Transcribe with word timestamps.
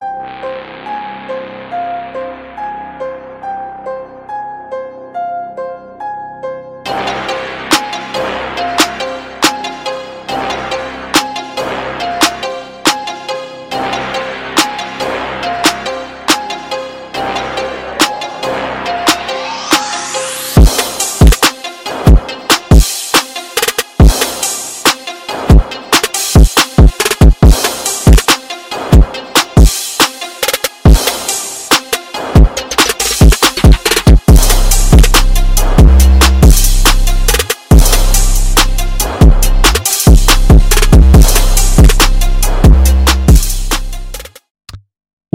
you. 0.00 0.47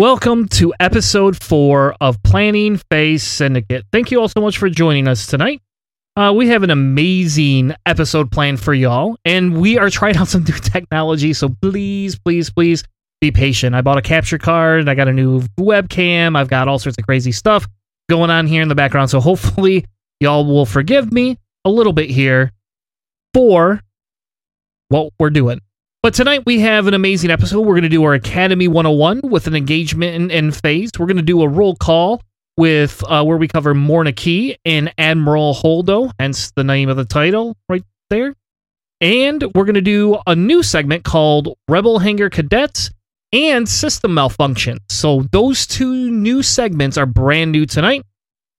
Welcome 0.03 0.49
to 0.49 0.73
episode 0.81 1.41
four 1.41 1.95
of 2.01 2.21
Planning 2.23 2.75
Phase 2.91 3.23
Syndicate. 3.23 3.85
Thank 3.93 4.11
you 4.11 4.19
all 4.19 4.27
so 4.27 4.41
much 4.41 4.57
for 4.57 4.67
joining 4.69 5.07
us 5.07 5.27
tonight. 5.27 5.61
Uh, 6.17 6.33
we 6.35 6.49
have 6.49 6.61
an 6.61 6.71
amazing 6.71 7.73
episode 7.85 8.29
planned 8.29 8.59
for 8.59 8.73
y'all, 8.73 9.15
and 9.23 9.61
we 9.61 9.77
are 9.77 9.89
trying 9.89 10.17
out 10.17 10.27
some 10.27 10.43
new 10.43 10.53
technology. 10.61 11.31
So 11.31 11.55
please, 11.61 12.19
please, 12.19 12.49
please 12.49 12.83
be 13.21 13.31
patient. 13.31 13.75
I 13.75 13.81
bought 13.81 13.97
a 13.97 14.01
capture 14.01 14.37
card, 14.37 14.89
I 14.89 14.93
got 14.93 15.07
a 15.07 15.13
new 15.13 15.39
webcam, 15.57 16.35
I've 16.35 16.49
got 16.49 16.67
all 16.67 16.79
sorts 16.79 16.97
of 16.97 17.05
crazy 17.05 17.31
stuff 17.31 17.65
going 18.09 18.29
on 18.29 18.45
here 18.45 18.61
in 18.61 18.67
the 18.67 18.75
background. 18.75 19.09
So 19.09 19.19
hopefully, 19.21 19.85
y'all 20.19 20.45
will 20.45 20.65
forgive 20.65 21.13
me 21.13 21.37
a 21.63 21.69
little 21.69 21.93
bit 21.93 22.09
here 22.09 22.51
for 23.33 23.79
what 24.89 25.13
we're 25.17 25.29
doing. 25.29 25.61
But 26.03 26.13
tonight 26.13 26.43
we 26.45 26.59
have 26.59 26.87
an 26.87 26.93
amazing 26.93 27.31
episode. 27.31 27.61
We're 27.61 27.75
going 27.75 27.83
to 27.83 27.89
do 27.89 28.03
our 28.03 28.13
Academy 28.13 28.67
101 28.67 29.21
with 29.23 29.47
an 29.47 29.55
engagement 29.55 30.13
and, 30.13 30.31
and 30.33 30.53
phase. 30.53 30.91
We're 30.99 31.05
going 31.05 31.15
to 31.15 31.23
do 31.23 31.41
a 31.41 31.47
roll 31.47 31.77
call 31.77 32.21
with 32.57 33.01
uh, 33.07 33.23
where 33.23 33.37
we 33.37 33.47
cover 33.47 33.73
Morna 33.73 34.11
Kee 34.11 34.57
and 34.65 34.93
Admiral 34.97 35.53
Holdo, 35.53 36.11
hence 36.19 36.51
the 36.57 36.65
name 36.65 36.89
of 36.89 36.97
the 36.97 37.05
title 37.05 37.55
right 37.69 37.85
there. 38.09 38.35
And 38.99 39.43
we're 39.55 39.63
going 39.63 39.75
to 39.75 39.81
do 39.81 40.17
a 40.27 40.35
new 40.35 40.61
segment 40.61 41.05
called 41.05 41.57
Rebel 41.69 41.99
Hangar 41.99 42.29
Cadets 42.29 42.91
and 43.31 43.67
System 43.67 44.13
Malfunction. 44.13 44.79
So 44.89 45.23
those 45.31 45.65
two 45.65 46.11
new 46.11 46.43
segments 46.43 46.97
are 46.97 47.05
brand 47.05 47.53
new 47.53 47.65
tonight. 47.65 48.03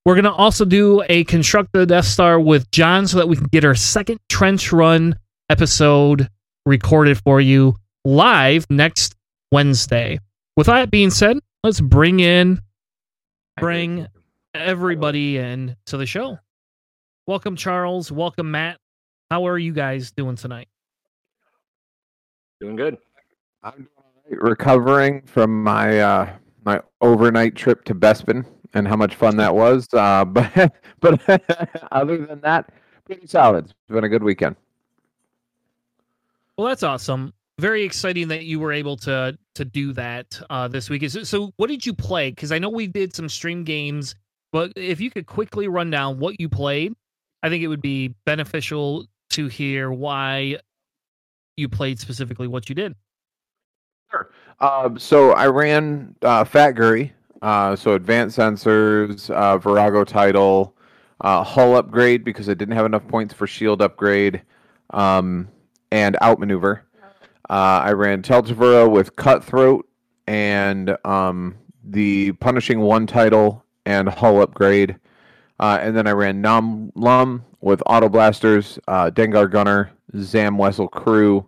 We're 0.06 0.14
going 0.14 0.24
to 0.24 0.32
also 0.32 0.64
do 0.64 1.02
a 1.10 1.24
Construct 1.24 1.74
the 1.74 1.84
Death 1.84 2.06
Star 2.06 2.40
with 2.40 2.70
John 2.70 3.06
so 3.06 3.18
that 3.18 3.28
we 3.28 3.36
can 3.36 3.48
get 3.52 3.66
our 3.66 3.74
second 3.74 4.18
trench 4.30 4.72
run 4.72 5.18
episode 5.50 6.30
recorded 6.66 7.18
for 7.18 7.40
you 7.40 7.74
live 8.04 8.66
next 8.70 9.14
Wednesday. 9.52 10.18
With 10.56 10.66
that 10.66 10.90
being 10.90 11.10
said, 11.10 11.38
let's 11.62 11.80
bring 11.80 12.20
in 12.20 12.60
bring 13.58 14.06
everybody 14.54 15.38
in 15.38 15.76
to 15.86 15.96
the 15.96 16.06
show. 16.06 16.38
Welcome 17.26 17.56
Charles, 17.56 18.10
welcome 18.10 18.50
Matt. 18.50 18.78
How 19.30 19.46
are 19.46 19.58
you 19.58 19.72
guys 19.72 20.12
doing 20.12 20.36
tonight? 20.36 20.68
Doing 22.60 22.76
good. 22.76 22.98
I'm 23.62 23.88
recovering 24.30 25.22
from 25.22 25.62
my 25.62 26.00
uh, 26.00 26.32
my 26.64 26.80
overnight 27.00 27.54
trip 27.54 27.84
to 27.84 27.94
Bespin 27.94 28.44
and 28.74 28.86
how 28.86 28.96
much 28.96 29.14
fun 29.14 29.36
that 29.36 29.54
was. 29.54 29.88
Uh, 29.92 30.24
but 30.26 30.72
but 31.00 31.20
other 31.92 32.26
than 32.26 32.40
that, 32.40 32.70
pretty 33.04 33.26
solid. 33.26 33.66
It's 33.66 33.74
been 33.88 34.04
a 34.04 34.08
good 34.08 34.22
weekend. 34.22 34.56
Well, 36.56 36.68
that's 36.68 36.82
awesome. 36.82 37.32
Very 37.58 37.82
exciting 37.82 38.28
that 38.28 38.44
you 38.44 38.58
were 38.60 38.72
able 38.72 38.96
to 38.98 39.38
to 39.54 39.64
do 39.64 39.92
that 39.92 40.40
uh, 40.50 40.68
this 40.68 40.90
week. 40.90 41.08
So, 41.08 41.52
what 41.56 41.68
did 41.68 41.86
you 41.86 41.94
play? 41.94 42.30
Because 42.30 42.52
I 42.52 42.58
know 42.58 42.68
we 42.68 42.86
did 42.86 43.14
some 43.14 43.28
stream 43.28 43.64
games, 43.64 44.14
but 44.52 44.72
if 44.76 45.00
you 45.00 45.10
could 45.10 45.26
quickly 45.26 45.68
run 45.68 45.90
down 45.90 46.18
what 46.18 46.40
you 46.40 46.48
played, 46.48 46.94
I 47.42 47.48
think 47.48 47.62
it 47.62 47.68
would 47.68 47.82
be 47.82 48.14
beneficial 48.26 49.06
to 49.30 49.46
hear 49.46 49.92
why 49.92 50.58
you 51.56 51.68
played 51.68 52.00
specifically 52.00 52.48
what 52.48 52.68
you 52.68 52.74
did. 52.74 52.94
Sure. 54.10 54.30
Uh, 54.60 54.90
so 54.96 55.32
I 55.32 55.46
ran 55.46 56.14
uh, 56.22 56.44
Fat 56.44 56.74
Guri, 56.74 57.12
uh, 57.42 57.76
so 57.76 57.92
advanced 57.94 58.38
sensors, 58.38 59.30
uh, 59.30 59.58
Virago 59.58 60.04
title, 60.04 60.76
uh, 61.20 61.42
hull 61.42 61.76
upgrade 61.76 62.24
because 62.24 62.48
I 62.48 62.54
didn't 62.54 62.74
have 62.74 62.86
enough 62.86 63.06
points 63.08 63.34
for 63.34 63.46
shield 63.46 63.82
upgrade. 63.82 64.42
Um, 64.90 65.48
and 65.94 66.16
outmaneuver. 66.20 66.84
Uh, 67.48 67.80
I 67.84 67.92
ran 67.92 68.20
Tel 68.20 68.42
Trevura 68.42 68.90
with 68.90 69.14
Cutthroat 69.14 69.88
and 70.26 70.96
um, 71.04 71.54
the 71.84 72.32
Punishing 72.32 72.80
One 72.80 73.06
title 73.06 73.64
and 73.86 74.08
Hull 74.08 74.42
upgrade. 74.42 74.96
Uh, 75.60 75.78
and 75.80 75.96
then 75.96 76.08
I 76.08 76.10
ran 76.10 76.40
Nom 76.40 76.90
Lumb 76.96 77.44
with 77.60 77.80
Auto 77.86 78.08
Blasters, 78.08 78.76
uh, 78.88 79.08
Dengar 79.10 79.48
Gunner, 79.48 79.92
Zam 80.18 80.56
Wesell 80.56 80.90
Crew, 80.90 81.46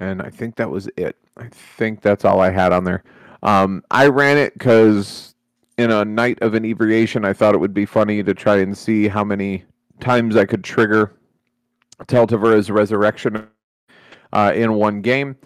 and 0.00 0.22
I 0.22 0.30
think 0.30 0.56
that 0.56 0.70
was 0.70 0.88
it. 0.96 1.14
I 1.36 1.48
think 1.48 2.00
that's 2.00 2.24
all 2.24 2.40
I 2.40 2.48
had 2.48 2.72
on 2.72 2.84
there. 2.84 3.04
Um, 3.42 3.84
I 3.90 4.06
ran 4.06 4.38
it 4.38 4.54
because 4.54 5.34
in 5.76 5.90
a 5.90 6.02
night 6.02 6.38
of 6.40 6.54
inebriation, 6.54 7.26
I 7.26 7.34
thought 7.34 7.54
it 7.54 7.58
would 7.58 7.74
be 7.74 7.84
funny 7.84 8.22
to 8.22 8.32
try 8.32 8.56
and 8.56 8.76
see 8.76 9.06
how 9.06 9.22
many 9.22 9.64
times 10.00 10.34
I 10.34 10.46
could 10.46 10.64
trigger 10.64 11.12
Tel 12.06 12.26
Trevura's 12.26 12.70
Resurrection 12.70 13.46
uh, 14.32 14.52
in 14.54 14.74
one 14.74 15.00
game. 15.02 15.36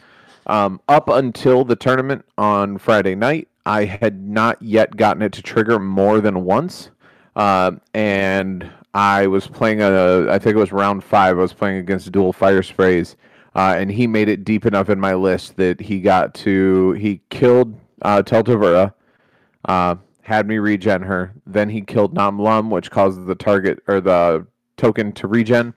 Um, 0.46 0.80
up 0.88 1.08
until 1.08 1.64
the 1.64 1.76
tournament 1.76 2.24
on 2.36 2.78
Friday 2.78 3.14
night, 3.14 3.48
I 3.66 3.84
had 3.84 4.22
not 4.26 4.60
yet 4.60 4.96
gotten 4.96 5.22
it 5.22 5.32
to 5.32 5.42
trigger 5.42 5.78
more 5.78 6.20
than 6.20 6.44
once. 6.44 6.90
Uh, 7.36 7.72
and 7.94 8.70
I 8.92 9.26
was 9.26 9.46
playing 9.46 9.80
a, 9.82 10.26
I 10.30 10.38
think 10.38 10.56
it 10.56 10.58
was 10.58 10.72
round 10.72 11.04
five, 11.04 11.38
I 11.38 11.40
was 11.40 11.52
playing 11.52 11.76
against 11.78 12.10
dual 12.10 12.32
fire 12.32 12.62
sprays. 12.62 13.16
Uh, 13.54 13.74
and 13.78 13.90
he 13.90 14.06
made 14.06 14.28
it 14.28 14.44
deep 14.44 14.64
enough 14.64 14.88
in 14.88 14.98
my 15.00 15.14
list 15.14 15.56
that 15.56 15.80
he 15.80 16.00
got 16.00 16.34
to, 16.34 16.92
he 16.92 17.20
killed 17.30 17.78
uh, 18.02 18.22
Tel 18.22 18.44
Trevura, 18.44 18.94
uh, 19.66 19.96
had 20.22 20.46
me 20.46 20.58
regen 20.58 21.02
her. 21.02 21.32
Then 21.46 21.68
he 21.68 21.80
killed 21.80 22.14
Nom 22.14 22.38
Lumb, 22.38 22.70
which 22.70 22.90
causes 22.90 23.26
the 23.26 23.34
target 23.34 23.82
or 23.86 24.00
the 24.00 24.46
token 24.76 25.12
to 25.12 25.26
regen. 25.26 25.74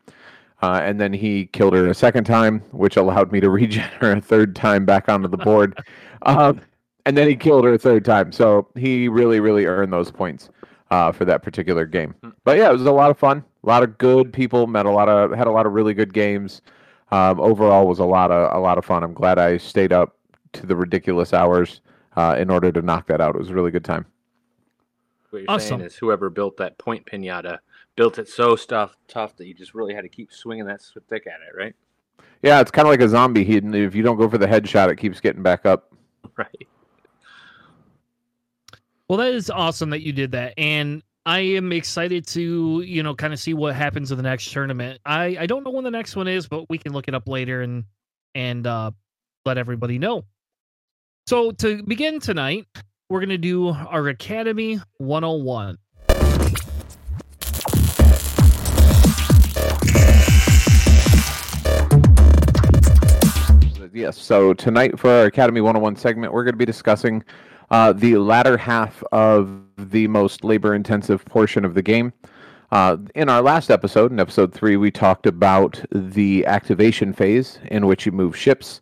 Uh, 0.63 0.79
and 0.81 0.97
then 0.97 1.11
he 1.11 1.47
killed 1.47 1.73
her 1.73 1.89
a 1.89 1.93
second 1.93 2.23
time, 2.23 2.59
which 2.71 2.95
allowed 2.95 3.33
me 3.33 3.41
to 3.41 3.49
regen 3.59 3.81
her 3.99 4.13
a 4.13 4.21
third 4.21 4.55
time 4.55 4.85
back 4.85 5.09
onto 5.09 5.27
the 5.27 5.35
board. 5.35 5.77
Um, 6.21 6.61
and 7.05 7.17
then 7.17 7.27
he 7.27 7.35
killed 7.35 7.65
her 7.65 7.73
a 7.73 7.77
third 7.77 8.05
time. 8.05 8.31
So 8.31 8.69
he 8.77 9.09
really, 9.09 9.41
really 9.41 9.65
earned 9.65 9.91
those 9.91 10.09
points 10.09 10.49
uh, 10.89 11.11
for 11.11 11.25
that 11.25 11.43
particular 11.43 11.85
game. 11.85 12.15
Hmm. 12.23 12.29
But 12.45 12.57
yeah, 12.57 12.69
it 12.69 12.71
was 12.71 12.85
a 12.85 12.93
lot 12.93 13.11
of 13.11 13.19
fun. 13.19 13.43
A 13.65 13.67
lot 13.67 13.83
of 13.83 13.97
good 13.97 14.31
people. 14.31 14.65
Met 14.65 14.85
a 14.85 14.89
lot 14.89 15.09
of 15.09 15.31
had 15.31 15.47
a 15.47 15.51
lot 15.51 15.65
of 15.65 15.73
really 15.73 15.93
good 15.93 16.13
games. 16.13 16.61
Um, 17.11 17.41
overall, 17.41 17.85
was 17.85 17.99
a 17.99 18.05
lot 18.05 18.31
of 18.31 18.55
a 18.55 18.59
lot 18.59 18.77
of 18.77 18.85
fun. 18.85 19.03
I'm 19.03 19.13
glad 19.13 19.39
I 19.39 19.57
stayed 19.57 19.91
up 19.91 20.15
to 20.53 20.65
the 20.65 20.77
ridiculous 20.77 21.33
hours 21.33 21.81
uh, 22.15 22.37
in 22.39 22.49
order 22.49 22.71
to 22.71 22.81
knock 22.81 23.07
that 23.07 23.19
out. 23.19 23.35
It 23.35 23.39
was 23.39 23.49
a 23.49 23.53
really 23.53 23.71
good 23.71 23.83
time. 23.83 24.05
What 25.29 25.39
you're 25.39 25.51
awesome. 25.51 25.79
saying 25.79 25.87
is 25.87 25.95
whoever 25.97 26.29
built 26.29 26.55
that 26.57 26.77
point 26.77 27.05
pinata 27.05 27.59
built 27.95 28.17
it 28.17 28.27
so 28.27 28.55
stuff 28.55 28.95
tough 29.07 29.35
that 29.37 29.47
you 29.47 29.53
just 29.53 29.73
really 29.73 29.93
had 29.93 30.01
to 30.01 30.09
keep 30.09 30.31
swinging 30.31 30.65
that 30.65 30.81
stick 30.81 31.27
at 31.27 31.39
it, 31.47 31.55
right? 31.57 31.75
Yeah, 32.41 32.59
it's 32.59 32.71
kind 32.71 32.87
of 32.87 32.91
like 32.91 33.01
a 33.01 33.09
zombie. 33.09 33.43
He, 33.43 33.57
if 33.57 33.95
you 33.95 34.03
don't 34.03 34.17
go 34.17 34.29
for 34.29 34.37
the 34.37 34.47
headshot, 34.47 34.91
it 34.91 34.97
keeps 34.97 35.19
getting 35.19 35.43
back 35.43 35.65
up. 35.65 35.89
Right. 36.35 36.67
Well, 39.07 39.19
that 39.19 39.35
is 39.35 39.51
awesome 39.51 39.91
that 39.91 40.01
you 40.01 40.13
did 40.13 40.31
that, 40.31 40.55
and 40.57 41.03
I 41.27 41.39
am 41.41 41.71
excited 41.71 42.25
to 42.29 42.81
you 42.81 43.03
know 43.03 43.13
kind 43.13 43.33
of 43.33 43.39
see 43.39 43.53
what 43.53 43.75
happens 43.75 44.09
in 44.09 44.17
the 44.17 44.23
next 44.23 44.51
tournament. 44.51 44.99
I 45.05 45.37
I 45.41 45.45
don't 45.45 45.63
know 45.63 45.69
when 45.69 45.83
the 45.83 45.91
next 45.91 46.15
one 46.15 46.27
is, 46.27 46.47
but 46.47 46.67
we 46.69 46.79
can 46.79 46.91
look 46.91 47.07
it 47.07 47.13
up 47.13 47.27
later 47.27 47.61
and 47.61 47.83
and 48.33 48.65
uh, 48.65 48.91
let 49.45 49.59
everybody 49.59 49.99
know. 49.99 50.25
So 51.27 51.51
to 51.51 51.83
begin 51.83 52.19
tonight, 52.19 52.65
we're 53.09 53.19
gonna 53.19 53.37
do 53.37 53.69
our 53.69 54.07
Academy 54.07 54.79
101. 54.97 55.77
Yes. 63.95 64.19
So 64.19 64.55
tonight 64.55 64.97
for 64.97 65.11
our 65.11 65.25
Academy 65.25 65.61
101 65.61 65.97
segment, 65.97 66.33
we're 66.33 66.43
going 66.43 66.53
to 66.53 66.57
be 66.57 66.65
discussing 66.65 67.23
uh, 67.69 67.93
the 67.93 68.17
latter 68.17 68.57
half 68.57 69.03
of 69.11 69.61
the 69.77 70.07
most 70.07 70.43
labor 70.43 70.73
intensive 70.73 71.23
portion 71.25 71.63
of 71.63 71.75
the 71.75 71.83
game. 71.83 72.11
Uh, 72.71 72.97
in 73.13 73.29
our 73.29 73.43
last 73.43 73.69
episode, 73.69 74.11
in 74.11 74.19
episode 74.19 74.51
three, 74.51 74.77
we 74.77 74.89
talked 74.89 75.27
about 75.27 75.79
the 75.91 76.43
activation 76.47 77.13
phase 77.13 77.59
in 77.65 77.85
which 77.85 78.07
you 78.07 78.11
move 78.11 78.35
ships. 78.35 78.81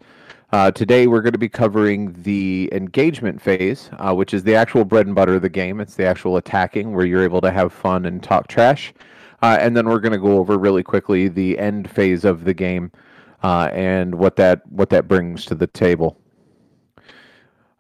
Uh, 0.54 0.72
today, 0.72 1.08
we're 1.08 1.22
going 1.22 1.34
to 1.34 1.38
be 1.38 1.50
covering 1.50 2.16
the 2.24 2.70
engagement 2.72 3.42
phase, 3.42 3.90
uh, 4.00 4.14
which 4.14 4.34
is 4.34 4.44
the 4.44 4.56
actual 4.56 4.86
bread 4.86 5.08
and 5.08 5.16
butter 5.16 5.36
of 5.36 5.42
the 5.42 5.50
game. 5.50 5.82
It's 5.82 5.96
the 5.96 6.06
actual 6.06 6.38
attacking 6.38 6.94
where 6.96 7.06
you're 7.06 7.24
able 7.24 7.42
to 7.42 7.52
have 7.52 7.74
fun 7.74 8.06
and 8.06 8.24
talk 8.24 8.48
trash. 8.48 8.94
Uh, 9.42 9.58
and 9.60 9.76
then 9.76 9.90
we're 9.90 10.00
going 10.00 10.14
to 10.14 10.18
go 10.18 10.38
over 10.38 10.58
really 10.58 10.84
quickly 10.84 11.28
the 11.28 11.60
end 11.60 11.90
phase 11.90 12.24
of 12.24 12.46
the 12.46 12.54
game 12.54 12.94
uh, 13.44 13.70
and 13.74 14.16
what 14.16 14.36
that 14.36 14.62
what 14.72 14.90
that 14.90 15.08
brings 15.08 15.46
to 15.46 15.56
the 15.56 15.68
table. 15.68 16.18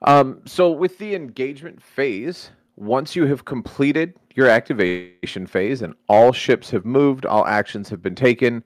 Um, 0.03 0.41
so, 0.45 0.71
with 0.71 0.97
the 0.97 1.13
engagement 1.13 1.81
phase, 1.81 2.51
once 2.75 3.15
you 3.15 3.27
have 3.27 3.45
completed 3.45 4.13
your 4.33 4.47
activation 4.47 5.45
phase 5.45 5.81
and 5.81 5.93
all 6.07 6.31
ships 6.31 6.71
have 6.71 6.85
moved, 6.85 7.25
all 7.25 7.45
actions 7.45 7.89
have 7.89 8.01
been 8.01 8.15
taken, 8.15 8.63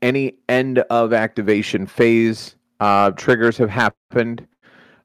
any 0.00 0.34
end 0.48 0.78
of 0.90 1.12
activation 1.12 1.86
phase 1.86 2.56
uh, 2.80 3.10
triggers 3.12 3.56
have 3.58 3.70
happened, 3.70 4.46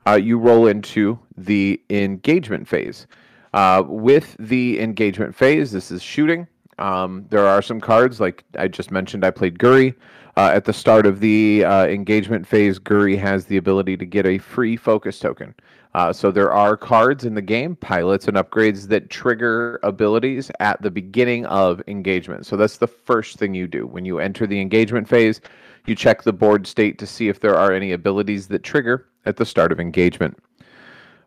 uh, 0.07 0.13
you 0.13 0.37
roll 0.37 0.67
into 0.67 1.17
the 1.37 1.81
engagement 1.89 2.67
phase. 2.67 3.07
Uh, 3.53 3.83
with 3.85 4.35
the 4.39 4.79
engagement 4.79 5.35
phase, 5.35 5.71
this 5.71 5.91
is 5.91 6.01
shooting. 6.01 6.47
Um, 6.83 7.25
there 7.30 7.47
are 7.47 7.62
some 7.62 7.80
cards, 7.80 8.19
like 8.19 8.44
I 8.57 8.68
just 8.68 8.91
mentioned, 8.91 9.24
I 9.24 9.31
played 9.31 9.57
Guri. 9.57 9.95
Uh, 10.35 10.51
at 10.53 10.65
the 10.65 10.74
start 10.74 11.06
of 11.06 11.21
the 11.21 11.63
uh, 11.63 11.85
engagement 11.85 12.45
phase, 12.45 12.77
Guri 12.77 13.18
has 13.18 13.45
the 13.45 13.56
ability 13.56 13.95
to 13.95 14.06
get 14.06 14.25
a 14.25 14.38
free 14.38 14.75
focus 14.75 15.18
token. 15.18 15.56
Uh, 15.94 16.12
so 16.12 16.30
there 16.30 16.51
are 16.51 16.75
cards 16.75 17.24
in 17.24 17.35
the 17.35 17.41
game, 17.41 17.77
pilots 17.77 18.27
and 18.27 18.35
upgrades 18.35 18.89
that 18.89 19.09
trigger 19.09 19.80
abilities 19.83 20.51
at 20.59 20.81
the 20.81 20.91
beginning 20.91 21.45
of 21.45 21.81
engagement. 21.88 22.45
So 22.45 22.57
that's 22.57 22.77
the 22.77 22.88
first 22.88 23.38
thing 23.38 23.53
you 23.53 23.68
do 23.68 23.88
when 23.88 24.03
you 24.03 24.19
enter 24.19 24.45
the 24.45 24.59
engagement 24.59 25.07
phase. 25.07 25.39
You 25.86 25.95
check 25.95 26.24
the 26.24 26.33
board 26.33 26.68
state 26.68 26.97
to 26.97 27.07
see 27.07 27.29
if 27.29 27.39
there 27.39 27.56
are 27.56 27.71
any 27.71 27.94
abilities 27.94 28.47
that 28.47 28.63
trigger 28.63 29.07
at 29.25 29.38
the 29.38 29.45
start 29.45 29.71
of 29.71 29.79
engagement. 29.79 30.38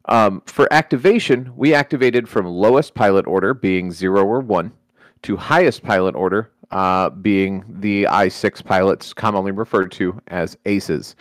Um, 0.04 0.42
for 0.44 0.70
activation, 0.70 1.50
we 1.56 1.72
activated 1.72 2.28
from 2.28 2.44
lowest 2.44 2.94
pilot 2.94 3.26
order, 3.26 3.54
being 3.54 3.90
zero 3.90 4.22
or 4.22 4.40
one, 4.40 4.72
to 5.22 5.36
highest 5.36 5.82
pilot 5.82 6.14
order, 6.14 6.50
uh, 6.70 7.10
being 7.10 7.64
the 7.68 8.04
I6 8.04 8.64
pilots, 8.64 9.12
commonly 9.12 9.52
referred 9.52 9.92
to 9.92 10.20
as 10.28 10.56
aces. 10.66 11.16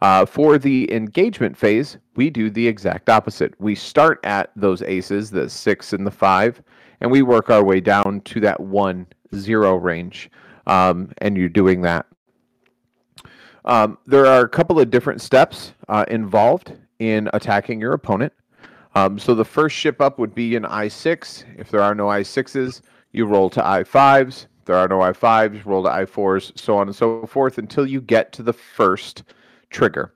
Uh, 0.00 0.26
for 0.26 0.58
the 0.58 0.92
engagement 0.92 1.56
phase, 1.56 1.96
we 2.16 2.28
do 2.28 2.50
the 2.50 2.66
exact 2.66 3.08
opposite. 3.08 3.54
We 3.60 3.74
start 3.74 4.20
at 4.24 4.50
those 4.56 4.82
aces, 4.82 5.30
the 5.30 5.48
six 5.48 5.92
and 5.92 6.06
the 6.06 6.10
five, 6.10 6.60
and 7.00 7.10
we 7.10 7.22
work 7.22 7.50
our 7.50 7.64
way 7.64 7.80
down 7.80 8.20
to 8.22 8.40
that 8.40 8.58
one 8.58 9.06
zero 9.34 9.76
range. 9.76 10.30
Um, 10.66 11.12
and 11.18 11.36
you're 11.36 11.48
doing 11.48 11.82
that 11.82 12.06
um, 13.64 13.98
there 14.06 14.26
are 14.26 14.40
a 14.40 14.48
couple 14.48 14.80
of 14.80 14.90
different 14.90 15.20
steps 15.20 15.72
uh, 15.88 16.04
involved 16.08 16.72
in 16.98 17.28
attacking 17.32 17.80
your 17.80 17.92
opponent. 17.92 18.32
Um, 18.94 19.18
so 19.18 19.34
the 19.34 19.44
first 19.44 19.76
ship 19.76 20.00
up 20.00 20.18
would 20.18 20.34
be 20.34 20.56
an 20.56 20.64
I6. 20.64 21.44
If 21.58 21.70
there 21.70 21.80
are 21.80 21.94
no 21.94 22.06
I6s, 22.06 22.82
you 23.12 23.26
roll 23.26 23.50
to 23.50 23.60
I5s. 23.60 24.46
There 24.64 24.76
are 24.76 24.88
no 24.88 24.98
I5s, 24.98 25.64
roll 25.64 25.82
to 25.84 25.90
I4s, 25.90 26.58
so 26.58 26.76
on 26.76 26.88
and 26.88 26.96
so 26.96 27.26
forth 27.26 27.58
until 27.58 27.86
you 27.86 28.00
get 28.00 28.32
to 28.32 28.42
the 28.42 28.52
first 28.52 29.24
trigger. 29.70 30.14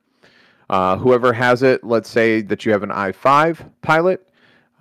Uh, 0.68 0.96
whoever 0.96 1.32
has 1.32 1.62
it, 1.62 1.84
let's 1.84 2.08
say 2.08 2.42
that 2.42 2.64
you 2.64 2.72
have 2.72 2.82
an 2.82 2.90
I5 2.90 3.70
pilot, 3.82 4.28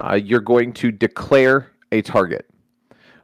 uh, 0.04 0.16
you're 0.16 0.40
going 0.40 0.74
to 0.74 0.92
declare 0.92 1.72
a 1.92 2.02
target. 2.02 2.50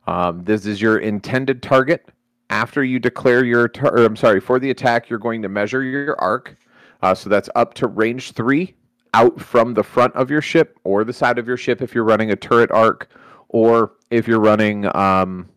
Um, 0.08 0.44
this 0.44 0.66
is 0.66 0.82
your 0.82 1.00
intended 1.00 1.62
target 1.62 2.08
after 2.50 2.84
you 2.84 3.00
declare 3.00 3.46
your, 3.46 3.68
tar- 3.68 3.98
or, 3.98 4.06
I'm 4.06 4.16
sorry, 4.16 4.40
for 4.40 4.60
the 4.60 4.70
attack, 4.70 5.10
you're 5.10 5.20
going 5.20 5.42
to 5.42 5.50
measure 5.50 5.84
your 5.84 6.20
arc. 6.20 6.58
Uh, 7.02 7.16
so 7.16 7.30
that's 7.30 7.50
up 7.56 7.74
to 7.76 7.88
range 7.88 8.34
three 8.34 8.76
out 9.14 9.42
from 9.42 9.74
the 9.74 9.84
front 9.84 10.14
of 10.16 10.30
your 10.30 10.42
ship 10.42 10.80
or 10.84 11.04
the 11.04 11.14
side 11.14 11.38
of 11.38 11.48
your 11.48 11.58
ship 11.58 11.82
if 11.82 11.96
you're 11.96 12.04
running 12.04 12.32
a 12.32 12.36
turret 12.36 12.72
arc, 12.72 13.10
or 13.50 13.94
if 14.12 14.28
you're 14.28 14.40
running 14.40 14.94
um, 14.96 15.50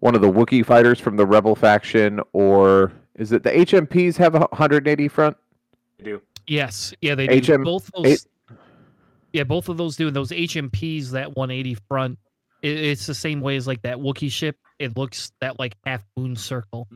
one 0.00 0.14
of 0.14 0.20
the 0.20 0.30
Wookiee 0.30 0.64
fighters 0.64 1.00
from 1.00 1.16
the 1.16 1.26
Rebel 1.26 1.54
faction, 1.54 2.20
or 2.32 2.92
is 3.14 3.32
it 3.32 3.42
the 3.42 3.50
HMPs 3.50 4.16
have 4.16 4.34
a 4.34 4.40
180 4.40 5.08
front? 5.08 5.36
They 5.98 6.04
do. 6.04 6.22
Yes. 6.46 6.92
Yeah, 7.00 7.14
they 7.14 7.26
do. 7.26 7.54
HM, 7.54 7.64
both 7.64 7.90
those. 7.96 8.06
H- 8.06 8.58
yeah, 9.32 9.44
both 9.44 9.68
of 9.68 9.76
those 9.76 9.96
do. 9.96 10.06
And 10.06 10.16
those 10.16 10.30
HMPs, 10.30 11.10
that 11.10 11.36
180 11.36 11.74
front, 11.88 12.18
it, 12.62 12.78
it's 12.78 13.06
the 13.06 13.14
same 13.14 13.40
way 13.40 13.56
as 13.56 13.66
like 13.66 13.82
that 13.82 13.96
Wookiee 13.96 14.30
ship 14.30 14.56
it 14.78 14.96
looks 14.96 15.32
that 15.40 15.58
like 15.58 15.76
half 15.84 16.04
moon 16.16 16.36
circle. 16.36 16.88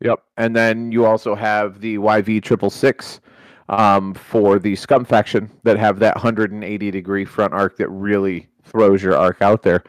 Yep, 0.00 0.22
and 0.36 0.56
then 0.56 0.90
you 0.90 1.06
also 1.06 1.34
have 1.34 1.80
the 1.80 1.98
YV 1.98 2.42
triple 2.42 2.70
six 2.70 3.20
um, 3.68 4.14
for 4.14 4.58
the 4.58 4.74
Scum 4.74 5.04
faction 5.04 5.50
that 5.62 5.78
have 5.78 6.00
that 6.00 6.16
180 6.16 6.90
degree 6.90 7.24
front 7.24 7.54
arc 7.54 7.76
that 7.76 7.88
really 7.88 8.48
throws 8.64 9.02
your 9.02 9.16
arc 9.16 9.42
out 9.42 9.62
there. 9.62 9.82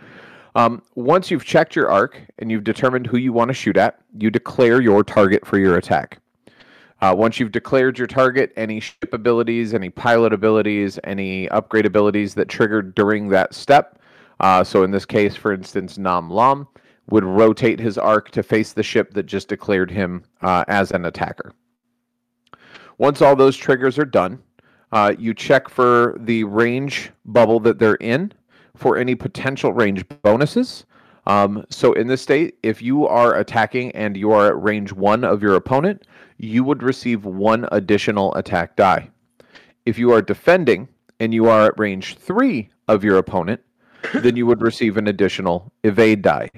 Um, 0.56 0.84
once 0.96 1.32
you've 1.32 1.46
checked 1.46 1.76
your 1.76 1.90
arc 1.90 2.22
and 2.40 2.52
you've 2.52 2.64
determined 2.64 3.08
who 3.08 3.18
you 3.18 3.34
want 3.34 3.50
to 3.50 3.54
shoot 3.54 3.78
at, 3.78 4.00
you 4.18 4.30
declare 4.30 4.82
your 4.82 5.04
target 5.04 5.46
for 5.46 5.58
your 5.58 5.78
attack. 5.78 6.20
Uh, 7.02 7.14
once 7.14 7.40
you've 7.40 7.52
declared 7.52 7.98
your 7.98 8.08
target, 8.08 8.54
any 8.56 8.80
ship 8.80 9.14
abilities, 9.14 9.74
any 9.74 9.90
pilot 9.90 10.32
abilities, 10.32 11.00
any 11.04 11.50
upgrade 11.50 11.86
abilities 11.86 12.34
that 12.36 12.48
triggered 12.48 12.96
during 12.96 13.28
that 13.30 13.54
step. 13.54 14.00
Uh, 14.40 14.64
so 14.64 14.84
in 14.84 14.92
this 14.92 15.06
case, 15.06 15.36
for 15.36 15.52
instance, 15.52 15.98
Nom 15.98 16.30
Lumb, 16.30 16.68
would 17.10 17.26
rotate 17.26 17.80
his 17.80 17.98
arc 17.98 18.32
to 18.32 18.44
face 18.44 18.72
the 18.72 18.84
ship 18.84 19.14
that 19.14 19.24
just 19.24 19.50
declared 19.50 19.92
him 19.92 20.24
uh, 20.42 20.64
as 20.68 20.92
an 20.92 21.06
attacker. 21.06 21.54
Once 22.98 23.22
all 23.22 23.36
those 23.36 23.58
triggers 23.58 23.98
are 23.98 24.06
done, 24.06 24.42
uh, 24.92 25.14
you 25.18 25.34
check 25.34 25.68
for 25.68 26.16
the 26.22 26.44
range 26.46 27.12
bubble 27.26 27.60
that 27.60 27.80
they're 27.80 27.96
in 27.96 28.32
for 28.84 28.98
any 28.98 29.16
potential 29.16 29.72
range 29.72 30.04
bonuses. 30.24 30.84
Um, 31.26 31.66
so 31.70 31.94
in 31.94 32.08
this 32.08 32.22
state, 32.22 32.58
if 32.64 32.82
you 32.82 33.08
are 33.08 33.34
attacking 33.36 33.92
and 33.94 34.18
you 34.18 34.34
are 34.34 34.48
at 34.48 34.62
range 34.62 34.92
one 34.92 35.24
of 35.24 35.42
your 35.42 35.56
opponent, 35.56 36.06
you 36.38 36.66
would 36.66 36.84
receive 36.84 37.24
one 37.24 37.66
additional 37.72 38.36
attack 38.36 38.76
die. 38.76 39.10
If 39.86 39.98
you 39.98 40.12
are 40.12 40.22
defending 40.22 40.90
and 41.22 41.34
you 41.34 41.48
are 41.48 41.68
at 41.68 41.80
range 41.80 42.18
three 42.18 42.68
of 42.90 43.06
your 43.06 43.18
opponent, 43.18 43.62
then 44.16 44.36
you 44.36 44.46
would 44.48 44.62
receive 44.62 44.98
an 44.98 45.08
additional 45.08 45.72
evade 45.86 46.22
die. 46.22 46.50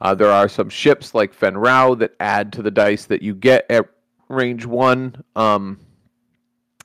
Uh, 0.00 0.16
there 0.16 0.32
are 0.32 0.48
some 0.48 0.68
ships 0.68 1.14
like 1.14 1.32
Fenn 1.32 1.56
Rau 1.56 1.94
that 1.94 2.16
add 2.18 2.52
to 2.54 2.62
the 2.62 2.72
dice 2.72 3.04
that 3.04 3.22
you 3.22 3.36
get 3.36 3.66
at 3.70 3.88
range 4.28 4.66
one. 4.66 5.22
Um, 5.36 5.78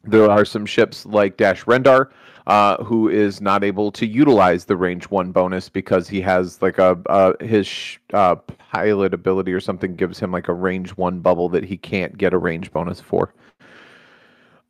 there 0.04 0.30
are 0.30 0.46
some 0.46 0.68
ships 0.68 1.04
like 1.08 1.38
Dash 1.38 1.64
Rendar, 1.64 2.12
uh, 2.48 2.84
who 2.84 3.10
is 3.10 3.42
not 3.42 3.64
able 3.64 3.92
to 3.92 4.06
utilize 4.06 4.66
the 4.66 4.76
range 4.76 5.06
one 5.06 5.32
bonus 5.32 5.70
because 5.70 6.10
he 6.10 6.20
has 6.22 6.62
like 6.62 6.78
a 6.78 7.00
uh, 7.08 7.34
his 7.40 7.98
uh, 8.14 8.36
pilot 8.36 9.14
ability 9.14 9.54
or 9.54 9.60
something 9.60 9.96
gives 9.96 10.20
him 10.20 10.32
like 10.32 10.48
a 10.48 10.54
range 10.54 10.92
one 10.92 11.20
bubble 11.20 11.48
that 11.50 11.64
he 11.64 11.78
can't 11.78 12.18
get 12.18 12.34
a 12.34 12.38
range 12.38 12.72
bonus 12.72 13.00
for. 13.00 13.34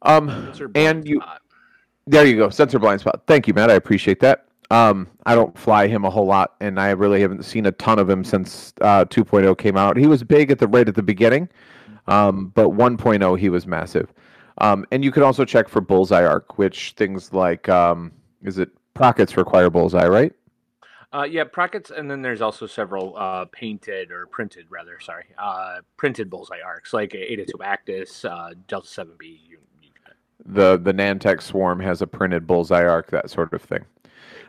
Um, 0.03 0.51
and 0.75 1.08
you, 1.08 1.20
spot. 1.22 1.42
there 2.06 2.25
you 2.25 2.36
go, 2.36 2.50
sensor 2.50 2.77
blind 2.80 3.01
spot. 3.01 3.24
Thank 3.25 3.48
you, 3.48 3.53
Matt. 3.53 3.72
I 3.72 3.75
appreciate 3.75 4.20
that. 4.20 4.46
Um, 4.70 5.08
I 5.25 5.36
don't 5.36 5.58
fly 5.58 5.88
him 5.88 6.03
a 6.03 6.10
whole 6.10 6.25
lot, 6.25 6.56
and 6.60 6.80
I 6.80 6.92
really 6.92 7.22
haven't 7.22 7.44
seen 7.44 7.65
a 7.65 7.72
ton 7.72 8.00
of 8.00 8.10
him 8.10 8.24
since 8.24 8.74
uh, 8.82 9.06
2.0 9.06 9.58
came 9.58 9.77
out. 9.77 9.98
He 9.98 10.08
was 10.08 10.24
big 10.24 10.51
at 10.51 10.60
the 10.60 10.68
right 10.68 10.88
at 10.88 10.96
the 10.96 11.03
beginning, 11.03 11.48
um, 12.08 12.51
but 12.56 12.70
1.0 12.70 13.39
he 13.39 13.50
was 13.50 13.68
massive. 13.68 14.12
Um, 14.60 14.86
and 14.91 15.03
you 15.03 15.12
can 15.12 15.24
also 15.24 15.45
check 15.45 15.67
for 15.67 15.81
bullseye 15.81 16.25
arc, 16.25 16.57
which 16.57 16.93
things 16.95 17.33
like 17.33 17.67
um, 17.69 18.12
is 18.43 18.57
it 18.57 18.69
prockets 18.93 19.36
require 19.38 19.69
bullseye, 19.69 20.07
right? 20.07 20.33
Uh, 21.13 21.24
yeah, 21.24 21.43
prockets, 21.43 21.91
and 21.91 22.10
then 22.10 22.24
there's 22.24 22.41
also 22.41 22.65
several 22.65 23.15
uh, 23.17 23.45
painted 23.51 24.12
or 24.12 24.25
printed, 24.25 24.65
rather, 24.72 25.00
sorry, 25.00 25.25
uh, 25.38 25.77
printed 25.95 26.27
bullseye 26.27 26.62
arcs 26.65 26.91
like 26.91 27.12
2 27.12 27.45
Actis, 27.62 28.25
uh, 28.25 28.55
Delta 28.67 28.88
7B. 28.88 29.22
You, 29.22 29.60
you 29.81 29.89
the 30.45 30.77
the 30.77 30.91
Nantex 30.91 31.43
Swarm 31.43 31.79
has 31.81 32.01
a 32.01 32.07
printed 32.07 32.48
bullseye 32.48 32.86
arc, 32.86 33.12
that 33.12 33.29
sort 33.29 33.53
of 33.53 33.62
thing. 33.62 33.86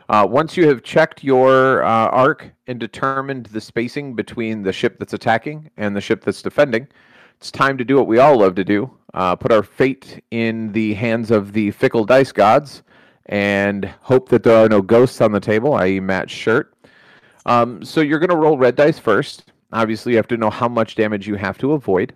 Uh, 0.09 0.27
once 0.29 0.57
you 0.57 0.67
have 0.67 0.81
checked 0.81 1.23
your 1.23 1.83
uh, 1.83 2.07
arc 2.07 2.51
and 2.67 2.79
determined 2.79 3.47
the 3.47 3.61
spacing 3.61 4.15
between 4.15 4.63
the 4.63 4.73
ship 4.73 4.97
that's 4.97 5.13
attacking 5.13 5.69
and 5.77 5.95
the 5.95 6.01
ship 6.01 6.23
that's 6.23 6.41
defending, 6.41 6.87
it's 7.37 7.51
time 7.51 7.77
to 7.77 7.85
do 7.85 7.95
what 7.95 8.07
we 8.07 8.19
all 8.19 8.39
love 8.39 8.55
to 8.55 8.63
do 8.63 8.91
uh, 9.13 9.35
put 9.35 9.51
our 9.51 9.63
fate 9.63 10.23
in 10.31 10.71
the 10.73 10.93
hands 10.93 11.31
of 11.31 11.53
the 11.53 11.71
fickle 11.71 12.05
dice 12.05 12.31
gods 12.31 12.83
and 13.27 13.85
hope 14.01 14.29
that 14.29 14.43
there 14.43 14.57
are 14.57 14.69
no 14.69 14.81
ghosts 14.81 15.21
on 15.21 15.31
the 15.31 15.39
table, 15.39 15.73
i.e., 15.75 15.99
Matt's 15.99 16.31
shirt. 16.31 16.75
Um, 17.45 17.83
so 17.83 18.01
you're 18.01 18.19
going 18.19 18.29
to 18.29 18.35
roll 18.35 18.57
red 18.57 18.75
dice 18.75 18.99
first. 18.99 19.51
Obviously, 19.71 20.11
you 20.11 20.17
have 20.17 20.27
to 20.27 20.37
know 20.37 20.49
how 20.51 20.67
much 20.67 20.95
damage 20.95 21.27
you 21.27 21.35
have 21.35 21.57
to 21.59 21.71
avoid. 21.71 22.13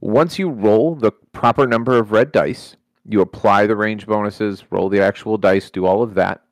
Once 0.00 0.38
you 0.38 0.48
roll 0.48 0.94
the 0.94 1.10
proper 1.10 1.66
number 1.66 1.96
of 1.96 2.12
red 2.12 2.30
dice, 2.30 2.76
you 3.04 3.20
apply 3.20 3.66
the 3.66 3.74
range 3.74 4.06
bonuses, 4.06 4.64
roll 4.70 4.88
the 4.88 5.00
actual 5.00 5.38
dice, 5.38 5.70
do 5.70 5.86
all 5.86 6.02
of 6.02 6.14
that 6.14 6.42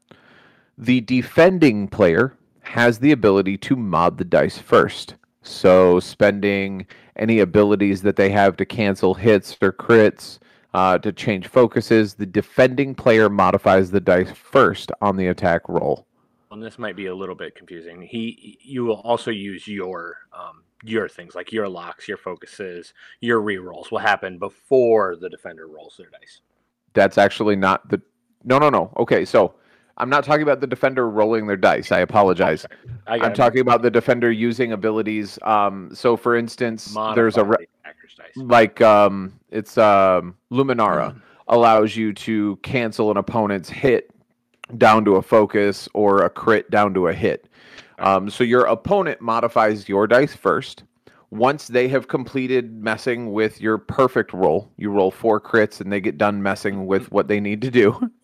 the 0.78 1.00
defending 1.02 1.88
player 1.88 2.36
has 2.60 2.98
the 2.98 3.12
ability 3.12 3.56
to 3.56 3.76
mod 3.76 4.18
the 4.18 4.24
dice 4.24 4.58
first. 4.58 5.14
So, 5.42 6.00
spending 6.00 6.86
any 7.16 7.40
abilities 7.40 8.02
that 8.02 8.16
they 8.16 8.30
have 8.30 8.56
to 8.56 8.64
cancel 8.64 9.14
hits 9.14 9.56
or 9.60 9.72
crits, 9.72 10.38
uh, 10.74 10.98
to 10.98 11.10
change 11.10 11.46
focuses. 11.46 12.14
The 12.14 12.26
defending 12.26 12.94
player 12.94 13.30
modifies 13.30 13.90
the 13.90 14.00
dice 14.00 14.30
first 14.30 14.92
on 15.00 15.16
the 15.16 15.28
attack 15.28 15.62
roll. 15.68 16.06
And 16.50 16.62
this 16.62 16.78
might 16.78 16.96
be 16.96 17.06
a 17.06 17.14
little 17.14 17.34
bit 17.34 17.54
confusing. 17.54 18.02
He, 18.02 18.58
you 18.62 18.84
will 18.84 19.00
also 19.00 19.30
use 19.30 19.66
your 19.66 20.18
um, 20.32 20.62
your 20.84 21.08
things 21.08 21.34
like 21.34 21.50
your 21.50 21.68
locks, 21.68 22.06
your 22.06 22.18
focuses, 22.18 22.92
your 23.20 23.40
rerolls 23.40 23.90
will 23.90 23.98
happen 23.98 24.38
before 24.38 25.16
the 25.16 25.30
defender 25.30 25.66
rolls 25.66 25.96
their 25.98 26.10
dice. 26.10 26.42
That's 26.92 27.18
actually 27.18 27.56
not 27.56 27.88
the. 27.88 28.00
No, 28.44 28.58
no, 28.58 28.68
no. 28.68 28.92
Okay, 28.98 29.24
so 29.24 29.54
I'm 29.98 30.10
not 30.10 30.24
talking 30.24 30.42
about 30.42 30.60
the 30.60 30.66
defender 30.66 31.08
rolling 31.08 31.46
their 31.46 31.56
dice. 31.56 31.90
I 31.90 32.00
apologize. 32.00 32.66
I 33.06 33.18
I'm 33.18 33.32
talking 33.32 33.60
about 33.60 33.82
the 33.82 33.90
defender 33.90 34.30
using 34.30 34.72
abilities. 34.72 35.38
Um, 35.42 35.90
so 35.94 36.16
for 36.16 36.36
instance, 36.36 36.94
there's 37.14 37.36
a 37.36 37.44
re- 37.44 37.66
like 38.36 38.80
um, 38.80 39.38
it's 39.50 39.78
um, 39.78 40.36
Luminara 40.52 41.10
mm-hmm. 41.10 41.18
allows 41.48 41.96
you 41.96 42.12
to 42.12 42.56
cancel 42.56 43.10
an 43.10 43.16
opponent's 43.16 43.70
hit 43.70 44.10
down 44.76 45.04
to 45.04 45.16
a 45.16 45.22
focus 45.22 45.88
or 45.94 46.22
a 46.22 46.30
crit 46.30 46.70
down 46.70 46.92
to 46.94 47.08
a 47.08 47.14
hit. 47.14 47.48
Um, 47.98 48.28
so 48.28 48.44
your 48.44 48.64
opponent 48.64 49.20
modifies 49.20 49.88
your 49.88 50.06
dice 50.06 50.34
first. 50.34 50.84
Once 51.30 51.68
they 51.68 51.88
have 51.88 52.08
completed 52.08 52.82
messing 52.82 53.32
with 53.32 53.60
your 53.60 53.78
perfect 53.78 54.32
roll, 54.32 54.70
you 54.76 54.90
roll 54.90 55.10
four 55.10 55.40
crits 55.40 55.80
and 55.80 55.90
they 55.90 56.00
get 56.00 56.18
done 56.18 56.42
messing 56.42 56.86
with 56.86 57.10
what 57.10 57.28
they 57.28 57.40
need 57.40 57.62
to 57.62 57.70
do. 57.70 58.10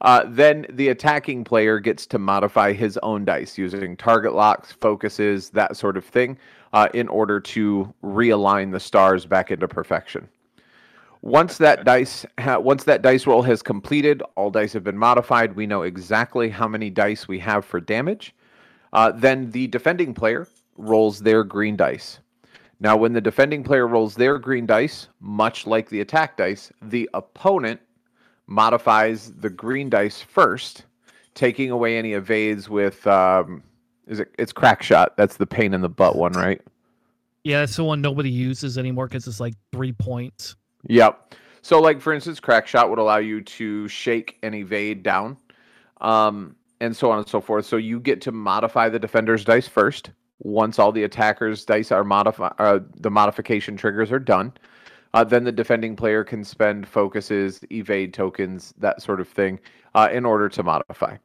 Uh, 0.00 0.24
then 0.26 0.66
the 0.70 0.88
attacking 0.88 1.44
player 1.44 1.78
gets 1.78 2.06
to 2.06 2.18
modify 2.18 2.72
his 2.72 2.98
own 3.02 3.24
dice 3.24 3.58
using 3.58 3.96
target 3.96 4.34
locks, 4.34 4.72
focuses, 4.72 5.50
that 5.50 5.76
sort 5.76 5.96
of 5.96 6.04
thing, 6.04 6.38
uh, 6.72 6.88
in 6.94 7.06
order 7.08 7.38
to 7.38 7.92
realign 8.02 8.72
the 8.72 8.80
stars 8.80 9.26
back 9.26 9.50
into 9.50 9.68
perfection. 9.68 10.28
Once 11.22 11.58
that 11.58 11.84
dice 11.84 12.24
ha- 12.38 12.58
once 12.58 12.84
that 12.84 13.02
dice 13.02 13.26
roll 13.26 13.42
has 13.42 13.60
completed, 13.60 14.22
all 14.36 14.50
dice 14.50 14.72
have 14.72 14.84
been 14.84 14.96
modified. 14.96 15.54
We 15.54 15.66
know 15.66 15.82
exactly 15.82 16.48
how 16.48 16.66
many 16.66 16.88
dice 16.88 17.28
we 17.28 17.38
have 17.40 17.64
for 17.64 17.78
damage. 17.78 18.34
Uh, 18.94 19.12
then 19.12 19.50
the 19.50 19.66
defending 19.66 20.14
player 20.14 20.48
rolls 20.78 21.20
their 21.20 21.44
green 21.44 21.76
dice. 21.76 22.20
Now, 22.82 22.96
when 22.96 23.12
the 23.12 23.20
defending 23.20 23.62
player 23.62 23.86
rolls 23.86 24.14
their 24.14 24.38
green 24.38 24.64
dice, 24.64 25.08
much 25.20 25.66
like 25.66 25.90
the 25.90 26.00
attack 26.00 26.38
dice, 26.38 26.72
the 26.80 27.10
opponent 27.12 27.80
modifies 28.50 29.32
the 29.32 29.48
green 29.48 29.88
dice 29.88 30.20
first, 30.20 30.84
taking 31.34 31.70
away 31.70 31.96
any 31.96 32.12
evades 32.12 32.68
with 32.68 33.06
um, 33.06 33.62
is 34.06 34.20
it 34.20 34.28
it's 34.38 34.52
crack 34.52 34.82
shot. 34.82 35.16
That's 35.16 35.38
the 35.38 35.46
pain 35.46 35.72
in 35.72 35.80
the 35.80 35.88
butt 35.88 36.16
one, 36.16 36.32
right? 36.32 36.60
Yeah, 37.44 37.60
that's 37.60 37.76
the 37.76 37.84
one 37.84 38.02
nobody 38.02 38.28
uses 38.28 38.76
anymore 38.76 39.08
because 39.08 39.26
it's 39.26 39.40
like 39.40 39.54
three 39.72 39.92
points. 39.92 40.56
Yep. 40.88 41.34
So, 41.62 41.80
like 41.80 42.00
for 42.00 42.12
instance, 42.12 42.40
crack 42.40 42.66
shot 42.66 42.90
would 42.90 42.98
allow 42.98 43.18
you 43.18 43.40
to 43.40 43.88
shake 43.88 44.36
and 44.42 44.54
evade 44.54 45.02
down, 45.02 45.38
um, 46.00 46.56
and 46.80 46.94
so 46.94 47.10
on 47.10 47.18
and 47.18 47.28
so 47.28 47.40
forth. 47.40 47.64
So 47.64 47.76
you 47.76 48.00
get 48.00 48.20
to 48.22 48.32
modify 48.32 48.88
the 48.88 48.98
defender's 48.98 49.44
dice 49.44 49.68
first. 49.68 50.10
Once 50.42 50.78
all 50.78 50.90
the 50.90 51.04
attacker's 51.04 51.64
dice 51.66 51.92
are 51.92 52.02
modified, 52.02 52.52
uh, 52.58 52.80
the 52.96 53.10
modification 53.10 53.76
triggers 53.76 54.10
are 54.10 54.18
done. 54.18 54.52
Uh, 55.12 55.24
then 55.24 55.44
the 55.44 55.52
defending 55.52 55.96
player 55.96 56.22
can 56.22 56.44
spend 56.44 56.86
focuses, 56.86 57.60
evade 57.70 58.14
tokens, 58.14 58.72
that 58.78 59.02
sort 59.02 59.20
of 59.20 59.28
thing, 59.28 59.58
uh, 59.94 60.08
in 60.12 60.24
order 60.24 60.48
to 60.48 60.62
modify. 60.62 61.16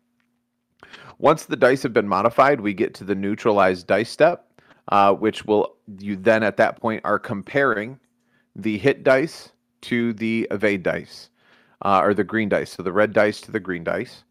Once 1.20 1.46
the 1.46 1.56
dice 1.56 1.84
have 1.84 1.94
been 1.94 2.08
modified, 2.08 2.60
we 2.60 2.74
get 2.74 2.94
to 2.94 3.04
the 3.04 3.16
neutralized 3.16 3.88
dice 3.88 4.10
step, 4.10 4.52
uh, 4.90 5.14
which 5.14 5.46
will 5.46 5.76
you 6.00 6.16
then 6.16 6.44
at 6.44 6.58
that 6.58 6.80
point 6.80 7.02
are 7.06 7.20
comparing 7.20 8.00
the 8.56 8.78
hit 8.78 9.04
dice 9.04 9.52
to 9.82 10.14
the 10.14 10.48
evade 10.52 10.84
dice, 10.84 11.30
uh, 11.84 12.02
or 12.04 12.14
the 12.14 12.24
green 12.24 12.50
dice. 12.50 12.72
So 12.72 12.84
the 12.84 12.92
red 12.92 13.14
dice 13.14 13.40
to 13.42 13.52
the 13.52 13.60
green 13.60 13.84
dice. 13.84 14.24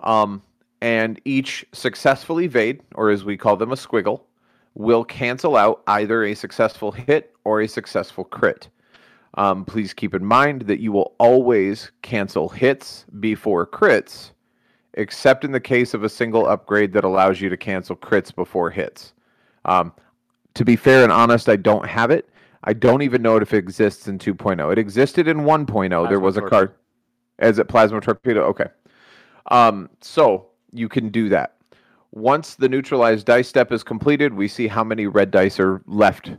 Um, 0.00 0.42
and 0.80 1.20
each 1.24 1.66
successful 1.72 2.40
evade, 2.40 2.80
or 2.94 3.10
as 3.10 3.24
we 3.24 3.36
call 3.36 3.56
them, 3.56 3.72
a 3.72 3.76
squiggle, 3.76 4.22
will 4.74 5.04
cancel 5.04 5.56
out 5.56 5.82
either 5.86 6.24
a 6.24 6.34
successful 6.34 6.92
hit 6.92 7.34
or 7.44 7.60
a 7.60 7.68
successful 7.68 8.24
crit. 8.24 8.68
Um, 9.34 9.64
please 9.64 9.94
keep 9.94 10.14
in 10.14 10.24
mind 10.24 10.62
that 10.62 10.80
you 10.80 10.92
will 10.92 11.14
always 11.18 11.90
cancel 12.02 12.48
hits 12.48 13.04
before 13.20 13.66
crits, 13.66 14.30
except 14.94 15.44
in 15.44 15.52
the 15.52 15.60
case 15.60 15.94
of 15.94 16.02
a 16.02 16.08
single 16.08 16.46
upgrade 16.46 16.92
that 16.92 17.04
allows 17.04 17.40
you 17.40 17.48
to 17.48 17.56
cancel 17.56 17.96
crits 17.96 18.34
before 18.34 18.70
hits. 18.70 19.12
Um, 19.64 19.92
to 20.54 20.64
be 20.64 20.76
fair 20.76 21.04
and 21.04 21.12
honest, 21.12 21.48
I 21.48 21.56
don't 21.56 21.86
have 21.86 22.10
it. 22.10 22.28
I 22.64 22.72
don't 22.72 23.02
even 23.02 23.22
know 23.22 23.36
if 23.36 23.54
it 23.54 23.58
exists 23.58 24.08
in 24.08 24.18
2.0. 24.18 24.72
It 24.72 24.78
existed 24.78 25.28
in 25.28 25.38
1.0. 25.38 25.66
Plasma 25.66 26.08
there 26.08 26.20
was 26.20 26.36
a 26.36 26.42
card. 26.42 26.74
As 27.38 27.58
a 27.58 27.64
plasma 27.64 28.00
torpedo. 28.00 28.42
Okay. 28.42 28.66
Um, 29.50 29.88
so 30.00 30.48
you 30.72 30.88
can 30.88 31.08
do 31.08 31.28
that. 31.30 31.56
Once 32.12 32.56
the 32.56 32.68
neutralized 32.68 33.26
dice 33.26 33.48
step 33.48 33.70
is 33.70 33.84
completed, 33.84 34.34
we 34.34 34.48
see 34.48 34.66
how 34.66 34.82
many 34.82 35.06
red 35.06 35.30
dice 35.30 35.60
are 35.60 35.80
left. 35.86 36.32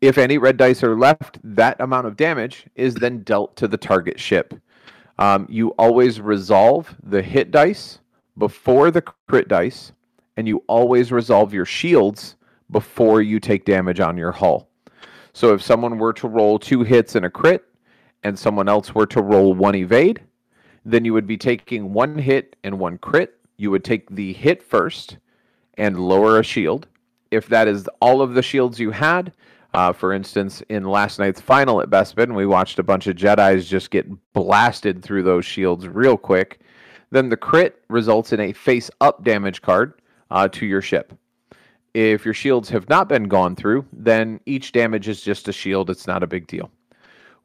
If 0.00 0.16
any 0.16 0.38
red 0.38 0.56
dice 0.56 0.82
are 0.82 0.96
left, 0.96 1.38
that 1.44 1.80
amount 1.80 2.06
of 2.06 2.16
damage 2.16 2.66
is 2.74 2.94
then 2.94 3.22
dealt 3.22 3.54
to 3.56 3.68
the 3.68 3.76
target 3.76 4.18
ship. 4.18 4.54
Um, 5.18 5.46
you 5.50 5.68
always 5.78 6.20
resolve 6.20 6.96
the 7.02 7.22
hit 7.22 7.50
dice 7.50 7.98
before 8.38 8.90
the 8.90 9.02
crit 9.28 9.48
dice, 9.48 9.92
and 10.36 10.48
you 10.48 10.64
always 10.66 11.12
resolve 11.12 11.52
your 11.52 11.66
shields 11.66 12.36
before 12.70 13.20
you 13.20 13.38
take 13.38 13.66
damage 13.66 14.00
on 14.00 14.16
your 14.16 14.32
hull. 14.32 14.68
So 15.34 15.52
if 15.52 15.62
someone 15.62 15.98
were 15.98 16.14
to 16.14 16.28
roll 16.28 16.58
two 16.58 16.82
hits 16.82 17.14
and 17.14 17.26
a 17.26 17.30
crit, 17.30 17.64
and 18.22 18.38
someone 18.38 18.68
else 18.68 18.94
were 18.94 19.06
to 19.06 19.22
roll 19.22 19.52
one 19.52 19.74
evade, 19.74 20.22
then 20.84 21.04
you 21.04 21.12
would 21.12 21.26
be 21.26 21.36
taking 21.36 21.92
one 21.92 22.18
hit 22.18 22.56
and 22.64 22.78
one 22.78 22.96
crit. 22.98 23.38
You 23.56 23.70
would 23.70 23.84
take 23.84 24.10
the 24.10 24.32
hit 24.32 24.62
first 24.62 25.18
and 25.74 25.98
lower 25.98 26.38
a 26.38 26.44
shield. 26.44 26.86
If 27.30 27.48
that 27.48 27.68
is 27.68 27.88
all 28.00 28.20
of 28.20 28.34
the 28.34 28.42
shields 28.42 28.78
you 28.78 28.90
had, 28.90 29.32
uh, 29.74 29.92
for 29.92 30.12
instance, 30.12 30.62
in 30.68 30.84
last 30.84 31.18
night's 31.18 31.40
final 31.40 31.80
at 31.80 31.88
Bespin, 31.88 32.34
we 32.34 32.44
watched 32.44 32.78
a 32.78 32.82
bunch 32.82 33.06
of 33.06 33.16
Jedi's 33.16 33.68
just 33.68 33.90
get 33.90 34.06
blasted 34.34 35.02
through 35.02 35.22
those 35.22 35.46
shields 35.46 35.88
real 35.88 36.18
quick. 36.18 36.60
Then 37.10 37.28
the 37.28 37.36
crit 37.36 37.82
results 37.88 38.32
in 38.32 38.40
a 38.40 38.52
face 38.52 38.90
up 39.00 39.24
damage 39.24 39.62
card 39.62 39.94
uh, 40.30 40.48
to 40.48 40.66
your 40.66 40.82
ship. 40.82 41.14
If 41.94 42.24
your 42.24 42.34
shields 42.34 42.70
have 42.70 42.88
not 42.88 43.08
been 43.08 43.28
gone 43.28 43.54
through, 43.54 43.84
then 43.92 44.40
each 44.46 44.72
damage 44.72 45.08
is 45.08 45.20
just 45.20 45.48
a 45.48 45.52
shield. 45.52 45.90
It's 45.90 46.06
not 46.06 46.22
a 46.22 46.26
big 46.26 46.46
deal. 46.46 46.70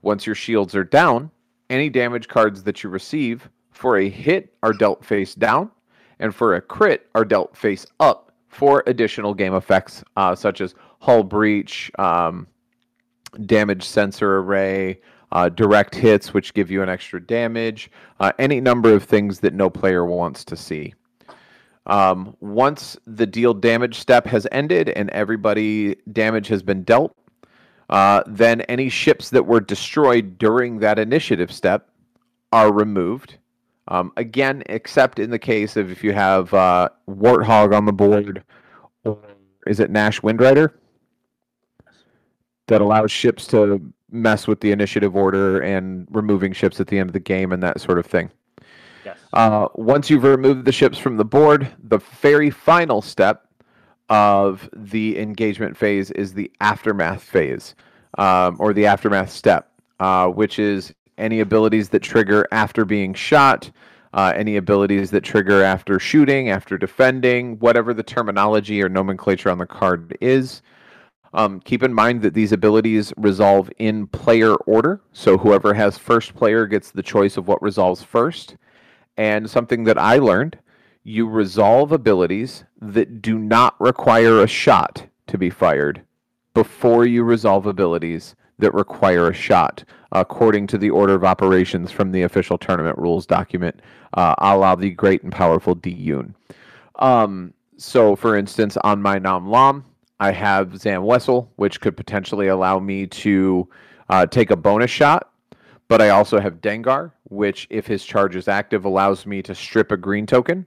Once 0.01 0.25
your 0.25 0.35
shields 0.35 0.73
are 0.75 0.85
down, 0.85 1.31
any 1.69 1.89
damage 1.89 2.27
cards 2.27 2.63
that 2.63 2.81
you 2.83 2.89
receive 2.89 3.49
for 3.71 3.97
a 3.97 4.09
hit 4.09 4.53
are 4.63 4.73
dealt 4.73 5.03
face 5.03 5.35
down, 5.35 5.69
and 6.19 6.33
for 6.33 6.55
a 6.55 6.62
crit 6.62 7.07
are 7.15 7.25
dealt 7.25 7.55
face 7.55 7.86
up 8.00 8.31
for 8.47 8.83
additional 8.88 9.33
game 9.33 9.53
effects, 9.53 10.03
uh, 10.15 10.36
such 10.36 10.62
as 10.62 10.74
hull 11.00 11.24
breach, 11.24 11.91
um, 12.00 12.47
damage 13.45 13.83
sensor 13.83 14.39
array, 14.39 15.00
uh, 15.31 15.50
direct 15.50 15.93
hits, 15.93 16.33
which 16.33 16.53
give 16.53 16.71
you 16.71 16.81
an 16.81 16.89
extra 16.89 17.21
damage, 17.21 17.91
uh, 18.19 18.31
any 18.39 18.62
number 18.62 18.93
of 18.93 19.03
things 19.03 19.39
that 19.41 19.53
no 19.53 19.69
player 19.69 20.05
wants 20.05 20.45
to 20.45 20.55
see. 20.55 20.93
Um, 21.86 22.36
once 22.41 22.97
the 23.05 23.25
deal 23.25 23.53
damage 23.53 24.00
step 24.00 24.25
has 24.27 24.45
ended 24.51 24.89
and 24.89 25.09
everybody 25.12 25.95
damage 26.12 26.47
has 26.47 26.62
been 26.62 26.83
dealt, 26.83 27.13
uh, 27.89 28.24
then 28.27 28.62
any 28.62 28.89
ships 28.89 29.29
that 29.29 29.45
were 29.45 29.62
destroyed 29.62 30.38
during 30.38 30.79
that 30.79 31.00
initiative 31.00 31.51
step 31.51 31.89
are 32.51 32.74
removed. 32.74 33.38
Um, 33.89 34.12
again, 34.17 34.63
except 34.67 35.20
in 35.20 35.29
the 35.29 35.39
case 35.39 35.77
of 35.77 35.91
if 35.91 36.03
you 36.03 36.13
have 36.13 36.53
uh, 36.53 36.89
Warthog 37.10 37.75
on 37.75 37.86
the 37.86 37.94
board, 37.94 38.44
or 39.06 39.20
is 39.65 39.79
it 39.79 39.89
Nash 39.89 40.22
Windrider? 40.22 40.72
That 42.67 42.82
allows 42.82 43.12
ships 43.12 43.48
to 43.48 43.82
mess 44.12 44.48
with 44.48 44.60
the 44.60 44.72
initiative 44.72 45.15
order 45.15 45.62
and 45.62 46.08
removing 46.12 46.51
ships 46.53 46.79
at 46.79 46.88
the 46.88 47.00
end 47.00 47.10
of 47.10 47.13
the 47.13 47.20
game 47.20 47.51
and 47.51 47.63
that 47.63 47.79
sort 47.79 47.98
of 47.98 48.06
thing. 48.06 48.29
Yes. 49.06 49.17
Uh, 49.32 49.67
once 49.75 50.10
you've 50.10 50.24
removed 50.24 50.65
the 50.65 50.72
ships 50.72 50.98
from 50.98 51.15
the 51.15 51.25
board, 51.25 51.72
the 51.82 52.00
very 52.22 52.50
final 52.50 53.01
step 53.01 53.48
of 54.10 54.70
the 54.74 55.17
engagement 55.17 55.77
phase 55.77 56.12
is 56.12 56.34
the 56.34 56.51
aftermath 56.60 57.24
phase, 57.24 57.75
um, 58.17 58.58
or 58.60 58.74
the 58.74 58.86
aftermath 58.86 59.29
step, 59.29 59.72
uh, 60.00 60.27
which 60.27 60.60
is 60.60 60.94
any 61.17 61.39
abilities 61.39 61.89
that 61.89 62.01
trigger 62.01 62.47
after 62.51 62.86
being 62.86 63.13
shot, 63.13 63.71
uh, 64.13 64.33
any 64.36 64.57
abilities 64.57 65.12
that 65.12 65.21
trigger 65.21 65.63
after 65.63 66.00
shooting, 66.00 66.50
after 66.50 66.77
defending, 66.77 67.59
whatever 67.59 67.93
the 67.93 68.03
terminology 68.03 68.81
or 68.81 68.89
nomenclature 68.89 69.50
on 69.50 69.57
the 69.57 69.65
card 69.65 70.17
is. 70.21 70.62
Um, 71.33 71.59
keep 71.59 71.83
in 71.83 71.93
mind 71.93 72.21
that 72.21 72.33
these 72.33 72.51
abilities 72.51 73.13
resolve 73.17 73.69
in 73.77 74.07
player 74.07 74.55
order, 74.55 75.01
so 75.12 75.38
whoever 75.38 75.74
has 75.74 75.97
first 75.97 76.36
player 76.36 76.65
gets 76.65 76.91
the 76.91 77.03
choice 77.03 77.38
of 77.38 77.47
what 77.47 77.62
resolves 77.62 78.01
first. 78.01 78.55
And 79.17 79.50
something 79.50 79.83
that 79.86 79.97
I 79.97 80.17
learned 80.17 80.57
you 81.03 81.27
resolve 81.27 81.91
abilities 81.93 82.65
that 82.81 83.21
do 83.21 83.39
not 83.39 83.79
require 83.79 84.41
a 84.41 84.47
shot 84.47 85.07
to 85.27 85.38
be 85.38 85.50
fired 85.50 86.01
before 86.53 87.05
you 87.05 87.24
resolve 87.24 87.65
abilities 87.65 88.36
that 88.59 88.73
require 88.73 89.29
a 89.29 89.33
shot, 89.33 89.83
according 90.11 90.67
to 90.67 90.77
the 90.77 90.89
order 90.89 91.13
of 91.13 91.23
operations 91.23 91.91
from 91.91 92.11
the 92.11 92.23
official 92.23 92.57
tournament 92.57 92.97
rules 92.97 93.25
document, 93.25 93.81
uh, 94.13 94.35
a 94.39 94.57
la 94.57 94.75
the 94.75 94.89
great 94.91 95.23
and 95.23 95.31
powerful 95.31 95.75
Dee 95.75 95.91
Yun. 95.91 96.35
Um, 96.97 97.53
so, 97.77 98.15
for 98.15 98.35
instance, 98.35 98.77
on 98.77 99.01
my 99.01 99.19
Nom 99.19 99.49
Lumb, 99.49 99.85
I 100.19 100.31
have 100.31 100.77
Zam 100.77 101.03
Wesell, 101.03 101.47
which 101.57 101.79
could 101.79 101.95
potentially 101.95 102.47
allow 102.47 102.79
me 102.79 103.05
to 103.07 103.69
uh, 104.09 104.25
take 104.25 104.49
a 104.49 104.55
bonus 104.55 104.89
shot. 104.89 105.31
But 105.87 106.01
I 106.01 106.09
also 106.09 106.39
have 106.39 106.55
Dengar, 106.55 107.11
which, 107.25 107.67
if 107.69 107.87
his 107.87 108.03
charge 108.03 108.35
is 108.35 108.47
active, 108.47 108.83
allows 108.83 109.25
me 109.25 109.41
to 109.43 109.55
strip 109.55 109.91
a 109.91 109.97
green 109.97 110.25
token. 110.25 110.65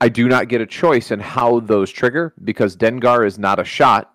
I 0.00 0.08
do 0.08 0.28
not 0.28 0.48
get 0.48 0.60
a 0.60 0.66
choice 0.66 1.10
in 1.10 1.20
how 1.20 1.60
those 1.60 1.90
trigger 1.90 2.34
because 2.44 2.76
Dengar 2.76 3.26
is 3.26 3.38
not 3.38 3.58
a 3.58 3.64
shot, 3.64 4.12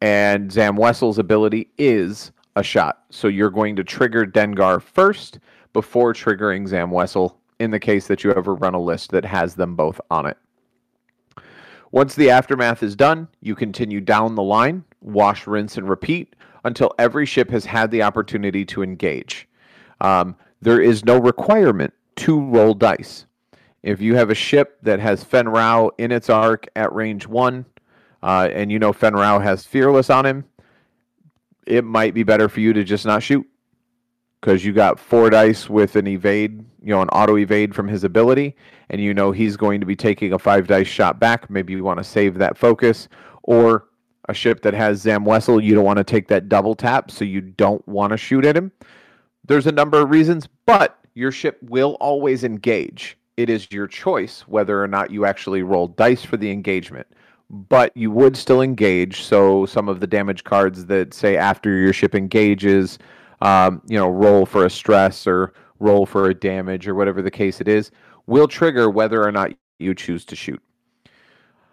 and 0.00 0.50
Zam 0.50 0.76
Wesell's 0.76 1.18
ability 1.18 1.70
is 1.78 2.32
a 2.56 2.62
shot. 2.62 3.04
So 3.10 3.28
you're 3.28 3.50
going 3.50 3.76
to 3.76 3.84
trigger 3.84 4.26
Dengar 4.26 4.82
first 4.82 5.38
before 5.72 6.12
triggering 6.12 6.66
Zam 6.66 6.90
Wesell 6.90 7.36
in 7.58 7.70
the 7.70 7.78
case 7.78 8.06
that 8.06 8.24
you 8.24 8.32
ever 8.32 8.54
run 8.54 8.74
a 8.74 8.80
list 8.80 9.10
that 9.10 9.24
has 9.24 9.54
them 9.54 9.76
both 9.76 10.00
on 10.10 10.26
it. 10.26 10.36
Once 11.92 12.14
the 12.14 12.30
aftermath 12.30 12.82
is 12.82 12.96
done, 12.96 13.28
you 13.40 13.54
continue 13.54 14.00
down 14.00 14.34
the 14.34 14.42
line, 14.42 14.84
wash, 15.00 15.46
rinse, 15.46 15.76
and 15.76 15.88
repeat 15.88 16.34
until 16.64 16.94
every 16.98 17.26
ship 17.26 17.50
has 17.50 17.64
had 17.64 17.90
the 17.90 18.02
opportunity 18.02 18.64
to 18.64 18.82
engage. 18.82 19.48
Um, 20.00 20.36
there 20.62 20.80
is 20.80 21.04
no 21.04 21.18
requirement 21.18 21.92
to 22.16 22.40
roll 22.40 22.74
dice. 22.74 23.26
If 23.82 24.00
you 24.00 24.14
have 24.14 24.30
a 24.30 24.34
ship 24.34 24.78
that 24.82 25.00
has 25.00 25.24
Fenn 25.24 25.48
Rau 25.48 25.90
in 25.98 26.12
its 26.12 26.30
arc 26.30 26.68
at 26.76 26.94
range 26.94 27.26
one, 27.26 27.64
uh, 28.22 28.48
and 28.52 28.70
you 28.70 28.78
know 28.78 28.92
Fenn 28.92 29.14
Rau 29.14 29.38
has 29.38 29.64
Fearless 29.64 30.10
on 30.10 30.26
him, 30.26 30.44
it 31.66 31.84
might 31.84 32.14
be 32.14 32.22
better 32.22 32.48
for 32.48 32.60
you 32.60 32.72
to 32.72 32.84
just 32.84 33.06
not 33.06 33.22
shoot 33.22 33.46
because 34.40 34.64
you 34.64 34.72
got 34.72 34.98
four 34.98 35.30
dice 35.30 35.68
with 35.68 35.96
an 35.96 36.06
evade, 36.06 36.64
you 36.82 36.88
know, 36.88 37.02
an 37.02 37.08
auto 37.10 37.36
evade 37.36 37.74
from 37.74 37.88
his 37.88 38.04
ability, 38.04 38.56
and 38.88 39.00
you 39.00 39.12
know 39.12 39.32
he's 39.32 39.56
going 39.56 39.80
to 39.80 39.86
be 39.86 39.96
taking 39.96 40.32
a 40.32 40.38
five 40.38 40.66
dice 40.66 40.88
shot 40.88 41.20
back. 41.20 41.50
Maybe 41.50 41.72
you 41.72 41.84
want 41.84 41.98
to 41.98 42.04
save 42.04 42.38
that 42.38 42.56
focus, 42.56 43.08
or 43.42 43.86
a 44.28 44.34
ship 44.34 44.62
that 44.62 44.74
has 44.74 45.00
Zam 45.00 45.24
Wesell, 45.24 45.62
you 45.62 45.74
don't 45.74 45.84
want 45.84 45.98
to 45.98 46.04
take 46.04 46.28
that 46.28 46.48
double 46.48 46.74
tap, 46.74 47.10
so 47.10 47.24
you 47.24 47.40
don't 47.40 47.86
want 47.88 48.12
to 48.12 48.16
shoot 48.16 48.44
at 48.44 48.56
him. 48.56 48.72
There's 49.44 49.66
a 49.66 49.72
number 49.72 50.00
of 50.00 50.10
reasons, 50.10 50.48
but 50.66 50.98
your 51.14 51.32
ship 51.32 51.58
will 51.62 51.96
always 52.00 52.44
engage. 52.44 53.18
It 53.36 53.50
is 53.50 53.70
your 53.72 53.86
choice 53.86 54.42
whether 54.42 54.82
or 54.82 54.86
not 54.86 55.10
you 55.10 55.24
actually 55.24 55.62
roll 55.62 55.88
dice 55.88 56.22
for 56.22 56.36
the 56.36 56.50
engagement 56.50 57.06
but 57.50 57.94
you 57.96 58.10
would 58.10 58.36
still 58.36 58.62
engage. 58.62 59.22
So 59.22 59.66
some 59.66 59.88
of 59.88 60.00
the 60.00 60.06
damage 60.06 60.44
cards 60.44 60.86
that 60.86 61.12
say 61.12 61.36
after 61.36 61.76
your 61.76 61.92
ship 61.92 62.14
engages, 62.14 62.98
um, 63.42 63.82
you 63.88 63.98
know, 63.98 64.08
roll 64.08 64.46
for 64.46 64.64
a 64.64 64.70
stress 64.70 65.26
or 65.26 65.52
roll 65.80 66.06
for 66.06 66.30
a 66.30 66.34
damage 66.34 66.86
or 66.86 66.94
whatever 66.94 67.20
the 67.20 67.30
case 67.30 67.60
it 67.60 67.68
is, 67.68 67.90
will 68.26 68.46
trigger 68.46 68.88
whether 68.88 69.26
or 69.26 69.32
not 69.32 69.52
you 69.78 69.94
choose 69.94 70.24
to 70.26 70.36
shoot. 70.36 70.62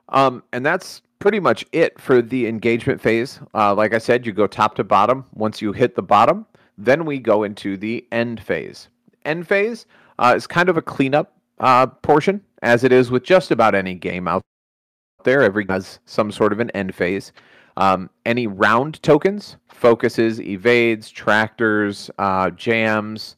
Um, 0.09 0.41
and 0.51 0.65
that's 0.65 1.01
pretty 1.19 1.39
much 1.39 1.65
it 1.71 1.99
for 1.99 2.21
the 2.21 2.47
engagement 2.47 2.99
phase. 2.99 3.39
Uh, 3.53 3.75
like 3.75 3.93
I 3.93 3.97
said, 3.97 4.25
you 4.25 4.31
go 4.31 4.47
top 4.47 4.75
to 4.75 4.83
bottom. 4.83 5.25
Once 5.33 5.61
you 5.61 5.73
hit 5.73 5.95
the 5.95 6.01
bottom, 6.01 6.45
then 6.77 7.05
we 7.05 7.19
go 7.19 7.43
into 7.43 7.77
the 7.77 8.07
end 8.11 8.41
phase. 8.41 8.87
End 9.25 9.47
phase 9.47 9.85
uh, 10.17 10.33
is 10.35 10.47
kind 10.47 10.69
of 10.69 10.77
a 10.77 10.81
cleanup 10.81 11.33
uh, 11.59 11.87
portion, 11.87 12.41
as 12.61 12.83
it 12.83 12.91
is 12.91 13.11
with 13.11 13.23
just 13.23 13.51
about 13.51 13.75
any 13.75 13.93
game 13.93 14.27
out 14.27 14.41
there. 15.27 15.43
Every 15.43 15.65
has 15.69 15.99
some 16.05 16.31
sort 16.31 16.51
of 16.51 16.59
an 16.59 16.71
end 16.71 16.95
phase. 16.95 17.31
Um, 17.75 18.09
any 18.25 18.47
round 18.47 19.03
tokens, 19.03 19.57
focuses, 19.67 20.41
evades, 20.41 21.11
tractors, 21.11 22.09
uh, 22.17 22.49
jams. 22.51 23.35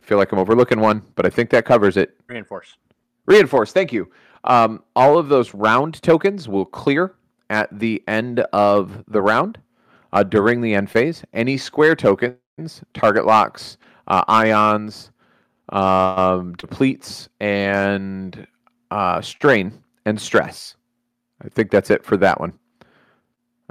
I 0.00 0.06
feel 0.06 0.16
like 0.16 0.32
I'm 0.32 0.38
overlooking 0.38 0.80
one, 0.80 1.02
but 1.16 1.26
I 1.26 1.28
think 1.28 1.50
that 1.50 1.66
covers 1.66 1.98
it. 1.98 2.16
Reinforce. 2.28 2.78
Reinforce, 3.26 3.72
thank 3.72 3.92
you. 3.92 4.10
Um, 4.44 4.82
all 4.94 5.18
of 5.18 5.28
those 5.28 5.52
round 5.52 6.00
tokens 6.02 6.48
will 6.48 6.64
clear 6.64 7.14
at 7.50 7.68
the 7.76 8.02
end 8.06 8.40
of 8.52 9.04
the 9.08 9.20
round 9.20 9.58
uh, 10.12 10.22
during 10.22 10.60
the 10.60 10.74
end 10.74 10.90
phase. 10.90 11.24
Any 11.34 11.58
square 11.58 11.96
tokens, 11.96 12.82
target 12.94 13.26
locks, 13.26 13.76
uh, 14.06 14.22
ions, 14.28 15.10
um, 15.70 16.54
depletes, 16.54 17.28
and 17.40 18.46
uh, 18.90 19.20
strain 19.20 19.72
and 20.04 20.20
stress. 20.20 20.76
I 21.44 21.48
think 21.48 21.70
that's 21.70 21.90
it 21.90 22.04
for 22.04 22.16
that 22.18 22.40
one. 22.40 22.58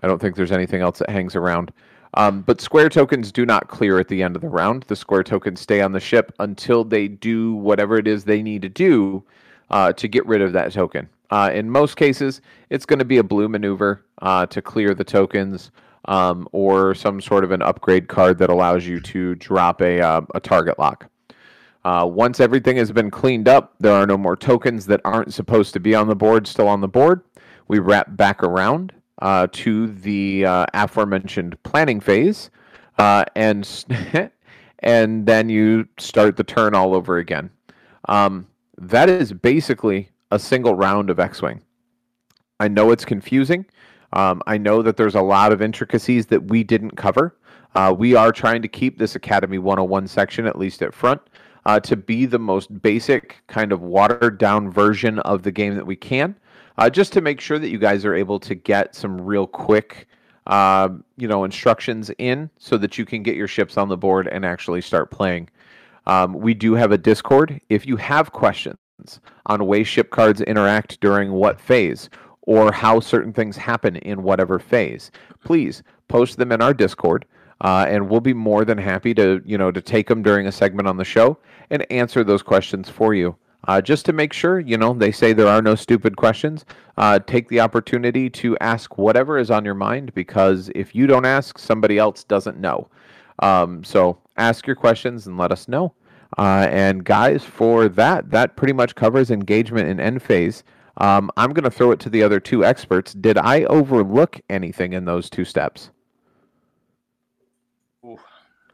I 0.04 0.08
don't 0.08 0.20
think 0.20 0.36
there's 0.36 0.52
anything 0.52 0.82
else 0.82 1.00
that 1.00 1.10
hangs 1.10 1.36
around. 1.36 1.72
Um, 2.16 2.42
but 2.42 2.62
square 2.62 2.90
tokens 2.90 3.32
do 3.32 3.46
not 3.46 3.68
clear 3.68 4.00
at 4.00 4.08
the 4.08 4.24
end 4.24 4.36
of 4.36 4.42
the 4.42 4.50
round. 4.50 4.84
The 4.84 4.96
square 4.96 5.24
tokens 5.24 5.60
stay 5.60 5.82
on 5.82 5.92
the 5.92 6.00
ship 6.00 6.34
until 6.40 6.84
they 6.84 7.08
do 7.08 7.56
whatever 7.56 7.98
it 7.98 8.08
is 8.08 8.24
they 8.24 8.42
need 8.42 8.62
to 8.62 8.70
do 8.70 9.24
uh, 9.70 9.94
to 9.94 10.08
get 10.08 10.26
rid 10.26 10.42
of 10.42 10.54
that 10.54 10.72
token. 10.72 11.10
Uh, 11.30 11.50
in 11.54 11.70
most 11.70 11.98
cases, 11.98 12.42
it's 12.70 12.86
going 12.86 13.00
to 13.00 13.06
be 13.06 13.18
a 13.18 13.24
blue 13.24 13.50
maneuver 13.50 14.06
uh, 14.22 14.46
to 14.46 14.62
clear 14.62 14.94
the 14.94 15.04
tokens 15.04 15.72
um, 16.06 16.48
or 16.52 16.94
some 16.94 17.20
sort 17.20 17.44
of 17.44 17.52
an 17.52 17.62
upgrade 17.62 18.08
card 18.08 18.38
that 18.38 18.50
allows 18.50 18.86
you 18.86 19.00
to 19.02 19.36
drop 19.36 19.82
a, 19.82 20.00
uh, 20.00 20.22
a 20.36 20.40
target 20.40 20.80
lock. 20.80 21.10
Uh, 21.86 22.04
once 22.04 22.40
everything 22.40 22.78
has 22.78 22.92
been 22.92 23.12
cleaned 23.12 23.48
up, 23.48 23.76
there 23.80 23.94
are 23.94 24.08
no 24.08 24.18
more 24.18 24.36
tokens 24.36 24.88
that 24.88 25.00
aren't 25.06 25.32
supposed 25.32 25.72
to 25.72 25.80
be 25.80 25.94
on 25.94 26.08
the 26.08 26.16
board 26.16 26.48
still 26.48 26.68
on 26.68 26.82
the 26.82 26.88
board. 26.88 27.22
We 27.68 27.78
wrap 27.78 28.18
back 28.18 28.42
around 28.42 28.92
uh, 29.22 29.48
to 29.52 29.88
the 29.88 30.46
uh, 30.48 30.66
aforementioned 30.74 31.62
planning 31.62 32.00
phase, 32.00 32.50
uh, 32.98 33.26
and 33.36 33.86
and 34.80 35.28
then 35.28 35.48
you 35.48 35.88
start 36.00 36.38
the 36.38 36.44
turn 36.44 36.74
all 36.74 36.96
over 36.96 37.20
again. 37.20 37.52
Um, 38.10 38.48
that 38.80 39.08
is 39.08 39.32
basically 39.32 40.10
a 40.32 40.40
single 40.40 40.74
round 40.74 41.12
of 41.12 41.20
X-wing. 41.20 41.62
I 42.60 42.68
know 42.68 42.90
it's 42.90 43.06
confusing. 43.06 43.64
Um, 44.12 44.42
I 44.48 44.58
know 44.58 44.82
that 44.82 44.98
there's 44.98 45.14
a 45.14 45.22
lot 45.22 45.52
of 45.52 45.62
intricacies 45.62 46.26
that 46.28 46.46
we 46.46 46.64
didn't 46.64 46.98
cover. 46.98 47.38
Uh, 47.76 47.94
we 47.96 48.16
are 48.16 48.32
trying 48.32 48.64
to 48.64 48.68
keep 48.68 48.98
this 48.98 49.16
Academy 49.16 49.60
101 49.60 50.08
section 50.08 50.48
at 50.48 50.58
least 50.58 50.82
at 50.82 50.92
front 50.92 51.22
uh, 51.66 51.80
to 51.82 51.96
be 51.96 52.26
the 52.26 52.40
most 52.40 52.82
basic, 52.82 53.42
kind 53.48 53.72
of 53.72 53.82
watered 53.82 54.38
down 54.38 54.70
version 54.70 55.20
of 55.20 55.44
the 55.44 55.52
game 55.52 55.76
that 55.76 55.86
we 55.86 55.96
can, 55.96 56.36
uh, 56.78 56.90
just 56.90 57.14
to 57.14 57.22
make 57.22 57.40
sure 57.40 57.60
that 57.60 57.70
you 57.70 57.78
guys 57.78 58.06
are 58.06 58.16
able 58.16 58.40
to 58.40 58.56
get 58.56 58.94
some 58.96 59.20
real 59.20 59.48
quick, 59.48 60.08
uh, 60.48 60.90
you 61.18 61.28
know, 61.28 61.44
instructions 61.44 62.12
in 62.18 62.50
so 62.58 62.78
that 62.78 62.98
you 62.98 63.06
can 63.06 63.24
get 63.24 63.36
your 63.36 63.48
ships 63.48 63.78
on 63.78 63.90
the 63.90 63.98
board 63.98 64.28
and 64.28 64.46
actually 64.46 64.82
start 64.82 65.10
playing. 65.10 65.50
Um, 66.06 66.34
we 66.34 66.54
do 66.54 66.74
have 66.74 66.92
a 66.92 66.98
Discord. 66.98 67.60
If 67.70 67.88
you 67.88 67.96
have 67.98 68.32
questions 68.32 68.78
on 69.48 69.66
way 69.66 69.84
ship 69.84 70.12
cards 70.12 70.42
interact 70.42 71.00
during 71.00 71.32
what 71.32 71.60
phase, 71.60 72.10
or 72.46 72.72
how 72.72 73.00
certain 73.00 73.34
things 73.34 73.58
happen 73.58 73.96
in 73.98 74.24
whatever 74.24 74.60
phase, 74.60 75.12
please 75.44 75.84
post 76.08 76.38
them 76.38 76.52
in 76.52 76.62
our 76.62 76.74
Discord. 76.74 77.26
Uh, 77.62 77.86
and 77.88 78.10
we'll 78.10 78.22
be 78.22 78.34
more 78.34 78.66
than 78.66 78.78
happy 78.78 79.14
to 79.14 79.42
you 79.46 79.58
know 79.58 79.72
to 79.72 79.82
take 79.82 80.08
them 80.08 80.22
during 80.22 80.46
a 80.46 80.52
segment 80.52 80.88
on 80.88 80.98
the 80.98 81.06
show 81.06 81.38
and 81.70 81.90
answer 81.92 82.24
those 82.24 82.44
questions 82.44 82.90
for 82.90 83.14
you. 83.14 83.36
Uh, 83.68 83.82
just 83.82 84.06
to 84.06 84.14
make 84.14 84.32
sure, 84.32 84.60
you 84.60 84.78
know, 84.78 84.94
they 84.94 85.12
say 85.12 85.34
there 85.34 85.48
are 85.48 85.62
no 85.62 85.76
stupid 85.76 86.16
questions. 86.18 86.66
Uh, 86.98 87.20
take 87.20 87.50
the 87.50 87.60
opportunity 87.60 88.30
to 88.30 88.56
ask 88.60 88.98
whatever 88.98 89.38
is 89.38 89.50
on 89.50 89.66
your 89.66 89.74
mind 89.74 90.14
because 90.14 90.70
if 90.76 90.94
you 90.94 91.08
don't 91.08 91.26
ask, 91.26 91.58
somebody 91.58 91.98
else 91.98 92.24
doesn't 92.24 92.60
know. 92.60 92.88
Um, 93.40 93.84
so 93.84 94.20
ask 94.38 94.68
your 94.68 94.76
questions 94.76 95.28
and 95.28 95.38
let 95.38 95.52
us 95.52 95.68
know. 95.68 95.94
Uh, 96.38 96.68
and 96.70 97.04
guys, 97.04 97.44
for 97.44 97.88
that, 97.90 98.30
that 98.30 98.56
pretty 98.56 98.74
much 98.74 98.96
covers 98.96 99.32
engagement 99.32 99.88
in 99.88 100.00
end 100.00 100.22
phase. 100.22 100.64
Um, 100.98 101.30
I'm 101.36 101.52
going 101.52 101.64
to 101.64 101.72
throw 101.72 101.92
it 101.92 102.00
to 102.02 102.10
the 102.10 102.24
other 102.24 102.40
two 102.40 102.64
experts. 102.64 103.14
Did 103.14 103.38
I 103.38 103.64
overlook 103.64 104.40
anything 104.50 104.94
in 104.94 105.06
those 105.06 105.30
two 105.30 105.44
steps? 105.44 105.90
Ooh, 108.06 108.18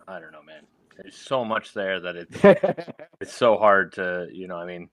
I 0.08 0.19
don't 0.19 0.32
know, 0.32 0.43
man. 0.43 0.63
There's 0.97 1.01
so 1.12 1.45
much 1.45 1.74
there 1.74 2.00
that 2.00 2.15
it's 2.15 2.39
it's 3.21 3.34
so 3.34 3.58
hard 3.58 3.93
to, 3.93 4.28
you 4.32 4.47
know, 4.47 4.58
I 4.58 4.65
mean, 4.65 4.89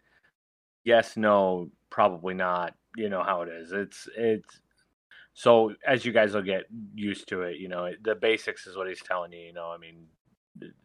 yes, 0.85 1.17
no, 1.17 1.71
probably 1.91 2.35
not. 2.35 2.75
You 2.97 3.09
know 3.09 3.23
how 3.23 3.43
it 3.43 3.49
is. 3.49 3.73
It's 3.73 4.09
it's 4.17 4.61
so 5.35 5.73
as 5.87 6.05
you 6.05 6.13
guys 6.13 6.35
will 6.35 6.43
get 6.43 6.65
used 6.95 7.29
to 7.29 7.43
it, 7.43 7.59
you 7.59 7.69
know, 7.69 7.91
the 8.03 8.15
basics 8.15 8.67
is 8.67 8.77
what 8.77 8.89
he's 8.89 9.03
telling 9.03 9.33
you. 9.33 9.41
You 9.41 9.53
know, 9.53 9.71
I 9.71 9.79
mean, 9.79 10.07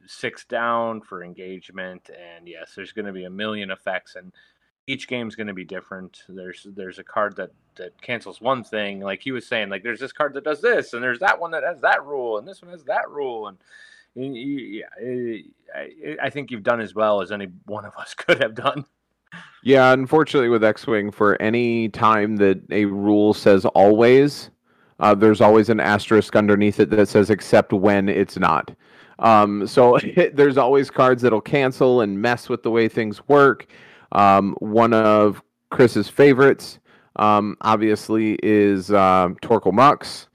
six 0.06 0.46
down 0.46 1.02
for 1.02 1.24
engagement, 1.24 2.10
and 2.10 2.48
yes, 2.48 2.74
there's 2.76 2.92
going 2.92 3.06
to 3.06 3.12
be 3.14 3.24
a 3.24 3.30
million 3.30 3.72
effects, 3.72 4.16
and 4.16 4.32
each 4.86 5.08
game's 5.08 5.36
going 5.36 5.48
to 5.48 5.54
be 5.54 5.66
different. 5.66 6.20
There's 6.28 6.68
there's 6.76 7.00
a 7.00 7.04
card 7.04 7.36
that 7.38 7.52
that 7.78 8.00
cancels 8.02 8.42
one 8.42 8.64
thing, 8.64 9.00
like 9.00 9.22
he 9.24 9.32
was 9.32 9.48
saying, 9.48 9.70
like 9.70 9.82
there's 9.84 10.00
this 10.00 10.14
card 10.14 10.34
that 10.36 10.44
does 10.44 10.62
this, 10.62 10.94
and 10.94 11.02
there's 11.02 11.20
that 11.20 11.40
one 11.40 11.52
that 11.52 11.64
has 11.64 11.82
that 11.82 12.06
rule, 12.06 12.38
and 12.38 12.48
this 12.48 12.62
one 12.62 12.72
has 12.72 12.84
that 12.84 13.10
rule, 13.10 13.48
and 13.48 13.58
yeah, 14.16 14.86
I 16.22 16.30
think 16.30 16.52
you've 16.52 16.64
done 16.64 16.80
as 16.80 16.94
well 16.94 17.22
as 17.22 17.32
any 17.32 17.48
one 17.66 17.86
of 17.86 17.96
us 17.98 18.14
could 18.18 18.42
have 18.42 18.56
done. 18.56 18.86
Yeah, 19.64 19.94
unfortunately, 19.94 20.50
with 20.50 20.64
X 20.64 20.86
Wing, 20.86 21.10
for 21.10 21.42
any 21.42 21.90
time 21.90 22.36
that 22.38 22.62
a 22.70 22.86
rule 22.86 23.34
says 23.34 23.66
always, 23.66 24.52
uh, 25.00 25.16
there's 25.16 25.42
always 25.42 25.70
an 25.70 25.80
asterisk 25.80 26.36
underneath 26.36 26.80
it 26.80 26.90
that 26.92 27.08
says 27.08 27.30
except 27.30 27.74
when 27.74 28.10
it's 28.10 28.38
not. 28.38 28.72
Um, 29.20 29.66
so 29.66 29.98
there's 30.34 30.58
always 30.58 30.92
cards 30.92 31.22
that'll 31.22 31.42
cancel 31.42 32.02
and 32.02 32.22
mess 32.22 32.50
with 32.50 32.64
the 32.64 32.72
way 32.72 32.88
things 32.88 33.28
work. 33.28 33.68
Um, 34.12 34.56
one 34.60 34.94
of 34.94 35.42
Chris's 35.72 36.10
favorites, 36.10 36.80
um, 37.16 37.58
obviously, 37.62 38.38
is 38.44 38.92
um, 38.92 39.36
Torkil 39.42 39.74
Mux. 39.74 40.28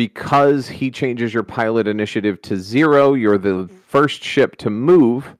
Because 0.00 0.66
he 0.66 0.90
changes 0.90 1.34
your 1.34 1.42
pilot 1.42 1.86
initiative 1.86 2.40
to 2.40 2.56
zero, 2.56 3.12
you're 3.12 3.36
the 3.36 3.68
first 3.86 4.24
ship 4.24 4.56
to 4.56 4.70
move. 4.70 5.36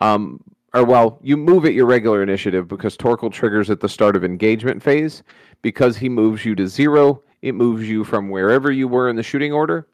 Um, 0.00 0.40
or, 0.72 0.84
well, 0.84 1.18
you 1.20 1.36
move 1.36 1.64
at 1.64 1.74
your 1.74 1.86
regular 1.86 2.22
initiative 2.22 2.68
because 2.68 2.96
Torkil 2.96 3.32
triggers 3.32 3.70
at 3.70 3.80
the 3.80 3.88
start 3.88 4.14
of 4.14 4.22
engagement 4.22 4.80
phase. 4.80 5.24
Because 5.62 5.96
he 5.96 6.08
moves 6.08 6.44
you 6.44 6.54
to 6.54 6.68
zero, 6.68 7.24
it 7.42 7.56
moves 7.56 7.88
you 7.88 8.04
from 8.04 8.30
wherever 8.30 8.70
you 8.70 8.86
were 8.86 9.08
in 9.08 9.16
the 9.16 9.22
shooting 9.24 9.52
order 9.52 9.88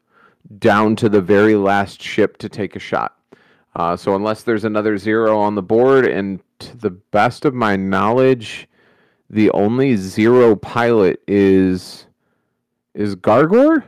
down 0.59 0.95
to 0.97 1.09
the 1.09 1.19
very 1.19 1.55
last 1.55 1.99
ship 1.99 2.37
to 2.37 2.47
take 2.47 2.75
a 2.75 2.79
shot. 2.79 3.17
Uh, 3.75 3.97
so 3.97 4.15
unless 4.15 4.43
there's 4.43 4.65
another 4.65 4.99
zero 4.99 5.35
on 5.39 5.55
the 5.55 5.63
board, 5.63 6.05
and 6.05 6.43
to 6.59 6.77
the 6.77 6.91
best 6.91 7.43
of 7.43 7.55
my 7.55 7.75
knowledge, 7.75 8.69
the 9.31 9.49
only 9.49 9.95
zero 9.95 10.55
pilot 10.55 11.23
is 11.27 12.05
is 12.93 13.15
Gargor. 13.15 13.83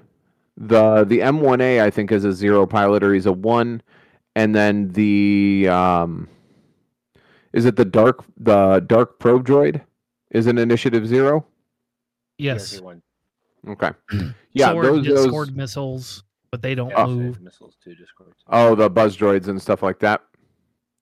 The 0.57 1.03
the 1.03 1.19
M1A 1.19 1.81
I 1.83 1.89
think 1.89 2.11
is 2.11 2.25
a 2.25 2.33
zero 2.33 2.65
pilot 2.65 3.03
or 3.03 3.13
he's 3.13 3.27
a 3.27 3.31
one, 3.31 3.81
and 4.35 4.55
then 4.55 4.89
the 4.89 5.67
um, 5.69 6.27
is 7.53 7.65
it 7.65 7.75
the 7.75 7.85
dark 7.85 8.23
the 8.37 8.79
dark 8.87 9.19
probe 9.19 9.45
droid 9.47 9.81
is 10.31 10.47
an 10.47 10.57
initiative 10.57 11.07
zero. 11.07 11.45
Yes. 12.37 12.81
Okay. 13.67 13.91
Yeah, 14.53 14.71
Sword, 14.71 14.85
those 14.87 15.05
Discord 15.05 15.47
those. 15.49 15.55
missiles, 15.55 16.23
but 16.49 16.63
they 16.63 16.73
don't 16.73 16.89
Yeah, 16.89 17.05
move. 17.05 17.39
missiles 17.41 17.75
too, 17.83 17.93
Discord. 17.93 18.33
Oh, 18.47 18.73
the 18.73 18.89
buzz 18.89 19.15
droids 19.15 19.49
and 19.49 19.61
stuff 19.61 19.83
like 19.83 19.99
that. 19.99 20.23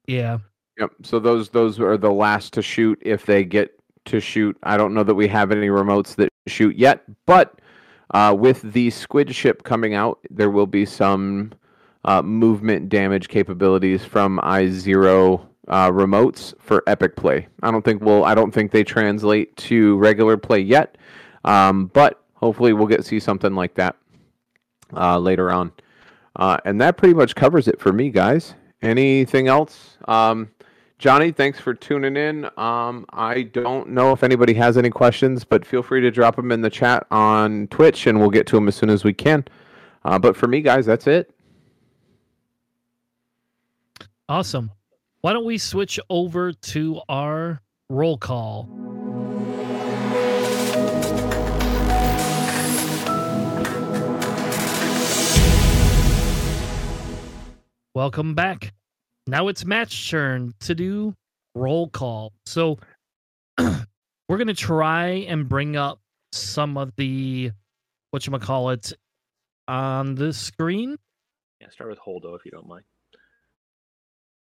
Yeah. 0.08 0.40
Yep. 0.78 0.92
So 1.04 1.20
those 1.20 1.48
those 1.48 1.80
are 1.80 1.96
the 1.96 2.12
last 2.12 2.52
to 2.54 2.62
shoot 2.62 3.00
if 3.02 3.26
they 3.26 3.46
get 3.46 3.80
to 4.06 4.20
shoot. 4.20 4.58
I 4.64 4.76
don't 4.76 4.94
know 4.94 5.04
that 5.04 5.16
we 5.16 5.26
have 5.30 5.54
any 5.54 5.68
remotes 5.68 6.16
that 6.16 6.28
shoot 6.48 6.76
yet, 6.76 7.04
but 7.26 7.62
uh, 8.12 8.36
with 8.38 8.62
the 8.62 8.90
squid 8.90 9.34
ship 9.34 9.64
coming 9.64 9.94
out, 9.94 10.20
there 10.30 10.50
will 10.50 10.68
be 10.68 10.86
some 10.86 11.52
uh, 12.04 12.22
movement 12.22 12.90
damage 12.90 13.28
capabilities 13.28 14.06
from 14.06 14.40
I 14.44 14.68
zero 14.68 15.50
uh, 15.68 15.90
remotes 15.90 16.54
for 16.60 16.84
epic 16.88 17.16
play. 17.16 17.48
I 17.64 17.72
don't 17.72 17.84
think 17.84 18.02
we'll. 18.02 18.24
I 18.24 18.36
don't 18.36 18.54
think 18.54 18.72
they 18.72 18.84
translate 18.84 19.56
to 19.58 19.98
regular 19.98 20.38
play 20.38 20.60
yet, 20.60 20.98
um, 21.44 21.88
but 21.88 22.24
hopefully 22.36 22.74
we'll 22.74 22.88
get 22.88 23.04
see 23.06 23.20
something 23.20 23.56
like 23.56 23.76
that 23.76 23.96
uh, 24.96 25.18
later 25.18 25.52
on. 25.52 25.72
Uh, 26.36 26.58
and 26.66 26.80
that 26.82 26.98
pretty 26.98 27.14
much 27.14 27.34
covers 27.36 27.68
it 27.68 27.80
for 27.80 27.92
me, 27.92 28.10
guys. 28.10 28.54
Anything 28.82 29.48
else? 29.48 29.98
Um, 30.08 30.52
Johnny, 31.06 31.32
thanks 31.32 31.60
for 31.60 31.76
tuning 31.76 32.18
in. 32.18 32.46
Um, 32.58 33.06
I 33.14 33.44
don't 33.44 33.90
know 33.90 34.12
if 34.12 34.24
anybody 34.24 34.56
has 34.56 34.76
any 34.76 34.90
questions, 34.90 35.44
but 35.44 35.64
feel 35.64 35.84
free 35.84 36.02
to 36.02 36.10
drop 36.10 36.36
them 36.36 36.52
in 36.52 36.62
the 36.62 36.70
chat 36.72 37.06
on 37.12 37.68
Twitch, 37.68 38.08
and 38.08 38.20
we'll 38.20 38.32
get 38.32 38.48
to 38.48 38.56
them 38.56 38.68
as 38.68 38.76
soon 38.76 38.90
as 38.90 39.04
we 39.04 39.14
can. 39.14 39.46
Uh, 40.04 40.18
but 40.18 40.36
for 40.36 40.48
me, 40.48 40.62
guys, 40.62 40.88
that's 40.88 41.06
it. 41.06 41.32
Awesome. 44.28 44.72
Why 45.22 45.34
don't 45.34 45.46
we 45.46 45.60
switch 45.60 46.00
over 46.10 46.54
to 46.54 47.02
our 47.08 47.62
roll 47.88 48.18
call? 48.18 48.68
Welcome 57.94 58.34
back. 58.34 58.74
Now 59.28 59.48
it's 59.48 59.66
match 59.66 60.10
turn 60.10 60.54
to 60.62 60.76
do 60.76 61.14
roll 61.56 61.90
call. 61.90 62.34
So 62.46 62.78
we're 63.58 64.38
going 64.38 64.48
to 64.48 64.54
try 64.54 65.26
and 65.28 65.48
bring 65.50 65.76
up 65.76 66.00
some 66.32 66.78
of 66.78 66.92
the 66.98 67.52
what 68.12 68.26
you 68.26 68.38
call 68.40 68.70
it 68.70 68.94
on 69.68 70.16
the 70.16 70.32
screen. 70.32 70.98
Yeah, 71.60 71.70
start 71.70 71.90
with 71.90 72.00
Holdo 72.00 72.36
if 72.36 72.46
you 72.46 72.52
don't 72.52 72.68
mind. 72.68 72.84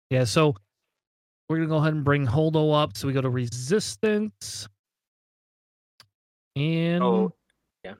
Yeah, 0.10 0.26
so 0.26 0.56
we're 1.50 1.58
gonna 1.58 1.70
go 1.70 1.78
ahead 1.78 1.94
and 1.94 2.04
bring 2.04 2.26
Holdo 2.28 2.74
up. 2.74 2.98
So 2.98 3.08
we 3.08 3.14
go 3.14 3.22
to 3.22 3.30
resistance. 3.30 4.68
And 6.56 7.04
Oh, 7.04 7.34
yeah. 7.84 7.94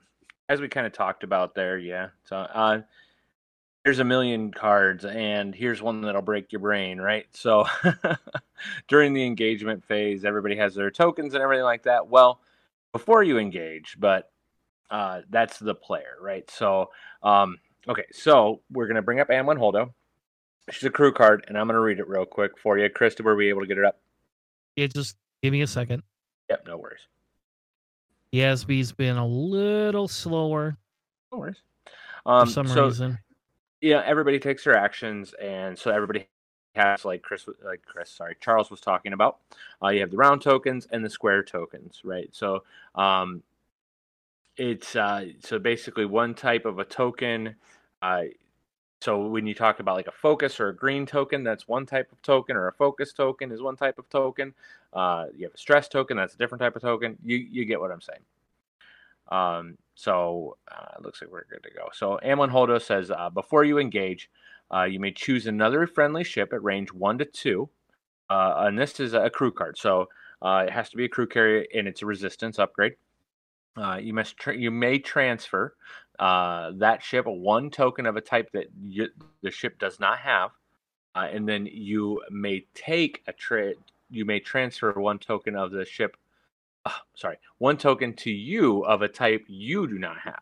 As 0.48 0.60
we 0.60 0.68
kind 0.68 0.86
of 0.86 0.92
talked 0.92 1.24
about 1.24 1.54
there, 1.54 1.78
yeah. 1.78 2.08
So, 2.24 2.36
uh, 2.36 2.82
there's 3.84 3.98
a 3.98 4.04
million 4.04 4.50
cards, 4.50 5.04
and 5.04 5.54
here's 5.54 5.82
one 5.82 6.00
that'll 6.00 6.22
break 6.22 6.50
your 6.52 6.60
brain, 6.60 6.98
right? 7.00 7.26
So, 7.32 7.66
during 8.88 9.12
the 9.12 9.24
engagement 9.24 9.84
phase, 9.84 10.24
everybody 10.24 10.56
has 10.56 10.74
their 10.74 10.90
tokens 10.90 11.34
and 11.34 11.42
everything 11.42 11.64
like 11.64 11.82
that. 11.82 12.08
Well, 12.08 12.40
before 12.92 13.22
you 13.22 13.38
engage, 13.38 13.96
but 13.98 14.30
uh, 14.90 15.20
that's 15.28 15.58
the 15.58 15.74
player, 15.74 16.16
right? 16.20 16.48
So, 16.50 16.90
um, 17.22 17.58
okay, 17.86 18.04
so 18.12 18.60
we're 18.72 18.86
gonna 18.86 19.02
bring 19.02 19.20
up 19.20 19.28
Amilyn 19.28 19.58
Holdo. 19.58 19.92
She's 20.70 20.84
a 20.84 20.90
crew 20.90 21.12
card, 21.12 21.44
and 21.48 21.58
I'm 21.58 21.66
gonna 21.66 21.80
read 21.80 21.98
it 21.98 22.08
real 22.08 22.24
quick 22.24 22.56
for 22.58 22.78
you. 22.78 22.88
Krista, 22.88 23.20
were 23.22 23.36
we 23.36 23.50
able 23.50 23.60
to 23.60 23.66
get 23.66 23.76
it 23.78 23.84
up? 23.84 24.00
yeah, 24.76 24.86
just 24.86 25.16
give 25.42 25.52
me 25.52 25.60
a 25.62 25.66
second. 25.66 26.02
Yep, 26.48 26.64
no 26.66 26.78
worries. 26.78 27.00
Yasby's 28.32 28.92
been 28.92 29.16
a 29.16 29.26
little 29.26 30.08
slower 30.08 30.76
No 31.30 31.38
worries. 31.38 31.60
for 32.24 32.32
Um, 32.32 32.48
some 32.48 32.66
so, 32.66 32.86
reason. 32.86 33.18
Yeah, 33.84 34.02
everybody 34.06 34.38
takes 34.38 34.64
their 34.64 34.76
actions, 34.76 35.34
and 35.34 35.78
so 35.78 35.90
everybody 35.90 36.26
has 36.74 37.04
like 37.04 37.20
Chris, 37.20 37.46
like 37.62 37.82
Chris, 37.84 38.08
sorry, 38.08 38.34
Charles 38.40 38.70
was 38.70 38.80
talking 38.80 39.12
about. 39.12 39.40
Uh, 39.82 39.88
you 39.88 40.00
have 40.00 40.10
the 40.10 40.16
round 40.16 40.40
tokens 40.40 40.88
and 40.90 41.04
the 41.04 41.10
square 41.10 41.42
tokens, 41.42 42.00
right? 42.02 42.30
So, 42.32 42.64
um, 42.94 43.42
it's 44.56 44.96
uh, 44.96 45.26
so 45.40 45.58
basically 45.58 46.06
one 46.06 46.34
type 46.34 46.64
of 46.64 46.78
a 46.78 46.84
token. 46.84 47.56
Uh, 48.00 48.22
so 49.02 49.26
when 49.28 49.46
you 49.46 49.54
talk 49.54 49.80
about 49.80 49.96
like 49.96 50.06
a 50.06 50.12
focus 50.12 50.60
or 50.60 50.70
a 50.70 50.74
green 50.74 51.04
token, 51.04 51.44
that's 51.44 51.68
one 51.68 51.84
type 51.84 52.10
of 52.10 52.22
token, 52.22 52.56
or 52.56 52.68
a 52.68 52.72
focus 52.72 53.12
token 53.12 53.52
is 53.52 53.60
one 53.60 53.76
type 53.76 53.98
of 53.98 54.08
token. 54.08 54.54
Uh, 54.94 55.26
you 55.36 55.44
have 55.44 55.54
a 55.54 55.58
stress 55.58 55.88
token, 55.88 56.16
that's 56.16 56.34
a 56.34 56.38
different 56.38 56.62
type 56.62 56.74
of 56.74 56.80
token. 56.80 57.18
You 57.22 57.36
you 57.36 57.66
get 57.66 57.80
what 57.80 57.92
I'm 57.92 58.00
saying. 58.00 58.22
Um, 59.30 59.76
so 59.94 60.56
uh, 60.70 60.86
it 60.96 61.02
looks 61.02 61.20
like 61.20 61.30
we're 61.30 61.44
good 61.44 61.62
to 61.62 61.70
go. 61.70 61.88
So 61.92 62.18
Amilyn 62.24 62.50
Holdo 62.50 62.80
says, 62.80 63.10
uh, 63.10 63.30
before 63.30 63.64
you 63.64 63.78
engage, 63.78 64.30
uh, 64.72 64.84
you 64.84 64.98
may 64.98 65.12
choose 65.12 65.46
another 65.46 65.86
friendly 65.86 66.24
ship 66.24 66.52
at 66.52 66.62
range 66.62 66.92
one 66.92 67.18
to 67.18 67.24
two, 67.24 67.68
uh, 68.30 68.54
and 68.58 68.78
this 68.78 68.98
is 68.98 69.14
a 69.14 69.30
crew 69.30 69.52
card. 69.52 69.78
So 69.78 70.08
uh, 70.42 70.64
it 70.66 70.72
has 70.72 70.90
to 70.90 70.96
be 70.96 71.04
a 71.04 71.08
crew 71.08 71.26
carrier, 71.26 71.66
and 71.74 71.86
it's 71.86 72.02
a 72.02 72.06
resistance 72.06 72.58
upgrade. 72.58 72.96
Uh, 73.76 73.98
you 74.00 74.12
must 74.12 74.36
tra- 74.36 74.56
you 74.56 74.70
may 74.70 74.98
transfer 74.98 75.74
that 76.18 77.02
ship 77.02 77.26
one 77.26 77.70
token 77.70 78.06
of 78.06 78.16
a 78.16 78.20
type 78.20 78.50
that 78.52 78.66
you, 78.82 79.08
the 79.42 79.50
ship 79.50 79.78
does 79.78 80.00
not 80.00 80.18
have, 80.18 80.50
and 81.14 81.48
then 81.48 81.66
you 81.70 82.20
may 82.30 82.64
take 82.74 83.22
a 83.26 83.32
trade. 83.32 83.76
You 84.10 84.24
may 84.24 84.40
transfer 84.40 84.92
one 84.92 85.18
token 85.18 85.56
of 85.56 85.70
the 85.70 85.84
ship 85.84 86.16
uh, 86.84 86.90
sorry, 87.14 87.38
one 87.58 87.76
token 87.76 88.14
to 88.14 88.30
you 88.30 88.84
of 88.84 89.02
a 89.02 89.08
type 89.08 89.44
you 89.48 89.86
do 89.86 89.98
not 89.98 90.18
have. 90.18 90.40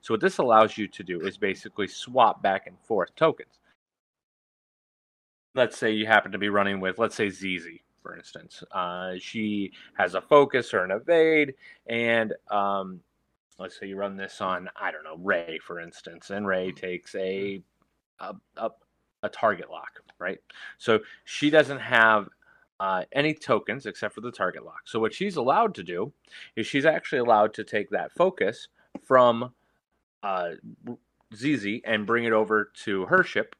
So 0.00 0.12
what 0.12 0.20
this 0.20 0.38
allows 0.38 0.76
you 0.76 0.86
to 0.88 1.02
do 1.02 1.20
is 1.20 1.38
basically 1.38 1.88
swap 1.88 2.42
back 2.42 2.66
and 2.66 2.76
forth 2.80 3.14
tokens. 3.16 3.58
Let's 5.54 5.78
say 5.78 5.92
you 5.92 6.06
happen 6.06 6.32
to 6.32 6.38
be 6.38 6.48
running 6.48 6.80
with, 6.80 6.98
let's 6.98 7.14
say 7.14 7.30
ZZ, 7.30 7.66
for 8.02 8.16
instance. 8.16 8.62
Uh, 8.72 9.14
she 9.18 9.72
has 9.94 10.14
a 10.14 10.20
focus 10.20 10.74
or 10.74 10.84
an 10.84 10.90
evade, 10.90 11.54
and 11.86 12.34
um, 12.50 13.00
let's 13.58 13.78
say 13.78 13.86
you 13.86 13.96
run 13.96 14.16
this 14.16 14.40
on, 14.40 14.68
I 14.76 14.90
don't 14.90 15.04
know, 15.04 15.16
Rey, 15.16 15.58
for 15.64 15.80
instance, 15.80 16.30
and 16.30 16.46
Rey 16.46 16.72
takes 16.72 17.14
a 17.14 17.62
a, 18.20 18.34
a, 18.56 18.70
a 19.22 19.28
target 19.28 19.70
lock, 19.70 20.00
right? 20.18 20.38
So 20.78 21.00
she 21.24 21.50
doesn't 21.50 21.80
have 21.80 22.28
uh, 22.80 23.04
any 23.12 23.34
tokens 23.34 23.86
except 23.86 24.14
for 24.14 24.20
the 24.20 24.32
target 24.32 24.64
lock. 24.64 24.82
So 24.84 25.00
what 25.00 25.14
she's 25.14 25.36
allowed 25.36 25.74
to 25.76 25.82
do 25.82 26.12
is 26.56 26.66
she's 26.66 26.84
actually 26.84 27.20
allowed 27.20 27.54
to 27.54 27.64
take 27.64 27.90
that 27.90 28.12
focus 28.12 28.68
from 29.02 29.52
uh, 30.22 30.50
ZZ 31.34 31.80
and 31.84 32.06
bring 32.06 32.24
it 32.24 32.32
over 32.32 32.70
to 32.84 33.06
her 33.06 33.22
ship, 33.22 33.54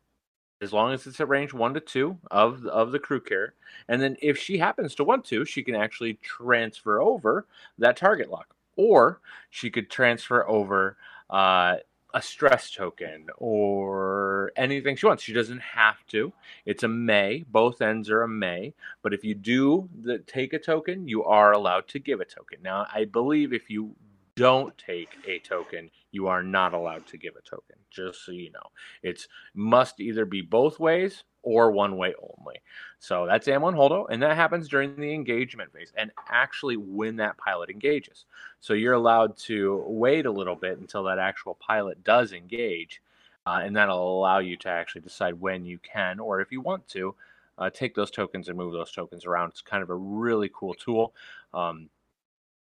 as 0.61 0.73
long 0.73 0.93
as 0.93 1.07
it's 1.07 1.21
at 1.21 1.29
range 1.29 1.53
one 1.53 1.75
to 1.75 1.81
two 1.81 2.19
of 2.31 2.65
of 2.67 2.93
the 2.93 2.99
crew 2.99 3.21
carrier. 3.21 3.55
And 3.89 4.01
then 4.01 4.17
if 4.23 4.39
she 4.39 4.59
happens 4.59 4.95
to 4.97 5.05
want 5.05 5.25
to, 5.27 5.45
she 5.45 5.63
can 5.63 5.75
actually 5.75 6.15
transfer 6.15 7.01
over 7.01 7.47
that 7.79 7.97
target 7.97 8.31
lock, 8.31 8.55
or 8.77 9.21
she 9.51 9.71
could 9.71 9.91
transfer 9.91 10.49
over. 10.49 10.97
Uh, 11.31 11.77
a 12.15 12.23
stress 12.23 12.71
token 12.71 13.27
or 13.39 14.53
anything 14.57 14.95
she 14.95 15.05
wants. 15.05 15.25
She 15.25 15.33
doesn't 15.33 15.61
have 15.61 16.07
to. 16.07 16.33
It's 16.65 16.85
a 16.85 16.89
may. 16.89 17.45
Both 17.49 17.83
ends 17.83 18.09
are 18.09 18.23
a 18.23 18.29
may. 18.29 18.73
But 19.03 19.13
if 19.13 19.25
you 19.25 19.35
do 19.35 19.89
the, 20.01 20.21
take 20.21 20.53
a 20.53 20.61
token, 20.61 21.09
you 21.09 21.25
are 21.25 21.53
allowed 21.53 21.89
to 21.89 21.99
give 21.99 22.21
a 22.21 22.25
token. 22.25 22.59
Now, 22.63 22.87
I 22.95 23.05
believe 23.05 23.53
if 23.53 23.69
you 23.69 23.97
don't 24.37 24.77
take 24.79 25.11
a 25.27 25.39
token, 25.41 25.91
you 26.11 26.27
are 26.27 26.43
not 26.43 26.75
allowed 26.75 27.07
to 27.09 27.19
give 27.19 27.35
a 27.37 27.43
token. 27.43 27.77
Just 27.91 28.25
so 28.25 28.33
you 28.33 28.51
know, 28.51 28.71
it's 29.03 29.29
must 29.55 30.01
either 30.01 30.25
be 30.25 30.43
both 30.43 30.81
ways 30.81 31.25
or 31.43 31.71
one 31.71 31.97
way 31.97 32.15
only. 32.21 32.57
So 32.99 33.27
that's 33.27 33.47
Amilyn 33.47 33.75
Holdo, 33.75 34.07
and 34.11 34.23
that 34.23 34.35
happens 34.35 34.69
during 34.69 34.97
the 34.97 35.13
engagement 35.13 35.73
phase 35.73 35.93
and 35.97 36.11
actually 36.29 36.77
when 36.77 37.17
that 37.17 37.37
pilot 37.37 37.71
engages. 37.71 38.25
So 38.61 38.75
you're 38.75 38.95
allowed 38.95 39.37
to 39.39 39.85
wait 39.87 40.27
a 40.27 40.33
little 40.33 40.57
bit 40.57 40.79
until 40.79 41.05
that 41.05 41.19
actual 41.19 41.55
pilot 41.55 42.03
does 42.03 42.33
engage, 42.33 43.03
uh, 43.47 43.61
and 43.63 43.77
that'll 43.77 44.19
allow 44.19 44.39
you 44.39 44.57
to 44.59 44.69
actually 44.69 45.03
decide 45.03 45.41
when 45.41 45.65
you 45.65 45.79
can 45.79 46.19
or 46.19 46.41
if 46.41 46.51
you 46.51 46.61
want 46.61 46.89
to 46.89 47.15
uh, 47.59 47.71
take 47.71 47.95
those 47.95 48.11
tokens 48.11 48.49
and 48.49 48.57
move 48.57 48.73
those 48.73 48.91
tokens 48.91 49.27
around. 49.27 49.51
It's 49.51 49.61
kind 49.61 49.83
of 49.83 49.91
a 49.91 49.95
really 49.95 50.51
cool 50.53 50.75
tool. 50.75 51.15
Um, 51.53 51.89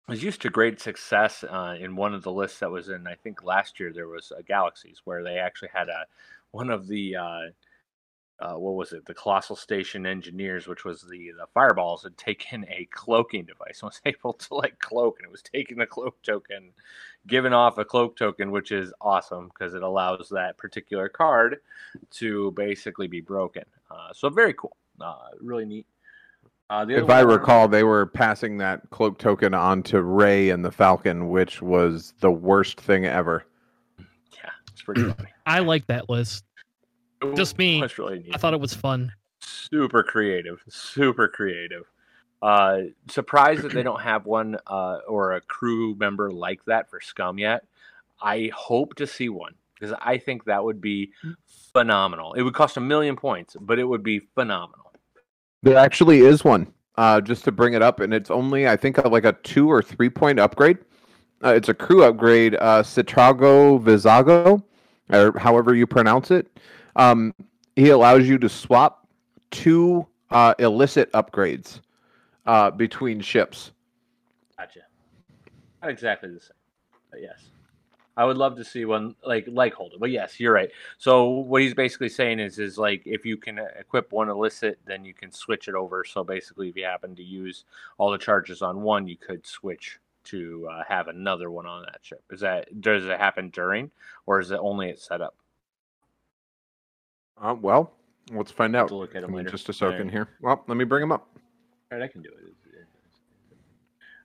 was 0.08 0.22
used 0.22 0.42
to 0.42 0.50
great 0.50 0.80
success 0.80 1.44
uh, 1.44 1.76
in 1.78 1.96
one 1.96 2.14
of 2.14 2.22
the 2.22 2.32
lists 2.32 2.60
that 2.60 2.70
was 2.70 2.88
in 2.88 3.06
I 3.06 3.14
think 3.14 3.42
last 3.42 3.80
year 3.80 3.92
there 3.92 4.08
was 4.08 4.32
a 4.36 4.42
Galaxies 4.42 5.02
where 5.04 5.22
they 5.22 5.38
actually 5.38 5.70
had 5.72 5.88
a 5.88 6.06
one 6.52 6.70
of 6.70 6.86
the 6.86 7.16
uh, 7.16 7.40
uh, 8.38 8.54
what 8.54 8.74
was 8.74 8.92
it? 8.92 9.06
The 9.06 9.14
Colossus 9.14 9.60
Station 9.60 10.04
engineers, 10.04 10.66
which 10.66 10.84
was 10.84 11.02
the 11.02 11.32
the 11.38 11.46
fireballs, 11.54 12.02
had 12.02 12.16
taken 12.18 12.66
a 12.68 12.86
cloaking 12.90 13.46
device 13.46 13.80
and 13.82 13.88
was 13.90 14.00
able 14.04 14.34
to 14.34 14.54
like 14.54 14.78
cloak, 14.78 15.16
and 15.18 15.26
it 15.26 15.32
was 15.32 15.42
taking 15.42 15.78
the 15.78 15.86
cloak 15.86 16.22
token, 16.22 16.70
giving 17.26 17.52
off 17.52 17.78
a 17.78 17.84
cloak 17.84 18.16
token, 18.16 18.50
which 18.50 18.72
is 18.72 18.92
awesome 19.00 19.48
because 19.48 19.74
it 19.74 19.82
allows 19.82 20.28
that 20.30 20.58
particular 20.58 21.08
card 21.08 21.58
to 22.10 22.50
basically 22.52 23.06
be 23.06 23.20
broken. 23.20 23.64
Uh, 23.90 24.12
so 24.12 24.28
very 24.28 24.54
cool, 24.54 24.76
uh, 25.00 25.28
really 25.40 25.64
neat. 25.64 25.86
Uh, 26.68 26.84
if 26.88 27.08
I 27.08 27.20
recall, 27.20 27.68
they 27.68 27.84
were 27.84 28.06
passing 28.06 28.58
that 28.58 28.90
cloak 28.90 29.18
token 29.18 29.54
on 29.54 29.84
to 29.84 30.02
Rey 30.02 30.50
and 30.50 30.64
the 30.64 30.72
Falcon, 30.72 31.28
which 31.28 31.62
was 31.62 32.14
the 32.20 32.30
worst 32.30 32.80
thing 32.80 33.06
ever. 33.06 33.46
Yeah, 33.98 34.50
it's 34.72 34.82
pretty 34.82 35.02
funny. 35.12 35.28
I 35.46 35.60
like 35.60 35.86
that 35.86 36.10
list. 36.10 36.44
Just 37.34 37.56
me. 37.56 37.82
Really 37.98 38.28
I 38.34 38.38
thought 38.38 38.52
it 38.52 38.60
was 38.60 38.74
fun. 38.74 39.12
Super 39.38 40.02
creative. 40.02 40.60
Super 40.68 41.28
creative. 41.28 41.84
Uh, 42.42 42.82
surprised 43.08 43.62
that 43.62 43.72
they 43.72 43.82
don't 43.82 44.02
have 44.02 44.26
one 44.26 44.58
uh, 44.66 44.98
or 45.08 45.32
a 45.34 45.40
crew 45.40 45.94
member 45.94 46.30
like 46.30 46.64
that 46.66 46.90
for 46.90 47.00
Scum 47.00 47.38
yet. 47.38 47.64
I 48.20 48.50
hope 48.54 48.96
to 48.96 49.06
see 49.06 49.28
one 49.28 49.54
because 49.74 49.96
I 50.00 50.18
think 50.18 50.44
that 50.44 50.64
would 50.64 50.80
be 50.80 51.12
phenomenal. 51.72 52.34
It 52.34 52.42
would 52.42 52.54
cost 52.54 52.76
a 52.76 52.80
million 52.80 53.16
points, 53.16 53.56
but 53.60 53.78
it 53.78 53.84
would 53.84 54.02
be 54.02 54.20
phenomenal. 54.34 54.85
There 55.62 55.76
actually 55.76 56.20
is 56.20 56.44
one. 56.44 56.72
Uh, 56.96 57.20
just 57.20 57.44
to 57.44 57.52
bring 57.52 57.74
it 57.74 57.82
up, 57.82 58.00
and 58.00 58.14
it's 58.14 58.30
only 58.30 58.66
I 58.66 58.74
think 58.74 58.96
like 59.04 59.26
a 59.26 59.32
two 59.32 59.70
or 59.70 59.82
three 59.82 60.08
point 60.08 60.38
upgrade. 60.38 60.78
Uh, 61.44 61.50
it's 61.50 61.68
a 61.68 61.74
crew 61.74 62.02
upgrade, 62.02 62.54
uh, 62.54 62.82
Cikatro 62.82 63.78
Vizago, 63.82 64.62
or 65.12 65.38
however 65.38 65.74
you 65.74 65.86
pronounce 65.86 66.30
it. 66.30 66.48
Um, 66.96 67.34
he 67.74 67.90
allows 67.90 68.26
you 68.26 68.38
to 68.38 68.48
swap 68.48 69.06
two 69.50 70.06
uh, 70.30 70.54
illicit 70.58 71.12
upgrades 71.12 71.80
uh, 72.46 72.70
between 72.70 73.20
ships. 73.20 73.72
Gotcha. 74.58 74.80
Not 75.82 75.90
exactly 75.90 76.30
the 76.30 76.40
same, 76.40 76.56
but 77.10 77.20
yes. 77.20 77.50
I 78.16 78.24
would 78.24 78.38
love 78.38 78.56
to 78.56 78.64
see 78.64 78.84
one 78.86 79.14
like 79.24 79.44
like 79.46 79.74
Holdo, 79.74 79.98
but 79.98 80.10
yes, 80.10 80.40
you're 80.40 80.52
right. 80.52 80.70
So 80.96 81.28
what 81.28 81.60
he's 81.60 81.74
basically 81.74 82.08
saying 82.08 82.40
is 82.40 82.58
is 82.58 82.78
like 82.78 83.02
if 83.04 83.26
you 83.26 83.36
can 83.36 83.58
equip 83.78 84.10
one 84.12 84.30
illicit, 84.30 84.78
then 84.86 85.04
you 85.04 85.12
can 85.12 85.30
switch 85.30 85.68
it 85.68 85.74
over. 85.74 86.02
So 86.04 86.24
basically, 86.24 86.70
if 86.70 86.76
you 86.76 86.84
happen 86.84 87.14
to 87.16 87.22
use 87.22 87.64
all 87.98 88.10
the 88.10 88.18
charges 88.18 88.62
on 88.62 88.80
one, 88.82 89.06
you 89.06 89.16
could 89.16 89.46
switch 89.46 89.98
to 90.24 90.66
uh, 90.70 90.82
have 90.88 91.08
another 91.08 91.50
one 91.50 91.66
on 91.66 91.82
that 91.82 91.98
ship. 92.00 92.22
Is 92.30 92.40
that 92.40 92.80
does 92.80 93.04
it 93.04 93.18
happen 93.18 93.50
during, 93.50 93.90
or 94.24 94.40
is 94.40 94.50
it 94.50 94.58
only 94.60 94.88
at 94.88 94.98
setup? 94.98 95.36
Uh, 97.38 97.54
well, 97.60 97.92
let's 98.32 98.50
find 98.50 98.74
out. 98.74 98.90
look 98.90 99.14
at 99.14 99.24
him 99.24 99.34
later. 99.34 99.50
Just 99.50 99.68
a 99.68 99.74
second 99.74 100.10
here. 100.10 100.28
Well, 100.40 100.64
let 100.66 100.78
me 100.78 100.84
bring 100.84 101.02
him 101.02 101.12
up. 101.12 101.28
All 101.92 101.98
right, 101.98 102.04
I 102.04 102.08
can 102.08 102.22
do 102.22 102.30
it. 102.30 102.54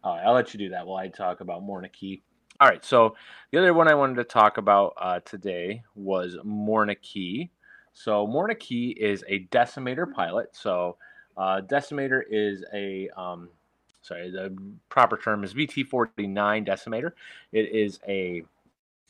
All 0.04 0.16
right, 0.16 0.26
I'll 0.26 0.34
let 0.34 0.54
you 0.54 0.58
do 0.58 0.70
that 0.70 0.88
while 0.88 0.98
I 0.98 1.10
talk 1.10 1.42
about 1.42 1.62
Morna 1.62 1.90
Kee. 1.90 2.24
All 2.62 2.68
right, 2.68 2.86
so 2.86 3.16
the 3.50 3.58
other 3.58 3.74
one 3.74 3.88
I 3.88 3.96
wanted 3.96 4.18
to 4.18 4.24
talk 4.24 4.60
about 4.60 4.94
uh, 5.02 5.20
today 5.22 5.82
was 5.96 6.38
Morna 6.44 6.94
Kee. 6.94 7.50
So 7.92 8.28
Morna 8.28 8.54
Kee 8.54 8.92
is 8.92 9.24
a 9.28 9.46
decimator 9.46 10.06
pilot. 10.14 10.50
So 10.56 10.98
uh, 11.36 11.62
decimator 11.62 12.22
is 12.30 12.64
a 12.72 13.10
um, 13.18 13.50
sorry, 14.04 14.30
the 14.30 14.56
proper 14.90 15.18
term 15.18 15.44
is 15.44 15.56
VT49 15.56 16.64
decimator. 16.64 17.14
It 17.52 17.74
is 17.74 18.00
a 18.08 18.44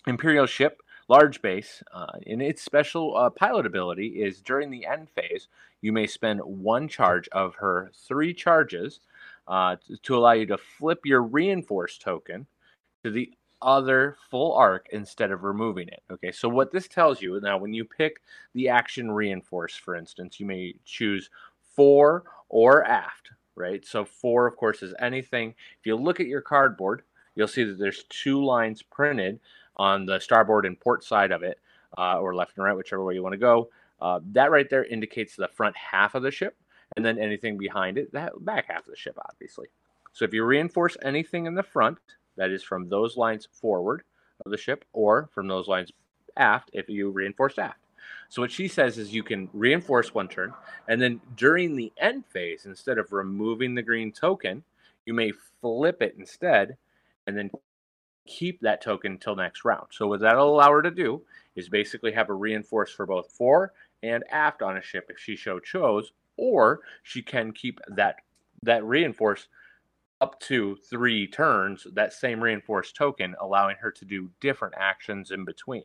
Imperial 0.07 0.45
ship 0.45 0.81
large 1.09 1.41
base. 1.41 1.83
Uh, 1.93 2.05
and 2.25 2.41
its 2.41 2.63
special 2.63 3.17
uh, 3.17 3.29
pilot 3.29 3.65
ability 3.65 4.23
is 4.23 4.39
during 4.39 4.71
the 4.71 4.85
end 4.85 5.09
phase, 5.09 5.49
you 5.81 5.91
may 5.91 6.07
spend 6.07 6.39
one 6.39 6.87
charge 6.87 7.27
of 7.33 7.55
her 7.55 7.91
three 8.07 8.33
charges 8.33 9.01
uh, 9.49 9.75
to, 9.85 9.97
to 9.97 10.15
allow 10.15 10.31
you 10.31 10.45
to 10.45 10.57
flip 10.57 11.01
your 11.03 11.21
reinforced 11.21 12.01
token 12.01 12.47
to 13.03 13.11
the 13.11 13.29
other 13.61 14.17
full 14.29 14.53
arc 14.53 14.87
instead 14.91 15.31
of 15.31 15.43
removing 15.43 15.87
it. 15.87 16.03
Okay, 16.11 16.31
so 16.31 16.49
what 16.49 16.71
this 16.71 16.87
tells 16.87 17.21
you 17.21 17.39
now, 17.41 17.57
when 17.57 17.73
you 17.73 17.85
pick 17.85 18.21
the 18.53 18.69
action 18.69 19.11
reinforce, 19.11 19.75
for 19.75 19.95
instance, 19.95 20.39
you 20.39 20.45
may 20.45 20.75
choose 20.85 21.29
fore 21.75 22.23
or 22.49 22.83
aft, 22.85 23.29
right? 23.55 23.85
So 23.85 24.05
fore, 24.05 24.47
of 24.47 24.57
course, 24.57 24.83
is 24.83 24.93
anything. 24.99 25.55
If 25.79 25.85
you 25.85 25.95
look 25.95 26.19
at 26.19 26.27
your 26.27 26.41
cardboard, 26.41 27.03
you'll 27.35 27.47
see 27.47 27.63
that 27.63 27.79
there's 27.79 28.03
two 28.09 28.43
lines 28.43 28.81
printed 28.81 29.39
on 29.77 30.05
the 30.05 30.19
starboard 30.19 30.65
and 30.65 30.79
port 30.79 31.03
side 31.03 31.31
of 31.31 31.43
it, 31.43 31.59
uh, 31.97 32.19
or 32.19 32.35
left 32.35 32.57
and 32.57 32.65
right, 32.65 32.75
whichever 32.75 33.03
way 33.03 33.13
you 33.13 33.23
want 33.23 33.33
to 33.33 33.37
go. 33.37 33.69
Uh, 34.01 34.19
that 34.31 34.51
right 34.51 34.69
there 34.69 34.83
indicates 34.85 35.35
the 35.35 35.47
front 35.47 35.75
half 35.77 36.15
of 36.15 36.23
the 36.23 36.31
ship, 36.31 36.57
and 36.95 37.05
then 37.05 37.17
anything 37.17 37.57
behind 37.57 37.97
it, 37.97 38.11
that 38.11 38.33
back 38.43 38.65
half 38.67 38.79
of 38.79 38.91
the 38.91 38.97
ship, 38.97 39.17
obviously. 39.29 39.67
So 40.13 40.25
if 40.25 40.33
you 40.33 40.43
reinforce 40.43 40.97
anything 41.03 41.45
in 41.45 41.53
the 41.55 41.63
front, 41.63 41.97
that 42.41 42.49
is 42.49 42.63
from 42.63 42.89
those 42.89 43.17
lines 43.17 43.47
forward 43.51 44.01
of 44.43 44.51
the 44.51 44.57
ship, 44.57 44.83
or 44.93 45.29
from 45.31 45.47
those 45.47 45.67
lines 45.67 45.91
aft, 46.37 46.71
if 46.73 46.89
you 46.89 47.11
reinforce 47.11 47.59
aft. 47.59 47.77
So 48.29 48.41
what 48.41 48.51
she 48.51 48.67
says 48.67 48.97
is 48.97 49.13
you 49.13 49.21
can 49.21 49.47
reinforce 49.53 50.11
one 50.11 50.27
turn, 50.27 50.51
and 50.87 50.99
then 50.99 51.21
during 51.37 51.75
the 51.75 51.93
end 51.99 52.25
phase, 52.25 52.65
instead 52.65 52.97
of 52.97 53.13
removing 53.13 53.75
the 53.75 53.83
green 53.83 54.11
token, 54.11 54.63
you 55.05 55.13
may 55.13 55.33
flip 55.61 56.01
it 56.01 56.15
instead, 56.17 56.77
and 57.27 57.37
then 57.37 57.51
keep 58.25 58.59
that 58.61 58.81
token 58.81 59.11
until 59.11 59.35
next 59.35 59.63
round. 59.63 59.85
So 59.91 60.07
what 60.07 60.21
that'll 60.21 60.49
allow 60.49 60.71
her 60.71 60.81
to 60.81 60.89
do 60.89 61.21
is 61.55 61.69
basically 61.69 62.11
have 62.13 62.29
a 62.29 62.33
reinforce 62.33 62.91
for 62.91 63.05
both 63.05 63.31
fore 63.31 63.73
and 64.01 64.23
aft 64.31 64.63
on 64.63 64.77
a 64.77 64.81
ship 64.81 65.11
if 65.11 65.19
she 65.19 65.35
so 65.35 65.59
chose, 65.59 66.11
or 66.37 66.79
she 67.03 67.21
can 67.21 67.51
keep 67.51 67.79
that 67.87 68.15
that 68.63 68.83
reinforce 68.83 69.47
up 70.21 70.39
to 70.41 70.77
three 70.89 71.27
turns, 71.27 71.85
that 71.93 72.13
same 72.13 72.41
reinforced 72.41 72.95
token, 72.95 73.35
allowing 73.41 73.75
her 73.81 73.91
to 73.91 74.05
do 74.05 74.29
different 74.39 74.75
actions 74.77 75.31
in 75.31 75.43
between, 75.43 75.83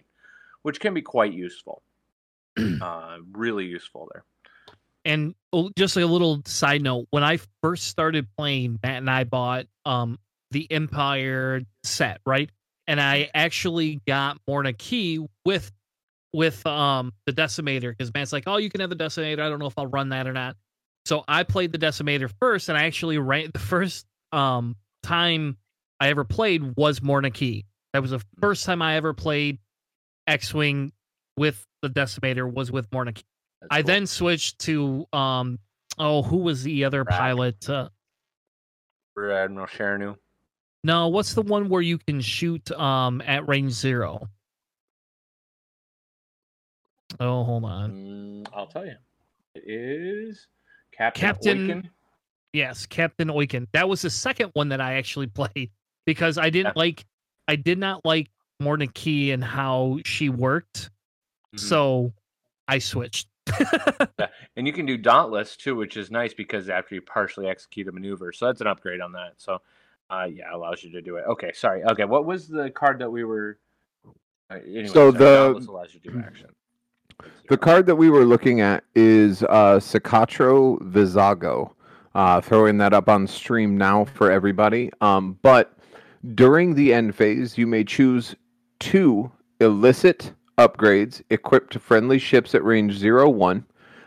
which 0.62 0.78
can 0.78 0.94
be 0.94 1.02
quite 1.02 1.32
useful. 1.32 1.82
uh, 2.80 3.16
really 3.32 3.64
useful 3.64 4.08
there. 4.12 4.24
And 5.04 5.34
just 5.76 5.96
a 5.96 6.06
little 6.06 6.42
side 6.46 6.82
note: 6.82 7.06
when 7.10 7.22
I 7.22 7.38
first 7.62 7.86
started 7.88 8.26
playing, 8.36 8.78
Matt 8.82 8.98
and 8.98 9.10
I 9.10 9.24
bought 9.24 9.66
um, 9.84 10.18
the 10.50 10.70
Empire 10.70 11.62
set, 11.84 12.20
right? 12.26 12.50
And 12.88 13.00
I 13.00 13.30
actually 13.34 14.00
got 14.06 14.38
Morna 14.48 14.72
Kee 14.72 15.24
with 15.44 15.72
with 16.32 16.66
um 16.66 17.12
the 17.24 17.32
Decimator 17.32 17.90
because 17.90 18.12
Matt's 18.12 18.32
like, 18.32 18.44
oh, 18.46 18.56
you 18.56 18.68
can 18.68 18.80
have 18.80 18.90
the 18.90 18.96
Decimator. 18.96 19.40
I 19.40 19.48
don't 19.48 19.58
know 19.58 19.66
if 19.66 19.78
I'll 19.78 19.86
run 19.86 20.10
that 20.10 20.26
or 20.26 20.32
not. 20.32 20.56
So 21.04 21.22
I 21.28 21.44
played 21.44 21.70
the 21.70 21.78
Decimator 21.78 22.30
first, 22.40 22.68
and 22.68 22.76
I 22.76 22.84
actually 22.84 23.18
ran 23.18 23.50
the 23.52 23.60
first 23.60 24.06
um 24.32 24.76
time 25.02 25.56
I 26.00 26.08
ever 26.08 26.24
played 26.24 26.76
was 26.76 27.02
Morna 27.02 27.30
Kee. 27.30 27.64
That 27.92 28.02
was 28.02 28.10
the 28.10 28.22
first 28.40 28.66
time 28.66 28.82
I 28.82 28.96
ever 28.96 29.14
played 29.14 29.58
X 30.26 30.52
Wing 30.52 30.92
with 31.36 31.64
the 31.82 31.88
Decimator 31.88 32.52
was 32.52 32.70
with 32.70 32.90
Morna 32.92 33.12
Kee. 33.12 33.24
That's 33.60 33.68
I 33.70 33.82
cool. 33.82 33.86
then 33.86 34.06
switched 34.06 34.58
to 34.60 35.06
um 35.12 35.58
oh 35.98 36.22
who 36.22 36.38
was 36.38 36.62
the 36.62 36.84
other 36.84 37.04
pilot? 37.04 37.68
Uh, 37.68 37.88
Rear 39.14 39.32
Admiral 39.32 39.66
Chiraneau. 39.66 40.16
No, 40.84 41.08
what's 41.08 41.34
the 41.34 41.42
one 41.42 41.68
where 41.68 41.82
you 41.82 41.98
can 41.98 42.20
shoot 42.20 42.70
um 42.72 43.22
at 43.22 43.48
range 43.48 43.72
zero? 43.72 44.28
Oh, 47.18 47.44
hold 47.44 47.64
on. 47.64 47.92
Mm, 47.92 48.48
I'll 48.54 48.66
tell 48.66 48.84
you. 48.84 48.96
It 49.54 49.62
is 49.66 50.46
Captain, 50.92 51.20
Captain. 51.20 51.90
Yes, 52.56 52.86
Captain 52.86 53.28
Oicunn. 53.28 53.66
That 53.74 53.86
was 53.86 54.00
the 54.00 54.08
second 54.08 54.50
one 54.54 54.70
that 54.70 54.80
I 54.80 54.94
actually 54.94 55.26
played 55.40 55.70
because 56.06 56.38
I 56.38 56.48
didn't 56.48 56.72
yeah. 56.76 56.82
like 56.84 57.04
I 57.46 57.56
did 57.56 57.78
not 57.78 58.02
like 58.04 58.28
Morna 58.60 58.86
Kee 58.86 59.30
and 59.32 59.44
how 59.44 59.98
she 60.06 60.30
worked. 60.30 60.84
Mm-hmm. 60.84 61.58
So 61.58 62.14
I 62.66 62.78
switched. 62.78 63.28
yeah. 64.18 64.28
And 64.56 64.66
you 64.66 64.72
can 64.72 64.86
do 64.86 64.96
Dauntless 64.96 65.54
too, 65.56 65.76
which 65.76 65.98
is 65.98 66.10
nice 66.10 66.32
because 66.32 66.70
after 66.70 66.94
you 66.94 67.02
partially 67.02 67.46
execute 67.46 67.88
a 67.88 67.92
maneuver. 67.92 68.32
So 68.32 68.46
that's 68.46 68.62
an 68.62 68.66
upgrade 68.68 69.02
on 69.02 69.12
that. 69.12 69.34
So 69.36 69.58
Uh, 70.08 70.28
yeah, 70.32 70.54
allows 70.54 70.82
you 70.82 70.90
to 70.92 71.02
do 71.02 71.16
it. 71.16 71.24
Okay, 71.26 71.52
sorry. 71.52 71.84
Okay, 71.84 72.04
what 72.06 72.24
was 72.24 72.48
the 72.48 72.70
card 72.70 73.00
that 73.00 73.10
we 73.10 73.24
were? 73.24 73.58
Uh, 74.50 74.60
anyway, 74.64 74.86
So 74.86 75.10
the- 75.10 75.62
allows 75.68 75.92
you 75.92 76.00
to 76.00 76.10
do 76.10 76.18
action. 76.26 76.48
The 77.48 77.58
card 77.58 77.86
that 77.86 77.96
we 77.96 78.08
were 78.10 78.24
looking 78.24 78.60
at 78.60 78.84
is 78.94 79.42
uh, 79.42 79.78
Cikatro 79.80 80.80
Vizago. 80.82 81.72
Uh, 82.16 82.40
throwing 82.40 82.78
that 82.78 82.94
up 82.94 83.10
on 83.10 83.26
stream 83.26 83.76
now 83.76 84.06
for 84.06 84.30
everybody. 84.30 84.90
Um, 85.02 85.38
but 85.42 85.76
during 86.34 86.74
the 86.74 86.94
end 86.94 87.14
phase, 87.14 87.58
you 87.58 87.66
may 87.66 87.84
choose 87.84 88.34
two 88.78 89.30
illicit 89.60 90.32
upgrades 90.56 91.20
equipped 91.28 91.74
to 91.74 91.78
friendly 91.78 92.18
ships 92.18 92.54
at 92.54 92.64
range 92.64 92.94
0 92.94 93.28
1. 93.28 93.66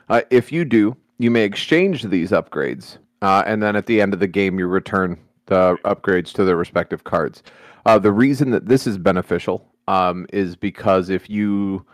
Uh, 0.10 0.22
if 0.32 0.52
you 0.52 0.66
do, 0.66 0.98
you 1.20 1.30
may 1.30 1.44
exchange 1.44 2.02
these 2.02 2.32
upgrades. 2.32 2.98
Uh, 3.22 3.44
and 3.46 3.62
then 3.62 3.76
at 3.76 3.86
the 3.86 4.02
end 4.02 4.16
of 4.16 4.20
the 4.20 4.28
game, 4.28 4.58
you 4.58 4.66
return 4.66 5.16
the 5.46 5.78
upgrades 5.86 6.34
to 6.34 6.44
their 6.44 6.58
respective 6.58 7.04
cards. 7.04 7.44
Uh, 7.86 8.00
the 8.00 8.12
reason 8.12 8.50
that 8.50 8.66
this 8.66 8.88
is 8.88 8.98
beneficial 8.98 9.64
um, 9.88 10.26
is 10.34 10.56
because 10.56 11.12
if 11.12 11.30
you 11.30 11.86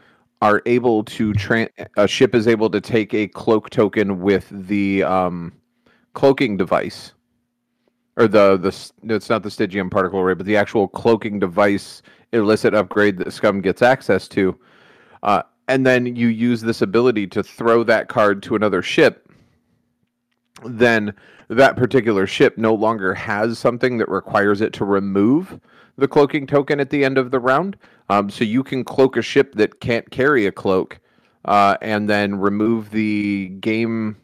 are 0.41 0.61
able 0.65 1.03
to 1.03 1.33
tran 1.33 1.67
a 1.97 2.07
ship 2.07 2.33
is 2.33 2.47
able 2.47 2.69
to 2.69 2.79
take 2.79 3.13
a 3.13 3.27
cloak 3.27 3.69
token 3.69 4.21
with 4.21 4.47
the 4.49 5.03
um, 5.03 5.51
cloaking 6.15 6.57
device 6.57 7.13
or 8.17 8.27
the 8.27 8.57
the 8.57 8.91
no, 9.03 9.15
it's 9.15 9.29
not 9.29 9.43
the 9.43 9.51
Stygian 9.51 9.89
particle 9.89 10.19
array, 10.19 10.33
but 10.33 10.45
the 10.45 10.57
actual 10.57 10.87
cloaking 10.87 11.39
device 11.39 12.01
illicit 12.31 12.73
upgrade 12.73 13.17
that 13.17 13.31
Scum 13.31 13.61
gets 13.61 13.81
access 13.81 14.27
to, 14.29 14.57
uh, 15.23 15.43
and 15.67 15.85
then 15.85 16.15
you 16.15 16.27
use 16.27 16.61
this 16.61 16.81
ability 16.81 17.27
to 17.27 17.43
throw 17.43 17.83
that 17.83 18.07
card 18.07 18.41
to 18.43 18.55
another 18.55 18.81
ship. 18.81 19.29
Then 20.63 21.13
that 21.49 21.75
particular 21.75 22.25
ship 22.25 22.57
no 22.57 22.73
longer 22.73 23.13
has 23.13 23.59
something 23.59 23.97
that 23.97 24.09
requires 24.09 24.61
it 24.61 24.73
to 24.73 24.85
remove 24.85 25.59
the 25.97 26.07
cloaking 26.07 26.47
token 26.47 26.79
at 26.79 26.89
the 26.89 27.05
end 27.05 27.17
of 27.17 27.31
the 27.31 27.39
round. 27.39 27.77
Um, 28.09 28.29
so 28.29 28.43
you 28.43 28.63
can 28.63 28.83
cloak 28.83 29.17
a 29.17 29.21
ship 29.21 29.55
that 29.55 29.79
can't 29.79 30.09
carry 30.11 30.45
a 30.45 30.51
cloak, 30.51 30.99
uh, 31.45 31.77
and 31.81 32.09
then 32.09 32.35
remove 32.35 32.91
the 32.91 33.49
game 33.59 34.15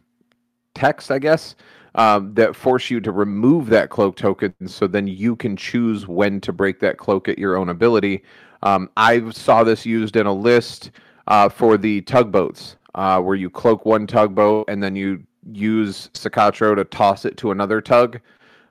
text, 0.74 1.12
I 1.12 1.20
guess, 1.20 1.56
um, 1.96 2.34
that 2.34 2.56
force 2.56 2.90
you 2.90 3.00
to 3.02 3.12
remove 3.12 3.68
that 3.68 3.90
cloak 3.90 4.16
token. 4.16 4.54
So 4.68 4.88
then 4.88 5.08
you 5.08 5.36
can 5.36 5.56
choose 5.58 6.08
when 6.08 6.40
to 6.42 6.54
break 6.54 6.80
that 6.80 6.98
cloak 6.98 7.28
at 7.28 7.38
your 7.38 7.58
own 7.58 7.70
ability. 7.70 8.24
Um, 8.64 8.90
I 8.96 9.30
saw 9.32 9.64
this 9.64 9.86
used 9.86 10.16
in 10.16 10.26
a 10.26 10.34
list 10.34 10.92
uh, 11.28 11.50
for 11.50 11.78
the 11.78 12.02
tugboats, 12.02 12.76
uh, 12.96 13.22
where 13.22 13.36
you 13.36 13.50
cloak 13.50 13.86
one 13.86 14.08
tugboat 14.08 14.66
and 14.70 14.82
then 14.82 14.96
you 14.96 15.24
use 15.52 16.10
Cikatro 16.14 16.76
to 16.76 16.84
toss 16.84 17.26
it 17.26 17.38
to 17.38 17.52
another 17.52 17.82
tug, 17.82 18.20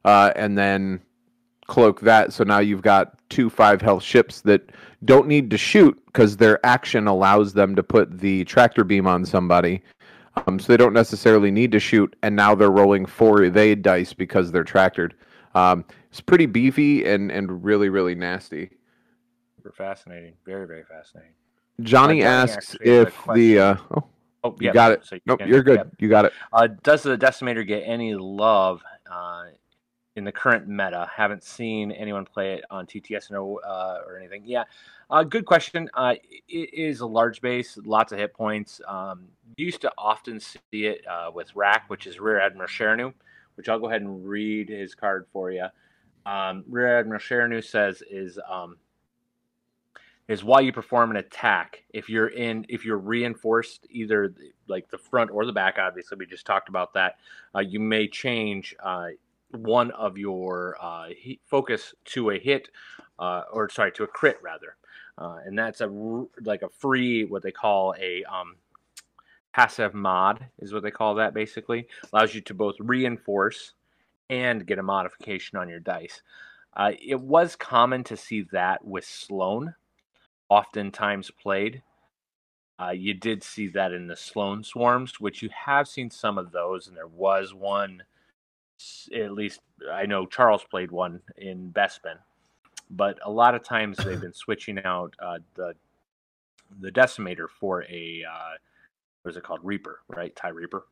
uh, 0.05 0.33
and 0.37 0.57
then 0.57 1.01
cloak 1.67 2.01
that. 2.01 2.33
So 2.33 2.45
now 2.45 2.59
you've 2.59 2.83
got 2.83 3.17
two 3.29 3.51
five 3.51 3.81
health 3.81 4.03
ships 4.03 4.41
that 4.43 4.71
don't 5.05 5.27
need 5.27 5.51
to 5.51 5.59
shoot 5.59 6.01
because 6.07 6.37
their 6.37 6.65
action 6.65 7.07
allows 7.07 7.53
them 7.53 7.75
to 7.77 7.83
put 7.83 8.19
the 8.19 8.45
tractor 8.45 8.85
beam 8.85 9.07
on 9.07 9.25
somebody. 9.25 9.83
Um, 10.47 10.59
so 10.59 10.73
they 10.73 10.77
don't 10.77 10.93
necessarily 10.93 11.51
need 11.51 11.73
to 11.73 11.81
shoot, 11.81 12.15
and 12.23 12.37
now 12.37 12.55
they're 12.55 12.71
rolling 12.71 13.05
four 13.05 13.43
evade 13.43 13.83
dice 13.83 14.13
because 14.13 14.53
they're 14.53 14.65
tractored. 14.65 15.13
Um, 15.55 15.85
it's 16.11 16.21
pretty 16.21 16.47
beefy 16.47 17.05
and 17.05 17.31
and 17.31 17.65
really 17.65 17.89
really 17.89 18.15
nasty. 18.15 18.71
Super 19.57 19.73
fascinating. 19.73 20.35
Very 20.47 20.67
very 20.67 20.85
fascinating. 20.85 21.33
Johnny 21.81 22.21
Johnny 22.21 22.23
asks 22.23 22.75
actually 22.75 22.89
had 22.91 22.99
a 22.99 23.03
if 23.03 23.25
the 23.35 23.59
uh, 23.59 23.77
oh 23.97 24.05
Oh, 24.43 24.57
you 24.59 24.73
got 24.73 24.93
it. 24.93 25.05
so 25.05 25.17
you 25.17 25.21
nope, 25.27 25.41
you're 25.47 25.63
good 25.63 25.79
yeah. 25.79 25.91
you 25.99 26.09
got 26.09 26.25
it. 26.25 26.33
Uh, 26.53 26.69
does 26.83 27.03
the 27.03 27.17
Decimator 27.17 27.67
get 27.67 27.83
any 27.85 28.15
love 28.15 28.83
uh, 29.11 29.45
in 30.21 30.25
the 30.25 30.31
current 30.31 30.69
meta? 30.69 31.11
Haven't 31.13 31.43
seen 31.43 31.91
anyone 31.93 32.27
play 32.27 32.53
it 32.53 32.65
on 32.71 32.87
TTS 32.87 33.33
or, 33.33 33.59
uh, 33.67 34.01
or 34.07 34.19
anything. 34.19 34.43
Yeah, 34.45 34.65
uh, 35.09 35.25
good 35.25 35.47
question. 35.47 35.89
Uh, 35.95 36.15
it 36.47 36.75
is 36.75 37.01
a 37.01 37.07
large 37.07 37.41
base, 37.41 37.79
lots 37.85 38.13
of 38.13 38.19
hit 38.19 38.35
points. 38.35 38.83
Um, 38.87 39.29
used 39.57 39.81
to 39.81 39.93
often 39.97 40.39
see 40.39 40.59
it 40.73 41.01
uh, 41.09 41.31
with 41.35 41.57
Rack, 41.57 41.85
which 41.89 42.07
is 42.07 42.21
Rear 42.21 42.39
Admiral 42.39 42.69
Chiraneau, 42.69 43.15
which 43.55 43.71
I'll 43.71 43.79
go 43.79 43.89
ahead 43.89 44.03
and 44.03 44.25
read 44.29 44.69
his 44.69 44.95
card 44.95 45.27
for 45.33 45.51
you. 45.51 45.67
Um, 46.27 46.65
Rear 46.69 46.99
Admiral 46.99 47.21
Chiraneau 47.21 47.65
says 47.65 48.03
is 48.11 48.39
um, 48.49 48.77
is 50.29 50.45
while 50.45 50.61
you 50.61 50.71
perform 50.71 51.11
an 51.11 51.17
attack, 51.17 51.83
if 51.95 52.11
you're 52.11 52.29
in, 52.29 52.67
if 52.69 52.85
you're 52.85 52.99
reinforced, 52.99 53.87
either 53.89 54.29
the- 54.29 54.53
like 54.69 54.89
the 54.91 54.99
front 54.99 55.31
or 55.31 55.47
the 55.47 55.53
back, 55.53 55.79
obviously 55.79 56.19
we 56.19 56.27
just 56.27 56.47
talked 56.47 56.69
about 56.69 56.93
that. 56.93 57.17
Uh, 57.55 57.61
you 57.61 57.81
may 57.81 58.07
change 58.07 58.77
uh, 58.85 59.09
one 59.53 59.91
of 59.93 60.17
your 60.19 60.77
uh, 60.81 61.09
focus 61.47 61.95
to 62.07 62.31
a 62.31 62.39
hit, 62.39 62.69
uh, 63.19 63.43
or 63.53 63.69
sorry, 63.69 63.93
to 63.93 64.05
a 64.05 64.07
crit 64.07 64.39
rather, 64.43 64.77
uh, 65.19 65.39
and 65.45 65.59
that's 65.59 65.81
a 65.81 65.89
like 66.43 66.63
a 66.63 66.69
free 66.69 67.25
what 67.25 67.43
they 67.43 67.53
call 67.53 67.95
a 67.99 68.25
um, 68.25 68.57
passive 69.53 69.95
mod 69.95 70.47
is 70.59 70.73
what 70.73 70.83
they 70.83 70.91
call 70.91 71.15
that. 71.17 71.35
Basically, 71.35 71.87
allows 72.13 72.35
you 72.35 72.41
to 72.43 72.55
both 72.55 72.77
reinforce 72.79 73.73
and 74.29 74.67
get 74.67 74.79
a 74.79 74.83
modification 74.83 75.59
on 75.59 75.69
your 75.69 75.81
dice. 75.81 76.23
Uh, 76.77 76.93
it 77.03 77.21
was 77.21 77.57
common 77.57 78.05
to 78.05 78.17
see 78.17 78.43
that 78.53 78.85
with 78.85 79.05
Sloan 79.05 79.75
oftentimes 80.49 81.31
played. 81.31 81.83
Uh, 82.79 82.91
you 82.91 83.13
did 83.13 83.43
see 83.43 83.69
that 83.69 83.93
in 83.93 84.07
the 84.07 84.17
Sloan 84.17 84.65
Swarms, 84.65 85.21
which 85.21 85.43
you 85.43 85.51
have 85.67 85.87
seen 85.87 86.11
some 86.11 86.39
of 86.39 86.53
those, 86.53 86.87
and 86.87 86.97
there 86.97 87.07
was 87.07 87.53
one. 87.53 88.05
At 89.15 89.33
least 89.33 89.61
I 89.93 90.07
know 90.07 90.27
Charles 90.27 90.65
played 90.65 90.91
one 90.91 91.21
in 91.37 91.73
Bespin, 91.73 92.19
but 92.91 93.19
a 93.25 93.31
lot 93.31 93.55
of 93.55 93.63
times 93.63 93.97
they've 93.99 94.21
been 94.21 94.35
switching 94.35 94.79
out 94.85 95.15
uh, 95.21 95.39
the 95.55 95.75
the 96.81 96.91
Decimator 96.91 97.49
for 97.49 97.85
a 97.85 98.25
uh, 98.31 98.57
what 99.23 99.31
is 99.31 99.37
it 99.37 99.43
called 99.43 99.61
Reaper, 99.63 100.01
right? 100.09 100.35
Tie 100.35 100.49
Reaper. 100.49 100.85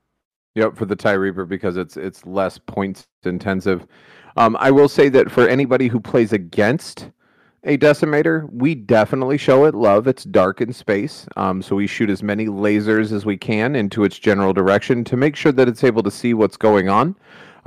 Yep, 0.54 0.76
for 0.76 0.86
the 0.86 0.96
tie 0.96 1.12
reaper 1.12 1.44
because 1.44 1.76
it's 1.76 1.96
it's 1.96 2.26
less 2.26 2.58
points 2.58 3.06
intensive. 3.24 3.86
Um, 4.36 4.56
I 4.58 4.72
will 4.72 4.88
say 4.88 5.08
that 5.10 5.30
for 5.30 5.46
anybody 5.46 5.86
who 5.86 6.00
plays 6.00 6.32
against 6.32 7.10
a 7.62 7.78
decimator, 7.78 8.48
we 8.52 8.74
definitely 8.74 9.36
show 9.36 9.66
it 9.66 9.74
love. 9.74 10.08
It's 10.08 10.24
dark 10.24 10.60
in 10.60 10.72
space, 10.72 11.26
um, 11.36 11.62
so 11.62 11.76
we 11.76 11.86
shoot 11.86 12.10
as 12.10 12.24
many 12.24 12.46
lasers 12.46 13.12
as 13.12 13.24
we 13.24 13.36
can 13.36 13.76
into 13.76 14.02
its 14.02 14.18
general 14.18 14.52
direction 14.52 15.04
to 15.04 15.16
make 15.16 15.36
sure 15.36 15.52
that 15.52 15.68
it's 15.68 15.84
able 15.84 16.02
to 16.02 16.10
see 16.10 16.34
what's 16.34 16.56
going 16.56 16.88
on. 16.88 17.14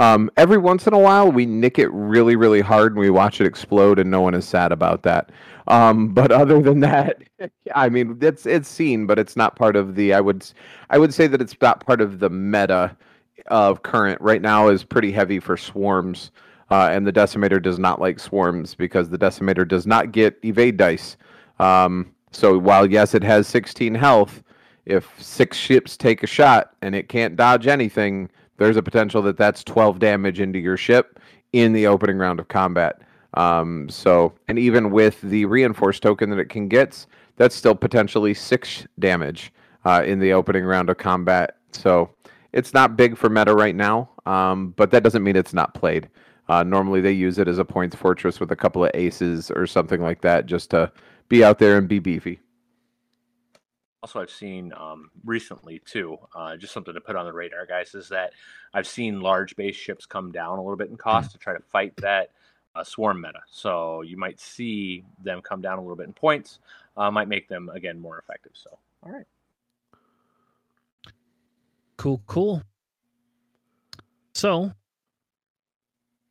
Um, 0.02 0.32
every 0.36 0.58
once 0.58 0.88
in 0.88 0.94
a 0.94 1.00
while, 1.00 1.32
we 1.32 1.46
nick 1.46 1.78
it 1.78 1.90
really, 1.94 2.36
really 2.36 2.62
hard, 2.62 2.94
and 2.94 3.00
we 3.00 3.12
watch 3.12 3.40
it 3.40 3.46
explode, 3.46 4.00
and 4.00 4.10
no 4.10 4.20
one 4.20 4.34
is 4.34 4.48
sad 4.48 4.72
about 4.72 5.04
that. 5.04 5.32
Um, 5.68 6.08
but 6.14 6.32
other 6.32 6.60
than 6.60 6.80
that, 6.80 7.22
I 7.76 7.88
mean, 7.88 8.18
it's 8.20 8.48
it's 8.48 8.68
seen, 8.68 9.06
but 9.06 9.20
it's 9.20 9.36
not 9.36 9.56
part 9.56 9.76
of 9.76 9.94
the. 9.94 10.16
I 10.16 10.20
would 10.20 10.44
I 10.90 10.98
would 10.98 11.14
say 11.14 11.28
that 11.28 11.40
it's 11.40 11.56
not 11.62 11.86
part 11.86 12.02
of 12.02 12.18
the 12.18 12.32
meta 12.32 12.98
of 13.48 13.84
current. 13.84 14.20
Right 14.22 14.42
now 14.42 14.70
is 14.70 14.84
pretty 14.84 15.12
heavy 15.12 15.40
for 15.40 15.56
swarms, 15.56 16.32
uh, 16.72 16.90
and 16.92 17.06
the 17.06 17.14
decimator 17.14 17.62
does 17.62 17.78
not 17.78 18.02
like 18.02 18.20
swarms 18.20 18.74
because 18.74 19.08
the 19.08 19.20
decimator 19.20 19.68
does 19.68 19.86
not 19.86 20.12
get 20.12 20.36
evade 20.44 20.78
dice. 20.78 21.16
Um, 21.60 22.12
so 22.32 22.58
while 22.58 22.90
yes, 22.90 23.14
it 23.14 23.22
has 23.22 23.48
16 23.48 23.94
health, 23.94 24.42
if 24.88 25.14
six 25.22 25.58
ships 25.58 25.96
take 25.96 26.24
a 26.24 26.28
shot 26.28 26.74
and 26.82 26.96
it 26.96 27.08
can't 27.08 27.36
dodge 27.36 27.68
anything, 27.68 28.32
there's 28.62 28.78
a 28.78 28.84
potential 28.84 29.22
that 29.24 29.38
that's 29.38 29.64
12 29.64 30.00
damage 30.00 30.40
into 30.40 30.60
your 30.60 30.78
ship 30.78 31.20
in 31.52 31.74
the 31.74 31.88
opening 31.88 32.18
round 32.18 32.40
of 32.40 32.48
combat. 32.48 33.02
Um, 33.34 33.90
so, 33.90 34.34
and 34.48 34.60
even 34.60 34.92
with 34.92 35.20
the 35.22 35.46
reinforced 35.46 36.04
token 36.04 36.30
that 36.30 36.40
it 36.40 36.50
can 36.50 36.68
get, 36.68 37.06
that's 37.38 37.56
still 37.56 37.74
potentially 37.74 38.34
six 38.34 38.86
damage 39.00 39.52
uh, 39.86 40.04
in 40.06 40.20
the 40.20 40.34
opening 40.34 40.64
round 40.64 40.90
of 40.90 40.98
combat. 40.98 41.58
So, 41.72 42.12
it's 42.54 42.74
not 42.74 42.98
big 42.98 43.18
for 43.18 43.30
meta 43.30 43.54
right 43.56 43.76
now, 43.76 44.10
um, 44.26 44.74
but 44.76 44.92
that 44.92 45.04
doesn't 45.04 45.24
mean 45.24 45.36
it's 45.36 45.54
not 45.54 45.74
played. 45.74 46.10
Uh, 46.50 46.64
normally, 46.64 47.02
they 47.02 47.14
use 47.14 47.40
it 47.40 47.48
as 47.48 47.58
a 47.58 47.66
points 47.66 47.96
fortress 47.96 48.40
with 48.40 48.52
a 48.52 48.56
couple 48.56 48.84
of 48.84 48.92
aces 48.94 49.50
or 49.50 49.66
something 49.66 50.02
like 50.02 50.22
that, 50.22 50.46
just 50.46 50.70
to 50.72 50.92
be 51.30 51.44
out 51.44 51.60
there 51.60 51.78
and 51.78 51.88
be 51.88 52.00
beefy. 52.00 52.40
Also, 54.04 54.20
I've 54.20 54.32
seen 54.32 54.74
um, 54.76 55.12
recently 55.24 55.80
too, 55.86 56.18
uh, 56.36 56.58
just 56.58 56.74
something 56.74 56.94
to 56.94 57.02
put 57.02 57.16
on 57.16 57.26
the 57.26 57.34
radar, 57.34 57.68
guys, 57.68 57.94
is 57.94 58.10
that 58.10 58.34
I've 58.74 58.88
seen 58.88 59.22
large 59.22 59.56
base 59.56 59.76
ships 59.76 60.08
come 60.08 60.32
down 60.32 60.58
a 60.58 60.62
little 60.62 60.76
bit 60.76 60.90
in 60.90 60.98
cost 60.98 61.32
to 61.34 61.38
try 61.38 61.54
to 61.54 61.62
fight 61.62 61.96
that 61.98 62.32
uh, 62.74 62.84
swarm 62.84 63.22
meta. 63.22 63.42
So 63.52 64.02
you 64.02 64.18
might 64.18 64.40
see 64.40 65.04
them 65.24 65.42
come 65.42 65.62
down 65.62 65.78
a 65.78 65.82
little 65.82 65.96
bit 65.96 66.08
in 66.08 66.14
points, 66.14 66.60
uh, 66.98 67.12
might 67.12 67.28
make 67.28 67.48
them 67.48 67.70
again 67.70 68.00
more 68.00 68.18
effective. 68.18 68.54
So, 68.56 68.76
all 69.04 69.12
right. 69.12 69.26
Cool, 71.98 72.24
cool. 72.26 72.64
So 74.34 74.72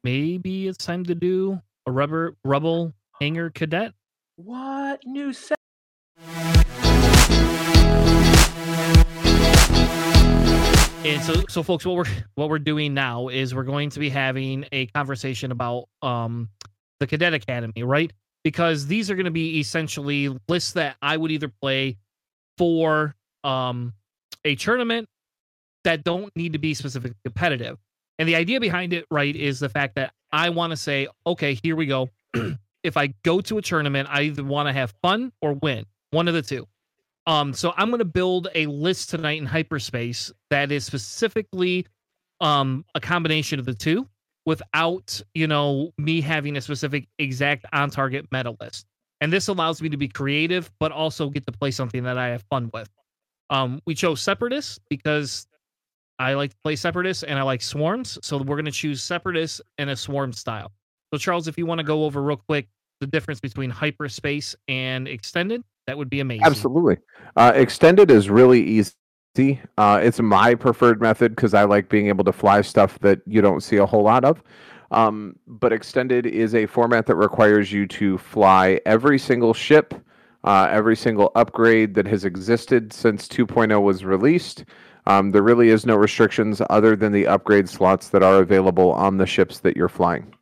maybe 0.03 0.67
it's 0.67 0.85
time 0.85 1.05
to 1.05 1.15
do 1.15 1.61
a 1.87 1.93
rubber 1.93 2.37
rubble 2.43 2.95
hanger 3.21 3.51
cadet. 3.51 3.93
What 4.35 5.07
new 5.07 5.33
set? 5.33 5.60
And 11.05 11.23
so, 11.23 11.35
so 11.49 11.63
folks, 11.63 11.87
what 11.87 11.97
we're 11.97 12.25
what 12.35 12.51
we're 12.51 12.59
doing 12.59 12.93
now 12.93 13.29
is 13.29 13.55
we're 13.55 13.65
going 13.65 13.91
to 13.91 14.01
be 14.01 14.11
having 14.11 14.67
a 14.73 14.87
conversation 14.87 15.51
about 15.51 15.89
um 16.03 16.51
the 16.99 17.07
Cadet 17.07 17.33
Academy, 17.33 17.83
right? 17.83 18.13
Because 18.45 18.87
these 18.87 19.11
are 19.11 19.15
going 19.15 19.25
to 19.25 19.31
be 19.31 19.61
essentially 19.61 20.29
lists 20.49 20.73
that 20.73 20.97
I 21.01 21.17
would 21.17 21.31
either 21.31 21.49
play 21.49 21.97
for 22.59 23.15
um 23.45 23.95
a 24.45 24.55
tournament 24.57 25.09
that 25.85 26.05
don't 26.05 26.35
need 26.37 26.53
to 26.53 26.59
be 26.59 26.75
specifically 26.75 27.17
competitive. 27.25 27.79
And 28.19 28.29
the 28.29 28.37
idea 28.37 28.61
behind 28.61 28.93
it, 28.93 29.07
right, 29.11 29.35
is 29.35 29.61
the 29.61 29.71
fact 29.71 29.95
that 29.95 30.13
I 30.31 30.51
want 30.51 30.73
to 30.73 30.77
say, 30.77 31.09
okay, 31.27 31.59
here 31.63 31.75
we 31.75 31.87
go. 31.87 32.11
if 32.83 32.99
I 32.99 33.09
go 33.23 33.41
to 33.41 33.57
a 33.57 33.63
tournament, 33.63 34.09
I 34.11 34.23
either 34.23 34.45
want 34.45 34.69
to 34.69 34.75
have 34.75 34.93
fun 35.03 35.33
or 35.41 35.55
win, 35.55 35.87
one 36.11 36.29
of 36.29 36.35
the 36.35 36.43
two. 36.43 36.67
Um, 37.31 37.55
so 37.55 37.73
I'm 37.77 37.91
going 37.91 38.01
to 38.01 38.05
build 38.05 38.49
a 38.57 38.67
list 38.67 39.11
tonight 39.11 39.39
in 39.39 39.47
hyperspace 39.47 40.33
that 40.51 40.73
is 40.73 40.85
specifically 40.85 41.87
um 42.41 42.85
a 42.97 43.01
combination 43.01 43.61
of 43.61 43.67
the 43.67 43.75
two 43.75 44.09
without 44.47 45.21
you 45.35 45.47
know 45.47 45.93
me 45.97 46.21
having 46.21 46.57
a 46.57 46.61
specific 46.61 47.07
exact 47.21 47.67
on 47.73 47.89
target 47.89 48.27
meta 48.33 48.57
list. 48.61 48.85
And 49.21 49.33
this 49.33 49.47
allows 49.47 49.81
me 49.81 49.89
to 49.91 49.97
be 49.97 50.09
creative 50.09 50.73
but 50.81 50.91
also 50.91 51.31
get 51.31 51.47
to 51.47 51.53
play 51.53 51.71
something 51.71 52.03
that 52.03 52.19
i 52.19 52.29
have 52.29 52.43
fun 52.51 52.69
with. 52.73 52.89
Um 53.51 53.81
we 53.87 53.95
chose 53.95 54.21
separatists 54.21 54.81
because 54.89 55.47
i 56.19 56.35
like 56.35 56.51
to 56.51 56.57
play 56.65 56.75
separatists 56.75 57.23
and 57.23 57.39
i 57.39 57.43
like 57.43 57.63
swarms 57.63 58.19
so 58.23 58.39
we're 58.39 58.57
going 58.57 58.65
to 58.65 58.73
choose 58.73 59.03
separatists 59.03 59.61
and 59.79 59.89
a 59.89 59.95
swarm 59.95 60.33
style. 60.33 60.73
So 61.13 61.19
charles 61.19 61.47
if 61.47 61.57
you 61.57 61.67
want 61.67 61.79
to 61.79 61.85
go 61.85 62.05
over 62.05 62.23
real 62.23 62.43
quick 62.49 62.67
the 63.01 63.07
difference 63.07 63.39
between 63.39 63.71
hyperspace 63.71 64.57
and 64.67 65.07
extended 65.07 65.63
that 65.91 65.99
would 65.99 66.09
be 66.09 66.21
amazing 66.21 66.45
Absolutely. 66.45 66.99
Uh, 67.35 67.51
extended 67.53 68.13
is 68.13 68.31
really 68.31 68.63
easy. 68.63 68.95
Uh, 69.77 70.01
it's 70.01 70.21
my 70.21 70.55
preferred 70.55 71.03
method 71.03 71.35
because 71.35 71.53
I 71.53 71.65
like 71.65 71.89
being 71.89 72.07
able 72.07 72.23
to 72.25 72.33
fly 72.33 72.61
stuff 72.61 72.97
that 73.01 73.21
you 73.27 73.41
don't 73.43 73.61
see 73.61 73.77
a 73.77 73.87
whole 73.87 74.05
lot 74.05 74.25
of. 74.25 74.41
Um, 74.93 75.35
but 75.49 75.73
extended 75.73 76.27
is 76.27 76.55
a 76.55 76.67
format 76.67 77.07
that 77.07 77.17
requires 77.17 77.73
you 77.73 77.89
to 77.89 78.19
fly 78.19 78.81
every 78.87 79.19
single 79.19 79.53
ship, 79.53 79.93
uh, 80.45 80.69
every 80.71 80.95
single 80.95 81.33
upgrade 81.35 81.95
that 81.95 82.07
has 82.07 82.25
existed 82.25 82.93
since 82.93 83.27
2.0 83.27 83.83
was 83.83 84.05
released. 84.05 84.65
Um, 85.07 85.33
there 85.33 85.43
really 85.43 85.71
is 85.71 85.85
no 85.85 85.97
restrictions 85.97 86.63
other 86.71 86.95
than 86.95 87.11
the 87.11 87.27
upgrade 87.27 87.69
slots 87.69 88.11
that 88.11 88.23
are 88.23 88.37
available 88.37 88.93
on 88.93 89.17
the 89.17 89.27
ships 89.27 89.59
that 89.61 89.77
you're 89.77 89.89
flying. 89.89 90.33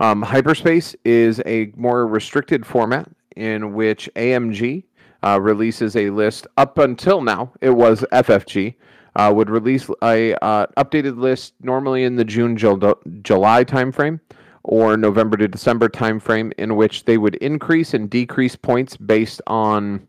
Um, 0.00 0.22
hyperspace 0.22 0.96
is 1.04 1.42
a 1.44 1.70
more 1.76 2.06
restricted 2.06 2.64
format 2.64 3.10
in 3.36 3.74
which 3.74 4.08
AMG 4.16 4.84
uh, 5.24 5.40
releases 5.40 5.96
a 5.96 6.10
list. 6.10 6.46
Up 6.56 6.78
until 6.78 7.20
now, 7.20 7.52
it 7.60 7.70
was 7.70 8.04
FFG. 8.12 8.74
Uh, 9.16 9.32
would 9.34 9.48
release 9.48 9.88
a 10.02 10.34
uh, 10.44 10.66
updated 10.76 11.16
list 11.18 11.54
normally 11.60 12.02
in 12.02 12.16
the 12.16 12.24
June 12.24 12.56
Jul- 12.56 13.00
July 13.22 13.64
timeframe 13.64 14.18
or 14.64 14.96
November 14.96 15.36
to 15.36 15.46
December 15.46 15.88
timeframe, 15.88 16.52
in 16.58 16.74
which 16.74 17.04
they 17.04 17.16
would 17.16 17.36
increase 17.36 17.94
and 17.94 18.10
decrease 18.10 18.56
points 18.56 18.96
based 18.96 19.40
on 19.46 20.08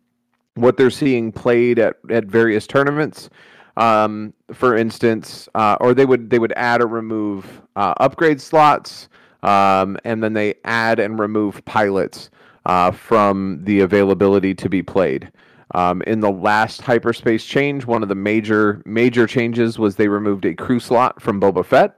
what 0.55 0.77
they're 0.77 0.89
seeing 0.89 1.31
played 1.31 1.77
at, 1.77 1.97
at 2.09 2.25
various 2.25 2.65
tournaments. 2.65 3.29
Um, 3.77 4.33
for 4.53 4.75
instance, 4.75 5.49
uh, 5.53 5.77
or 5.81 5.93
they 5.93 6.05
would 6.05 6.29
they 6.29 6.39
would 6.39 6.53
add 6.55 6.81
or 6.81 6.87
remove 6.87 7.61
uh, 7.75 7.93
upgrade 7.97 8.39
slots, 8.39 9.09
um, 9.43 9.97
and 10.05 10.23
then 10.23 10.33
they 10.33 10.55
add 10.63 10.99
and 10.99 11.19
remove 11.19 11.63
pilots 11.65 12.29
uh, 12.65 12.91
from 12.91 13.59
the 13.63 13.81
availability 13.81 14.53
to 14.55 14.69
be 14.69 14.81
played. 14.81 15.31
Um, 15.73 16.01
in 16.03 16.19
the 16.19 16.31
last 16.31 16.81
hyperspace 16.81 17.45
change, 17.45 17.85
one 17.85 18.03
of 18.03 18.09
the 18.09 18.15
major 18.15 18.81
major 18.85 19.27
changes 19.27 19.79
was 19.79 19.95
they 19.95 20.07
removed 20.07 20.45
a 20.45 20.53
crew 20.53 20.79
slot 20.79 21.21
from 21.21 21.41
Boba 21.41 21.65
Fett. 21.65 21.97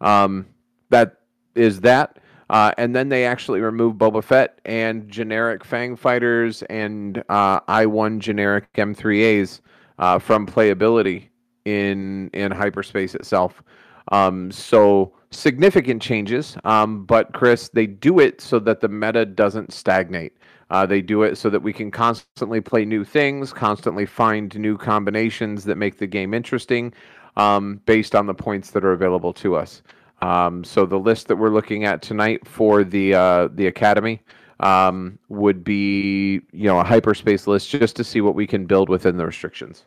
Um, 0.00 0.46
that 0.90 1.18
is 1.54 1.80
that. 1.80 2.18
Uh, 2.50 2.72
and 2.78 2.96
then 2.96 3.08
they 3.08 3.24
actually 3.24 3.60
removed 3.60 3.98
Boba 3.98 4.22
Fett 4.22 4.60
and 4.64 5.08
generic 5.08 5.64
Fang 5.64 5.94
fighters 5.96 6.62
and 6.64 7.22
uh, 7.28 7.60
I1 7.60 8.18
generic 8.18 8.72
M3As 8.74 9.60
uh, 10.00 10.18
from 10.18 10.46
playability 10.46 11.28
in 11.64 12.30
in 12.32 12.50
hyperspace 12.50 13.14
itself. 13.14 13.62
Um, 14.08 14.50
so 14.50 15.12
significant 15.30 16.02
changes, 16.02 16.56
um, 16.64 17.04
but 17.04 17.32
Chris, 17.32 17.68
they 17.68 17.86
do 17.86 18.18
it 18.18 18.40
so 18.40 18.58
that 18.60 18.80
the 18.80 18.88
meta 18.88 19.24
doesn't 19.24 19.72
stagnate. 19.72 20.36
Uh, 20.70 20.86
they 20.86 21.02
do 21.02 21.22
it 21.22 21.36
so 21.36 21.50
that 21.50 21.62
we 21.62 21.72
can 21.72 21.90
constantly 21.90 22.60
play 22.60 22.84
new 22.84 23.04
things, 23.04 23.52
constantly 23.52 24.06
find 24.06 24.56
new 24.58 24.78
combinations 24.78 25.64
that 25.64 25.76
make 25.76 25.98
the 25.98 26.06
game 26.06 26.32
interesting 26.32 26.92
um, 27.36 27.80
based 27.86 28.14
on 28.14 28.26
the 28.26 28.34
points 28.34 28.70
that 28.70 28.84
are 28.84 28.92
available 28.92 29.32
to 29.32 29.56
us. 29.56 29.82
Um, 30.22 30.62
so 30.64 30.86
the 30.86 30.98
list 30.98 31.28
that 31.28 31.36
we're 31.36 31.50
looking 31.50 31.84
at 31.84 32.02
tonight 32.02 32.46
for 32.46 32.84
the 32.84 33.14
uh, 33.14 33.48
the 33.54 33.66
academy 33.66 34.22
um, 34.60 35.18
would 35.28 35.64
be 35.64 36.40
you 36.52 36.64
know 36.64 36.78
a 36.78 36.84
hyperspace 36.84 37.46
list 37.46 37.70
just 37.70 37.96
to 37.96 38.04
see 38.04 38.20
what 38.20 38.34
we 38.34 38.46
can 38.46 38.66
build 38.66 38.88
within 38.88 39.16
the 39.16 39.26
restrictions. 39.26 39.86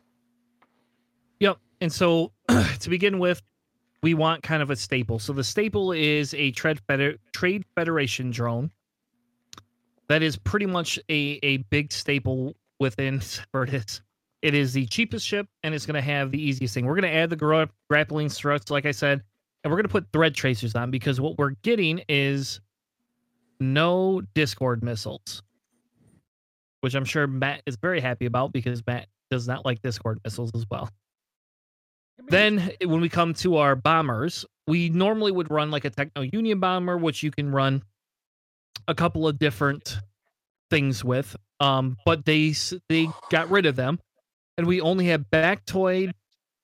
Yep. 1.39 1.57
And 1.81 1.91
so 1.91 2.31
to 2.79 2.89
begin 2.89 3.19
with, 3.19 3.41
we 4.03 4.13
want 4.13 4.43
kind 4.43 4.61
of 4.61 4.69
a 4.69 4.75
staple. 4.75 5.17
So 5.17 5.31
the 5.33 5.43
staple 5.43 5.93
is 5.93 6.33
a 6.33 6.51
trade, 6.51 6.79
feder- 6.87 7.17
trade 7.31 7.63
federation 7.73 8.29
drone. 8.29 8.69
That 10.09 10.21
is 10.21 10.35
pretty 10.35 10.65
much 10.65 10.99
a, 11.09 11.39
a 11.41 11.57
big 11.69 11.91
staple 11.91 12.55
within 12.79 13.21
Separatists. 13.21 14.01
It 14.41 14.53
is 14.53 14.73
the 14.73 14.85
cheapest 14.87 15.25
ship 15.25 15.47
and 15.63 15.73
it's 15.73 15.85
going 15.85 15.95
to 15.95 16.01
have 16.01 16.31
the 16.31 16.41
easiest 16.41 16.73
thing. 16.73 16.85
We're 16.85 16.99
going 16.99 17.11
to 17.11 17.17
add 17.17 17.29
the 17.29 17.37
gra- 17.37 17.69
grappling 17.89 18.27
struts, 18.27 18.69
like 18.69 18.85
I 18.85 18.91
said, 18.91 19.23
and 19.63 19.71
we're 19.71 19.77
going 19.77 19.87
to 19.87 19.91
put 19.91 20.05
thread 20.11 20.35
tracers 20.35 20.75
on 20.75 20.91
because 20.91 21.21
what 21.21 21.37
we're 21.37 21.55
getting 21.63 22.01
is 22.09 22.59
no 23.61 24.21
Discord 24.35 24.83
missiles, 24.83 25.41
which 26.81 26.93
I'm 26.93 27.05
sure 27.05 27.25
Matt 27.25 27.61
is 27.65 27.77
very 27.77 28.01
happy 28.01 28.25
about 28.25 28.51
because 28.51 28.85
Matt 28.85 29.07
does 29.31 29.47
not 29.47 29.63
like 29.63 29.81
Discord 29.81 30.19
missiles 30.25 30.51
as 30.53 30.65
well. 30.69 30.89
Then 32.17 32.71
when 32.83 33.01
we 33.01 33.09
come 33.09 33.33
to 33.35 33.57
our 33.57 33.75
bombers, 33.75 34.45
we 34.67 34.89
normally 34.89 35.31
would 35.31 35.51
run 35.51 35.71
like 35.71 35.85
a 35.85 35.89
Techno 35.89 36.21
Union 36.21 36.59
bomber, 36.59 36.97
which 36.97 37.23
you 37.23 37.31
can 37.31 37.51
run 37.51 37.83
a 38.87 38.95
couple 38.95 39.27
of 39.27 39.39
different 39.39 39.99
things 40.69 41.03
with. 41.03 41.35
Um, 41.59 41.97
but 42.05 42.25
they 42.25 42.53
they 42.89 43.07
got 43.29 43.49
rid 43.49 43.65
of 43.65 43.75
them, 43.75 43.99
and 44.57 44.67
we 44.67 44.81
only 44.81 45.07
have 45.07 45.25
Baktoid 45.31 46.11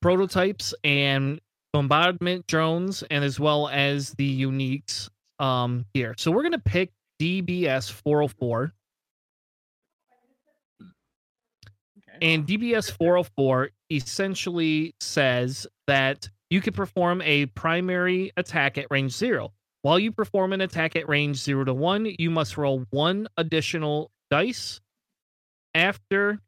prototypes 0.02 0.74
and 0.84 1.40
bombardment 1.74 2.48
drones, 2.48 3.04
and 3.04 3.24
as 3.24 3.40
well 3.40 3.70
as 3.70 4.12
the 4.12 4.42
uniques 4.42 5.10
um 5.40 5.86
here. 5.94 6.16
So 6.18 6.32
we're 6.32 6.44
gonna 6.44 6.60
pick 6.60 6.92
DBS 7.22 7.92
404. 7.92 8.74
And 12.22 12.46
DBS 12.46 12.92
404 12.92 13.70
essentially 13.92 14.94
says 15.00 15.68
that 15.88 16.30
you 16.50 16.62
can 16.62 16.74
perform 16.74 17.22
a 17.22 17.46
primary 17.48 18.32
attack 18.38 18.78
at 18.78 18.88
range 18.90 19.14
zero. 19.14 19.54
While 19.82 20.00
you 20.00 20.12
perform 20.12 20.52
an 20.52 20.62
attack 20.62 20.96
at 20.96 21.08
range 21.08 21.38
zero 21.38 21.64
to 21.64 21.74
one, 21.74 22.14
you 22.18 22.30
must 22.30 22.58
roll 22.58 22.86
one 22.90 23.28
additional 23.38 24.12
dice 24.30 24.82
after 25.74 26.40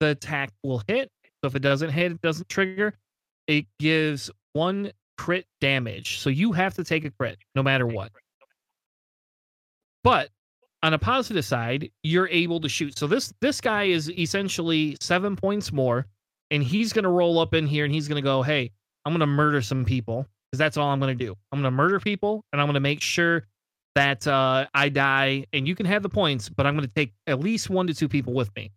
the 0.00 0.08
attack 0.08 0.50
will 0.64 0.82
hit. 0.88 1.10
So 1.42 1.46
if 1.46 1.54
it 1.54 1.60
doesn't 1.60 1.90
hit, 1.90 2.12
it 2.12 2.20
doesn't 2.22 2.48
trigger. 2.48 2.94
It 3.46 3.66
gives 3.78 4.30
one 4.52 4.92
crit 5.16 5.46
damage. 5.60 6.18
So 6.18 6.30
you 6.30 6.52
have 6.52 6.74
to 6.74 6.84
take 6.84 7.04
a 7.04 7.10
crit 7.10 7.38
no 7.54 7.62
matter 7.62 7.86
what. 7.86 8.10
But 10.02 10.30
on 10.82 10.94
a 10.94 10.98
positive 10.98 11.44
side, 11.44 11.90
you're 12.02 12.28
able 12.28 12.60
to 12.60 12.68
shoot. 12.68 12.98
So 12.98 13.06
this 13.06 13.32
this 13.40 13.60
guy 13.60 13.84
is 13.84 14.10
essentially 14.10 14.96
seven 15.00 15.36
points 15.36 15.72
more, 15.72 16.06
and 16.50 16.62
he's 16.62 16.92
gonna 16.92 17.10
roll 17.10 17.38
up 17.38 17.54
in 17.54 17.66
here 17.66 17.84
and 17.84 17.92
he's 17.92 18.08
gonna 18.08 18.22
go, 18.22 18.42
"Hey, 18.42 18.70
I'm 19.04 19.12
gonna 19.12 19.26
murder 19.26 19.60
some 19.60 19.84
people 19.84 20.26
because 20.50 20.58
that's 20.58 20.76
all 20.76 20.88
I'm 20.88 21.00
gonna 21.00 21.14
do. 21.14 21.36
I'm 21.52 21.58
gonna 21.58 21.70
murder 21.70 22.00
people 22.00 22.44
and 22.52 22.60
I'm 22.60 22.66
gonna 22.66 22.80
make 22.80 23.02
sure 23.02 23.46
that 23.94 24.26
uh, 24.26 24.66
I 24.72 24.88
die. 24.88 25.46
And 25.52 25.66
you 25.66 25.74
can 25.74 25.86
have 25.86 26.02
the 26.02 26.08
points, 26.08 26.48
but 26.48 26.66
I'm 26.66 26.74
gonna 26.74 26.88
take 26.88 27.12
at 27.26 27.40
least 27.40 27.68
one 27.68 27.86
to 27.88 27.94
two 27.94 28.08
people 28.08 28.32
with 28.32 28.54
me. 28.56 28.70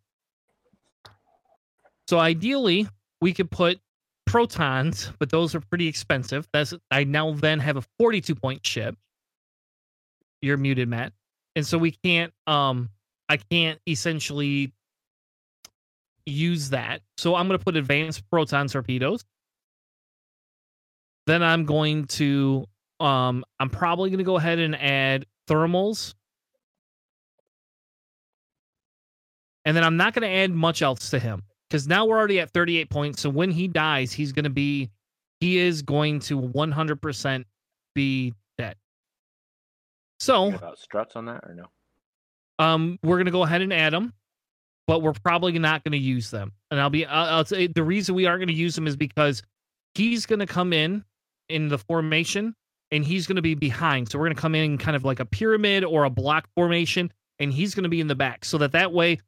So 2.10 2.20
ideally, 2.20 2.88
we 3.22 3.34
could 3.34 3.50
put 3.50 3.80
protons, 4.26 5.12
but 5.20 5.30
those 5.30 5.56
are 5.56 5.62
pretty 5.62 5.88
expensive. 5.88 6.48
That's 6.52 6.74
I 6.92 7.06
now 7.06 7.32
then 7.32 7.60
have 7.60 7.78
a 7.78 7.84
42 7.98 8.36
point 8.36 8.66
ship. 8.66 8.98
You're 10.42 10.58
muted, 10.58 10.90
Matt 10.90 11.14
and 11.56 11.66
so 11.66 11.78
we 11.78 11.92
can't 11.92 12.34
um 12.48 12.90
i 13.30 13.38
can't 13.38 13.80
essentially 13.88 14.72
use 16.26 16.70
that 16.70 17.02
so 17.18 17.36
i'm 17.36 17.48
going 17.48 17.58
to 17.58 17.64
put 17.64 17.76
advanced 17.76 18.24
proton 18.30 18.68
torpedoes 18.68 19.26
then 21.28 21.44
i'm 21.44 21.66
going 21.66 22.06
to 22.06 22.66
um 23.00 23.44
i'm 23.60 23.70
probably 23.70 24.10
going 24.10 24.20
to 24.20 24.24
go 24.24 24.38
ahead 24.38 24.60
and 24.60 24.76
add 24.76 25.26
thermals 25.50 26.14
and 29.66 29.76
then 29.76 29.84
i'm 29.84 29.98
not 29.98 30.14
going 30.14 30.22
to 30.22 30.36
add 30.36 30.52
much 30.52 30.82
else 30.82 31.10
to 31.10 31.20
him 31.20 31.44
because 31.74 31.88
now 31.88 32.06
we're 32.06 32.20
already 32.20 32.40
at 32.40 32.52
38 32.52 32.88
points. 32.92 33.20
So 33.20 33.32
when 33.32 33.50
he 33.50 33.68
dies, 33.68 34.14
he's 34.14 34.32
going 34.32 34.44
to 34.44 34.52
be, 34.52 34.92
he 35.40 35.58
is 35.58 35.82
going 35.82 36.20
to 36.20 36.40
100% 36.40 37.46
be. 37.96 38.32
So, 40.24 40.54
about 40.54 40.80
struts 40.80 41.16
on 41.16 41.26
that 41.26 41.44
or 41.44 41.54
no? 41.54 41.66
um, 42.60 43.00
we're 43.04 43.18
going 43.18 43.26
to 43.26 43.32
go 43.32 43.44
ahead 43.44 43.62
and 43.62 43.74
add 43.74 43.94
them, 43.94 44.14
but 44.88 45.02
we're 45.02 45.14
probably 45.14 45.58
not 45.60 45.84
going 45.84 45.92
to 45.92 45.98
use 45.98 46.32
them. 46.32 46.54
And 46.72 46.80
I'll 46.80 46.90
be, 46.90 47.06
I'll, 47.06 47.38
I'll 47.38 47.46
say 47.46 47.68
the 47.68 47.84
reason 47.84 48.16
we 48.16 48.26
aren't 48.26 48.40
going 48.40 48.48
to 48.48 48.54
use 48.54 48.76
them 48.76 48.88
is 48.88 48.96
because 48.96 49.44
he's 49.96 50.26
going 50.26 50.40
to 50.40 50.46
come 50.46 50.72
in 50.72 51.04
in 51.50 51.68
the 51.68 51.78
formation 51.78 52.56
and 52.92 53.04
he's 53.04 53.28
going 53.28 53.36
to 53.36 53.42
be 53.42 53.56
behind. 53.56 54.10
So 54.10 54.18
we're 54.18 54.26
going 54.26 54.36
to 54.36 54.42
come 54.42 54.56
in 54.56 54.78
kind 54.78 54.96
of 54.96 55.04
like 55.04 55.20
a 55.20 55.26
pyramid 55.26 55.84
or 55.84 56.06
a 56.06 56.10
block 56.10 56.48
formation, 56.56 57.12
and 57.40 57.52
he's 57.52 57.76
going 57.76 57.84
to 57.84 57.90
be 57.90 58.00
in 58.00 58.08
the 58.08 58.16
back 58.16 58.46
so 58.46 58.58
that 58.60 58.72
that 58.74 58.94
way 58.94 59.20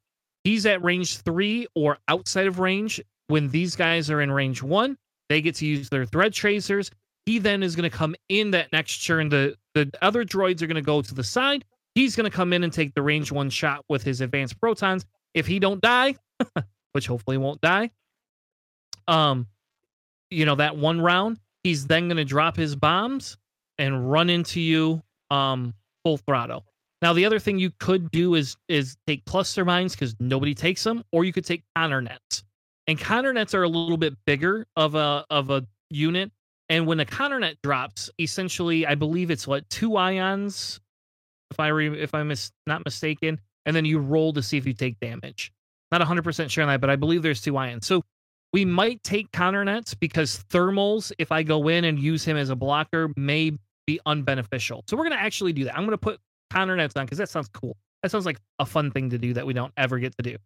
he's 0.43 0.65
at 0.65 0.83
range 0.83 1.17
three 1.19 1.67
or 1.75 1.97
outside 2.07 2.47
of 2.47 2.59
range. 2.59 3.01
When 3.27 3.49
these 3.49 3.75
guys 3.75 4.11
are 4.11 4.21
in 4.21 4.31
range 4.31 4.61
one, 4.61 4.97
they 5.29 5.41
get 5.41 5.55
to 5.55 5.65
use 5.65 5.89
their 5.89 6.05
thread 6.05 6.31
tracers. 6.31 6.91
He 7.25 7.39
then 7.39 7.63
is 7.63 7.75
going 7.75 7.89
to 7.89 7.97
come 7.97 8.15
in 8.29 8.51
that 8.51 8.71
next 8.71 9.03
turn. 9.03 9.29
The 9.29 9.55
the 9.76 9.91
other 10.01 10.26
droids 10.26 10.61
are 10.61 10.67
going 10.67 10.76
to 10.76 10.82
go 10.82 11.01
to 11.01 11.13
the 11.13 11.23
side. 11.23 11.63
He's 11.93 12.15
going 12.15 12.30
to 12.30 12.36
come 12.36 12.53
in 12.53 12.63
and 12.63 12.73
take 12.73 12.95
the 12.95 13.01
range 13.01 13.32
one 13.32 13.49
shot 13.49 13.86
with 13.88 14.03
his 14.03 14.21
advanced 14.21 14.59
protons. 14.59 15.05
If 15.34 15.45
he 15.45 15.59
don't 15.59 15.82
die, 15.82 16.15
which 16.93 17.05
hopefully 17.05 17.38
won't 17.38 17.61
die, 17.61 17.91
um, 19.07 19.47
you 20.32 20.45
know 20.45 20.55
that 20.55 20.76
one 20.76 20.99
round, 20.99 21.39
he's 21.63 21.86
then 21.86 22.07
going 22.07 22.17
to 22.17 22.26
drop 22.26 22.55
his 22.55 22.76
bombs 22.76 23.38
and 23.78 24.09
run 24.09 24.30
into 24.30 24.59
you 24.59 25.03
um 25.30 25.73
full 26.03 26.17
throttle. 26.17 26.65
Now 27.01 27.13
the 27.13 27.26
other 27.26 27.39
thing 27.39 27.59
you 27.59 27.71
could 27.80 28.09
do 28.11 28.36
is 28.36 28.55
is 28.67 28.97
take 29.05 29.26
cluster 29.26 29.65
mines 29.65 29.93
because 29.93 30.15
nobody 30.19 30.55
takes 30.55 30.84
them, 30.84 31.03
or 31.11 31.26
you 31.26 31.34
could 31.34 31.45
take 31.45 31.63
counter 31.76 32.01
nets. 32.01 32.43
And 32.88 32.97
counter 32.97 33.34
nets 33.34 33.53
are 33.53 33.63
a 33.63 33.69
little 33.69 33.97
bit 33.97 34.15
bigger 34.26 34.65
of 34.76 34.95
a 34.95 35.26
of 35.30 35.49
a 35.49 35.65
unit. 35.89 36.32
And 36.70 36.88
when 36.88 36.97
the 36.97 37.05
counter 37.05 37.39
net 37.39 37.57
drops, 37.63 38.09
essentially, 38.20 38.86
I 38.86 38.95
believe 38.95 39.30
it's 39.30 39.47
what 39.47 39.70
two 39.70 39.97
ions, 39.97 40.80
if 41.51 41.59
I 41.59 41.68
re, 41.68 42.01
if 42.01 42.13
I'm 42.13 42.30
mis- 42.30 42.51
not 42.66 42.84
mistaken, 42.86 43.39
and 43.66 43.76
then 43.76 43.86
you 43.86 43.99
roll 43.99 44.34
to 44.34 44.41
see 44.41 44.57
if 44.57 44.66
you 44.66 44.74
take 44.74 44.99
damage. 44.99 45.51
Not 45.91 46.01
100% 46.01 46.49
sure 46.49 46.63
on 46.63 46.70
that, 46.70 46.82
but 46.82 46.89
I 46.89 46.95
believe 46.95 47.22
there's 47.22 47.41
two 47.41 47.57
ions. 47.57 47.86
So 47.86 48.03
we 48.53 48.66
might 48.66 49.03
take 49.03 49.32
counter 49.32 49.63
nets 49.63 49.93
because 49.93 50.43
thermals, 50.49 51.11
if 51.20 51.32
I 51.32 51.43
go 51.43 51.68
in 51.68 51.84
and 51.84 51.99
use 51.99 52.24
him 52.24 52.38
as 52.38 52.49
a 52.49 52.55
blocker, 52.55 53.11
may 53.16 53.51
be 53.86 53.99
unbeneficial. 54.07 54.82
So 54.89 54.97
we're 54.97 55.03
going 55.03 55.18
to 55.18 55.22
actually 55.22 55.53
do 55.53 55.66
that. 55.66 55.76
I'm 55.76 55.84
going 55.84 55.91
to 55.91 55.97
put 55.97 56.20
counter 56.51 56.76
nets 56.76 56.95
on 56.95 57.05
because 57.05 57.18
that 57.18 57.30
sounds 57.30 57.49
cool. 57.49 57.76
That 58.01 58.11
sounds 58.11 58.26
like 58.26 58.39
a 58.59 58.66
fun 58.66 58.91
thing 58.91 59.09
to 59.11 59.18
do 59.18 59.34
that 59.34 59.45
we 59.45 59.53
don't 59.53 59.74
ever 59.78 59.99
get 59.99 60.16
to 60.18 60.24
do. 60.24 60.38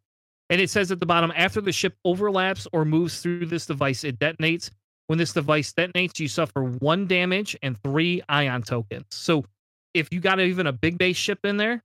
And 0.50 0.60
it 0.60 0.70
says 0.70 0.92
at 0.92 1.00
the 1.00 1.06
bottom 1.06 1.32
after 1.36 1.62
the 1.62 1.72
ship 1.72 1.96
overlaps 2.04 2.68
or 2.74 2.84
moves 2.86 3.22
through 3.22 3.46
this 3.46 3.66
device, 3.66 4.04
it 4.04 4.18
detonates. 4.18 4.72
When 5.10 5.18
this 5.18 5.34
device 5.34 5.74
detonates, 5.74 6.20
you 6.20 6.28
suffer 6.28 6.64
one 6.64 7.08
damage 7.08 7.58
and 7.64 7.82
three 7.82 8.22
ion 8.30 8.62
tokens. 8.62 9.08
So 9.10 9.44
if 9.96 10.14
you 10.14 10.20
got 10.20 10.40
even 10.40 10.68
a 10.68 10.72
big 10.72 11.00
base 11.00 11.18
ship 11.18 11.40
in 11.44 11.58
there, 11.58 11.82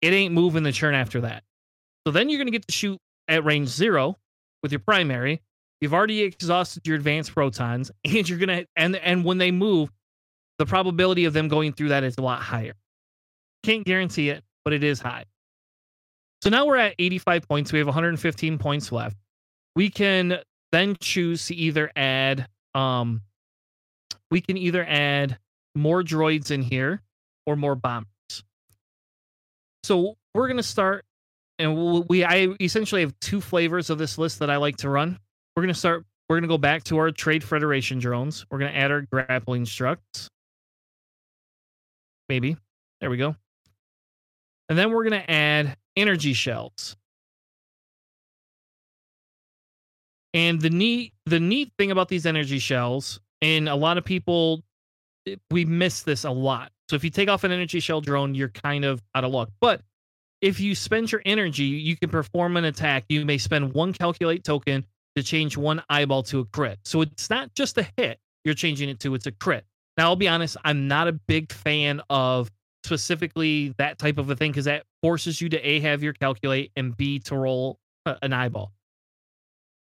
it 0.00 0.14
ain't 0.14 0.32
moving 0.32 0.62
the 0.62 0.72
churn 0.72 0.94
after 0.94 1.20
that. 1.20 1.42
So 2.06 2.12
then 2.12 2.30
you're 2.30 2.38
going 2.38 2.46
to 2.46 2.50
get 2.52 2.66
to 2.66 2.72
shoot 2.72 2.98
at 3.28 3.44
range 3.44 3.68
zero 3.68 4.16
with 4.62 4.72
your 4.72 4.78
primary. 4.78 5.42
You've 5.82 5.92
already 5.92 6.22
exhausted 6.22 6.86
your 6.86 6.96
advanced 6.96 7.34
protons, 7.34 7.90
and 8.06 8.26
you're 8.26 8.38
gonna 8.38 8.64
and 8.74 8.96
and 8.96 9.22
when 9.22 9.36
they 9.36 9.50
move, 9.50 9.90
the 10.58 10.64
probability 10.64 11.26
of 11.26 11.34
them 11.34 11.48
going 11.48 11.74
through 11.74 11.90
that 11.90 12.04
is 12.04 12.16
a 12.16 12.22
lot 12.22 12.40
higher. 12.40 12.72
Can't 13.64 13.84
guarantee 13.84 14.30
it, 14.30 14.44
but 14.64 14.72
it 14.72 14.82
is 14.82 14.98
high. 14.98 15.26
So 16.40 16.48
now 16.48 16.64
we're 16.64 16.76
at 16.76 16.94
85 16.98 17.46
points. 17.46 17.70
We 17.70 17.80
have 17.80 17.86
115 17.86 18.56
points 18.56 18.90
left. 18.90 19.18
We 19.76 19.90
can 19.90 20.38
then 20.72 20.96
choose 21.00 21.46
to 21.48 21.54
either 21.54 21.90
add 21.94 22.48
um 22.74 23.22
we 24.30 24.40
can 24.40 24.56
either 24.56 24.84
add 24.88 25.38
more 25.74 26.02
droids 26.02 26.50
in 26.50 26.62
here 26.62 27.02
or 27.46 27.56
more 27.56 27.74
bombers. 27.74 28.06
So 29.84 30.16
we're 30.34 30.46
going 30.46 30.56
to 30.56 30.62
start 30.62 31.04
and 31.58 32.08
we 32.08 32.24
I 32.24 32.48
essentially 32.60 33.02
have 33.02 33.18
two 33.20 33.40
flavors 33.40 33.90
of 33.90 33.98
this 33.98 34.18
list 34.18 34.38
that 34.38 34.50
I 34.50 34.56
like 34.56 34.76
to 34.78 34.88
run. 34.88 35.18
We're 35.56 35.66
to 35.66 35.74
start 35.74 36.04
we're 36.28 36.36
going 36.36 36.48
to 36.48 36.48
go 36.48 36.58
back 36.58 36.84
to 36.84 36.96
our 36.96 37.10
Trade 37.10 37.44
Federation 37.44 37.98
drones. 37.98 38.46
We're 38.50 38.58
going 38.58 38.72
to 38.72 38.78
add 38.78 38.90
our 38.90 39.02
grappling 39.02 39.66
struts. 39.66 40.30
Maybe. 42.28 42.56
There 43.00 43.10
we 43.10 43.18
go. 43.18 43.36
And 44.68 44.78
then 44.78 44.92
we're 44.92 45.04
going 45.04 45.20
to 45.20 45.30
add 45.30 45.76
energy 45.96 46.32
shells. 46.32 46.96
And 50.34 50.60
the 50.60 50.70
neat 50.70 51.12
the 51.26 51.40
neat 51.40 51.72
thing 51.78 51.90
about 51.90 52.08
these 52.08 52.26
energy 52.26 52.58
shells, 52.58 53.20
and 53.40 53.68
a 53.68 53.74
lot 53.74 53.98
of 53.98 54.04
people 54.04 54.62
we 55.50 55.64
miss 55.64 56.02
this 56.02 56.24
a 56.24 56.30
lot. 56.30 56.72
So 56.88 56.96
if 56.96 57.04
you 57.04 57.10
take 57.10 57.28
off 57.28 57.44
an 57.44 57.52
energy 57.52 57.80
shell 57.80 58.00
drone, 58.00 58.34
you're 58.34 58.48
kind 58.48 58.84
of 58.84 59.02
out 59.14 59.24
of 59.24 59.30
luck. 59.30 59.50
But 59.60 59.82
if 60.40 60.58
you 60.58 60.74
spend 60.74 61.12
your 61.12 61.22
energy, 61.24 61.64
you 61.64 61.96
can 61.96 62.10
perform 62.10 62.56
an 62.56 62.64
attack. 62.64 63.04
You 63.08 63.24
may 63.24 63.38
spend 63.38 63.72
one 63.72 63.92
calculate 63.92 64.44
token 64.44 64.84
to 65.16 65.22
change 65.22 65.56
one 65.56 65.82
eyeball 65.88 66.24
to 66.24 66.40
a 66.40 66.44
crit. 66.46 66.78
So 66.84 67.02
it's 67.02 67.30
not 67.30 67.54
just 67.54 67.78
a 67.78 67.86
hit 67.96 68.18
you're 68.44 68.54
changing 68.54 68.88
it 68.88 69.00
to, 69.00 69.14
it's 69.14 69.26
a 69.26 69.32
crit. 69.32 69.64
Now, 69.96 70.08
I'll 70.08 70.16
be 70.16 70.28
honest, 70.28 70.56
I'm 70.64 70.88
not 70.88 71.06
a 71.06 71.12
big 71.12 71.52
fan 71.52 72.00
of 72.10 72.50
specifically 72.84 73.74
that 73.78 73.98
type 73.98 74.18
of 74.18 74.28
a 74.30 74.36
thing 74.36 74.50
because 74.50 74.64
that 74.64 74.84
forces 75.02 75.40
you 75.40 75.48
to 75.50 75.58
A, 75.58 75.80
have 75.80 76.02
your 76.02 76.12
calculate, 76.12 76.72
and 76.76 76.96
B, 76.96 77.20
to 77.20 77.36
roll 77.36 77.78
an 78.04 78.32
eyeball. 78.32 78.72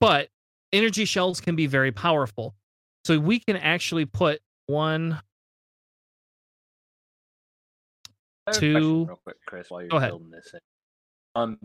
But 0.00 0.28
energy 0.72 1.04
shells 1.04 1.40
can 1.40 1.56
be 1.56 1.66
very 1.66 1.92
powerful. 1.92 2.54
So 3.04 3.18
we 3.18 3.40
can 3.40 3.56
actually 3.56 4.04
put 4.04 4.40
one, 4.66 5.20
two. 8.52 9.06
real 9.06 9.20
quick, 9.24 9.36
Chris, 9.46 9.70
while 9.70 9.82
you're 9.82 10.00
building 10.00 10.30
this. 10.30 10.52
In. 10.52 10.60
Um, 11.34 11.58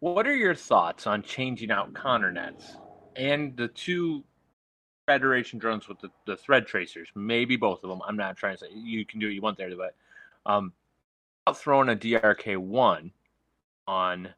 what 0.00 0.26
are 0.26 0.34
your 0.34 0.54
thoughts 0.54 1.06
on 1.06 1.22
changing 1.22 1.70
out 1.70 1.94
counter 1.94 2.32
nets 2.32 2.76
and 3.16 3.56
the 3.56 3.68
two 3.68 4.24
Federation 5.06 5.58
drones 5.58 5.88
with 5.88 5.98
the, 6.00 6.10
the 6.26 6.36
thread 6.36 6.66
tracers? 6.66 7.08
Maybe 7.14 7.56
both 7.56 7.82
of 7.82 7.90
them. 7.90 8.00
I'm 8.06 8.16
not 8.16 8.36
trying 8.36 8.56
to 8.56 8.60
say 8.60 8.66
you 8.72 9.04
can 9.04 9.20
do 9.20 9.26
what 9.26 9.34
you 9.34 9.40
want 9.40 9.58
there, 9.58 9.70
but 9.76 9.94
um, 10.46 10.72
about 11.46 11.58
throwing 11.58 11.88
a 11.88 11.96
DRK 11.96 12.56
one 12.58 13.12
on 13.86 14.28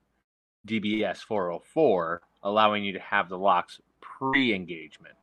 DBS 0.67 1.19
404, 1.19 2.23
allowing 2.43 2.85
you 2.85 2.93
to 2.93 3.01
have 3.01 3.29
the 3.29 3.39
locks 3.39 3.81
pre-engagement. 4.01 5.15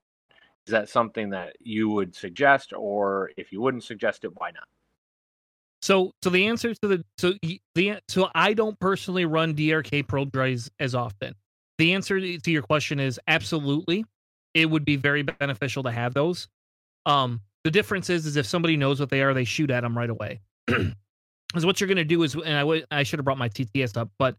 Is 0.66 0.72
that 0.72 0.90
something 0.90 1.30
that 1.30 1.56
you 1.60 1.90
would 1.90 2.14
suggest, 2.14 2.74
or 2.76 3.32
if 3.38 3.52
you 3.52 3.62
wouldn't 3.62 3.84
suggest 3.84 4.26
it, 4.26 4.32
why 4.36 4.52
not? 4.52 4.68
So, 5.82 6.12
so 6.22 6.30
the 6.30 6.48
answer 6.48 6.74
to 6.74 6.88
the 6.88 7.06
so 7.18 7.34
the 7.76 8.00
so 8.10 8.30
I 8.36 8.54
don't 8.54 8.78
personally 8.80 9.26
run 9.26 9.56
DRK 9.56 10.08
probe 10.08 10.32
drives 10.32 10.70
as 10.80 10.96
often. 10.96 11.36
The 11.78 11.94
answer 11.94 12.20
to 12.20 12.52
your 12.52 12.64
question 12.64 13.00
is 13.00 13.20
absolutely. 13.28 14.04
It 14.54 14.66
would 14.66 14.84
be 14.84 14.96
very 14.96 15.22
beneficial 15.22 15.84
to 15.84 15.92
have 15.92 16.14
those. 16.14 16.48
Um, 17.06 17.42
the 17.64 17.72
difference 17.72 18.10
is, 18.10 18.26
is 18.26 18.36
if 18.36 18.46
somebody 18.46 18.76
knows 18.76 19.00
what 19.00 19.10
they 19.10 19.22
are, 19.22 19.34
they 19.34 19.44
shoot 19.44 19.70
at 19.70 19.82
them 19.82 19.98
right 19.98 20.10
away. 20.10 20.42
Because 21.48 21.66
what 21.66 21.80
you're 21.80 21.88
going 21.88 21.96
to 21.96 22.04
do 22.04 22.22
is, 22.24 22.36
and 22.36 22.58
I 22.58 22.84
I 22.92 23.04
should 23.04 23.20
have 23.20 23.24
brought 23.24 23.38
my 23.38 23.48
TTS 23.48 23.96
up, 23.96 24.10
but 24.20 24.36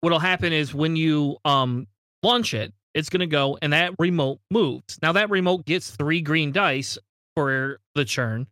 what'll 0.00 0.20
happen 0.20 0.52
is 0.52 0.72
when 0.72 0.94
you 0.94 1.36
um 1.44 1.88
launch 2.22 2.54
it, 2.54 2.72
it's 2.94 3.08
going 3.08 3.20
to 3.20 3.26
go 3.26 3.58
and 3.62 3.72
that 3.72 3.94
remote 3.98 4.40
moves. 4.50 4.98
Now 5.02 5.12
that 5.12 5.30
remote 5.30 5.64
gets 5.64 5.90
three 5.90 6.20
green 6.20 6.52
dice 6.52 6.98
for 7.34 7.78
the 7.94 8.04
churn, 8.04 8.46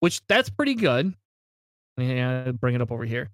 which 0.00 0.20
that's 0.26 0.50
pretty 0.50 0.74
good. 0.74 1.14
Yeah, 1.96 2.50
bring 2.52 2.74
it 2.74 2.82
up 2.82 2.90
over 2.90 3.04
here. 3.04 3.30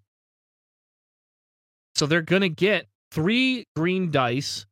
So 1.94 2.06
they're 2.06 2.22
going 2.22 2.42
to 2.42 2.48
get 2.48 2.86
three 3.10 3.66
green 3.74 4.10
dice 4.10 4.66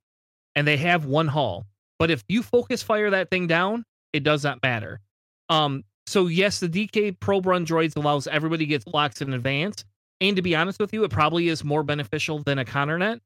and 0.55 0.67
they 0.67 0.77
have 0.77 1.05
one 1.05 1.29
haul. 1.29 1.67
But 1.99 2.11
if 2.11 2.23
you 2.29 2.43
focus 2.43 2.83
fire 2.83 3.11
that 3.11 3.31
thing 3.31 3.47
down, 3.47 3.85
it 4.13 4.23
does 4.23 4.45
not 4.45 4.63
matter. 4.63 5.01
Um, 5.49 5.85
so 6.07 6.27
yes, 6.27 6.61
the 6.61 6.69
DK 6.69 7.19
probe 7.19 7.47
run 7.47 7.67
droids 7.67 7.97
allows 7.97 8.27
everybody 8.27 8.65
to 8.65 8.69
get 8.69 8.87
locks 8.93 9.21
in 9.21 9.33
advance. 9.33 9.85
And 10.21 10.37
to 10.37 10.43
be 10.43 10.57
honest 10.57 10.81
with 10.81 10.93
you, 10.93 11.05
it 11.05 11.11
probably 11.11 11.49
is 11.49 11.65
more 11.65 11.83
beneficial 11.83 12.43
than 12.43 12.59
a 12.59 12.65
counter 12.65 12.99
net. 12.99 13.21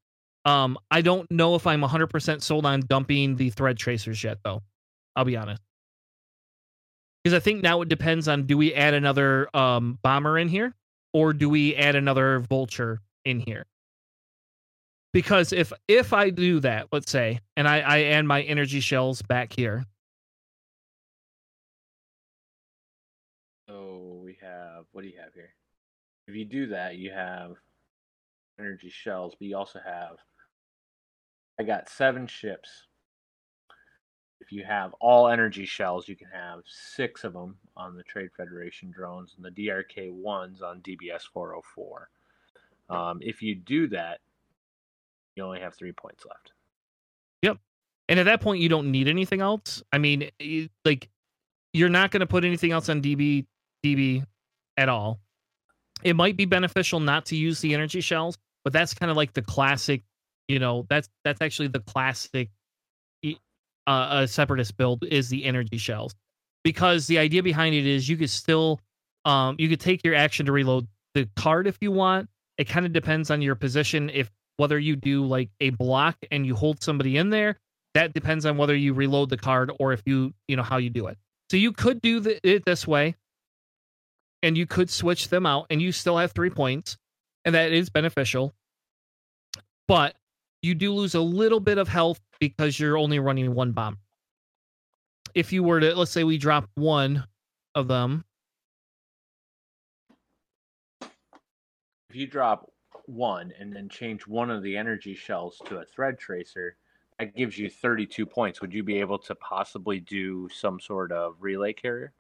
Um, 0.45 0.79
I 0.91 1.03
don't 1.03 1.31
know 1.31 1.55
if 1.55 1.67
I'm 1.67 1.83
100% 1.83 2.43
sold 2.43 2.67
on 2.67 2.81
dumping 2.81 3.37
the 3.37 3.51
thread 3.51 3.79
tracers 3.79 4.23
yet, 4.23 4.39
though. 4.45 4.63
I'll 5.15 5.25
be 5.25 5.37
honest. 5.37 5.63
Because 7.23 7.37
I 7.37 7.41
think 7.41 7.63
now 7.63 7.83
it 7.83 7.89
depends 7.89 8.27
on 8.27 8.47
do 8.47 8.57
we 8.57 8.75
add 8.75 8.95
another 8.95 9.49
um, 9.55 9.99
bomber 10.03 10.39
in 10.39 10.49
here 10.49 10.75
or 11.13 11.33
do 11.33 11.49
we 11.49 11.77
add 11.77 11.95
another 11.95 12.41
vulture 12.41 13.01
in 13.25 13.39
here? 13.39 13.67
Because 15.13 15.53
if 15.53 15.73
if 15.87 16.13
I 16.13 16.31
do 16.31 16.59
that, 16.61 16.89
let's 16.91 17.13
say, 17.13 17.41
and 17.57 17.69
I, 17.69 17.81
I 17.81 18.03
add 18.05 18.25
my 18.25 18.43
energy 18.43 18.81
shells 18.81 19.23
back 19.23 19.53
here, 19.53 19.85
So 23.73 24.21
we 24.23 24.37
have 24.43 24.85
what 24.93 25.03
do 25.03 25.09
you 25.09 25.19
have 25.23 25.33
here? 25.33 25.55
If 26.27 26.35
you 26.35 26.45
do 26.45 26.67
that, 26.69 26.97
you 26.97 27.11
have 27.11 27.53
energy 28.59 28.91
shells, 28.91 29.35
but 29.39 29.49
you 29.49 29.57
also 29.57 29.81
have 29.85 30.17
I 31.59 31.65
got 31.65 31.89
seven 31.89 32.27
ships. 32.27 32.87
If 34.41 34.51
you 34.51 34.65
have 34.65 34.93
all 35.01 35.29
energy 35.29 35.65
shells, 35.65 36.09
you 36.09 36.17
can 36.17 36.29
have 36.33 36.61
six 36.67 37.23
of 37.25 37.33
them 37.33 37.57
on 37.77 37.97
the 37.97 38.03
Trade 38.03 38.31
Federation 38.37 38.91
drones 38.91 39.37
and 39.37 39.45
the 39.45 39.51
DRK 39.51 40.13
ones 40.13 40.63
on 40.63 40.81
DBS 40.81 41.23
404. 41.33 42.09
Um, 42.91 43.19
if 43.23 43.41
you 43.41 43.55
do 43.55 43.87
that, 43.89 44.19
you 45.37 45.45
only 45.45 45.61
have 45.61 45.75
three 45.75 45.93
points 45.93 46.25
left. 46.27 46.53
Yep. 47.43 47.59
And 48.09 48.19
at 48.19 48.25
that 48.25 48.41
point, 48.41 48.61
you 48.61 48.69
don't 48.69 48.91
need 48.91 49.09
anything 49.09 49.41
else. 49.41 49.83
I 49.93 49.99
mean, 49.99 50.29
you, 50.39 50.69
like, 50.85 51.09
you're 51.73 51.89
not 51.89 52.11
going 52.11 52.21
to 52.21 52.27
put 52.27 52.45
anything 52.45 52.73
else 52.73 52.89
on 52.89 53.01
DB 53.01 53.47
DB 53.85 54.25
at 54.77 54.89
all. 54.89 55.21
It 56.03 56.17
might 56.17 56.37
be 56.37 56.45
beneficial 56.45 57.01
not 57.01 57.27
to 57.27 57.37
use 57.37 57.61
the 57.61 57.75
energy 57.75 58.01
shells, 58.01 58.37
but 58.65 58.73
that's 58.73 58.95
kind 58.95 59.11
of 59.11 59.17
like 59.17 59.33
the 59.33 59.43
classic. 59.43 60.03
You 60.49 60.59
know, 60.59 60.87
that's 60.89 61.09
that's 61.25 61.41
actually 61.41 61.69
the 61.69 61.81
classic. 61.81 62.51
Uh, 63.85 64.23
a 64.23 64.29
separatist 64.29 64.77
build 64.77 65.03
is 65.05 65.29
the 65.29 65.45
energy 65.45 65.77
shells, 65.77 66.15
because 66.63 67.09
the 67.09 67.19
idea 67.19 67.43
behind 67.43 67.75
it 67.75 67.85
is 67.85 68.09
you 68.09 68.17
could 68.17 68.31
still, 68.31 68.79
um, 69.25 69.57
you 69.59 69.69
could 69.69 69.81
take 69.81 70.05
your 70.05 70.15
action 70.15 70.47
to 70.47 70.53
reload 70.53 70.87
the 71.15 71.29
card 71.35 71.67
if 71.67 71.79
you 71.81 71.91
want. 71.91 72.29
It 72.59 72.69
kind 72.69 72.87
of 72.87 72.93
depends 72.93 73.29
on 73.29 73.43
your 73.43 73.57
position. 73.57 74.09
If 74.09 74.31
whether 74.57 74.79
you 74.79 74.95
do 74.95 75.25
like 75.25 75.51
a 75.59 75.71
block 75.71 76.17
and 76.31 76.47
you 76.47 76.55
hold 76.55 76.81
somebody 76.81 77.17
in 77.17 77.31
there, 77.31 77.59
that 77.95 78.15
depends 78.15 78.47
on 78.47 78.57
whether 78.57 78.77
you 78.77 78.95
reload 78.95 79.31
the 79.31 79.37
card 79.37 79.73
or 79.81 79.93
if 79.93 80.03
you 80.07 80.33
you 80.47 80.55
know 80.55 80.63
how 80.63 80.77
you 80.77 80.89
do 80.89 81.09
it. 81.09 81.19
So 81.51 81.57
you 81.57 81.73
could 81.73 82.01
do 82.01 82.21
the, 82.21 82.39
it 82.49 82.65
this 82.65 82.87
way, 82.87 83.17
and 84.45 84.57
you 84.57 84.67
could 84.67 84.91
switch 84.91 85.27
them 85.27 85.45
out, 85.45 85.67
and 85.71 85.83
you 85.83 85.91
still 85.91 86.19
have 86.19 86.31
three 86.31 86.51
points, 86.51 86.97
and 87.45 87.57
that 87.57 87.73
is 87.73 87.91
beneficial. 87.91 88.55
But 89.89 90.15
you 90.63 90.75
do 90.75 90.93
lose 90.95 91.15
a 91.15 91.21
little 91.21 91.61
bit 91.61 91.79
of 91.79 91.89
health 91.89 92.21
because 92.39 92.79
you're 92.79 92.97
only 92.97 93.19
running 93.19 93.55
one 93.55 93.73
bomb. 93.73 93.99
If 95.35 95.53
you 95.53 95.63
were 95.63 95.81
to, 95.81 95.95
let's 95.95 96.11
say, 96.11 96.25
we 96.25 96.39
drop 96.39 96.69
one 96.75 97.25
of 97.75 97.89
them. 97.89 98.25
If 102.11 102.17
you 102.17 102.27
drop 102.27 102.71
one 103.07 103.53
and 103.59 103.75
then 103.75 103.89
change 103.89 104.27
one 104.27 104.51
of 104.51 104.63
the 104.63 104.77
energy 104.77 105.15
shells 105.15 105.61
to 105.67 105.79
a 105.79 105.85
thread 105.85 106.19
tracer, 106.19 106.77
that 107.19 107.35
gives 107.35 107.59
you 107.59 107.71
32 107.71 108.27
points. 108.27 108.61
Would 108.61 108.73
you 108.73 108.83
be 108.83 109.01
able 109.01 109.19
to 109.21 109.35
possibly 109.37 110.01
do 110.01 110.49
some 110.53 110.79
sort 110.79 111.11
of 111.13 111.37
relay 111.41 111.73
carrier? 111.73 112.13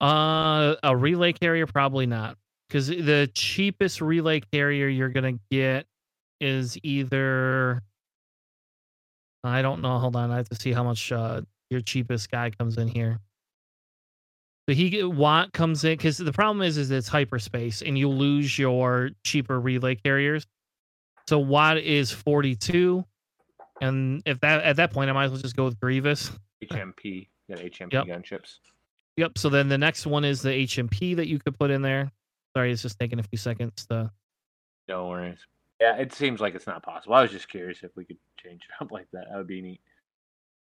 Uh, 0.00 0.76
a 0.82 0.94
relay 0.94 1.32
carrier, 1.32 1.66
probably 1.66 2.06
not, 2.06 2.36
because 2.68 2.88
the 2.88 3.30
cheapest 3.34 4.02
relay 4.02 4.40
carrier 4.52 4.88
you're 4.88 5.08
gonna 5.08 5.38
get 5.50 5.86
is 6.40 6.78
either. 6.82 7.82
I 9.44 9.62
don't 9.62 9.80
know. 9.80 9.98
Hold 9.98 10.16
on, 10.16 10.30
I 10.30 10.36
have 10.36 10.48
to 10.48 10.56
see 10.56 10.72
how 10.72 10.82
much 10.82 11.12
uh, 11.12 11.42
your 11.70 11.80
cheapest 11.80 12.30
guy 12.30 12.50
comes 12.50 12.78
in 12.78 12.88
here. 12.88 13.20
So 14.68 14.74
he 14.74 15.04
Wat 15.04 15.52
comes 15.52 15.84
in 15.84 15.92
because 15.92 16.18
the 16.18 16.32
problem 16.32 16.62
is 16.62 16.76
is 16.76 16.90
it's 16.90 17.06
hyperspace 17.06 17.82
and 17.82 17.96
you 17.96 18.08
lose 18.08 18.58
your 18.58 19.10
cheaper 19.24 19.60
relay 19.60 19.94
carriers. 19.94 20.44
So 21.28 21.38
Wat 21.38 21.78
is 21.78 22.10
42, 22.10 23.04
and 23.80 24.22
if 24.26 24.40
that 24.40 24.64
at 24.64 24.76
that 24.76 24.92
point 24.92 25.10
I 25.10 25.12
might 25.12 25.26
as 25.26 25.30
well 25.30 25.40
just 25.40 25.56
go 25.56 25.64
with 25.64 25.78
Grievous. 25.78 26.32
HMP, 26.64 27.28
got 27.48 27.58
HMP 27.58 27.92
Yep. 27.92 28.06
gunships. 28.06 28.56
Yep. 29.16 29.38
So 29.38 29.48
then 29.48 29.68
the 29.68 29.78
next 29.78 30.06
one 30.06 30.24
is 30.24 30.42
the 30.42 30.50
HMP 30.50 31.14
that 31.16 31.28
you 31.28 31.38
could 31.38 31.56
put 31.58 31.70
in 31.70 31.82
there. 31.82 32.10
Sorry, 32.56 32.72
it's 32.72 32.82
just 32.82 32.98
taking 32.98 33.20
a 33.20 33.22
few 33.22 33.38
seconds 33.38 33.86
to. 33.86 34.10
No 34.88 35.08
worries. 35.08 35.38
Yeah, 35.80 35.96
it 35.96 36.12
seems 36.12 36.40
like 36.40 36.54
it's 36.54 36.66
not 36.66 36.82
possible. 36.82 37.14
I 37.14 37.22
was 37.22 37.30
just 37.30 37.48
curious 37.48 37.82
if 37.82 37.90
we 37.96 38.04
could 38.04 38.16
change 38.42 38.62
it 38.62 38.82
up 38.82 38.90
like 38.90 39.08
that. 39.12 39.26
That 39.30 39.36
would 39.36 39.46
be 39.46 39.60
neat. 39.60 39.80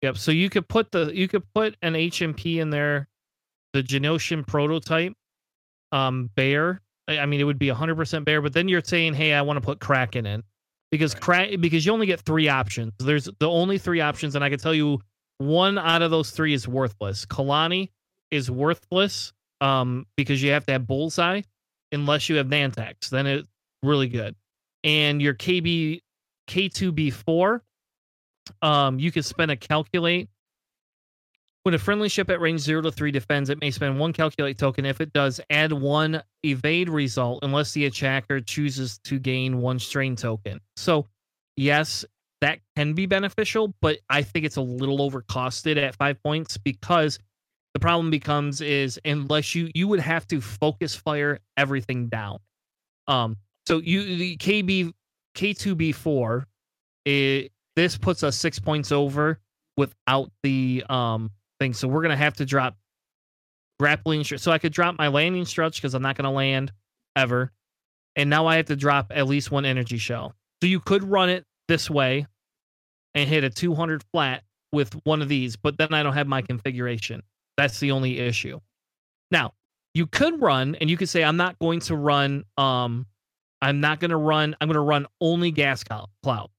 Yep. 0.01 0.18
So 0.18 0.32
you 0.32 0.49
could 0.49 0.68
put 0.68 0.91
the 0.91 1.11
you 1.16 1.28
could 1.28 1.43
put 1.53 1.78
an 1.82 1.93
HMP 1.93 2.57
in 2.59 2.70
there, 2.70 3.07
the 3.74 3.84
Geonosian 3.84 4.45
prototype, 4.45 5.14
um, 5.91 6.30
bear. 6.36 6.82
I 7.07 7.26
mean, 7.26 7.41
it 7.41 7.43
would 7.43 7.59
be 7.59 7.68
100% 7.68 8.26
bear, 8.26 8.41
but 8.41 8.53
then 8.53 8.68
you're 8.70 8.82
saying, 8.84 9.14
hey, 9.14 9.34
I 9.34 9.41
want 9.41 9.57
to 9.57 9.61
put 9.61 9.80
Kraken 9.82 10.26
in 10.26 10.41
because 10.89 11.14
Right. 11.14 11.22
crack 11.22 11.49
because 11.59 11.86
you 11.86 11.91
only 11.91 12.05
get 12.05 12.22
three 12.22 12.47
options. 12.47 12.93
There's 12.99 13.26
the 13.39 13.49
only 13.49 13.78
three 13.78 13.99
options, 13.99 14.36
and 14.36 14.43
I 14.43 14.49
can 14.49 14.59
tell 14.59 14.74
you 14.74 14.99
one 15.38 15.78
out 15.78 16.01
of 16.01 16.11
those 16.11 16.32
three 16.32 16.53
is 16.53 16.68
worthless. 16.68 17.26
Kalani 17.26 17.89
is 18.32 18.49
worthless 18.49 19.34
um, 19.61 20.05
because 20.16 20.41
you 20.41 20.51
have 20.51 20.66
to 20.66 20.74
have 20.74 20.88
bullseye 20.88 21.41
unless 21.91 22.30
you 22.30 22.38
have 22.38 22.47
Nantex. 22.47 23.09
Then 23.09 23.28
it's 23.28 23.47
really 23.84 24.07
good. 24.07 24.36
And 24.84 25.22
your 25.22 25.34
KB 25.34 26.02
K2B4, 26.50 27.62
um, 28.62 29.00
you 29.00 29.12
can 29.12 29.24
spend 29.24 29.52
a 29.52 29.56
calculate. 29.56 30.30
When 31.64 31.74
a 31.74 31.80
friendly 31.80 32.10
ship 32.10 32.30
at 32.30 32.42
range 32.42 32.60
0 32.60 32.82
to 32.82 32.92
3 32.92 33.12
defends, 33.12 33.50
it 33.50 33.62
may 33.62 33.72
spend 33.72 33.98
one 33.98 34.12
calculate 34.12 34.58
token. 34.58 34.86
If 34.86 35.00
it 35.00 35.14
does, 35.14 35.40
add 35.50 35.72
one 35.72 36.22
evade 36.44 36.90
result 36.90 37.40
unless 37.44 37.72
the 37.72 37.86
attacker 37.86 38.42
chooses 38.42 39.00
to 39.06 39.18
gain 39.18 39.62
one 39.62 39.80
strain 39.80 40.18
token. 40.18 40.60
So, 40.76 41.08
yes, 41.56 42.04
that 42.42 42.60
can 42.76 42.94
be 42.94 43.06
beneficial, 43.06 43.74
but 43.82 44.00
I 44.10 44.24
think 44.24 44.44
it's 44.44 44.58
a 44.58 44.62
little 44.62 44.98
overcosted 45.10 45.78
at 45.78 45.96
five 45.96 46.22
points 46.22 46.58
because 46.58 47.18
the 47.74 47.80
problem 47.80 48.12
becomes 48.12 48.60
is 48.60 49.00
unless 49.06 49.56
you 49.56 49.72
you 49.74 49.88
would 49.88 50.02
have 50.02 50.28
to 50.28 50.42
focus 50.42 50.94
fire 50.94 51.40
everything 51.56 52.10
down. 52.10 52.40
Um, 53.08 53.38
so 53.68 53.80
you 53.80 54.18
the 54.18 54.38
KB 54.38 54.93
K2B4, 55.36 56.45
it, 57.05 57.51
this 57.76 57.97
puts 57.97 58.24
us 58.24 58.36
six 58.36 58.59
points 58.59 58.91
over 58.91 59.39
without 59.78 60.32
the 60.43 60.84
um 60.89 61.32
thing. 61.59 61.74
So 61.74 61.88
we're 61.88 62.01
gonna 62.01 62.16
have 62.16 62.36
to 62.36 62.45
drop 62.45 62.76
grappling. 63.80 64.24
So 64.24 64.51
I 64.51 64.57
could 64.57 64.74
drop 64.74 64.97
my 64.97 65.07
landing 65.07 65.45
struts 65.45 65.78
because 65.78 65.93
I'm 65.93 66.01
not 66.01 66.16
gonna 66.16 66.32
land 66.32 66.72
ever, 67.16 67.51
and 68.16 68.30
now 68.30 68.47
I 68.47 68.57
have 68.57 68.68
to 68.68 68.76
drop 68.76 69.11
at 69.14 69.28
least 69.28 69.51
one 69.51 69.66
energy 69.66 69.97
shell. 69.97 70.34
So 70.61 70.68
you 70.68 70.80
could 70.80 71.03
run 71.03 71.30
it 71.30 71.45
this 71.68 71.89
way 71.89 72.28
and 73.16 73.30
hit 73.30 73.43
a 73.43 73.49
200 73.49 74.03
flat 74.11 74.43
with 74.72 74.93
one 75.03 75.22
of 75.22 75.30
these, 75.30 75.55
but 75.55 75.78
then 75.78 75.93
I 75.93 76.03
don't 76.03 76.14
have 76.14 76.28
my 76.28 76.41
configuration. 76.41 77.22
That's 77.57 77.80
the 77.80 77.91
only 77.91 78.20
issue. 78.20 78.59
Now, 79.30 79.53
you 79.93 80.07
could 80.07 80.41
run 80.41 80.76
and 80.76 80.89
you 80.89 80.97
could 80.97 81.09
say, 81.09 81.24
I'm 81.24 81.38
not 81.38 81.59
going 81.59 81.80
to 81.82 81.95
run, 81.95 82.43
um, 82.57 83.05
I'm 83.64 83.80
not 83.80 84.01
going 84.01 84.11
to 84.11 84.18
run, 84.18 84.55
I'm 84.59 84.68
going 84.68 84.76
to 84.76 84.82
run 84.82 85.07
only 85.22 85.49
gas 85.49 85.86
cloud. 85.86 86.49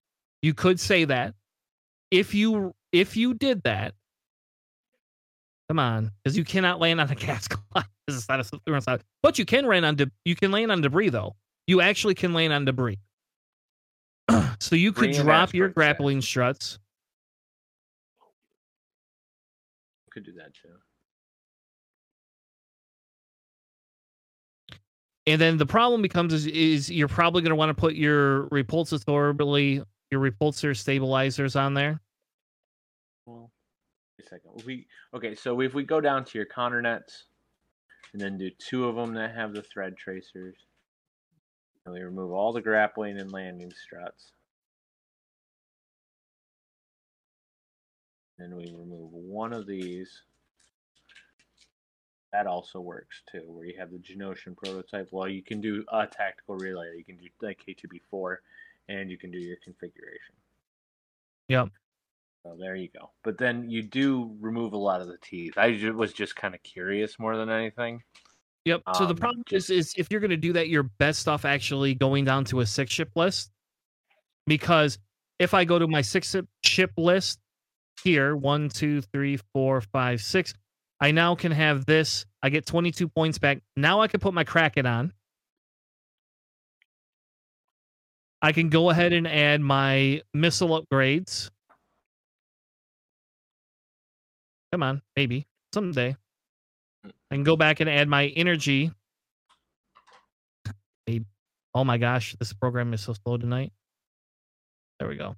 You 0.40 0.54
could 0.54 0.80
say 0.80 1.04
that. 1.04 1.34
If 2.10 2.34
you 2.34 2.74
if 2.92 3.14
you 3.16 3.34
did 3.34 3.62
that, 3.64 3.92
come 5.68 5.78
on, 5.78 6.12
because 6.22 6.36
you 6.36 6.44
cannot 6.44 6.80
land 6.80 7.02
on 7.02 7.10
a 7.10 7.14
gas 7.14 7.46
cloud. 7.46 7.84
Not 8.28 8.40
a 8.40 8.80
side. 8.80 9.02
But 9.22 9.38
you 9.38 9.44
can 9.44 9.66
land 9.66 9.84
on 9.84 9.96
de- 9.96 10.10
you 10.24 10.34
can 10.34 10.50
land 10.50 10.72
on 10.72 10.80
debris 10.80 11.10
though. 11.10 11.36
You 11.66 11.82
actually 11.82 12.14
can 12.14 12.32
land 12.32 12.54
on 12.54 12.64
debris. 12.64 12.98
so 14.58 14.74
you 14.74 14.92
could 14.92 15.12
drop 15.12 15.52
your 15.52 15.68
grappling 15.68 16.22
struts. 16.22 16.78
Could 20.10 20.24
do 20.24 20.32
that 20.34 20.54
too. 20.54 20.68
And 25.26 25.40
then 25.40 25.56
the 25.56 25.66
problem 25.66 26.02
becomes 26.02 26.34
is, 26.34 26.46
is 26.46 26.90
you're 26.90 27.08
probably 27.08 27.42
going 27.42 27.50
to 27.50 27.56
want 27.56 27.70
to 27.70 27.74
put 27.74 27.94
your 27.94 28.46
repulsatorily 28.48 29.84
your 30.10 30.20
repulsor 30.20 30.76
stabilizers 30.76 31.56
on 31.56 31.74
there. 31.74 32.00
Well, 33.26 33.50
a 34.20 34.22
second. 34.22 34.62
We 34.66 34.86
okay, 35.14 35.34
so 35.34 35.60
if 35.60 35.74
we 35.74 35.82
go 35.82 36.00
down 36.00 36.24
to 36.26 36.38
your 36.38 36.46
Conner 36.46 36.80
nets, 36.82 37.24
and 38.12 38.20
then 38.20 38.38
do 38.38 38.50
two 38.58 38.86
of 38.86 38.96
them 38.96 39.14
that 39.14 39.34
have 39.34 39.52
the 39.52 39.62
thread 39.62 39.96
tracers, 39.96 40.56
and 41.84 41.94
we 41.94 42.02
remove 42.02 42.32
all 42.32 42.52
the 42.52 42.60
grappling 42.60 43.18
and 43.18 43.32
landing 43.32 43.72
struts, 43.72 44.32
then 48.38 48.54
we 48.56 48.66
remove 48.76 49.10
one 49.12 49.52
of 49.52 49.66
these. 49.66 50.22
That 52.34 52.48
also 52.48 52.80
works 52.80 53.22
too, 53.30 53.42
where 53.46 53.64
you 53.64 53.74
have 53.78 53.92
the 53.92 53.98
Geonosian 53.98 54.56
prototype. 54.56 55.06
Well, 55.12 55.28
you 55.28 55.40
can 55.40 55.60
do 55.60 55.84
a 55.92 56.04
tactical 56.04 56.56
relay. 56.56 56.96
You 56.98 57.04
can 57.04 57.16
do 57.16 57.28
like 57.40 57.60
K2B4, 57.64 58.38
and 58.88 59.08
you 59.08 59.16
can 59.16 59.30
do 59.30 59.38
your 59.38 59.56
configuration. 59.62 60.34
Yep. 61.48 61.68
So 62.42 62.56
there 62.58 62.74
you 62.74 62.88
go. 62.88 63.12
But 63.22 63.38
then 63.38 63.70
you 63.70 63.82
do 63.82 64.34
remove 64.40 64.72
a 64.72 64.76
lot 64.76 65.00
of 65.00 65.06
the 65.06 65.16
teeth. 65.22 65.56
I 65.56 65.78
was 65.94 66.12
just 66.12 66.34
kind 66.34 66.56
of 66.56 66.62
curious 66.64 67.20
more 67.20 67.36
than 67.36 67.50
anything. 67.50 68.02
Yep. 68.64 68.82
So 68.96 69.04
the 69.04 69.10
Um, 69.10 69.16
problem 69.16 69.44
just- 69.46 69.70
is, 69.70 69.86
is 69.90 69.94
if 69.96 70.08
you're 70.10 70.20
going 70.20 70.30
to 70.32 70.36
do 70.36 70.54
that, 70.54 70.68
you're 70.68 70.82
best 70.82 71.28
off 71.28 71.44
actually 71.44 71.94
going 71.94 72.24
down 72.24 72.44
to 72.46 72.58
a 72.60 72.66
six 72.66 72.90
ship 72.90 73.12
list. 73.14 73.52
Because 74.48 74.98
if 75.38 75.54
I 75.54 75.64
go 75.64 75.78
to 75.78 75.86
my 75.86 76.00
six 76.00 76.34
ship 76.64 76.90
list 76.96 77.38
here, 78.02 78.34
one, 78.34 78.70
two, 78.70 79.02
three, 79.02 79.38
four, 79.52 79.80
five, 79.80 80.20
six, 80.20 80.52
I 81.00 81.10
now 81.10 81.34
can 81.34 81.52
have 81.52 81.86
this. 81.86 82.24
I 82.42 82.50
get 82.50 82.66
22 82.66 83.08
points 83.08 83.38
back. 83.38 83.60
Now 83.76 84.00
I 84.00 84.08
can 84.08 84.20
put 84.20 84.34
my 84.34 84.44
Kraken 84.44 84.86
on. 84.86 85.12
I 88.40 88.52
can 88.52 88.68
go 88.68 88.90
ahead 88.90 89.12
and 89.12 89.26
add 89.26 89.60
my 89.60 90.20
missile 90.34 90.68
upgrades. 90.80 91.50
Come 94.70 94.82
on, 94.82 95.02
maybe 95.16 95.46
someday. 95.72 96.16
I 97.04 97.34
can 97.34 97.44
go 97.44 97.56
back 97.56 97.80
and 97.80 97.88
add 97.88 98.08
my 98.08 98.26
energy. 98.26 98.92
Maybe. 101.06 101.24
Oh 101.74 101.84
my 101.84 101.96
gosh, 101.96 102.36
this 102.38 102.52
program 102.52 102.92
is 102.92 103.00
so 103.00 103.14
slow 103.14 103.36
tonight. 103.36 103.72
There 104.98 105.08
we 105.08 105.16
go. 105.16 105.36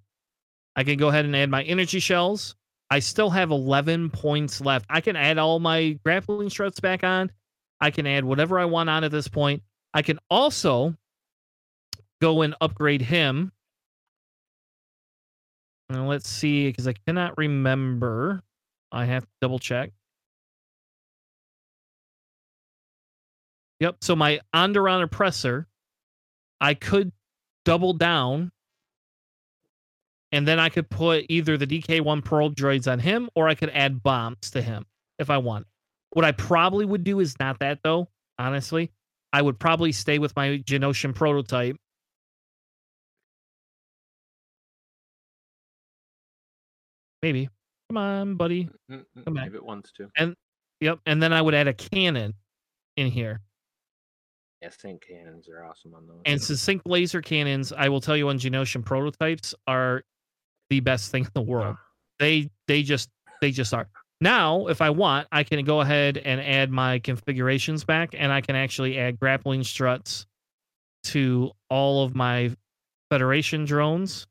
I 0.74 0.84
can 0.84 0.98
go 0.98 1.08
ahead 1.08 1.24
and 1.24 1.34
add 1.34 1.48
my 1.48 1.62
energy 1.62 2.00
shells. 2.00 2.56
I 2.90 3.00
still 3.00 3.30
have 3.30 3.50
11 3.50 4.10
points 4.10 4.60
left. 4.60 4.86
I 4.88 5.00
can 5.00 5.16
add 5.16 5.38
all 5.38 5.58
my 5.58 5.98
grappling 6.04 6.50
struts 6.50 6.80
back 6.80 7.02
on. 7.02 7.32
I 7.80 7.90
can 7.90 8.06
add 8.06 8.24
whatever 8.24 8.58
I 8.58 8.64
want 8.64 8.88
on 8.88 9.04
at 9.04 9.10
this 9.10 9.28
point. 9.28 9.62
I 9.92 10.02
can 10.02 10.18
also 10.30 10.94
go 12.20 12.42
and 12.42 12.54
upgrade 12.60 13.02
him. 13.02 13.52
Now 15.90 16.08
let's 16.08 16.28
see, 16.28 16.68
because 16.68 16.88
I 16.88 16.94
cannot 17.06 17.36
remember. 17.38 18.42
I 18.92 19.04
have 19.04 19.24
to 19.24 19.30
double 19.40 19.58
check. 19.58 19.92
Yep. 23.80 23.96
So 24.00 24.16
my 24.16 24.40
Onderon 24.54 25.02
oppressor, 25.02 25.66
I 26.60 26.74
could 26.74 27.12
double 27.64 27.92
down, 27.92 28.50
and 30.32 30.46
then 30.46 30.58
I 30.58 30.68
could 30.68 30.88
put 30.90 31.26
either 31.28 31.56
the 31.56 31.66
DK1 31.66 32.24
Pearl 32.24 32.50
droids 32.50 32.90
on 32.90 32.98
him, 32.98 33.28
or 33.34 33.48
I 33.48 33.54
could 33.54 33.70
add 33.70 34.02
bombs 34.02 34.50
to 34.52 34.62
him 34.62 34.84
if 35.18 35.30
I 35.30 35.38
want. 35.38 35.66
What 36.10 36.24
I 36.24 36.32
probably 36.32 36.84
would 36.84 37.04
do 37.04 37.20
is 37.20 37.38
not 37.38 37.58
that 37.60 37.80
though. 37.82 38.08
Honestly, 38.38 38.92
I 39.32 39.42
would 39.42 39.58
probably 39.58 39.92
stay 39.92 40.18
with 40.18 40.34
my 40.36 40.58
Geonosian 40.58 41.14
prototype. 41.14 41.76
Maybe. 47.22 47.48
Come 47.88 47.96
on, 47.96 48.34
buddy. 48.36 48.68
Mm, 48.90 48.98
mm, 48.98 49.04
mm, 49.18 49.24
Come 49.24 49.34
back. 49.34 49.44
Maybe 49.44 49.56
it 49.56 49.64
wants 49.64 49.92
to. 49.92 50.34
Yep. 50.80 51.00
And 51.06 51.22
then 51.22 51.32
I 51.32 51.40
would 51.40 51.54
add 51.54 51.68
a 51.68 51.74
cannon 51.74 52.34
in 52.96 53.10
here. 53.10 53.40
Yeah, 54.62 54.70
sync 54.70 55.06
cannons 55.06 55.48
are 55.48 55.64
awesome 55.64 55.94
on 55.94 56.06
those. 56.06 56.20
And 56.24 56.40
succinct 56.40 56.86
laser 56.86 57.20
cannons, 57.20 57.72
I 57.72 57.88
will 57.88 58.00
tell 58.00 58.16
you 58.16 58.28
on 58.28 58.38
Geonosian 58.38 58.84
prototypes 58.84 59.54
are 59.66 60.02
the 60.70 60.80
best 60.80 61.10
thing 61.10 61.24
in 61.24 61.30
the 61.34 61.42
world. 61.42 61.76
They 62.18 62.50
they 62.66 62.82
just 62.82 63.08
they 63.40 63.50
just 63.50 63.72
are. 63.74 63.88
Now, 64.20 64.68
if 64.68 64.80
I 64.80 64.90
want, 64.90 65.28
I 65.30 65.42
can 65.42 65.62
go 65.64 65.82
ahead 65.82 66.16
and 66.16 66.40
add 66.40 66.70
my 66.70 66.98
configurations 67.00 67.84
back 67.84 68.14
and 68.16 68.32
I 68.32 68.40
can 68.40 68.56
actually 68.56 68.98
add 68.98 69.20
grappling 69.20 69.62
struts 69.62 70.26
to 71.04 71.50
all 71.68 72.02
of 72.02 72.14
my 72.14 72.54
Federation 73.10 73.64
drones. 73.64 74.26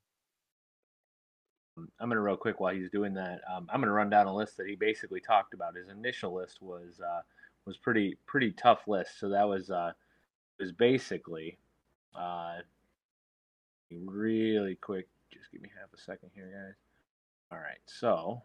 I'm 1.77 2.09
gonna 2.09 2.19
real 2.19 2.36
quick 2.36 2.59
while 2.59 2.73
he's 2.73 2.89
doing 2.89 3.13
that. 3.13 3.39
Um, 3.49 3.69
I'm 3.71 3.79
gonna 3.79 3.93
run 3.93 4.09
down 4.09 4.27
a 4.27 4.36
list 4.36 4.57
that 4.57 4.67
he 4.67 4.75
basically 4.75 5.21
talked 5.21 5.53
about. 5.53 5.75
His 5.75 5.88
initial 5.89 6.33
list 6.33 6.61
was 6.61 6.99
uh, 6.99 7.21
was 7.65 7.77
pretty 7.77 8.17
pretty 8.25 8.51
tough 8.51 8.88
list. 8.88 9.19
So 9.19 9.29
that 9.29 9.47
was 9.47 9.69
uh, 9.69 9.93
was 10.59 10.71
basically 10.73 11.57
uh, 12.13 12.55
really 13.91 14.75
quick. 14.75 15.07
Just 15.36 15.51
give 15.51 15.61
me 15.61 15.69
half 15.79 15.89
a 15.93 15.97
second 16.01 16.29
here, 16.33 16.45
guys. 16.45 16.75
All 17.51 17.63
right, 17.63 17.77
so 17.86 18.41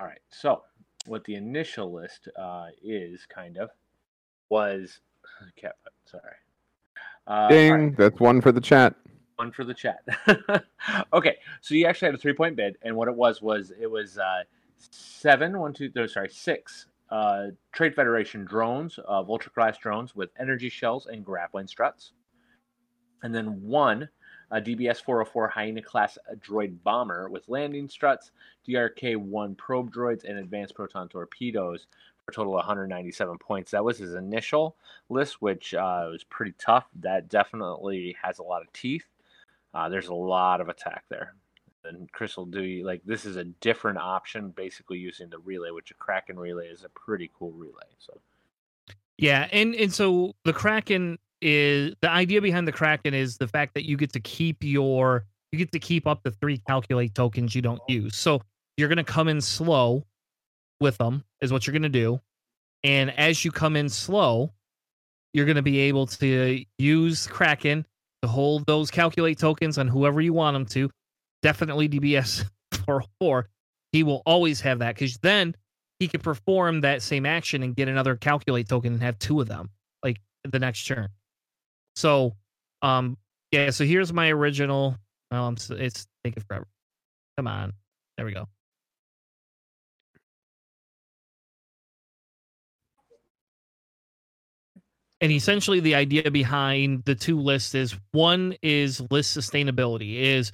all 0.00 0.06
right, 0.06 0.20
so 0.30 0.62
what 1.06 1.24
the 1.24 1.34
initial 1.34 1.92
list 1.92 2.28
uh, 2.38 2.66
is 2.82 3.26
kind 3.26 3.58
of 3.58 3.70
was 4.48 5.00
cat. 5.56 5.76
Sorry. 6.04 6.22
Uh, 7.26 7.48
Ding. 7.48 7.72
right 7.72 7.96
That's 7.96 8.20
one 8.20 8.40
for 8.40 8.52
the 8.52 8.60
chat. 8.60 8.94
one 9.36 9.52
for 9.52 9.64
the 9.64 9.74
chat. 9.74 10.02
okay, 11.12 11.36
so 11.60 11.74
you 11.74 11.86
actually 11.86 12.06
had 12.06 12.14
a 12.14 12.18
three 12.18 12.32
point 12.32 12.56
bid, 12.56 12.76
and 12.82 12.96
what 12.96 13.08
it 13.08 13.14
was 13.14 13.42
was 13.42 13.72
it 13.78 13.90
was 13.90 14.18
uh, 14.18 14.44
seven, 14.78 15.58
one, 15.58 15.72
two, 15.72 15.90
no, 15.94 16.06
sorry, 16.06 16.30
six 16.30 16.86
uh, 17.10 17.46
Trade 17.72 17.94
Federation 17.94 18.44
drones, 18.44 18.98
uh, 19.06 19.22
Vulture 19.22 19.50
class 19.50 19.78
drones 19.78 20.14
with 20.14 20.30
energy 20.38 20.68
shells 20.68 21.06
and 21.06 21.24
grappling 21.24 21.66
struts, 21.66 22.12
and 23.22 23.34
then 23.34 23.62
one 23.62 24.08
uh, 24.50 24.56
DBS 24.56 25.02
404 25.02 25.48
Hyena 25.48 25.82
class 25.82 26.18
droid 26.40 26.76
bomber 26.82 27.28
with 27.28 27.48
landing 27.48 27.88
struts, 27.88 28.30
DRK 28.68 29.16
1 29.16 29.54
probe 29.56 29.92
droids, 29.92 30.24
and 30.24 30.38
advanced 30.38 30.74
proton 30.74 31.08
torpedoes 31.08 31.86
for 32.24 32.32
a 32.32 32.34
total 32.34 32.54
of 32.54 32.58
197 32.58 33.38
points. 33.38 33.70
That 33.70 33.84
was 33.84 33.98
his 33.98 34.14
initial 34.14 34.76
list, 35.08 35.40
which 35.42 35.74
uh, 35.74 36.08
was 36.10 36.24
pretty 36.24 36.54
tough. 36.58 36.86
That 37.00 37.28
definitely 37.28 38.16
has 38.22 38.38
a 38.38 38.42
lot 38.42 38.62
of 38.62 38.72
teeth. 38.72 39.04
Uh, 39.74 39.88
there's 39.88 40.08
a 40.08 40.14
lot 40.14 40.60
of 40.60 40.68
attack 40.68 41.04
there. 41.08 41.34
And 41.84 42.10
Chris 42.12 42.36
will 42.36 42.46
do 42.46 42.62
you 42.62 42.84
like 42.84 43.00
this 43.04 43.24
is 43.24 43.36
a 43.36 43.44
different 43.44 43.98
option, 43.98 44.50
basically 44.50 44.98
using 44.98 45.30
the 45.30 45.38
relay, 45.38 45.70
which 45.70 45.90
a 45.90 45.94
Kraken 45.94 46.38
relay 46.38 46.66
is 46.66 46.84
a 46.84 46.88
pretty 46.90 47.30
cool 47.38 47.52
relay. 47.52 47.86
So 47.98 48.18
Yeah, 49.16 49.48
and 49.52 49.74
and 49.74 49.92
so 49.92 50.34
the 50.44 50.52
Kraken 50.52 51.18
is 51.40 51.94
the 52.00 52.10
idea 52.10 52.40
behind 52.40 52.66
the 52.66 52.72
Kraken 52.72 53.14
is 53.14 53.36
the 53.36 53.48
fact 53.48 53.74
that 53.74 53.84
you 53.84 53.96
get 53.96 54.12
to 54.12 54.20
keep 54.20 54.62
your 54.62 55.24
you 55.52 55.58
get 55.58 55.72
to 55.72 55.78
keep 55.78 56.06
up 56.06 56.22
the 56.22 56.30
three 56.30 56.58
calculate 56.66 57.14
tokens 57.14 57.54
you 57.54 57.62
don't 57.62 57.80
use. 57.88 58.16
So 58.16 58.42
you're 58.76 58.88
gonna 58.88 59.04
come 59.04 59.28
in 59.28 59.40
slow 59.40 60.04
with 60.80 60.98
them 60.98 61.24
is 61.40 61.52
what 61.52 61.66
you're 61.66 61.72
gonna 61.72 61.88
do, 61.88 62.20
and 62.84 63.10
as 63.18 63.44
you 63.44 63.50
come 63.50 63.76
in 63.76 63.88
slow, 63.88 64.52
you're 65.32 65.46
gonna 65.46 65.62
be 65.62 65.78
able 65.78 66.06
to 66.06 66.64
use 66.78 67.26
Kraken 67.26 67.86
to 68.22 68.28
hold 68.28 68.66
those 68.66 68.90
calculate 68.90 69.38
tokens 69.38 69.78
on 69.78 69.88
whoever 69.88 70.20
you 70.20 70.32
want 70.32 70.54
them 70.54 70.66
to. 70.66 70.90
Definitely 71.42 71.88
DBS 71.88 72.44
404. 72.84 73.48
He 73.92 74.02
will 74.02 74.22
always 74.26 74.60
have 74.60 74.80
that 74.80 74.94
because 74.94 75.16
then 75.18 75.54
he 75.98 76.08
could 76.08 76.22
perform 76.22 76.80
that 76.82 77.02
same 77.02 77.26
action 77.26 77.62
and 77.62 77.74
get 77.74 77.88
another 77.88 78.16
calculate 78.16 78.68
token 78.68 78.92
and 78.92 79.02
have 79.02 79.18
two 79.18 79.40
of 79.40 79.48
them 79.48 79.70
like 80.04 80.20
the 80.44 80.58
next 80.58 80.84
turn. 80.86 81.08
So, 81.98 82.36
um, 82.80 83.18
yeah. 83.50 83.70
So 83.70 83.84
here's 83.84 84.12
my 84.12 84.30
original. 84.30 84.96
Oh, 85.32 85.44
I'm. 85.44 85.56
It's 85.70 86.06
taking 86.22 86.44
forever. 86.44 86.68
Come 87.36 87.48
on. 87.48 87.72
There 88.16 88.24
we 88.24 88.32
go. 88.32 88.46
And 95.20 95.32
essentially, 95.32 95.80
the 95.80 95.96
idea 95.96 96.30
behind 96.30 97.04
the 97.04 97.16
two 97.16 97.40
lists 97.40 97.74
is 97.74 97.96
one 98.12 98.54
is 98.62 99.02
list 99.10 99.36
sustainability, 99.36 100.20
is 100.20 100.52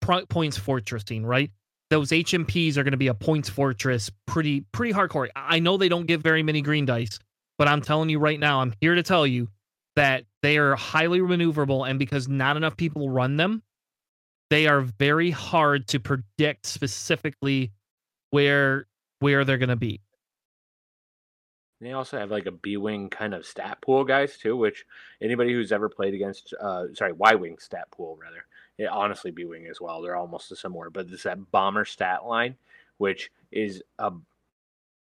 points 0.00 0.58
fortressing, 0.58 1.22
right? 1.26 1.50
Those 1.90 2.08
HMPs 2.08 2.78
are 2.78 2.82
going 2.82 2.92
to 2.92 2.96
be 2.96 3.08
a 3.08 3.14
points 3.14 3.50
fortress, 3.50 4.10
pretty 4.26 4.64
pretty 4.72 4.94
hardcore. 4.94 5.28
I 5.36 5.58
know 5.58 5.76
they 5.76 5.90
don't 5.90 6.06
get 6.06 6.22
very 6.22 6.42
many 6.42 6.62
green 6.62 6.86
dice, 6.86 7.18
but 7.58 7.68
I'm 7.68 7.82
telling 7.82 8.08
you 8.08 8.18
right 8.18 8.40
now, 8.40 8.62
I'm 8.62 8.72
here 8.80 8.94
to 8.94 9.02
tell 9.02 9.26
you 9.26 9.48
that 9.96 10.24
they 10.42 10.58
are 10.58 10.74
highly 10.74 11.20
maneuverable, 11.20 11.88
and 11.88 11.98
because 11.98 12.28
not 12.28 12.56
enough 12.56 12.76
people 12.76 13.10
run 13.10 13.36
them, 13.36 13.62
they 14.50 14.66
are 14.66 14.80
very 14.80 15.30
hard 15.30 15.88
to 15.88 16.00
predict 16.00 16.66
specifically 16.66 17.72
where 18.30 18.86
where 19.20 19.44
they're 19.44 19.58
going 19.58 19.68
to 19.68 19.76
be. 19.76 20.00
They 21.80 21.92
also 21.92 22.16
have 22.18 22.30
like 22.30 22.46
a 22.46 22.52
B 22.52 22.76
wing 22.76 23.08
kind 23.10 23.34
of 23.34 23.44
stat 23.44 23.78
pool, 23.82 24.04
guys, 24.04 24.38
too. 24.38 24.56
Which 24.56 24.84
anybody 25.20 25.52
who's 25.52 25.72
ever 25.72 25.88
played 25.88 26.14
against, 26.14 26.54
uh, 26.60 26.86
sorry, 26.94 27.12
Y 27.12 27.34
wing 27.34 27.56
stat 27.58 27.90
pool 27.90 28.16
rather, 28.20 28.44
it, 28.78 28.86
honestly 28.86 29.30
B 29.30 29.44
wing 29.44 29.66
as 29.68 29.80
well. 29.80 30.00
They're 30.00 30.16
almost 30.16 30.56
similar, 30.56 30.90
but 30.90 31.06
it's 31.10 31.24
that 31.24 31.50
bomber 31.50 31.84
stat 31.84 32.24
line, 32.24 32.56
which 32.98 33.30
is 33.50 33.82
a 33.98 34.12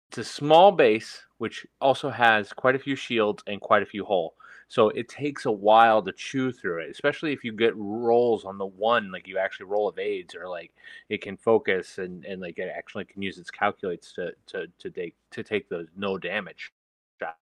it's 0.09 0.19
a 0.19 0.25
small 0.25 0.73
base, 0.73 1.23
which 1.39 1.67
also 1.81 2.11
has 2.11 2.53
quite 2.53 2.75
a 2.75 2.79
few 2.79 2.97
shields 2.97 3.43
and 3.47 3.61
quite 3.61 3.83
a 3.83 3.87
few 3.87 4.05
hull. 4.05 4.35
So 4.69 4.91
it 4.91 5.09
takes 5.09 5.47
a 5.47 5.51
while 5.51 6.03
to 6.03 6.13
chew 6.13 6.53
through 6.53 6.83
it, 6.83 6.91
especially 6.91 7.33
if 7.33 7.43
you 7.43 7.53
get 7.53 7.75
rolls 7.75 8.45
on 8.45 8.59
the 8.59 8.67
one, 8.67 9.11
like 9.11 9.27
you 9.27 9.39
actually 9.39 9.67
roll 9.67 9.89
evades 9.89 10.35
or 10.35 10.47
like 10.47 10.73
it 11.09 11.23
can 11.23 11.39
focus 11.39 11.97
and, 11.97 12.25
and 12.27 12.43
like 12.43 12.59
it 12.59 12.71
actually 12.77 13.07
can 13.07 13.23
use 13.23 13.39
its 13.39 13.51
calculates 13.51 14.13
to 14.13 14.33
to 14.47 14.67
to 14.79 14.91
take 14.91 15.15
to 15.31 15.43
take 15.43 15.71
those 15.71 15.89
no 15.97 16.19
damage. 16.19 16.71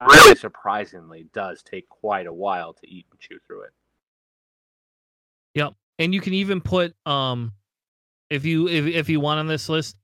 Really 0.01 0.37
surprisingly 0.37 1.27
does 1.35 1.63
take 1.63 1.89
quite 1.89 2.27
a 2.27 2.33
while 2.33 2.73
to 2.73 2.89
eat 2.89 3.07
and 3.11 3.19
chew 3.19 3.39
through 3.45 3.63
it. 3.63 3.73
Yep. 5.55 5.75
And 5.99 6.15
you 6.15 6.21
can 6.21 6.33
even 6.33 6.61
put 6.61 6.95
um 7.07 7.53
if 8.31 8.45
you 8.45 8.69
if, 8.69 8.87
if 8.87 9.09
you 9.09 9.19
want 9.19 9.41
on 9.41 9.49
this 9.49 9.69
list 9.69 9.97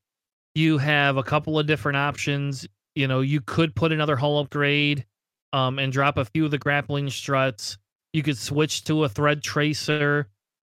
you 0.54 0.76
have 0.76 1.16
a 1.16 1.22
couple 1.22 1.58
of 1.58 1.66
different 1.66 1.96
options 1.96 2.66
you 2.94 3.06
know 3.08 3.20
you 3.20 3.40
could 3.40 3.74
put 3.74 3.92
another 3.92 4.16
hull 4.16 4.38
upgrade 4.38 5.06
um 5.52 5.78
and 5.78 5.92
drop 5.92 6.18
a 6.18 6.24
few 6.24 6.44
of 6.44 6.50
the 6.50 6.58
grappling 6.58 7.08
struts 7.10 7.78
you 8.12 8.22
could 8.22 8.38
switch 8.38 8.84
to 8.84 9.04
a 9.04 9.08
thread 9.08 9.42
tracer 9.42 10.28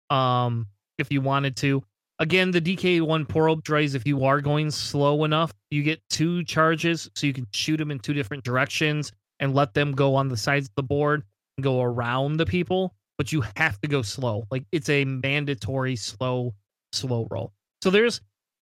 um 0.09 0.67
if 0.97 1.11
you 1.11 1.21
wanted 1.21 1.55
to 1.55 1.83
again 2.19 2.51
the 2.51 2.61
dk1 2.61 3.27
probe 3.27 3.63
droids 3.63 3.95
if 3.95 4.05
you 4.05 4.23
are 4.23 4.41
going 4.41 4.69
slow 4.69 5.23
enough 5.23 5.53
you 5.71 5.83
get 5.83 6.01
two 6.09 6.43
charges 6.43 7.09
so 7.15 7.27
you 7.27 7.33
can 7.33 7.47
shoot 7.51 7.77
them 7.77 7.91
in 7.91 7.99
two 7.99 8.13
different 8.13 8.43
directions 8.43 9.11
and 9.39 9.53
let 9.53 9.73
them 9.73 9.91
go 9.91 10.15
on 10.15 10.29
the 10.29 10.37
sides 10.37 10.67
of 10.67 10.75
the 10.75 10.83
board 10.83 11.23
and 11.57 11.63
go 11.63 11.81
around 11.81 12.37
the 12.37 12.45
people 12.45 12.93
but 13.17 13.31
you 13.31 13.43
have 13.55 13.79
to 13.81 13.87
go 13.87 14.01
slow. 14.01 14.45
Like 14.51 14.65
it's 14.71 14.89
a 14.89 15.05
mandatory 15.05 15.95
slow 15.95 16.53
slow 16.91 17.27
roll. 17.31 17.53
So 17.81 17.89
there's 17.89 18.21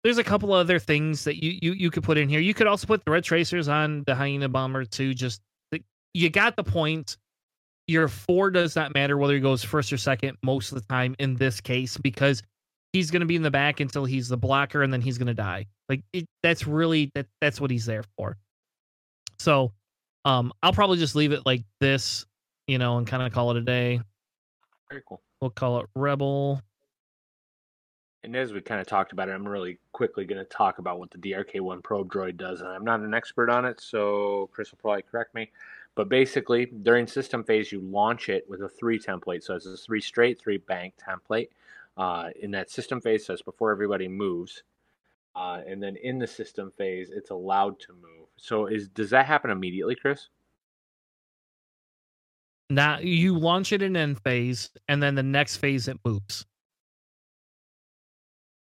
there's 0.02 0.18
a 0.18 0.24
couple 0.24 0.52
other 0.52 0.78
things 0.78 1.24
that 1.24 1.42
you 1.42 1.58
you 1.62 1.72
you 1.72 1.90
could 1.90 2.04
put 2.04 2.18
in 2.18 2.28
here. 2.28 2.40
You 2.40 2.54
could 2.54 2.66
also 2.66 2.86
put 2.86 3.04
thread 3.04 3.24
tracers 3.24 3.68
on 3.68 4.04
the 4.06 4.14
hyena 4.14 4.48
bomber 4.48 4.84
too. 4.84 5.14
Just 5.14 5.40
you 6.14 6.30
got 6.30 6.56
the 6.56 6.64
point. 6.64 7.18
Your 7.86 8.08
four 8.08 8.50
does 8.50 8.74
not 8.76 8.94
matter 8.94 9.18
whether 9.18 9.34
he 9.34 9.40
goes 9.40 9.62
first 9.62 9.92
or 9.92 9.98
second 9.98 10.38
most 10.42 10.72
of 10.72 10.76
the 10.80 10.88
time 10.88 11.14
in 11.18 11.34
this 11.34 11.60
case 11.60 11.98
because 11.98 12.42
he's 12.94 13.10
going 13.10 13.20
to 13.20 13.26
be 13.26 13.36
in 13.36 13.42
the 13.42 13.50
back 13.50 13.80
until 13.80 14.06
he's 14.06 14.28
the 14.28 14.38
blocker 14.38 14.82
and 14.82 14.90
then 14.90 15.02
he's 15.02 15.18
going 15.18 15.26
to 15.26 15.34
die. 15.34 15.66
Like 15.90 16.02
it, 16.14 16.24
that's 16.42 16.66
really 16.66 17.10
that 17.14 17.26
that's 17.42 17.60
what 17.60 17.70
he's 17.70 17.84
there 17.84 18.04
for. 18.16 18.38
So, 19.38 19.72
um, 20.24 20.52
I'll 20.62 20.72
probably 20.72 20.96
just 20.96 21.14
leave 21.14 21.32
it 21.32 21.44
like 21.44 21.64
this, 21.80 22.24
you 22.66 22.78
know, 22.78 22.96
and 22.96 23.06
kind 23.06 23.22
of 23.22 23.32
call 23.32 23.50
it 23.50 23.58
a 23.58 23.60
day. 23.60 24.00
Very 24.88 25.02
cool. 25.06 25.20
We'll 25.42 25.50
call 25.50 25.80
it 25.80 25.86
Rebel. 25.94 26.62
And 28.22 28.34
as 28.34 28.54
we 28.54 28.62
kind 28.62 28.80
of 28.80 28.86
talked 28.86 29.12
about 29.12 29.28
it, 29.28 29.32
I'm 29.32 29.46
really 29.46 29.78
quickly 29.92 30.24
going 30.24 30.38
to 30.38 30.46
talk 30.46 30.78
about 30.78 30.98
what 30.98 31.10
the 31.10 31.18
DRK1 31.18 31.82
probe 31.82 32.10
droid 32.10 32.38
does. 32.38 32.62
And 32.62 32.70
I'm 32.70 32.84
not 32.84 33.00
an 33.00 33.12
expert 33.12 33.50
on 33.50 33.66
it, 33.66 33.82
so 33.82 34.48
Chris 34.50 34.70
will 34.70 34.78
probably 34.78 35.02
correct 35.02 35.34
me. 35.34 35.50
But 35.97 36.09
basically, 36.09 36.66
during 36.66 37.07
system 37.07 37.45
phase, 37.45 37.70
you 37.70 37.80
launch 37.80 38.28
it 38.28 38.45
with 38.49 38.62
a 38.62 38.68
three 38.68 38.99
template. 38.99 39.42
So 39.42 39.55
it's 39.55 39.66
a 39.66 39.76
three 39.76 40.01
straight, 40.01 40.40
three 40.40 40.59
bank 40.59 40.95
template. 40.97 41.49
Uh, 41.97 42.30
in 42.40 42.51
that 42.51 42.68
system 42.70 43.01
phase, 43.01 43.24
so 43.24 43.32
it's 43.32 43.42
before 43.42 43.70
everybody 43.70 44.09
moves. 44.09 44.64
Uh, 45.36 45.61
and 45.64 45.80
then 45.80 45.95
in 46.03 46.18
the 46.18 46.26
system 46.26 46.72
phase, 46.76 47.11
it's 47.11 47.30
allowed 47.30 47.78
to 47.78 47.92
move. 47.92 48.26
So 48.36 48.66
is 48.66 48.88
does 48.88 49.11
that 49.11 49.26
happen 49.26 49.51
immediately, 49.51 49.95
Chris? 49.95 50.28
Now 52.70 52.99
you 52.99 53.38
launch 53.38 53.72
it 53.72 53.80
in 53.80 53.97
end 53.97 54.20
phase, 54.22 54.70
and 54.88 55.01
then 55.01 55.14
the 55.14 55.22
next 55.22 55.59
phase 55.59 55.86
it 55.86 55.99
moves. 56.05 56.45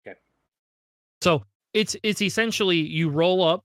Okay. 0.07 0.17
So 1.21 1.43
it's 1.73 1.95
it's 2.01 2.23
essentially 2.23 2.77
you 2.77 3.09
roll 3.09 3.43
up, 3.43 3.63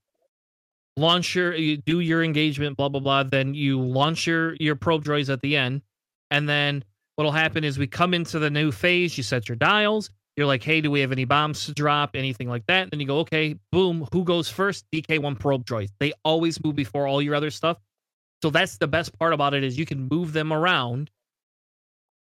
launch 0.97 1.34
your 1.34 1.55
you 1.55 1.76
do 1.76 2.01
your 2.01 2.22
engagement, 2.22 2.76
blah 2.76 2.88
blah 2.88 3.01
blah. 3.01 3.22
Then 3.24 3.55
you 3.55 3.80
launch 3.80 4.26
your 4.26 4.55
your 4.57 4.76
probe 4.76 5.05
droids 5.05 5.32
at 5.32 5.40
the 5.40 5.57
end, 5.57 5.82
and 6.30 6.49
then 6.49 6.84
what'll 7.16 7.32
happen 7.32 7.64
is 7.64 7.78
we 7.78 7.86
come 7.86 8.14
into 8.14 8.38
the 8.38 8.51
new 8.51 8.72
phase. 8.72 9.16
You 9.16 9.22
set 9.22 9.49
your 9.49 9.57
dials. 9.57 10.11
You're 10.36 10.47
like, 10.47 10.64
hey, 10.64 10.80
do 10.80 10.90
we 10.90 11.01
have 11.01 11.12
any 11.12 11.24
bombs 11.24 11.66
to 11.66 11.72
drop? 11.72 12.16
Anything 12.16 12.49
like 12.49 12.66
that? 12.66 12.90
Then 12.90 12.99
you 12.99 13.07
go, 13.07 13.18
okay, 13.20 13.55
boom. 13.70 14.09
Who 14.12 14.24
goes 14.24 14.49
first? 14.49 14.84
DK1 14.92 15.38
probe 15.38 15.64
droids. 15.64 15.90
They 16.01 16.12
always 16.24 16.62
move 16.64 16.74
before 16.74 17.07
all 17.07 17.22
your 17.22 17.36
other 17.36 17.53
stuff. 17.53 17.78
So 18.42 18.51
that's 18.51 18.78
the 18.78 18.88
best 18.88 19.16
part 19.16 19.32
about 19.32 19.55
it 19.55 19.62
is 19.62 19.78
you 19.78 19.86
can 19.86 20.09
move 20.11 20.32
them 20.32 20.53
around 20.53 21.11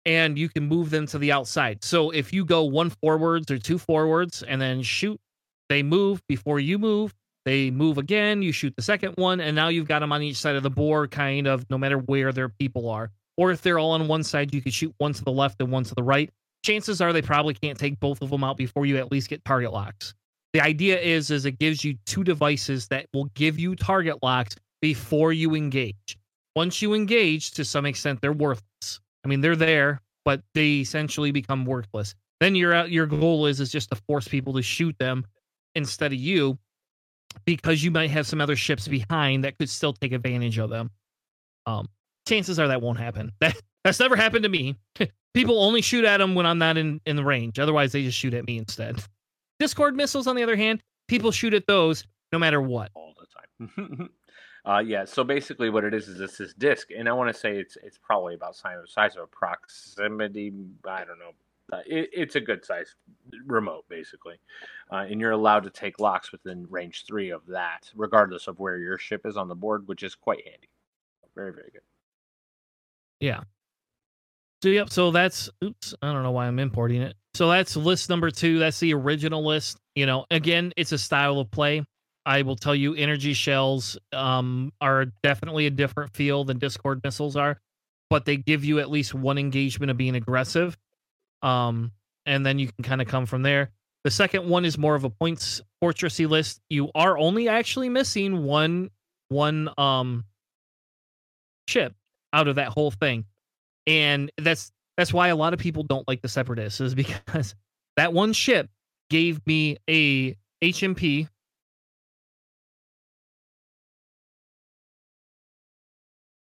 and 0.04 0.36
you 0.36 0.48
can 0.48 0.66
move 0.66 0.90
them 0.90 1.06
to 1.06 1.18
the 1.18 1.30
outside. 1.30 1.84
So 1.84 2.10
if 2.10 2.32
you 2.32 2.44
go 2.44 2.64
one 2.64 2.90
forwards 2.90 3.50
or 3.50 3.58
two 3.58 3.78
forwards 3.78 4.42
and 4.42 4.60
then 4.60 4.82
shoot, 4.82 5.20
they 5.68 5.82
move 5.82 6.20
before 6.26 6.58
you 6.58 6.78
move. 6.78 7.14
They 7.44 7.70
move 7.70 7.98
again, 7.98 8.42
you 8.42 8.52
shoot 8.52 8.74
the 8.76 8.82
second 8.82 9.14
one, 9.16 9.40
and 9.40 9.56
now 9.56 9.68
you've 9.68 9.88
got 9.88 9.98
them 10.00 10.12
on 10.12 10.22
each 10.22 10.36
side 10.36 10.54
of 10.54 10.62
the 10.62 10.70
board, 10.70 11.10
kind 11.10 11.46
of 11.46 11.68
no 11.70 11.78
matter 11.78 11.98
where 11.98 12.32
their 12.32 12.48
people 12.48 12.88
are. 12.88 13.10
Or 13.36 13.50
if 13.50 13.62
they're 13.62 13.78
all 13.78 13.92
on 13.92 14.06
one 14.08 14.22
side, 14.22 14.54
you 14.54 14.60
could 14.60 14.74
shoot 14.74 14.94
one 14.98 15.12
to 15.14 15.24
the 15.24 15.32
left 15.32 15.60
and 15.60 15.70
one 15.70 15.84
to 15.84 15.94
the 15.94 16.02
right. 16.02 16.30
Chances 16.64 17.00
are 17.00 17.12
they 17.12 17.22
probably 17.22 17.54
can't 17.54 17.78
take 17.78 17.98
both 17.98 18.22
of 18.22 18.30
them 18.30 18.44
out 18.44 18.56
before 18.56 18.86
you 18.86 18.96
at 18.98 19.10
least 19.10 19.28
get 19.28 19.44
target 19.44 19.72
locks. 19.72 20.14
The 20.52 20.60
idea 20.60 21.00
is 21.00 21.30
is 21.30 21.46
it 21.46 21.58
gives 21.58 21.82
you 21.84 21.96
two 22.06 22.22
devices 22.22 22.86
that 22.88 23.06
will 23.12 23.24
give 23.34 23.58
you 23.58 23.74
target 23.74 24.18
locks 24.22 24.54
before 24.80 25.32
you 25.32 25.54
engage. 25.54 26.18
Once 26.54 26.82
you 26.82 26.92
engage, 26.92 27.52
to 27.52 27.64
some 27.64 27.86
extent, 27.86 28.20
they're 28.20 28.32
worthless. 28.32 29.00
I 29.24 29.28
mean, 29.28 29.40
they're 29.40 29.56
there, 29.56 30.00
but 30.24 30.42
they 30.54 30.80
essentially 30.80 31.30
become 31.30 31.64
worthless. 31.64 32.14
Then 32.40 32.54
your 32.54 32.86
your 32.86 33.06
goal 33.06 33.46
is 33.46 33.60
is 33.60 33.70
just 33.70 33.88
to 33.90 33.96
force 34.06 34.28
people 34.28 34.52
to 34.52 34.62
shoot 34.62 34.94
them 34.98 35.24
instead 35.74 36.12
of 36.12 36.18
you, 36.18 36.58
because 37.44 37.82
you 37.82 37.90
might 37.90 38.10
have 38.10 38.26
some 38.26 38.40
other 38.40 38.56
ships 38.56 38.88
behind 38.88 39.44
that 39.44 39.58
could 39.58 39.70
still 39.70 39.92
take 39.92 40.12
advantage 40.12 40.58
of 40.58 40.70
them. 40.70 40.90
Um, 41.66 41.88
chances 42.26 42.58
are 42.58 42.68
that 42.68 42.82
won't 42.82 42.98
happen. 42.98 43.32
That 43.40 43.56
that's 43.84 43.98
never 43.98 44.14
happened 44.14 44.44
to 44.44 44.48
me. 44.48 44.76
people 45.34 45.60
only 45.60 45.82
shoot 45.82 46.04
at 46.04 46.18
them 46.18 46.36
when 46.36 46.46
I'm 46.46 46.58
not 46.58 46.76
in 46.76 47.00
in 47.04 47.16
the 47.16 47.24
range. 47.24 47.58
Otherwise, 47.58 47.92
they 47.92 48.04
just 48.04 48.16
shoot 48.16 48.34
at 48.34 48.46
me 48.46 48.58
instead. 48.58 49.02
Discord 49.58 49.96
missiles, 49.96 50.26
on 50.26 50.36
the 50.36 50.42
other 50.42 50.56
hand, 50.56 50.82
people 51.08 51.32
shoot 51.32 51.52
at 51.52 51.66
those 51.66 52.04
no 52.32 52.38
matter 52.38 52.60
what. 52.60 52.90
All 52.94 53.14
the 53.18 53.68
time. 53.76 54.10
Uh, 54.64 54.78
yeah. 54.78 55.04
So 55.04 55.24
basically, 55.24 55.70
what 55.70 55.84
it 55.84 55.92
is 55.92 56.08
is 56.08 56.20
it's 56.20 56.38
this 56.38 56.54
disc, 56.54 56.88
and 56.96 57.08
I 57.08 57.12
want 57.12 57.32
to 57.32 57.38
say 57.38 57.56
it's 57.56 57.76
it's 57.82 57.98
probably 57.98 58.34
about 58.34 58.54
size 58.54 58.78
size 58.86 59.16
of 59.16 59.30
proximity. 59.30 60.52
I 60.86 61.04
don't 61.04 61.18
know. 61.18 61.32
Uh, 61.72 61.80
it, 61.86 62.10
it's 62.12 62.36
a 62.36 62.40
good 62.40 62.64
size 62.64 62.94
remote, 63.46 63.84
basically, 63.88 64.36
uh, 64.90 65.06
and 65.08 65.20
you're 65.20 65.30
allowed 65.30 65.64
to 65.64 65.70
take 65.70 66.00
locks 66.00 66.32
within 66.32 66.66
range 66.70 67.04
three 67.06 67.30
of 67.30 67.46
that, 67.46 67.90
regardless 67.94 68.48
of 68.48 68.58
where 68.58 68.78
your 68.78 68.98
ship 68.98 69.22
is 69.24 69.36
on 69.36 69.48
the 69.48 69.54
board, 69.54 69.86
which 69.88 70.02
is 70.02 70.14
quite 70.14 70.46
handy. 70.46 70.68
Very 71.34 71.52
very 71.52 71.70
good. 71.72 71.82
Yeah. 73.20 73.40
So 74.62 74.68
yep. 74.68 74.90
So 74.90 75.10
that's 75.10 75.48
oops. 75.64 75.94
I 76.02 76.12
don't 76.12 76.22
know 76.22 76.30
why 76.30 76.46
I'm 76.46 76.58
importing 76.58 77.02
it. 77.02 77.14
So 77.34 77.48
that's 77.48 77.76
list 77.76 78.10
number 78.10 78.30
two. 78.30 78.58
That's 78.58 78.78
the 78.78 78.92
original 78.94 79.44
list. 79.44 79.78
You 79.94 80.06
know, 80.06 80.26
again, 80.30 80.72
it's 80.76 80.92
a 80.92 80.98
style 80.98 81.38
of 81.38 81.50
play. 81.50 81.84
I 82.24 82.42
will 82.42 82.56
tell 82.56 82.74
you, 82.74 82.94
energy 82.94 83.32
shells 83.32 83.98
um, 84.12 84.72
are 84.80 85.06
definitely 85.22 85.66
a 85.66 85.70
different 85.70 86.14
feel 86.14 86.44
than 86.44 86.58
Discord 86.58 87.00
missiles 87.02 87.36
are, 87.36 87.60
but 88.10 88.24
they 88.24 88.36
give 88.36 88.64
you 88.64 88.78
at 88.78 88.90
least 88.90 89.14
one 89.14 89.38
engagement 89.38 89.90
of 89.90 89.96
being 89.96 90.14
aggressive, 90.14 90.76
um, 91.42 91.90
and 92.26 92.44
then 92.44 92.58
you 92.58 92.68
can 92.68 92.84
kind 92.84 93.00
of 93.00 93.08
come 93.08 93.26
from 93.26 93.42
there. 93.42 93.70
The 94.04 94.10
second 94.10 94.48
one 94.48 94.64
is 94.64 94.76
more 94.76 94.94
of 94.94 95.04
a 95.04 95.10
points 95.10 95.60
fortressy 95.82 96.28
list. 96.28 96.60
You 96.68 96.90
are 96.94 97.16
only 97.16 97.48
actually 97.48 97.88
missing 97.88 98.44
one 98.44 98.90
one 99.28 99.70
um 99.78 100.24
ship 101.68 101.94
out 102.32 102.48
of 102.48 102.56
that 102.56 102.68
whole 102.68 102.90
thing, 102.90 103.24
and 103.86 104.30
that's 104.38 104.72
that's 104.96 105.12
why 105.12 105.28
a 105.28 105.36
lot 105.36 105.52
of 105.52 105.58
people 105.58 105.82
don't 105.84 106.06
like 106.08 106.22
the 106.22 106.28
separatists 106.28 106.80
is 106.80 106.94
because 106.96 107.54
that 107.96 108.12
one 108.12 108.32
ship 108.32 108.68
gave 109.10 109.44
me 109.46 109.76
a 109.88 110.36
HMP 110.62 111.28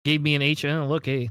gave 0.04 0.22
me 0.22 0.34
an 0.34 0.42
H. 0.42 0.64
Oh, 0.64 0.86
look, 0.86 1.06
hey, 1.06 1.30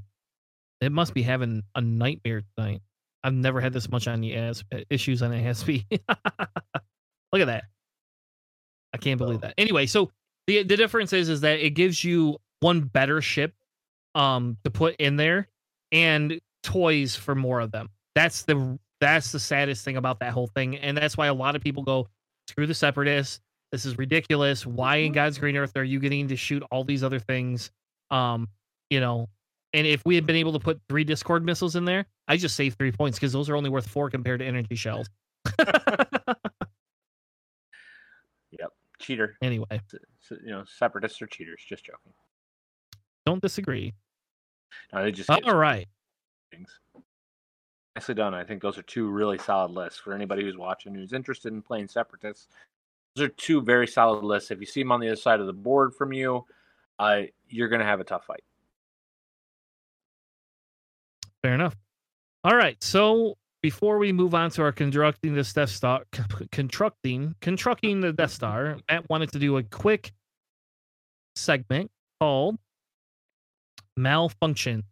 it 0.81 0.91
must 0.91 1.13
be 1.13 1.21
having 1.21 1.63
a 1.75 1.81
nightmare 1.81 2.43
tonight. 2.55 2.81
I've 3.23 3.33
never 3.33 3.59
had 3.59 3.73
this 3.73 3.89
much 3.89 4.07
on 4.07 4.21
the 4.21 4.35
AS 4.35 4.63
issues 4.89 5.21
on 5.21 5.33
ASP. 5.33 5.67
look 5.91 7.41
at 7.41 7.45
that. 7.45 7.65
I 8.93 8.97
can't 8.97 9.17
believe 9.17 9.41
that. 9.41 9.53
Anyway, 9.57 9.85
so 9.85 10.11
the 10.47 10.63
the 10.63 10.77
difference 10.77 11.13
is 11.13 11.29
is 11.29 11.41
that 11.41 11.59
it 11.59 11.71
gives 11.71 12.03
you 12.03 12.37
one 12.61 12.81
better 12.81 13.21
ship 13.21 13.53
um 14.15 14.57
to 14.63 14.71
put 14.71 14.95
in 14.97 15.15
there 15.15 15.47
and 15.91 16.39
toys 16.63 17.15
for 17.15 17.35
more 17.35 17.59
of 17.59 17.71
them. 17.71 17.89
That's 18.15 18.43
the 18.43 18.79
that's 18.99 19.31
the 19.31 19.39
saddest 19.39 19.85
thing 19.85 19.97
about 19.97 20.19
that 20.19 20.33
whole 20.33 20.47
thing, 20.47 20.77
and 20.77 20.97
that's 20.97 21.17
why 21.17 21.27
a 21.27 21.33
lot 21.33 21.55
of 21.55 21.61
people 21.61 21.83
go 21.83 22.07
screw 22.47 22.67
the 22.67 22.73
separatists. 22.73 23.39
This 23.71 23.85
is 23.85 23.97
ridiculous. 23.97 24.65
Why 24.65 24.97
in 24.97 25.11
God's 25.11 25.37
green 25.37 25.55
earth 25.55 25.77
are 25.77 25.83
you 25.83 25.99
getting 25.99 26.27
to 26.29 26.35
shoot 26.35 26.63
all 26.71 26.83
these 26.83 27.03
other 27.03 27.19
things? 27.19 27.69
Um, 28.09 28.47
you 28.89 28.99
know, 28.99 29.29
and 29.73 29.85
if 29.85 30.03
we 30.05 30.15
had 30.15 30.25
been 30.25 30.35
able 30.35 30.53
to 30.53 30.59
put 30.59 30.79
three 30.89 31.03
Discord 31.03 31.45
missiles 31.45 31.75
in 31.75 31.85
there, 31.85 32.05
I 32.27 32.37
just 32.37 32.55
saved 32.55 32.77
three 32.77 32.91
points 32.91 33.19
because 33.19 33.33
those 33.33 33.49
are 33.49 33.55
only 33.55 33.69
worth 33.69 33.87
four 33.87 34.09
compared 34.09 34.39
to 34.39 34.45
energy 34.45 34.75
shells. 34.75 35.07
yep, 38.51 38.71
cheater. 38.99 39.35
Anyway, 39.41 39.67
you 40.31 40.49
know, 40.49 40.63
separatists 40.65 41.21
are 41.21 41.27
cheaters. 41.27 41.61
Just 41.67 41.85
joking. 41.85 42.13
Don't 43.25 43.41
disagree. 43.41 43.93
No, 44.91 45.03
they 45.03 45.11
just 45.11 45.29
all 45.29 45.55
right. 45.55 45.87
Things. 46.51 46.79
Nicely 47.95 48.15
done. 48.15 48.33
I 48.33 48.43
think 48.43 48.61
those 48.61 48.77
are 48.77 48.83
two 48.83 49.09
really 49.09 49.37
solid 49.37 49.71
lists 49.71 49.99
for 49.99 50.13
anybody 50.13 50.43
who's 50.43 50.57
watching 50.57 50.95
who's 50.95 51.13
interested 51.13 51.53
in 51.53 51.61
playing 51.61 51.89
separatists. 51.89 52.47
Those 53.15 53.25
are 53.25 53.29
two 53.29 53.61
very 53.61 53.87
solid 53.87 54.23
lists. 54.23 54.51
If 54.51 54.59
you 54.59 54.65
see 54.65 54.81
them 54.81 54.91
on 54.91 54.99
the 54.99 55.07
other 55.07 55.15
side 55.15 55.39
of 55.39 55.47
the 55.47 55.53
board 55.53 55.93
from 55.93 56.13
you, 56.13 56.45
uh, 56.97 57.23
you're 57.47 57.67
going 57.67 57.81
to 57.81 57.85
have 57.85 57.99
a 57.99 58.03
tough 58.03 58.25
fight. 58.25 58.43
Fair 61.43 61.53
enough. 61.53 61.75
All 62.43 62.55
right. 62.55 62.81
So 62.83 63.37
before 63.61 63.97
we 63.97 64.11
move 64.11 64.33
on 64.33 64.49
to 64.51 64.61
our 64.61 64.71
constructing 64.71 65.33
this 65.33 65.53
Death 65.53 65.69
Star, 65.69 66.03
constructing, 66.51 67.35
constructing 67.41 68.01
the 68.01 68.13
Death 68.13 68.31
Star, 68.31 68.77
Matt 68.89 69.09
wanted 69.09 69.31
to 69.33 69.39
do 69.39 69.57
a 69.57 69.63
quick 69.63 70.11
segment 71.35 71.91
called 72.19 72.57
malfunctions. 73.97 74.83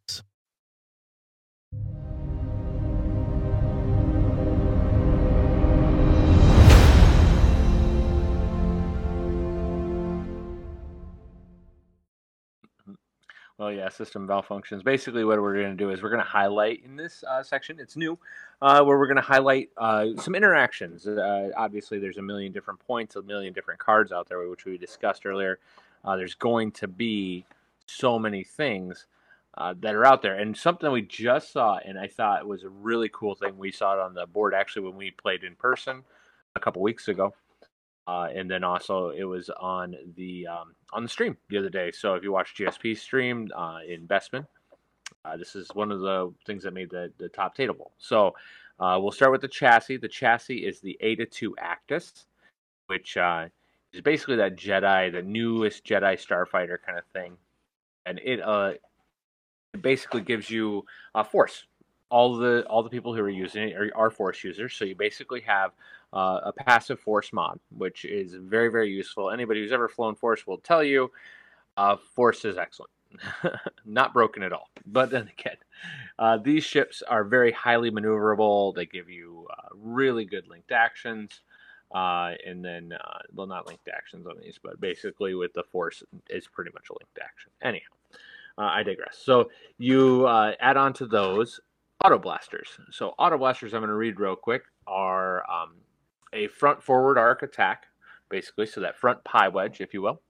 Well, 13.57 13.71
yeah, 13.71 13.89
system 13.89 14.27
malfunctions. 14.27 14.83
Basically, 14.83 15.25
what 15.25 15.41
we're 15.41 15.55
going 15.55 15.75
to 15.75 15.83
do 15.83 15.89
is 15.89 16.03
we're 16.03 16.11
going 16.11 16.21
to 16.21 16.29
highlight 16.29 16.83
in 16.85 16.95
this 16.95 17.23
uh, 17.23 17.41
section. 17.41 17.79
It's 17.79 17.95
new, 17.95 18.19
uh, 18.61 18.83
where 18.83 18.99
we're 18.99 19.07
going 19.07 19.15
to 19.15 19.21
highlight 19.23 19.71
uh, 19.77 20.09
some 20.17 20.35
interactions. 20.35 21.07
Uh, 21.07 21.49
obviously, 21.57 21.97
there's 21.97 22.17
a 22.17 22.21
million 22.21 22.51
different 22.51 22.79
points, 22.85 23.15
a 23.15 23.21
million 23.23 23.53
different 23.53 23.79
cards 23.79 24.11
out 24.11 24.29
there, 24.29 24.47
which 24.47 24.65
we 24.65 24.77
discussed 24.77 25.25
earlier. 25.25 25.57
Uh, 26.05 26.15
there's 26.15 26.35
going 26.35 26.71
to 26.73 26.87
be 26.87 27.45
so 27.87 28.19
many 28.19 28.43
things 28.43 29.07
uh, 29.57 29.73
that 29.79 29.95
are 29.95 30.05
out 30.05 30.21
there, 30.21 30.35
and 30.35 30.55
something 30.55 30.91
we 30.91 31.01
just 31.01 31.51
saw, 31.51 31.79
and 31.83 31.97
I 31.97 32.07
thought 32.07 32.47
was 32.47 32.63
a 32.63 32.69
really 32.69 33.09
cool 33.11 33.33
thing. 33.33 33.57
We 33.57 33.71
saw 33.71 33.93
it 33.93 33.99
on 33.99 34.13
the 34.13 34.27
board 34.27 34.53
actually 34.53 34.83
when 34.83 34.97
we 34.97 35.09
played 35.09 35.43
in 35.43 35.55
person 35.55 36.03
a 36.55 36.59
couple 36.59 36.83
weeks 36.83 37.07
ago. 37.07 37.33
Uh, 38.07 38.29
and 38.33 38.49
then 38.49 38.63
also 38.63 39.09
it 39.09 39.25
was 39.25 39.49
on 39.59 39.93
the 40.15 40.47
um, 40.47 40.73
on 40.93 41.03
the 41.03 41.09
stream 41.09 41.35
the 41.49 41.57
other 41.57 41.69
day. 41.69 41.91
So 41.91 42.13
if 42.15 42.23
you 42.23 42.31
watch 42.31 42.55
GSP 42.55 42.97
stream 42.97 43.49
uh, 43.55 43.79
in 43.85 44.07
Bespin, 44.07 44.47
uh, 45.25 45.35
this 45.35 45.55
is 45.55 45.67
one 45.73 45.91
of 45.91 45.99
the 45.99 46.33
things 46.45 46.63
that 46.63 46.73
made 46.73 46.89
the, 46.89 47.11
the 47.17 47.27
top 47.27 47.53
table. 47.53 47.91
So 47.97 48.33
uh, 48.79 48.97
we'll 49.01 49.11
start 49.11 49.33
with 49.33 49.41
the 49.41 49.47
chassis. 49.49 49.97
The 49.97 50.07
chassis 50.07 50.65
is 50.65 50.79
the 50.79 50.97
Eta 51.01 51.25
2 51.25 51.55
Actis, 51.61 52.25
which 52.85 53.17
uh, 53.17 53.47
is 53.91 54.01
basically 54.01 54.37
that 54.37 54.55
Jedi, 54.55 55.11
the 55.11 55.21
newest 55.21 55.83
Jedi 55.83 56.13
starfighter 56.15 56.77
kind 56.85 56.97
of 56.97 57.05
thing, 57.13 57.35
and 58.05 58.19
it 58.23 58.41
uh 58.41 58.73
it 59.73 59.81
basically 59.81 60.21
gives 60.21 60.49
you 60.49 60.85
a 61.13 61.23
force. 61.23 61.65
All 62.09 62.37
the 62.37 62.65
all 62.69 62.83
the 62.83 62.89
people 62.89 63.13
who 63.13 63.21
are 63.21 63.29
using 63.29 63.69
it 63.69 63.75
are, 63.75 63.91
are 63.95 64.09
force 64.09 64.43
users. 64.43 64.73
So 64.73 64.85
you 64.85 64.95
basically 64.95 65.41
have 65.41 65.71
uh, 66.13 66.39
a 66.43 66.53
passive 66.53 66.99
force 66.99 67.33
mod, 67.33 67.59
which 67.75 68.05
is 68.05 68.33
very, 68.33 68.69
very 68.69 68.89
useful. 68.89 69.29
Anybody 69.29 69.61
who's 69.61 69.71
ever 69.71 69.89
flown 69.89 70.15
force 70.15 70.47
will 70.47 70.57
tell 70.57 70.83
you 70.83 71.11
uh, 71.75 71.95
force 72.15 72.43
is 72.45 72.57
excellent. 72.57 72.91
Not 73.85 74.13
broken 74.13 74.43
at 74.43 74.51
all. 74.51 74.69
But 74.85 75.09
then 75.09 75.29
again, 75.39 75.57
uh, 76.19 76.37
these 76.37 76.63
ships 76.63 77.03
are 77.07 77.23
very 77.23 77.51
highly 77.51 77.91
maneuverable. 77.91 78.75
They 78.75 78.85
give 78.85 79.09
you 79.09 79.47
uh, 79.51 79.69
really 79.73 80.25
good 80.25 80.47
linked 80.47 80.71
actions. 80.71 81.41
Uh, 81.93 82.33
and 82.45 82.65
then, 82.65 82.91
uh, 82.91 83.19
well, 83.33 83.47
not 83.47 83.65
linked 83.65 83.87
actions 83.87 84.27
on 84.27 84.35
these, 84.41 84.59
but 84.61 84.79
basically 84.81 85.35
with 85.35 85.53
the 85.53 85.63
force, 85.71 86.03
it's 86.27 86.45
pretty 86.45 86.69
much 86.73 86.89
a 86.89 86.93
linked 86.93 87.17
action. 87.23 87.49
Anyhow, 87.61 87.93
I 88.57 88.83
digress. 88.83 89.17
So 89.23 89.49
you 89.77 90.27
add 90.27 90.75
on 90.75 90.91
to 90.93 91.05
those 91.05 91.61
auto 92.03 92.17
blasters. 92.17 92.67
So 92.91 93.13
auto 93.17 93.37
blasters, 93.37 93.73
I'm 93.73 93.79
going 93.79 93.89
to 93.89 93.95
read 93.95 94.19
real 94.19 94.35
quick, 94.35 94.63
are 94.85 95.49
um, 95.49 95.75
a 96.33 96.47
front 96.47 96.81
forward 96.83 97.17
arc 97.17 97.43
attack, 97.43 97.85
basically, 98.29 98.65
so 98.65 98.81
that 98.81 98.97
front 98.97 99.23
pie 99.23 99.47
wedge, 99.47 99.81
if 99.81 99.93
you 99.93 100.01
will. 100.01 100.21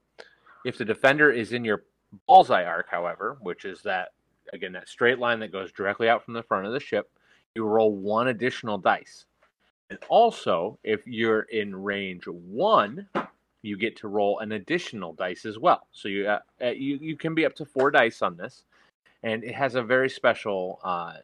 If 0.64 0.78
the 0.78 0.84
defender 0.84 1.30
is 1.30 1.52
in 1.52 1.64
your 1.64 1.84
bullseye 2.26 2.64
arc, 2.64 2.88
however, 2.90 3.38
which 3.40 3.64
is 3.64 3.82
that, 3.82 4.08
again, 4.52 4.72
that 4.72 4.88
straight 4.88 5.18
line 5.18 5.40
that 5.40 5.52
goes 5.52 5.72
directly 5.72 6.08
out 6.08 6.24
from 6.24 6.34
the 6.34 6.42
front 6.42 6.66
of 6.66 6.72
the 6.72 6.80
ship, 6.80 7.10
you 7.54 7.64
roll 7.64 7.94
one 7.94 8.28
additional 8.28 8.78
dice. 8.78 9.24
And 9.90 9.98
also, 10.08 10.78
if 10.84 11.06
you're 11.06 11.42
in 11.42 11.74
range 11.74 12.26
one, 12.26 13.08
you 13.62 13.76
get 13.76 13.96
to 13.98 14.08
roll 14.08 14.38
an 14.40 14.52
additional 14.52 15.14
dice 15.14 15.44
as 15.44 15.58
well. 15.58 15.86
So 15.92 16.08
you 16.08 16.28
uh, 16.28 16.40
uh 16.62 16.70
you, 16.70 16.98
you 17.00 17.16
can 17.16 17.34
be 17.34 17.44
up 17.44 17.54
to 17.56 17.64
four 17.64 17.90
dice 17.90 18.22
on 18.22 18.36
this, 18.36 18.64
and 19.22 19.42
it 19.42 19.54
has 19.54 19.74
a 19.74 19.82
very 19.82 20.10
special 20.10 20.80
uh, 20.84 21.14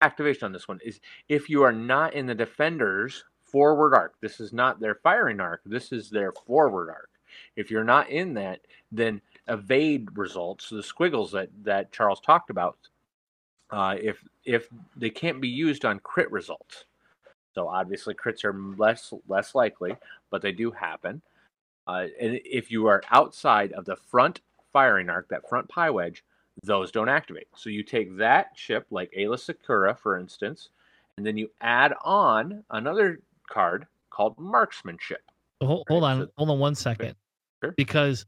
activation 0.00 0.46
on 0.46 0.52
this 0.52 0.68
one. 0.68 0.78
Is 0.84 1.00
if 1.28 1.50
you 1.50 1.62
are 1.62 1.72
not 1.72 2.14
in 2.14 2.26
the 2.26 2.34
defender's 2.34 3.24
forward 3.54 3.94
arc. 3.94 4.14
This 4.20 4.40
is 4.40 4.52
not 4.52 4.80
their 4.80 4.96
firing 4.96 5.38
arc. 5.38 5.60
This 5.64 5.92
is 5.92 6.10
their 6.10 6.32
forward 6.32 6.90
arc. 6.90 7.08
If 7.54 7.70
you're 7.70 7.84
not 7.84 8.10
in 8.10 8.34
that, 8.34 8.62
then 8.90 9.20
evade 9.46 10.08
results, 10.18 10.70
the 10.70 10.82
squiggles 10.82 11.30
that, 11.30 11.50
that 11.62 11.92
Charles 11.92 12.20
talked 12.20 12.50
about, 12.50 12.76
uh, 13.70 13.94
if 14.02 14.18
if 14.44 14.68
they 14.96 15.08
can't 15.08 15.40
be 15.40 15.48
used 15.48 15.84
on 15.84 16.00
crit 16.00 16.32
results. 16.32 16.86
So 17.54 17.68
obviously 17.68 18.14
crits 18.14 18.44
are 18.44 18.58
less 18.76 19.14
less 19.28 19.54
likely, 19.54 19.96
but 20.30 20.42
they 20.42 20.50
do 20.50 20.72
happen. 20.72 21.22
Uh, 21.86 22.06
and 22.20 22.40
if 22.44 22.72
you 22.72 22.88
are 22.88 23.04
outside 23.12 23.70
of 23.74 23.84
the 23.84 23.94
front 23.94 24.40
firing 24.72 25.08
arc, 25.08 25.28
that 25.28 25.48
front 25.48 25.68
pie 25.68 25.90
wedge, 25.90 26.24
those 26.64 26.90
don't 26.90 27.08
activate. 27.08 27.46
So 27.54 27.70
you 27.70 27.84
take 27.84 28.16
that 28.16 28.48
ship, 28.56 28.86
like 28.90 29.12
Aayla 29.16 29.38
Secura, 29.38 29.96
for 29.96 30.18
instance, 30.18 30.70
and 31.16 31.24
then 31.24 31.36
you 31.36 31.50
add 31.60 31.94
on 32.04 32.64
another 32.70 33.20
card 33.48 33.86
called 34.10 34.38
marksmanship. 34.38 35.22
Hold, 35.62 35.86
hold 35.88 36.04
on, 36.04 36.28
hold 36.36 36.50
on 36.50 36.58
one 36.58 36.74
second. 36.74 37.14
Sure. 37.62 37.72
Because 37.76 38.26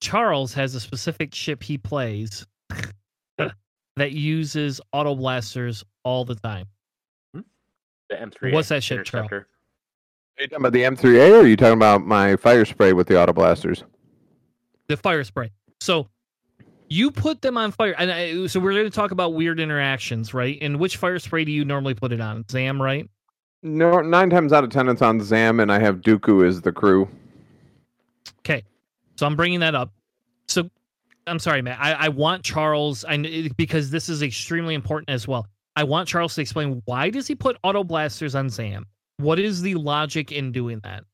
Charles 0.00 0.52
has 0.54 0.74
a 0.74 0.80
specific 0.80 1.34
ship 1.34 1.62
he 1.62 1.78
plays 1.78 2.46
that 3.96 4.12
uses 4.12 4.80
auto 4.92 5.14
blasters 5.14 5.84
all 6.04 6.24
the 6.24 6.34
time. 6.34 6.66
Hmm? 7.34 7.40
The 8.10 8.16
M3. 8.16 8.52
What's 8.52 8.68
that 8.68 8.82
ship, 8.82 9.04
Charles? 9.04 9.30
Are 9.32 9.46
you 10.40 10.48
talking 10.48 10.62
about 10.62 10.72
the 10.72 10.82
M3A 10.82 11.30
or 11.30 11.40
are 11.40 11.46
you 11.46 11.56
talking 11.56 11.74
about 11.74 12.04
my 12.04 12.36
fire 12.36 12.64
spray 12.64 12.92
with 12.92 13.06
the 13.06 13.20
auto 13.20 13.32
blasters? 13.32 13.84
The 14.88 14.96
fire 14.96 15.24
spray. 15.24 15.50
So 15.80 16.08
you 16.88 17.10
put 17.10 17.42
them 17.42 17.56
on 17.56 17.72
fire. 17.72 17.94
And 17.96 18.10
I, 18.10 18.46
so 18.46 18.60
we're 18.60 18.72
going 18.72 18.84
to 18.84 18.90
talk 18.90 19.10
about 19.10 19.34
weird 19.34 19.60
interactions, 19.60 20.34
right? 20.34 20.58
And 20.60 20.78
which 20.78 20.96
fire 20.96 21.18
spray 21.18 21.44
do 21.44 21.52
you 21.52 21.64
normally 21.64 21.94
put 21.94 22.12
it 22.12 22.20
on? 22.20 22.44
Zam, 22.50 22.80
right? 22.80 23.08
No, 23.62 24.00
nine 24.00 24.28
times 24.28 24.52
out 24.52 24.64
of 24.64 24.70
ten, 24.70 24.88
it's 24.88 25.02
on 25.02 25.20
Zam, 25.20 25.60
and 25.60 25.70
I 25.70 25.78
have 25.78 26.00
Dooku 26.00 26.46
as 26.46 26.60
the 26.60 26.72
crew. 26.72 27.08
Okay, 28.40 28.64
so 29.16 29.26
I'm 29.26 29.36
bringing 29.36 29.60
that 29.60 29.74
up. 29.74 29.92
So 30.48 30.68
I'm 31.26 31.38
sorry, 31.38 31.62
Matt. 31.62 31.78
I, 31.80 31.92
I 31.92 32.08
want 32.08 32.42
Charles, 32.42 33.04
I 33.04 33.48
because 33.56 33.90
this 33.90 34.08
is 34.08 34.22
extremely 34.22 34.74
important 34.74 35.10
as 35.10 35.28
well. 35.28 35.46
I 35.76 35.84
want 35.84 36.08
Charles 36.08 36.34
to 36.34 36.40
explain 36.40 36.82
why 36.86 37.08
does 37.10 37.26
he 37.26 37.34
put 37.34 37.56
auto 37.62 37.84
blasters 37.84 38.34
on 38.34 38.50
Zam? 38.50 38.86
What 39.18 39.38
is 39.38 39.62
the 39.62 39.76
logic 39.76 40.32
in 40.32 40.50
doing 40.50 40.80
that? 40.82 41.04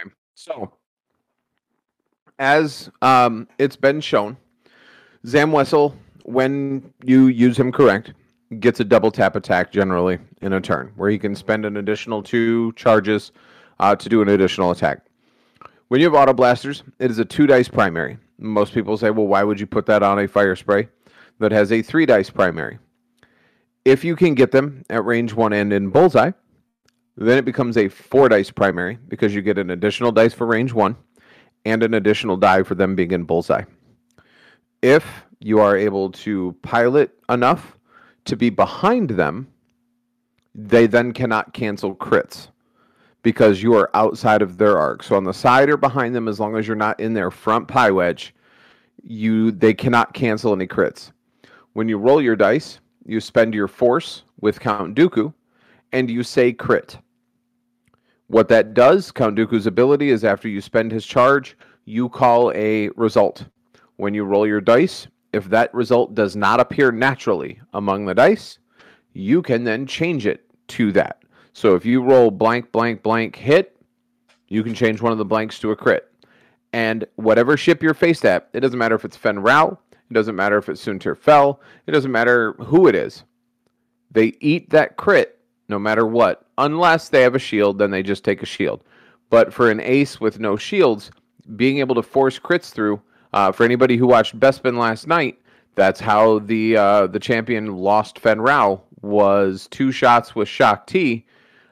Okay, 0.00 0.10
so 0.34 0.72
as 2.38 2.90
um, 3.02 3.46
it's 3.58 3.76
been 3.76 4.00
shown, 4.00 4.36
Zam 5.26 5.50
Wesell, 5.50 5.94
when 6.24 6.92
you 7.04 7.26
use 7.26 7.58
him 7.58 7.70
correct, 7.70 8.12
gets 8.60 8.80
a 8.80 8.84
double 8.84 9.10
tap 9.10 9.36
attack 9.36 9.70
generally 9.70 10.18
in 10.40 10.52
a 10.52 10.60
turn, 10.60 10.92
where 10.96 11.10
he 11.10 11.18
can 11.18 11.34
spend 11.34 11.64
an 11.64 11.76
additional 11.76 12.22
two 12.22 12.72
charges 12.72 13.32
uh, 13.78 13.94
to 13.94 14.08
do 14.08 14.22
an 14.22 14.28
additional 14.28 14.70
attack. 14.70 15.04
When 15.88 16.00
you 16.00 16.06
have 16.06 16.14
auto 16.14 16.32
blasters, 16.32 16.82
it 16.98 17.10
is 17.10 17.18
a 17.18 17.24
two 17.24 17.46
dice 17.46 17.68
primary. 17.68 18.18
Most 18.38 18.72
people 18.72 18.96
say, 18.96 19.10
well, 19.10 19.26
why 19.26 19.42
would 19.42 19.58
you 19.58 19.66
put 19.66 19.86
that 19.86 20.02
on 20.02 20.18
a 20.18 20.28
fire 20.28 20.56
spray 20.56 20.88
that 21.38 21.52
has 21.52 21.72
a 21.72 21.82
three 21.82 22.06
dice 22.06 22.30
primary? 22.30 22.78
If 23.84 24.04
you 24.04 24.16
can 24.16 24.34
get 24.34 24.50
them 24.50 24.84
at 24.90 25.04
range 25.04 25.32
one 25.32 25.52
and 25.52 25.72
in 25.72 25.88
bullseye, 25.88 26.32
then 27.16 27.38
it 27.38 27.44
becomes 27.44 27.76
a 27.76 27.88
four 27.88 28.28
dice 28.28 28.50
primary 28.50 28.98
because 29.08 29.34
you 29.34 29.42
get 29.42 29.58
an 29.58 29.70
additional 29.70 30.12
dice 30.12 30.34
for 30.34 30.46
range 30.46 30.72
one 30.72 30.96
and 31.64 31.82
an 31.82 31.94
additional 31.94 32.36
die 32.36 32.62
for 32.62 32.74
them 32.74 32.94
being 32.94 33.12
in 33.12 33.24
bullseye. 33.24 33.64
If 34.82 35.04
you 35.40 35.58
are 35.60 35.76
able 35.76 36.10
to 36.10 36.54
pilot 36.62 37.10
enough 37.28 37.77
to 38.28 38.36
be 38.36 38.50
behind 38.50 39.10
them, 39.10 39.48
they 40.54 40.86
then 40.86 41.12
cannot 41.12 41.52
cancel 41.52 41.94
crits 41.94 42.48
because 43.22 43.62
you 43.62 43.74
are 43.74 43.90
outside 43.94 44.42
of 44.42 44.58
their 44.58 44.78
arc. 44.78 45.02
So 45.02 45.16
on 45.16 45.24
the 45.24 45.34
side 45.34 45.68
or 45.68 45.76
behind 45.76 46.14
them, 46.14 46.28
as 46.28 46.38
long 46.38 46.56
as 46.56 46.66
you're 46.66 46.76
not 46.76 46.98
in 47.00 47.14
their 47.14 47.30
front 47.30 47.68
pie 47.68 47.90
wedge, 47.90 48.34
you 49.02 49.50
they 49.50 49.74
cannot 49.74 50.14
cancel 50.14 50.52
any 50.52 50.66
crits. 50.66 51.12
When 51.72 51.88
you 51.88 51.98
roll 51.98 52.20
your 52.20 52.36
dice, 52.36 52.80
you 53.06 53.20
spend 53.20 53.54
your 53.54 53.68
force 53.68 54.22
with 54.40 54.60
Count 54.60 54.94
Dooku, 54.94 55.32
and 55.92 56.10
you 56.10 56.22
say 56.22 56.52
crit. 56.52 56.98
What 58.26 58.48
that 58.48 58.74
does, 58.74 59.10
Count 59.10 59.36
Dooku's 59.36 59.66
ability 59.66 60.10
is 60.10 60.24
after 60.24 60.48
you 60.48 60.60
spend 60.60 60.92
his 60.92 61.06
charge, 61.06 61.56
you 61.86 62.08
call 62.08 62.52
a 62.54 62.90
result. 62.90 63.46
When 63.96 64.12
you 64.12 64.24
roll 64.24 64.46
your 64.46 64.60
dice, 64.60 65.08
if 65.32 65.48
that 65.50 65.72
result 65.74 66.14
does 66.14 66.36
not 66.36 66.60
appear 66.60 66.90
naturally 66.90 67.60
among 67.74 68.06
the 68.06 68.14
dice, 68.14 68.58
you 69.12 69.42
can 69.42 69.64
then 69.64 69.86
change 69.86 70.26
it 70.26 70.44
to 70.68 70.92
that. 70.92 71.22
So 71.52 71.74
if 71.74 71.84
you 71.84 72.02
roll 72.02 72.30
blank, 72.30 72.72
blank, 72.72 73.02
blank 73.02 73.36
hit, 73.36 73.76
you 74.48 74.62
can 74.62 74.74
change 74.74 75.02
one 75.02 75.12
of 75.12 75.18
the 75.18 75.24
blanks 75.24 75.58
to 75.60 75.70
a 75.70 75.76
crit. 75.76 76.10
And 76.72 77.06
whatever 77.16 77.56
ship 77.56 77.82
you're 77.82 77.94
faced 77.94 78.24
at, 78.24 78.48
it 78.52 78.60
doesn't 78.60 78.78
matter 78.78 78.94
if 78.94 79.04
it's 79.04 79.16
Fenn 79.16 79.40
Rau, 79.40 79.78
it 79.92 80.14
doesn't 80.14 80.36
matter 80.36 80.56
if 80.58 80.68
it's 80.68 80.84
Soontir 80.84 81.16
Fel, 81.16 81.60
it 81.86 81.92
doesn't 81.92 82.12
matter 82.12 82.52
who 82.54 82.88
it 82.88 82.94
is. 82.94 83.24
They 84.10 84.34
eat 84.40 84.70
that 84.70 84.96
crit 84.96 85.38
no 85.68 85.78
matter 85.78 86.06
what, 86.06 86.46
unless 86.56 87.08
they 87.08 87.22
have 87.22 87.34
a 87.34 87.38
shield, 87.38 87.78
then 87.78 87.90
they 87.90 88.02
just 88.02 88.24
take 88.24 88.42
a 88.42 88.46
shield. 88.46 88.84
But 89.30 89.52
for 89.52 89.70
an 89.70 89.80
ace 89.80 90.20
with 90.20 90.40
no 90.40 90.56
shields, 90.56 91.10
being 91.56 91.78
able 91.78 91.94
to 91.94 92.02
force 92.02 92.38
crits 92.38 92.70
through 92.70 93.02
uh, 93.32 93.52
for 93.52 93.64
anybody 93.64 93.96
who 93.96 94.06
watched 94.06 94.38
Bespin 94.38 94.78
last 94.78 95.06
night, 95.06 95.38
that's 95.74 96.00
how 96.00 96.40
the 96.40 96.76
uh, 96.76 97.06
the 97.06 97.20
champion 97.20 97.76
lost 97.76 98.18
Fenn 98.18 98.40
Rau 98.40 98.80
was 99.00 99.68
two 99.70 99.92
shots 99.92 100.34
with 100.34 100.48
Ti 100.86 101.24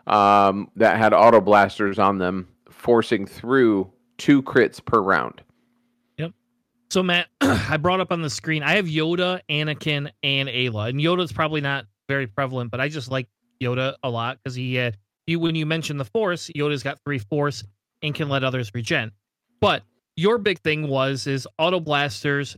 um, 0.06 0.70
that 0.76 0.96
had 0.98 1.12
auto 1.12 1.40
blasters 1.40 1.98
on 1.98 2.18
them, 2.18 2.48
forcing 2.70 3.26
through 3.26 3.90
two 4.18 4.42
crits 4.42 4.84
per 4.84 5.00
round. 5.00 5.42
Yep. 6.18 6.32
So 6.90 7.02
Matt, 7.02 7.26
I 7.40 7.76
brought 7.78 8.00
up 8.00 8.12
on 8.12 8.22
the 8.22 8.30
screen. 8.30 8.62
I 8.62 8.76
have 8.76 8.86
Yoda, 8.86 9.40
Anakin, 9.50 10.10
and 10.22 10.48
Aayla, 10.48 10.90
and 10.90 11.00
Yoda's 11.00 11.32
probably 11.32 11.60
not 11.60 11.86
very 12.08 12.26
prevalent, 12.26 12.70
but 12.70 12.80
I 12.80 12.88
just 12.88 13.10
like 13.10 13.26
Yoda 13.60 13.96
a 14.02 14.10
lot 14.10 14.38
because 14.38 14.54
he 14.54 14.90
you 15.26 15.40
when 15.40 15.54
you 15.54 15.66
mention 15.66 15.96
the 15.96 16.04
Force. 16.04 16.50
Yoda's 16.56 16.82
got 16.82 17.00
three 17.04 17.18
Force 17.18 17.64
and 18.02 18.14
can 18.14 18.28
let 18.28 18.44
others 18.44 18.70
regen. 18.74 19.10
But 19.60 19.82
your 20.16 20.38
big 20.38 20.60
thing 20.60 20.88
was 20.88 21.26
is 21.26 21.46
auto 21.58 21.80
blasters. 21.80 22.56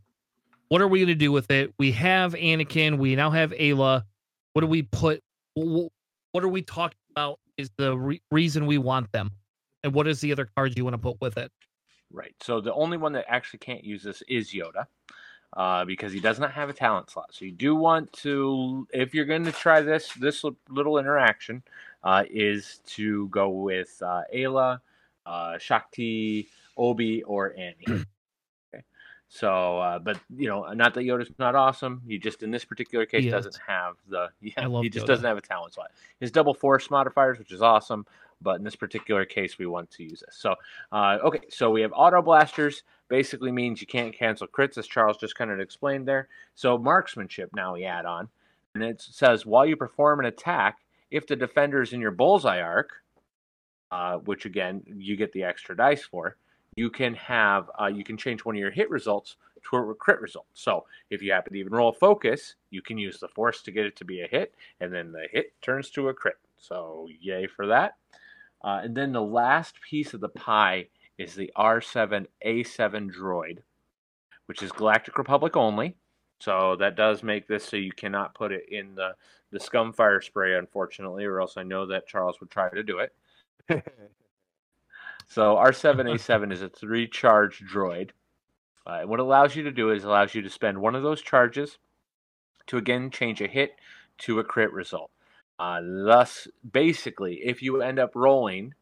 What 0.69 0.81
are 0.81 0.89
we 0.89 1.01
going 1.01 1.09
to 1.09 1.15
do 1.15 1.33
with 1.33 1.51
it? 1.51 1.73
We 1.79 1.93
have 1.93 2.35
Anakin. 2.35 2.99
We 2.99 3.17
now 3.17 3.31
have 3.31 3.51
Aayla. 3.51 4.05
What 4.53 4.61
do 4.61 4.67
we 4.67 4.83
put? 4.83 5.23
What 5.55 6.45
are 6.45 6.49
we 6.49 6.63
talking 6.63 6.99
about? 7.11 7.41
Is 7.57 7.71
the 7.77 7.97
re- 7.97 8.23
reason 8.31 8.67
we 8.67 8.79
want 8.79 9.11
them, 9.13 9.33
and 9.83 9.93
what 9.93 10.07
is 10.07 10.21
the 10.21 10.31
other 10.31 10.49
cards 10.57 10.77
you 10.77 10.85
want 10.85 10.95
to 10.95 10.99
put 10.99 11.21
with 11.21 11.37
it? 11.37 11.51
Right. 12.13 12.35
So 12.41 12.61
the 12.61 12.73
only 12.73 12.97
one 12.97 13.13
that 13.13 13.25
actually 13.29 13.59
can't 13.59 13.85
use 13.85 14.03
this 14.03 14.23
is 14.29 14.53
Yoda. 14.53 14.87
Uh, 15.57 15.83
because 15.87 16.13
he 16.13 16.21
does 16.21 16.39
not 16.39 16.53
have 16.53 16.69
a 16.69 16.75
talent 16.75 17.09
slot. 17.09 17.31
So 17.33 17.47
you 17.47 17.53
do 17.53 17.75
want 17.75 18.13
to, 18.13 18.87
if 18.93 19.15
you're 19.15 19.25
going 19.25 19.47
to 19.47 19.51
try 19.51 19.81
this 19.81 20.13
this 20.13 20.45
little 20.69 20.99
interaction, 20.99 21.63
uh, 22.05 22.25
is 22.31 22.81
to 22.89 23.29
go 23.29 23.49
with 23.49 23.97
uh, 24.03 24.25
Aayla, 24.33 24.81
uh, 25.25 25.57
Shakti, 25.57 26.49
Obi, 26.79 27.23
or 27.25 27.55
Annie. 27.59 28.05
okay. 28.75 28.85
So, 29.29 29.79
uh, 29.79 29.99
but 29.99 30.19
you 30.35 30.49
know, 30.49 30.65
not 30.73 30.95
that 30.95 31.03
Yoda's 31.03 31.31
not 31.39 31.55
awesome. 31.55 32.03
He 32.07 32.19
just 32.19 32.43
in 32.43 32.51
this 32.51 32.65
particular 32.65 33.05
case 33.05 33.31
doesn't 33.31 33.59
have 33.67 33.97
the. 34.09 34.29
Yeah, 34.41 34.69
he 34.81 34.89
just 34.89 35.05
Yoda. 35.05 35.09
doesn't 35.09 35.25
have 35.27 35.37
a 35.37 35.43
talent 35.43 35.75
slot. 35.75 35.91
His 36.21 36.31
double 36.31 36.55
force 36.55 36.91
modifiers, 36.91 37.39
which 37.39 37.53
is 37.53 37.61
awesome, 37.61 38.07
but 38.41 38.59
in 38.59 38.65
this 38.65 38.77
particular 38.77 39.25
case, 39.25 39.59
we 39.59 39.67
want 39.67 39.91
to 39.93 40.05
use 40.05 40.23
this. 40.25 40.37
So, 40.39 40.55
uh, 40.93 41.19
okay, 41.25 41.47
so 41.51 41.71
we 41.71 41.83
have 41.83 41.93
auto 41.95 42.23
blasters. 42.23 42.85
Basically 43.09 43.51
means 43.51 43.81
you 43.81 43.87
can't 43.87 44.15
cancel 44.15 44.47
crits, 44.47 44.79
as 44.79 44.87
Charles 44.87 45.17
just 45.17 45.35
kind 45.35 45.51
of 45.51 45.61
explained 45.61 46.07
there. 46.07 46.29
So 46.55 46.77
marksmanship 46.79 47.51
now 47.55 47.75
we 47.75 47.85
add 47.85 48.05
on, 48.05 48.29
and 48.75 48.85
it 48.85 49.01
says 49.01 49.47
while 49.47 49.67
you 49.67 49.77
perform 49.77 50.21
an 50.21 50.27
attack, 50.27 50.79
if 51.11 51.27
the 51.27 51.37
defender 51.37 51.83
is 51.83 51.93
in 51.93 52.01
your 52.01 52.11
bullseye 52.11 52.61
arc, 52.61 52.91
uh, 53.91 54.17
which 54.19 54.45
again 54.45 54.83
you 54.87 55.17
get 55.17 55.33
the 55.33 55.45
extra 55.45 55.77
dice 55.77 56.03
for, 56.03 56.37
you 56.79 56.91
can 56.91 57.13
have 57.15 57.69
uh, 57.81 57.87
you 57.87 58.05
can 58.05 58.17
change 58.17 58.45
one 58.45 58.55
of 58.55 58.61
your 58.61 58.71
hit 58.71 58.89
results 58.89 59.35
to 59.69 59.77
a 59.77 59.95
crit 59.97 60.21
result. 60.21 60.47
So 60.55 60.85
if 61.11 61.21
you 61.21 61.33
happen 61.33 61.53
to 61.53 61.59
even 61.59 61.73
roll 61.73 61.93
focus, 61.93 62.55
you 62.71 62.83
can 62.83 62.97
use 62.97 63.19
the 63.19 63.27
force 63.27 63.63
to 63.63 63.73
get 63.73 63.85
it 63.85 63.97
to 63.97 64.05
be 64.05 64.21
a 64.21 64.29
hit, 64.29 64.55
and 64.81 64.95
then 64.95 65.11
the 65.11 65.27
hit 65.33 65.61
turns 65.61 65.91
to 65.91 66.09
a 66.09 66.15
crit. 66.15 66.37
So 66.57 67.09
yay 67.21 67.49
for 67.49 67.67
that. 67.67 67.97
Uh, 68.63 68.81
and 68.85 68.97
then 68.97 69.13
the 69.13 69.21
last 69.21 69.75
piece 69.91 70.15
of 70.15 70.21
the 70.21 70.29
pie 70.29 70.87
is 71.19 71.35
the 71.35 71.51
R7A7 71.57 72.29
droid, 73.13 73.59
which 74.47 74.63
is 74.63 74.71
Galactic 74.71 75.19
Republic 75.19 75.57
only. 75.57 75.97
So 76.39 76.77
that 76.79 76.97
does 76.97 77.25
make 77.25 77.49
this 77.49 77.65
so 77.65 77.77
you 77.77 77.91
cannot 77.91 78.35
put 78.37 78.53
it 78.53 78.67
in 78.69 78.95
the, 78.95 79.17
the 79.51 79.59
scum 79.59 79.93
fire 79.93 80.21
spray, 80.21 80.55
unfortunately, 80.55 81.25
or 81.25 81.41
else 81.41 81.57
I 81.57 81.65
know 81.65 81.87
that 81.87 82.07
Charles 82.07 82.39
would 82.39 82.51
try 82.51 82.69
to 82.71 82.85
do 82.85 83.01
it. 83.01 83.13
so 85.29 85.57
R7A7 85.57 86.53
is 86.53 86.63
a 86.63 86.69
three 86.69 87.07
charge 87.07 87.63
droid. 87.71 88.11
Uh, 88.87 89.03
what 89.03 89.21
it 89.21 89.23
allows 89.23 89.55
you 89.55 89.63
to 89.65 89.71
do 89.71 89.91
is 89.91 90.03
allows 90.03 90.35
you 90.35 90.43
to 90.43 90.51
spend 90.51 90.79
one 90.79 90.95
of 90.95 91.03
those 91.03 91.21
charges 91.21 91.79
to 92.67 92.79
again 92.79 93.11
change 93.11 93.41
a 93.41 93.47
hit 93.47 93.73
to 94.19 94.39
a 94.39 94.45
crit 94.45 94.73
result. 94.73 95.11
Uh, 95.59 95.81
thus, 95.83 96.49
basically, 96.71 97.41
if 97.45 97.63
you 97.63 97.83
end 97.83 97.99
up 97.99 98.13
rolling 98.15 98.75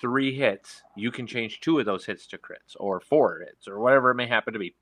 three 0.00 0.34
hits, 0.34 0.82
you 0.96 1.10
can 1.10 1.26
change 1.26 1.60
two 1.60 1.78
of 1.78 1.86
those 1.86 2.06
hits 2.06 2.26
to 2.26 2.38
crits, 2.38 2.74
or 2.78 3.00
four 3.00 3.40
hits, 3.40 3.68
or 3.68 3.78
whatever 3.78 4.10
it 4.10 4.14
may 4.14 4.26
happen 4.26 4.52
to 4.52 4.58
be. 4.58 4.74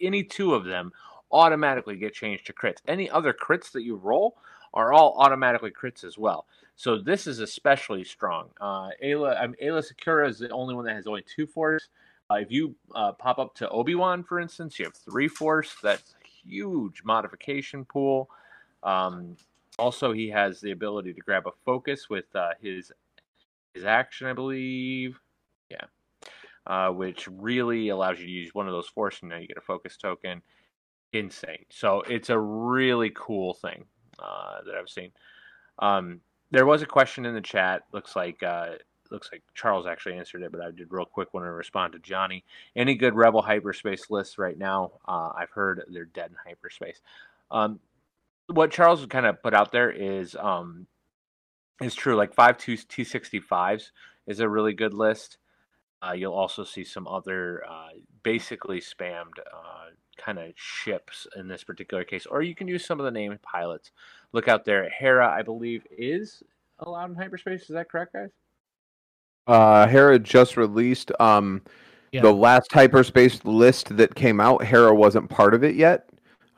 Any 0.00 0.24
two 0.24 0.54
of 0.54 0.64
them 0.64 0.92
automatically 1.30 1.96
get 1.96 2.14
changed 2.14 2.46
to 2.46 2.52
crits. 2.52 2.78
Any 2.88 3.10
other 3.10 3.32
crits 3.32 3.72
that 3.72 3.82
you 3.82 3.96
roll 3.96 4.36
are 4.74 4.92
all 4.92 5.14
automatically 5.18 5.70
crits 5.70 6.04
as 6.04 6.18
well. 6.18 6.46
So 6.76 6.98
this 6.98 7.26
is 7.26 7.40
especially 7.40 8.04
strong. 8.04 8.50
Uh, 8.60 8.90
Aayla, 9.02 9.40
I 9.40 9.46
mean, 9.46 9.56
Aayla 9.62 9.82
Secura 9.82 10.28
is 10.28 10.38
the 10.38 10.50
only 10.50 10.74
one 10.74 10.84
that 10.84 10.94
has 10.94 11.06
only 11.06 11.22
two 11.22 11.46
force. 11.46 11.88
Uh, 12.30 12.34
if 12.34 12.50
you 12.50 12.74
uh, 12.94 13.12
pop 13.12 13.38
up 13.38 13.54
to 13.54 13.68
Obi 13.70 13.94
Wan, 13.94 14.22
for 14.22 14.40
instance, 14.40 14.78
you 14.78 14.84
have 14.84 14.94
three 14.94 15.28
force. 15.28 15.74
That's 15.82 16.14
a 16.22 16.48
huge 16.48 17.02
modification 17.02 17.84
pool. 17.84 18.28
Um, 18.82 19.36
also, 19.78 20.12
he 20.12 20.28
has 20.28 20.60
the 20.60 20.72
ability 20.72 21.14
to 21.14 21.20
grab 21.20 21.46
a 21.46 21.52
focus 21.64 22.10
with 22.10 22.24
uh, 22.34 22.50
his 22.60 22.92
his 23.74 23.84
action, 23.84 24.26
I 24.26 24.32
believe. 24.32 25.20
Yeah, 25.70 25.84
uh, 26.66 26.90
which 26.90 27.28
really 27.28 27.88
allows 27.88 28.18
you 28.18 28.26
to 28.26 28.30
use 28.30 28.54
one 28.54 28.66
of 28.66 28.72
those 28.72 28.88
force, 28.88 29.18
and 29.20 29.30
now 29.30 29.36
you 29.36 29.46
get 29.46 29.56
a 29.58 29.62
focus 29.62 29.96
token. 29.96 30.42
Insane. 31.12 31.64
So 31.70 32.02
it's 32.02 32.28
a 32.28 32.38
really 32.38 33.12
cool 33.14 33.54
thing 33.54 33.84
uh, 34.22 34.62
that 34.64 34.74
I've 34.74 34.88
seen. 34.88 35.12
Um, 35.78 36.20
there 36.50 36.66
was 36.66 36.82
a 36.82 36.86
question 36.86 37.26
in 37.26 37.34
the 37.34 37.40
chat. 37.40 37.82
Looks 37.92 38.16
like 38.16 38.42
uh, 38.42 38.74
looks 39.10 39.28
like 39.32 39.42
Charles 39.54 39.86
actually 39.86 40.16
answered 40.16 40.42
it, 40.42 40.52
but 40.52 40.60
I 40.60 40.70
did 40.70 40.90
real 40.90 41.04
quick 41.04 41.34
want 41.34 41.46
to 41.46 41.52
respond 41.52 41.92
to 41.92 41.98
Johnny. 41.98 42.44
Any 42.74 42.94
good 42.94 43.14
Rebel 43.14 43.42
hyperspace 43.42 44.10
lists 44.10 44.38
right 44.38 44.58
now? 44.58 44.92
Uh, 45.06 45.30
I've 45.36 45.50
heard 45.50 45.82
they're 45.88 46.04
dead 46.04 46.30
in 46.30 46.36
hyperspace. 46.44 47.00
Um, 47.50 47.80
what 48.48 48.70
Charles 48.70 49.04
kind 49.06 49.26
of 49.26 49.42
put 49.42 49.54
out 49.54 49.72
there 49.72 49.90
is 49.90 50.36
um 50.36 50.86
is 51.80 51.94
true. 51.94 52.16
Like 52.16 52.34
five 52.34 52.58
two 52.58 52.76
T 52.76 53.04
sixty 53.04 53.40
fives 53.40 53.92
is 54.26 54.40
a 54.40 54.48
really 54.48 54.72
good 54.72 54.94
list. 54.94 55.38
Uh, 56.02 56.12
you'll 56.12 56.34
also 56.34 56.62
see 56.62 56.84
some 56.84 57.08
other 57.08 57.64
uh, 57.68 57.88
basically 58.22 58.80
spammed 58.80 59.38
uh, 59.38 59.90
kind 60.16 60.38
of 60.38 60.52
ships 60.54 61.26
in 61.36 61.48
this 61.48 61.64
particular 61.64 62.04
case, 62.04 62.26
or 62.26 62.42
you 62.42 62.54
can 62.54 62.68
use 62.68 62.84
some 62.84 63.00
of 63.00 63.04
the 63.04 63.10
named 63.10 63.40
pilots. 63.42 63.90
Look 64.32 64.48
out 64.48 64.64
there. 64.64 64.88
Hera, 64.90 65.30
I 65.30 65.42
believe, 65.42 65.86
is 65.96 66.42
allowed 66.78 67.10
in 67.10 67.16
hyperspace. 67.16 67.62
Is 67.62 67.68
that 67.68 67.90
correct, 67.90 68.12
guys? 68.12 68.30
Uh, 69.46 69.86
Hera 69.86 70.18
just 70.18 70.56
released. 70.56 71.12
Um, 71.20 71.62
yeah. 72.12 72.22
The 72.22 72.32
last 72.32 72.72
hyperspace 72.72 73.44
list 73.44 73.96
that 73.96 74.14
came 74.14 74.40
out, 74.40 74.64
Hera 74.64 74.94
wasn't 74.94 75.28
part 75.28 75.54
of 75.54 75.62
it 75.64 75.74
yet 75.74 76.08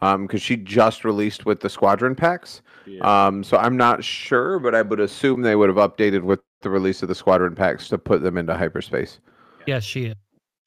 because 0.00 0.14
um, 0.14 0.38
she 0.38 0.56
just 0.56 1.04
released 1.04 1.46
with 1.46 1.60
the 1.60 1.68
squadron 1.68 2.14
packs. 2.14 2.62
Yeah. 2.86 3.26
Um, 3.26 3.42
so 3.42 3.56
I'm 3.56 3.76
not 3.76 4.04
sure, 4.04 4.58
but 4.58 4.74
I 4.74 4.82
would 4.82 5.00
assume 5.00 5.42
they 5.42 5.56
would 5.56 5.68
have 5.68 5.78
updated 5.78 6.22
with 6.22 6.40
the 6.62 6.70
release 6.70 7.02
of 7.02 7.08
the 7.08 7.14
squadron 7.14 7.54
packs 7.54 7.88
to 7.88 7.98
put 7.98 8.22
them 8.22 8.36
into 8.38 8.56
hyperspace. 8.56 9.18
Yes, 9.66 9.84
she 9.84 10.06
is. 10.06 10.14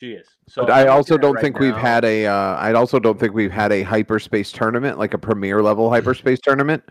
She 0.01 0.13
is. 0.13 0.27
So 0.47 0.65
but 0.65 0.71
I 0.71 0.87
also 0.87 1.15
don't 1.15 1.35
right 1.35 1.43
think 1.43 1.59
now. 1.59 1.67
we've 1.67 1.75
had 1.75 2.03
a. 2.03 2.25
Uh, 2.25 2.55
I 2.55 2.73
also 2.73 2.99
don't 2.99 3.19
think 3.19 3.35
we've 3.35 3.51
had 3.51 3.71
a 3.71 3.83
hyperspace 3.83 4.51
tournament, 4.51 4.97
like 4.97 5.13
a 5.13 5.17
premier 5.19 5.61
level 5.61 5.91
hyperspace 5.91 6.39
tournament, 6.41 6.83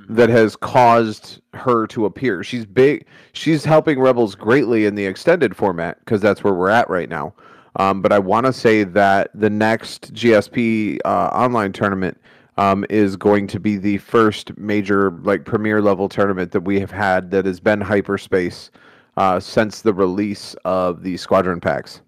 mm-hmm. 0.00 0.16
that 0.16 0.28
has 0.28 0.56
caused 0.56 1.40
her 1.54 1.86
to 1.86 2.06
appear. 2.06 2.42
She's 2.42 2.66
big. 2.66 3.06
She's 3.32 3.64
helping 3.64 4.00
Rebels 4.00 4.34
greatly 4.34 4.86
in 4.86 4.96
the 4.96 5.06
extended 5.06 5.56
format 5.56 6.00
because 6.00 6.20
that's 6.20 6.42
where 6.42 6.52
we're 6.52 6.68
at 6.68 6.90
right 6.90 7.08
now. 7.08 7.32
Um, 7.76 8.02
but 8.02 8.10
I 8.10 8.18
want 8.18 8.46
to 8.46 8.52
say 8.52 8.82
that 8.82 9.30
the 9.34 9.50
next 9.50 10.12
GSP 10.12 10.98
uh, 11.04 11.28
online 11.32 11.72
tournament 11.72 12.20
um, 12.56 12.84
is 12.90 13.14
going 13.14 13.46
to 13.46 13.60
be 13.60 13.76
the 13.76 13.98
first 13.98 14.58
major, 14.58 15.12
like 15.22 15.44
premier 15.44 15.80
level 15.80 16.08
tournament 16.08 16.50
that 16.50 16.62
we 16.62 16.80
have 16.80 16.90
had 16.90 17.30
that 17.30 17.46
has 17.46 17.60
been 17.60 17.80
hyperspace 17.80 18.72
uh, 19.16 19.38
since 19.38 19.80
the 19.80 19.94
release 19.94 20.56
of 20.64 21.04
the 21.04 21.16
squadron 21.18 21.60
packs. 21.60 22.00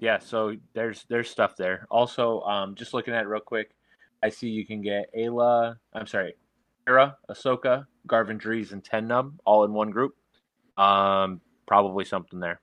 Yeah, 0.00 0.18
so 0.18 0.56
there's 0.72 1.04
there's 1.08 1.28
stuff 1.28 1.56
there. 1.56 1.86
Also, 1.90 2.40
um, 2.40 2.74
just 2.74 2.94
looking 2.94 3.12
at 3.12 3.22
it 3.22 3.28
real 3.28 3.40
quick, 3.40 3.72
I 4.22 4.30
see 4.30 4.48
you 4.48 4.66
can 4.66 4.80
get 4.80 5.14
Aayla. 5.14 5.76
I'm 5.92 6.06
sorry, 6.06 6.34
Hera, 6.86 7.18
Ahsoka, 7.30 7.86
Garven 8.08 8.40
Dreis, 8.40 8.72
and 8.72 8.82
Ten 8.82 9.06
Numb 9.06 9.38
all 9.44 9.64
in 9.64 9.74
one 9.74 9.90
group. 9.90 10.16
Um, 10.78 11.42
probably 11.66 12.06
something 12.06 12.40
there. 12.40 12.60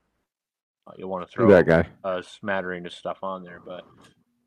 Uh, 0.87 0.93
you'll 0.97 1.09
want 1.09 1.27
to 1.27 1.31
throw 1.31 1.47
that 1.51 1.67
guy 1.67 1.87
a 2.03 2.23
smattering 2.23 2.87
of 2.87 2.91
stuff 2.91 3.19
on 3.21 3.43
there, 3.43 3.61
but 3.63 3.83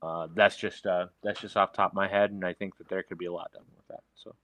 uh, 0.03 0.27
that's 0.35 0.57
just 0.57 0.85
uh, 0.85 1.07
that's 1.23 1.41
just 1.41 1.57
off 1.57 1.73
top 1.73 1.93
of 1.93 1.95
my 1.95 2.09
head, 2.09 2.33
and 2.33 2.45
I 2.45 2.55
think 2.55 2.77
that 2.79 2.89
there 2.89 3.05
could 3.05 3.19
be 3.19 3.27
a 3.27 3.33
lot 3.33 3.53
done 3.53 3.63
with 3.77 3.87
that. 3.89 4.03
So. 4.17 4.35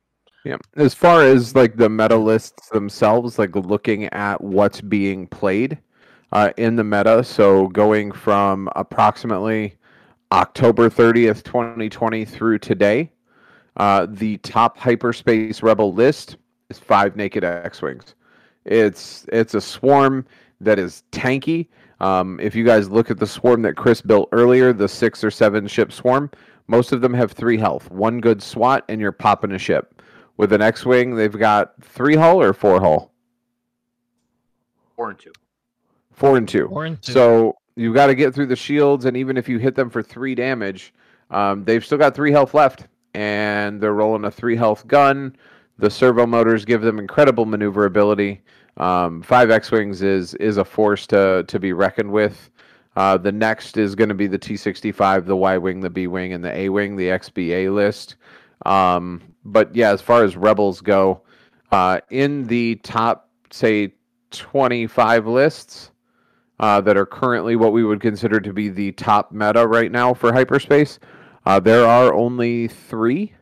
Yeah, 0.44 0.58
as 0.76 0.94
far 0.94 1.22
as 1.24 1.56
like 1.56 1.76
the 1.76 1.88
meta 1.88 2.16
lists 2.16 2.68
themselves, 2.68 3.36
like 3.36 3.56
looking 3.56 4.04
at 4.04 4.40
what's 4.40 4.80
being 4.80 5.26
played 5.26 5.78
uh, 6.32 6.50
in 6.56 6.76
the 6.76 6.84
meta, 6.84 7.22
so 7.22 7.68
going 7.68 8.12
from 8.12 8.68
approximately 8.76 9.76
October 10.32 10.90
30th, 10.90 11.42
2020 11.44 12.24
through 12.24 12.58
today, 12.58 13.10
uh, 13.76 14.06
the 14.10 14.38
top 14.38 14.78
hyperspace 14.78 15.62
rebel 15.62 15.92
list 15.92 16.36
is 16.70 16.78
five 16.78 17.16
naked 17.16 17.44
X-wings. 17.44 18.14
It's 18.64 19.26
it's 19.32 19.54
a 19.54 19.60
swarm 19.60 20.26
that 20.60 20.78
is 20.78 21.04
tanky. 21.12 21.68
Um, 22.00 22.40
if 22.40 22.54
you 22.54 22.64
guys 22.64 22.90
look 22.90 23.10
at 23.10 23.18
the 23.18 23.26
swarm 23.26 23.62
that 23.62 23.76
Chris 23.76 24.02
built 24.02 24.28
earlier, 24.32 24.72
the 24.72 24.88
six 24.88 25.22
or 25.22 25.30
seven 25.30 25.66
ship 25.68 25.92
swarm, 25.92 26.30
most 26.66 26.92
of 26.92 27.00
them 27.00 27.14
have 27.14 27.32
three 27.32 27.58
health. 27.58 27.90
One 27.90 28.20
good 28.20 28.42
SWAT, 28.42 28.84
and 28.88 29.00
you're 29.00 29.12
popping 29.12 29.52
a 29.52 29.58
ship. 29.58 30.02
With 30.36 30.52
an 30.52 30.60
X 30.60 30.84
Wing, 30.84 31.14
they've 31.14 31.32
got 31.32 31.72
three 31.80 32.16
hull 32.16 32.42
or 32.42 32.52
four 32.52 32.80
hull? 32.80 33.12
Four 34.96 35.10
and 35.10 35.18
two. 35.18 35.32
Four 36.16 36.38
and 36.38 36.48
two. 36.48 36.68
Four 36.68 36.86
and 36.86 37.00
two. 37.00 37.12
So 37.12 37.56
you've 37.76 37.94
got 37.94 38.06
to 38.06 38.14
get 38.14 38.34
through 38.34 38.46
the 38.46 38.56
shields, 38.56 39.04
and 39.04 39.16
even 39.16 39.36
if 39.36 39.48
you 39.48 39.58
hit 39.58 39.74
them 39.74 39.90
for 39.90 40.02
three 40.02 40.34
damage, 40.34 40.92
um, 41.30 41.62
they've 41.64 41.84
still 41.84 41.98
got 41.98 42.14
three 42.14 42.32
health 42.32 42.54
left, 42.54 42.86
and 43.14 43.80
they're 43.80 43.92
rolling 43.92 44.24
a 44.24 44.30
three 44.30 44.56
health 44.56 44.86
gun. 44.88 45.36
The 45.78 45.90
servo 45.90 46.26
motors 46.26 46.64
give 46.64 46.80
them 46.80 46.98
incredible 46.98 47.44
maneuverability. 47.44 48.40
Um, 48.78 49.22
five 49.22 49.50
X 49.50 49.70
wings 49.70 50.00
is 50.02 50.34
is 50.34 50.56
a 50.56 50.64
force 50.64 51.06
to 51.08 51.44
to 51.46 51.60
be 51.60 51.74
reckoned 51.74 52.10
with. 52.10 52.50
Uh, 52.96 53.18
the 53.18 53.32
next 53.32 53.76
is 53.76 53.94
going 53.94 54.08
to 54.08 54.14
be 54.14 54.26
the 54.26 54.38
T65, 54.38 55.26
the 55.26 55.36
Y 55.36 55.58
wing, 55.58 55.80
the 55.80 55.90
B 55.90 56.06
wing, 56.06 56.32
and 56.32 56.42
the 56.42 56.56
A 56.56 56.70
wing, 56.70 56.96
the 56.96 57.08
XBA 57.08 57.74
list. 57.74 58.16
Um, 58.64 59.20
but 59.44 59.74
yeah, 59.76 59.92
as 59.92 60.00
far 60.00 60.24
as 60.24 60.34
rebels 60.34 60.80
go, 60.80 61.20
uh, 61.72 62.00
in 62.08 62.46
the 62.46 62.76
top 62.76 63.28
say 63.50 63.92
25 64.30 65.26
lists 65.26 65.90
uh, 66.60 66.80
that 66.80 66.96
are 66.96 67.06
currently 67.06 67.56
what 67.56 67.72
we 67.72 67.84
would 67.84 68.00
consider 68.00 68.40
to 68.40 68.52
be 68.52 68.68
the 68.68 68.92
top 68.92 69.32
meta 69.32 69.66
right 69.66 69.92
now 69.92 70.14
for 70.14 70.32
hyperspace. 70.32 70.98
Uh, 71.44 71.60
there 71.60 71.86
are 71.86 72.12
only 72.14 72.68
three 72.68 73.32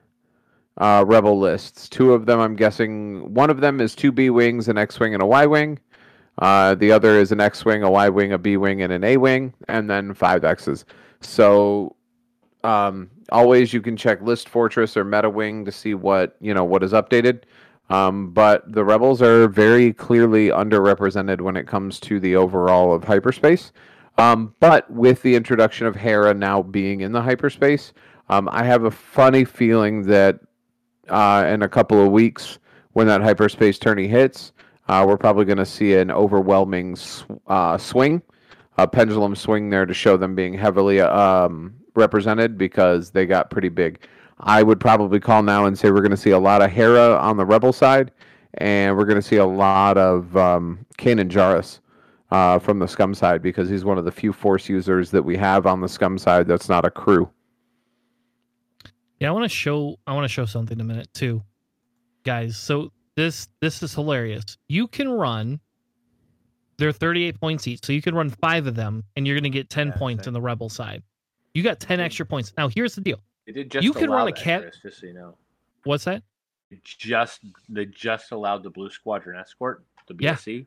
uh, 0.79 1.05
rebel 1.07 1.39
lists. 1.39 1.89
Two 1.89 2.13
of 2.13 2.27
them, 2.27 2.41
I'm 2.41 2.57
guessing, 2.57 3.33
one 3.33 3.51
of 3.51 3.61
them 3.61 3.81
is 3.81 3.95
two 3.95 4.13
B 4.13 4.31
wings, 4.31 4.69
an 4.69 4.77
X 4.77 4.99
wing, 4.99 5.15
and 5.15 5.23
a 5.23 5.27
Y 5.27 5.47
wing. 5.47 5.79
Uh, 6.39 6.75
the 6.75 6.91
other 6.91 7.19
is 7.19 7.31
an 7.31 7.41
X 7.41 7.65
wing, 7.65 7.83
a 7.83 7.91
Y 7.91 8.09
wing, 8.09 8.33
a 8.33 8.39
B 8.39 8.57
wing, 8.57 8.83
and 8.83 8.93
an 8.93 9.05
A 9.05 9.17
wing, 9.17 9.55
and 9.69 9.89
then 9.89 10.13
five 10.13 10.45
X's. 10.45 10.85
So 11.21 11.95
um, 12.65 13.11
always 13.31 13.73
you 13.73 13.81
can 13.81 13.97
check 13.97 14.21
List 14.21 14.49
Fortress 14.49 14.97
or 14.97 15.05
Meta 15.05 15.31
Wing 15.31 15.65
to 15.65 15.73
see 15.73 15.95
what 15.95 16.37
you 16.41 16.53
know 16.53 16.65
what 16.65 16.83
is 16.83 16.93
updated. 16.93 17.43
Um, 17.91 18.31
but 18.31 18.71
the 18.73 18.85
rebels 18.85 19.21
are 19.21 19.47
very 19.47 19.93
clearly 19.93 20.49
underrepresented 20.49 21.41
when 21.41 21.57
it 21.57 21.67
comes 21.67 22.01
to 22.01 22.19
the 22.19 22.37
overall 22.37 22.95
of 22.95 23.05
hyperspace. 23.05 23.73
Um, 24.17 24.55
but 24.61 24.91
with 24.91 25.23
the 25.23 25.35
introduction 25.35 25.87
of 25.87 25.97
Hera 25.97 26.33
now 26.33 26.63
being 26.63 27.01
in 27.03 27.13
the 27.13 27.21
hyperspace, 27.21 27.93
um, 28.29 28.49
I 28.51 28.65
have 28.65 28.85
a 28.85 28.91
funny 28.91 29.45
feeling 29.45 30.03
that 30.05 30.41
uh, 31.09 31.45
in 31.49 31.63
a 31.63 31.69
couple 31.69 32.03
of 32.03 32.11
weeks, 32.11 32.59
when 32.93 33.07
that 33.09 33.21
hyperspace 33.21 33.79
tourney 33.79 34.09
hits, 34.09 34.53
uh, 34.89 35.05
we're 35.07 35.17
probably 35.17 35.45
going 35.45 35.59
to 35.59 35.67
see 35.67 35.95
an 35.95 36.11
overwhelming 36.11 36.97
sw- 36.97 37.25
uh, 37.49 37.77
swing, 37.77 38.23
a 38.79 38.87
pendulum 38.87 39.35
swing 39.35 39.69
there 39.69 39.85
to 39.85 39.95
show 39.95 40.17
them 40.17 40.35
being 40.35 40.55
heavily 40.55 41.01
um, 41.01 41.75
represented 41.97 42.57
because 42.57 43.11
they 43.11 43.27
got 43.27 43.51
pretty 43.51 43.69
big. 43.69 44.07
I 44.39 44.63
would 44.63 44.81
probably 44.81 45.21
call 45.21 45.43
now 45.43 45.65
and 45.67 45.79
say 45.79 45.91
we're 45.91 46.01
going 46.01 46.11
to 46.11 46.17
see 46.17 46.31
a 46.31 46.39
lot 46.39 46.63
of 46.63 46.71
Hera 46.71 47.17
on 47.19 47.37
the 47.37 47.45
Rebel 47.47 47.73
side, 47.73 48.11
and 48.55 48.97
we're 48.97 49.05
going 49.05 49.21
to 49.21 49.27
see 49.27 49.37
a 49.37 49.47
lot 49.47 49.97
of 49.97 50.37
um, 50.37 50.85
Kanan 50.99 51.31
Jarrus 51.31 51.81
uh, 52.31 52.59
from 52.59 52.79
the 52.79 52.89
Scum 52.89 53.15
side 53.15 53.43
because 53.43 53.69
he's 53.69 53.85
one 53.85 53.99
of 53.99 54.05
the 54.05 54.13
few 54.13 54.33
Force 54.33 54.69
users 54.69 55.11
that 55.13 55.23
we 55.23 55.37
have 55.37 55.67
on 55.67 55.81
the 55.81 55.89
Scum 55.89 56.19
side 56.19 56.49
that's 56.49 56.69
not 56.69 56.85
a 56.85 56.91
crew. 56.91 57.31
Yeah, 59.21 59.29
I 59.29 59.33
want 59.33 59.45
to 59.45 59.49
show. 59.49 59.97
I 60.07 60.15
want 60.15 60.25
to 60.25 60.29
show 60.29 60.45
something 60.45 60.77
in 60.77 60.81
a 60.81 60.85
minute 60.85 61.09
too, 61.15 61.43
guys. 62.25 62.57
So 62.57 62.93
this 63.17 63.49
this 63.61 63.83
is 63.83 63.95
hilarious. 63.95 64.59
You 64.69 64.89
can 64.89 65.09
run. 65.09 65.61
They're 66.77 66.91
38 66.93 67.41
points 67.41 67.69
each, 67.69 67.87
so 67.87 67.93
you 67.93 68.03
can 68.03 68.17
run 68.17 68.31
five 68.31 68.67
of 68.67 68.75
them, 68.75 69.05
and 69.15 69.27
you're 69.27 69.37
going 69.37 69.45
to 69.45 69.51
get 69.51 69.71
10 69.71 69.89
Yeah, 69.89 69.97
points 69.97 70.27
on 70.27 70.33
the 70.33 70.41
Rebel 70.41 70.69
side. 70.69 71.05
You 71.55 71.63
got 71.63 71.79
10 71.79 72.01
extra 72.01 72.27
points. 72.27 72.53
Now 72.59 72.69
here's 72.69 72.97
the 72.97 73.01
deal. 73.01 73.21
They 73.47 73.53
did 73.53 73.71
just 73.71 73.85
You 73.85 73.93
could 73.93 74.09
allow 74.09 74.19
run 74.19 74.29
a 74.29 74.33
cat- 74.33 74.63
Chris, 74.63 74.79
just 74.83 75.01
so 75.01 75.07
you 75.07 75.13
know. 75.15 75.37
What's 75.85 76.05
that? 76.05 76.23
They 76.71 76.79
just 76.85 77.41
they 77.69 77.85
just 77.87 78.33
allowed 78.33 78.63
the 78.63 78.71
Blue 78.71 78.89
Squadron 78.91 79.39
escort, 79.39 79.85
the 80.09 80.17
Yeah. 80.19 80.35
BSC. 80.35 80.67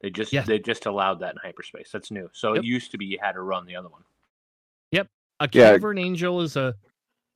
They 0.00 0.10
just 0.10 0.32
Yeah. 0.32 0.42
they 0.42 0.58
just 0.58 0.86
allowed 0.86 1.20
that 1.20 1.32
in 1.34 1.38
hyperspace. 1.42 1.90
That's 1.92 2.10
new. 2.10 2.28
So 2.32 2.54
Yep. 2.54 2.64
it 2.64 2.66
used 2.66 2.90
to 2.90 2.98
be 2.98 3.06
you 3.06 3.18
had 3.22 3.32
to 3.32 3.40
run 3.42 3.64
the 3.66 3.76
other 3.76 3.88
one. 3.88 4.02
Yep, 4.90 5.08
a 5.40 5.48
Yeah. 5.52 5.72
Cavern 5.72 5.98
Angel 5.98 6.40
is 6.40 6.56
a 6.56 6.74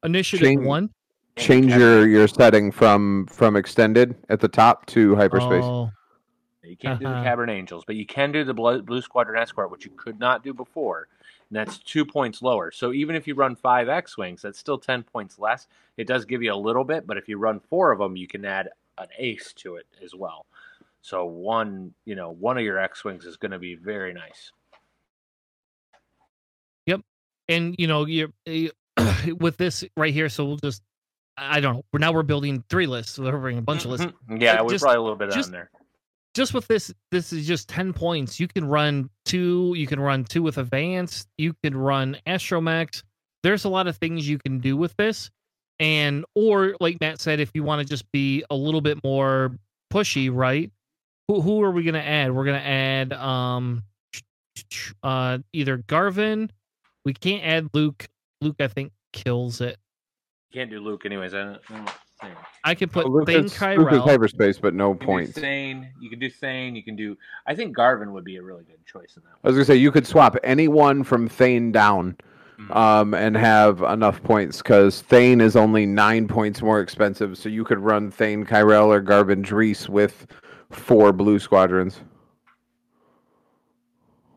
initiative 0.05 0.45
Change- 0.47 0.65
one. 0.67 0.91
Change 1.37 1.73
your, 1.73 2.07
your 2.09 2.27
setting 2.29 2.71
from 2.73 3.27
from 3.27 3.55
extended 3.57 4.17
at 4.29 4.41
the 4.41 4.49
top 4.49 4.85
to 4.87 5.15
hyperspace. 5.15 5.65
Oh, 5.65 5.91
You 6.71 6.77
can't 6.77 6.99
do 7.01 7.07
the 7.07 7.13
Uh-huh. 7.13 7.25
Cavern 7.25 7.51
Angels, 7.51 7.85
but 7.87 7.97
you 7.97 8.07
can 8.07 8.33
do 8.33 8.45
the 8.45 8.55
Blue, 8.55 8.81
Blue 8.83 9.03
Squadron 9.03 9.41
escort, 9.43 9.71
which 9.71 9.85
you 9.85 9.91
could 9.91 10.19
not 10.19 10.43
do 10.45 10.55
before. 10.55 11.09
And 11.51 11.57
that's 11.57 11.79
two 11.79 12.05
points 12.07 12.41
lower. 12.43 12.71
So 12.71 12.93
even 12.93 13.17
if 13.17 13.27
you 13.27 13.35
run 13.35 13.57
five 13.57 13.89
X 13.89 14.17
wings, 14.17 14.43
that's 14.43 14.59
still 14.59 14.79
ten 14.79 15.03
points 15.03 15.39
less. 15.39 15.67
It 15.97 16.07
does 16.07 16.25
give 16.25 16.43
you 16.43 16.55
a 16.55 16.57
little 16.57 16.85
bit, 16.85 17.07
but 17.07 17.17
if 17.17 17.29
you 17.29 17.39
run 17.39 17.59
four 17.61 17.91
of 17.93 17.99
them, 17.99 18.17
you 18.17 18.29
can 18.29 18.45
add 18.45 18.69
an 18.99 19.09
ace 19.19 19.53
to 19.55 19.77
it 19.77 19.87
as 20.03 20.15
well. 20.15 20.47
So 21.03 21.25
one, 21.25 21.93
you 22.05 22.15
know, 22.15 22.31
one 22.31 22.57
of 22.57 22.63
your 22.63 22.79
X 22.79 23.05
wings 23.05 23.25
is 23.27 23.37
going 23.37 23.51
to 23.53 23.59
be 23.59 23.75
very 23.75 24.13
nice. 24.13 24.53
Yep. 26.87 27.01
And 27.49 27.75
you 27.79 27.87
know 27.87 28.07
you're 28.07 28.33
you- 28.47 28.71
with 29.39 29.57
this 29.57 29.85
right 29.97 30.13
here. 30.15 30.29
So 30.29 30.45
we'll 30.45 30.57
just. 30.59 30.83
I 31.43 31.61
don't 31.61 31.77
know. 31.77 31.99
Now 31.99 32.13
we're 32.13 32.23
building 32.23 32.63
three 32.69 32.87
lists. 32.87 33.19
We're 33.19 33.37
bringing 33.39 33.61
a 33.61 33.63
bunch 33.63 33.87
of 33.87 33.93
lists. 33.93 34.07
Mhm. 34.29 34.43
Yeah, 34.43 34.61
we 34.63 34.75
just- 34.75 34.83
probably 34.83 34.99
a 34.99 35.03
little 35.03 35.17
bit 35.17 35.31
just- 35.31 35.49
on 35.49 35.53
there. 35.53 35.71
Just 36.35 36.55
with 36.55 36.67
this, 36.69 36.93
this 37.11 37.33
is 37.33 37.47
just 37.47 37.69
10 37.69 37.93
points. 37.93 38.39
You 38.39 38.47
can 38.47 38.65
run 38.65 39.11
two, 39.25 39.75
you 39.77 39.87
can 39.87 39.99
run 39.99 40.25
two 40.25 40.43
with 40.43 40.59
advanced, 40.59 41.29
you 41.39 41.55
can 41.63 41.77
run 41.77 42.17
astromechs. 42.27 43.03
There's 43.43 43.65
a 43.65 43.69
lot 43.69 43.87
of 43.89 43.97
things 43.97 44.29
you 44.29 44.39
can 44.39 44.61
do 44.61 44.77
with 44.77 44.95
this. 44.97 45.31
And, 45.81 46.25
or 46.35 46.77
like 46.79 47.01
Matt 47.01 47.21
said, 47.21 47.41
if 47.41 47.51
you 47.55 47.63
want 47.63 47.81
to 47.81 47.89
just 47.89 48.11
be 48.13 48.45
a 48.51 48.55
little 48.55 48.81
bit 48.83 49.03
more 49.03 49.57
pushy, 49.93 50.31
right? 50.33 50.71
Who, 51.27 51.41
who 51.41 51.63
are 51.63 51.71
we 51.71 51.83
going 51.83 51.95
to 51.95 52.07
add? 52.07 52.33
We're 52.33 52.45
going 52.45 52.61
to 52.61 52.67
add 52.67 53.13
um 53.13 53.83
uh 55.03 55.39
either 55.53 55.79
Garven. 55.79 56.51
We 57.05 57.15
can't 57.15 57.45
add 57.45 57.71
Luke. 57.73 58.07
Luke, 58.41 58.57
I 58.61 58.69
think, 58.69 58.93
kills 59.13 59.61
it. 59.61 59.79
You 60.51 60.61
can't 60.61 60.71
do 60.71 60.81
Luke 60.81 61.07
anyways. 61.07 61.35
I 61.35 61.39
don't, 61.39 61.61
I 61.71 61.77
don't 61.77 61.91
think. 62.23 62.35
I 62.65 62.75
could 62.75 62.91
put 62.93 63.09
Luke 63.09 63.27
Thane 63.27 63.45
is- 63.47 63.61
Luke 63.61 63.93
is 63.93 63.99
Kyrell. 63.99 64.05
hyperspace, 64.05 64.59
but 64.59 64.75
no 64.75 64.95
points. 64.95 65.33
do 65.35 65.41
Thane. 65.41 65.89
You 66.01 66.11
can 66.11 66.19
do 66.19 66.29
Thane. 66.31 66.77
You 66.77 66.83
can 66.83 66.97
do. 66.97 67.17
I 67.47 67.55
think 67.55 67.77
Garven 67.77 68.13
would 68.13 68.25
be 68.25 68.37
a 68.37 68.43
really 68.43 68.65
good 68.65 68.85
choice 68.87 69.17
in 69.17 69.23
that 69.25 69.31
I 69.43 69.49
was 69.49 69.57
gonna 69.57 69.65
say 69.65 69.77
you 69.77 69.91
could 69.91 70.07
swap 70.07 70.37
anyone 70.45 71.03
from 71.03 71.29
Thane 71.29 71.73
down, 71.73 72.17
Mhm. 72.59 72.77
um, 72.77 73.15
and 73.15 73.37
have 73.37 73.81
enough 73.83 74.23
points 74.23 74.59
because 74.59 75.01
Thane 75.03 75.41
is 75.41 75.57
only 75.57 75.87
nine 75.87 76.29
points 76.29 76.61
more 76.61 76.81
expensive. 76.81 77.39
So 77.39 77.49
you 77.49 77.65
could 77.65 77.79
run 77.79 78.11
Thane, 78.11 78.45
Kyrell, 78.45 78.89
or 78.89 79.01
Garven 79.01 79.43
Dreis 79.43 79.89
with 79.89 80.27
four 80.71 81.13
blue 81.13 81.39
squadrons. 81.39 82.01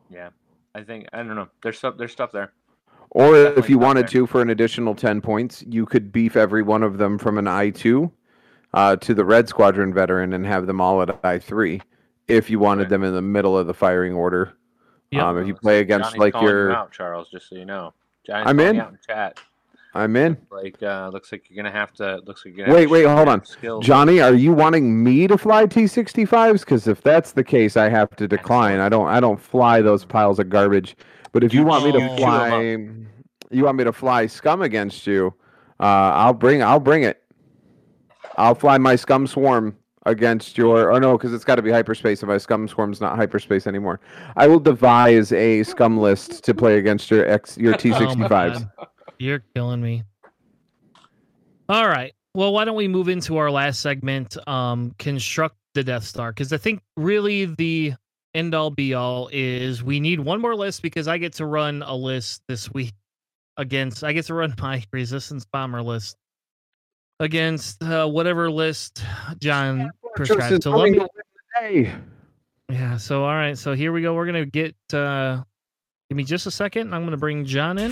Yeah, 0.09 0.29
I 0.75 0.83
think 0.83 1.07
I 1.11 1.17
don't 1.17 1.35
know. 1.35 1.47
There's 1.61 1.77
stuff. 1.77 1.95
There's 1.97 2.11
stuff 2.11 2.31
there. 2.31 2.51
Or 3.15 3.35
if 3.35 3.69
you 3.69 3.77
wanted 3.77 4.03
there. 4.07 4.21
to, 4.21 4.27
for 4.27 4.41
an 4.41 4.49
additional 4.49 4.95
ten 4.95 5.21
points, 5.21 5.63
you 5.67 5.85
could 5.85 6.11
beef 6.11 6.35
every 6.35 6.63
one 6.63 6.81
of 6.83 6.97
them 6.97 7.17
from 7.17 7.37
an 7.37 7.47
I 7.47 7.69
two 7.69 8.11
uh, 8.73 8.95
to 8.97 9.13
the 9.13 9.23
Red 9.23 9.47
Squadron 9.47 9.93
veteran 9.93 10.33
and 10.33 10.45
have 10.45 10.65
them 10.65 10.81
all 10.81 11.01
at 11.01 11.19
I 11.23 11.37
three. 11.39 11.81
If 12.27 12.49
you 12.49 12.57
wanted 12.57 12.83
Right. 12.83 12.89
them 12.89 13.03
in 13.03 13.13
the 13.13 13.21
middle 13.21 13.55
of 13.57 13.67
the 13.67 13.73
firing 13.73 14.13
order, 14.13 14.53
Yep. 15.11 15.23
um, 15.23 15.37
if 15.37 15.45
you 15.47 15.53
play 15.53 15.79
against 15.79 16.09
Johnny's 16.15 16.33
like 16.33 16.41
your, 16.41 16.71
out, 16.73 16.91
Charles, 16.91 17.29
just 17.29 17.49
so 17.49 17.55
you 17.55 17.65
know. 17.65 17.93
Johnny's 18.25 18.47
I'm 18.47 18.59
in. 18.59 18.77
in 18.77 18.97
chat. 19.07 19.39
I'm 19.93 20.15
in. 20.15 20.37
Like, 20.49 20.81
uh, 20.81 21.11
looks 21.13 21.31
like 21.31 21.47
you're 21.49 21.61
gonna 21.63 21.75
have 21.77 21.93
to. 21.93 22.15
Looks 22.25 22.43
like 22.45 22.57
you're 22.57 22.65
gonna. 22.65 22.75
Wait, 22.75 22.89
wait, 22.89 23.05
hold 23.05 23.27
on. 23.27 23.45
Skills. 23.45 23.85
Johnny, 23.85 24.21
are 24.21 24.33
you 24.33 24.51
wanting 24.51 25.03
me 25.03 25.27
to 25.27 25.37
fly 25.37 25.67
T65s? 25.67 26.61
Because 26.61 26.87
if 26.87 27.01
that's 27.03 27.33
the 27.33 27.43
case, 27.43 27.77
I 27.77 27.89
have 27.89 28.09
to 28.15 28.27
decline. 28.27 28.79
I 28.79 28.89
don't. 28.89 29.07
I 29.07 29.19
don't 29.19 29.39
fly 29.39 29.81
those 29.81 30.03
piles 30.03 30.39
of 30.39 30.49
garbage. 30.49 30.95
But 31.33 31.43
if 31.43 31.53
you, 31.53 31.61
You 31.61 31.65
want 31.65 31.83
me 31.83 31.91
to 31.91 31.97
chew 31.99 32.03
'em 32.05 32.11
up. 32.11 32.17
fly, 32.19 32.87
you 33.51 33.63
want 33.65 33.77
me 33.77 33.83
to 33.83 33.91
fly 33.91 34.25
scum 34.27 34.61
against 34.61 35.05
you. 35.05 35.33
Uh, 35.79 35.83
I'll 36.13 36.33
bring. 36.33 36.63
I'll 36.63 36.79
bring 36.79 37.03
it. 37.03 37.21
I'll 38.37 38.55
fly 38.55 38.77
my 38.77 38.95
scum 38.95 39.27
swarm 39.27 39.75
against 40.05 40.57
your. 40.57 40.91
Or 40.91 40.99
no, 40.99 41.17
because 41.17 41.33
it's 41.33 41.43
got 41.43 41.55
to 41.55 41.61
be 41.61 41.71
hyperspace. 41.71 42.23
If 42.23 42.29
my 42.29 42.37
scum 42.37 42.67
swarm's 42.67 43.01
not 43.01 43.15
hyperspace 43.17 43.67
anymore, 43.67 43.99
I 44.37 44.47
will 44.47 44.59
devise 44.59 45.31
a 45.33 45.63
scum 45.63 45.97
list 45.97 46.43
to 46.45 46.53
play 46.53 46.77
against 46.77 47.11
your 47.11 47.27
X 47.27 47.57
your 47.57 47.73
Oh 47.75 47.77
T65s. 47.77 48.29
God. 48.77 48.87
You're 49.19 49.43
killing 49.55 49.81
me. 49.81 50.03
All 51.69 51.87
right. 51.87 52.13
Well, 52.35 52.53
why 52.53 52.65
don't 52.65 52.75
we 52.75 52.87
move 52.87 53.09
into 53.09 53.37
our 53.37 53.51
last 53.51 53.79
segment? 53.81 54.37
Um, 54.47 54.93
construct 54.99 55.55
the 55.73 55.83
Death 55.83 56.03
Star, 56.03 56.31
because 56.31 56.51
I 56.53 56.57
think 56.57 56.81
really 56.97 57.45
the 57.45 57.93
end 58.33 58.55
all 58.55 58.71
be 58.71 58.93
all 58.93 59.29
is 59.31 59.83
we 59.83 59.99
need 59.99 60.19
one 60.19 60.41
more 60.41 60.55
list 60.55 60.81
because 60.81 61.07
I 61.07 61.17
get 61.17 61.33
to 61.33 61.45
run 61.45 61.83
a 61.83 61.95
list 61.95 62.41
this 62.47 62.71
week 62.73 62.93
against 63.57 64.03
I 64.03 64.13
get 64.13 64.25
to 64.25 64.33
run 64.33 64.53
my 64.61 64.83
resistance 64.91 65.45
bomber 65.45 65.81
list 65.81 66.17
against 67.19 67.81
uh, 67.83 68.07
whatever 68.07 68.49
list 68.49 69.03
John 69.39 69.91
prescribed. 70.15 70.63
So 70.63 70.71
let 70.71 70.91
me, 70.91 70.99
Hey. 71.59 71.93
yeah. 72.69 72.97
So 72.97 73.23
all 73.23 73.33
right. 73.33 73.57
So 73.57 73.73
here 73.73 73.91
we 73.91 74.01
go. 74.01 74.13
We're 74.15 74.25
gonna 74.25 74.45
get. 74.45 74.75
uh 74.93 75.43
Give 76.09 76.17
me 76.17 76.23
just 76.25 76.45
a 76.47 76.51
second. 76.51 76.93
I'm 76.93 77.03
gonna 77.05 77.17
bring 77.17 77.45
John 77.45 77.77
in. 77.77 77.91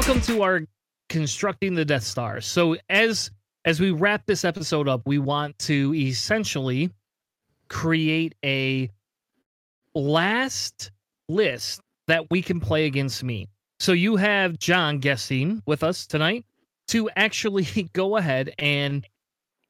Welcome 0.00 0.22
to 0.22 0.42
our 0.42 0.62
constructing 1.10 1.74
the 1.74 1.84
Death 1.84 2.02
Star. 2.02 2.40
So 2.40 2.76
as 2.88 3.30
as 3.68 3.80
we 3.80 3.90
wrap 3.90 4.24
this 4.24 4.46
episode 4.46 4.88
up, 4.88 5.02
we 5.04 5.18
want 5.18 5.58
to 5.58 5.94
essentially 5.94 6.90
create 7.68 8.34
a 8.42 8.88
last 9.94 10.90
list 11.28 11.82
that 12.06 12.30
we 12.30 12.40
can 12.40 12.60
play 12.60 12.86
against 12.86 13.22
me. 13.22 13.46
So 13.78 13.92
you 13.92 14.16
have 14.16 14.58
John 14.58 15.00
guessing 15.00 15.62
with 15.66 15.82
us 15.82 16.06
tonight 16.06 16.46
to 16.88 17.10
actually 17.14 17.64
go 17.92 18.16
ahead 18.16 18.54
and 18.58 19.06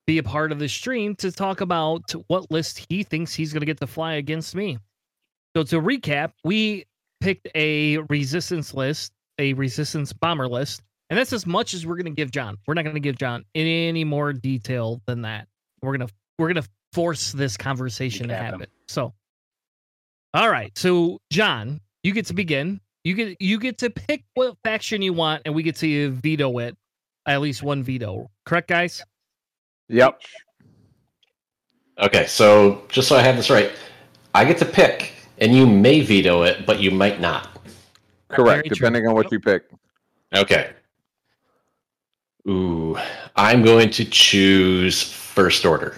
be 0.07 0.19
a 0.19 0.23
part 0.23 0.53
of 0.53 0.61
the 0.61 0.69
stream 0.69 1.17
to 1.17 1.33
talk 1.33 1.61
about 1.61 2.13
what 2.29 2.53
list 2.53 2.87
he 2.89 3.03
thinks 3.03 3.35
he's 3.35 3.53
going 3.53 3.63
to 3.63 3.67
get 3.67 3.81
to 3.81 3.89
fly 3.89 4.13
against 4.13 4.55
me. 4.55 4.79
So 5.57 5.65
to 5.65 5.81
recap, 5.81 6.35
we 6.45 6.87
picked 7.21 7.49
a 7.57 7.99
resistance 8.09 8.75
list, 8.75 9.11
a 9.41 9.55
resistance 9.55 10.13
bomber 10.13 10.47
list, 10.47 10.83
and 11.11 11.19
that's 11.19 11.33
as 11.33 11.47
much 11.47 11.75
as 11.75 11.87
we're 11.87 11.97
going 11.97 12.07
to 12.07 12.11
give 12.11 12.31
John. 12.31 12.59
We're 12.67 12.75
not 12.75 12.83
going 12.83 12.95
to 12.95 13.01
give 13.01 13.17
John 13.17 13.45
any 13.55 14.05
more 14.05 14.33
detail 14.33 15.01
than 15.07 15.23
that. 15.23 15.49
We're 15.83 15.97
going 15.97 16.09
to 16.09 16.15
we're 16.39 16.53
going 16.53 16.63
to 16.63 16.69
force 16.93 17.33
this 17.33 17.57
conversation 17.57 18.29
to 18.29 18.35
Recap 18.35 18.39
him. 18.39 18.45
happen. 18.45 18.67
So 18.89 19.15
All 20.35 20.51
right. 20.51 20.77
So 20.77 21.21
John, 21.31 21.81
you 22.03 22.13
get 22.13 22.27
to 22.27 22.35
begin. 22.35 22.81
You 23.05 23.15
get 23.15 23.41
you 23.41 23.59
get 23.59 23.79
to 23.79 23.91
pick 23.91 24.25
what 24.35 24.57
faction 24.65 25.03
you 25.03 25.13
want 25.13 25.43
and 25.45 25.55
we 25.55 25.63
get 25.63 25.77
to 25.77 26.11
veto 26.11 26.59
it. 26.59 26.77
At 27.27 27.41
least 27.41 27.63
one 27.63 27.83
veto. 27.83 28.31
Correct, 28.47 28.69
guys? 28.69 29.03
Yep. 29.89 30.21
Okay, 32.01 32.27
so 32.27 32.83
just 32.89 33.09
so 33.09 33.17
I 33.17 33.23
have 33.23 33.37
this 33.37 33.51
right, 33.51 33.73
I 34.35 34.45
get 34.45 34.57
to 34.59 34.65
pick, 34.65 35.13
and 35.39 35.55
you 35.55 35.67
may 35.67 36.01
veto 36.01 36.45
it, 36.45 36.65
but 36.65 36.81
you 36.81 36.91
might 36.91 37.21
not. 37.21 37.49
Correct. 38.29 38.47
Very 38.47 38.63
true. 38.69 38.77
Depending 38.77 39.07
on 39.09 39.15
what 39.15 39.33
you 39.33 39.41
pick. 39.41 39.65
Okay. 40.35 40.71
Ooh, 42.49 42.97
I'm 43.37 43.63
going 43.63 43.91
to 43.91 44.05
choose 44.05 45.03
first 45.03 45.67
order. 45.67 45.97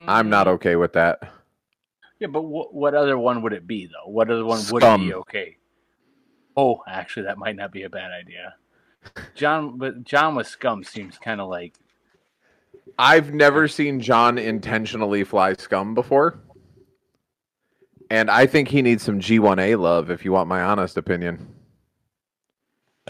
I'm 0.00 0.28
not 0.28 0.46
mm. 0.46 0.50
okay 0.52 0.76
with 0.76 0.92
that. 0.94 1.20
Yeah, 2.18 2.28
but 2.28 2.40
wh- 2.40 2.74
what 2.74 2.94
other 2.94 3.16
one 3.18 3.42
would 3.42 3.52
it 3.52 3.66
be 3.66 3.86
though? 3.86 4.10
What 4.10 4.30
other 4.30 4.44
one 4.44 4.60
would 4.70 4.82
Scum. 4.82 5.06
be 5.06 5.14
okay? 5.14 5.56
Oh, 6.56 6.82
actually, 6.88 7.24
that 7.26 7.38
might 7.38 7.54
not 7.54 7.70
be 7.70 7.84
a 7.84 7.90
bad 7.90 8.10
idea. 8.10 8.54
John, 9.36 9.78
but 9.78 10.02
John 10.02 10.34
with 10.34 10.48
scum 10.48 10.82
seems 10.82 11.16
kind 11.18 11.40
of 11.40 11.48
like 11.48 11.74
I've 12.98 13.32
never 13.32 13.68
seen 13.68 14.00
John 14.00 14.38
intentionally 14.38 15.22
fly 15.22 15.52
scum 15.54 15.94
before. 15.94 16.40
And 18.10 18.30
I 18.30 18.46
think 18.46 18.68
he 18.68 18.82
needs 18.82 19.02
some 19.04 19.20
G1A 19.20 19.78
love, 19.78 20.10
if 20.10 20.24
you 20.24 20.32
want 20.32 20.48
my 20.48 20.62
honest 20.62 20.96
opinion. 20.96 21.46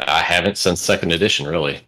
I 0.06 0.20
haven't 0.20 0.58
since 0.58 0.80
second 0.80 1.12
edition, 1.12 1.46
really. 1.46 1.80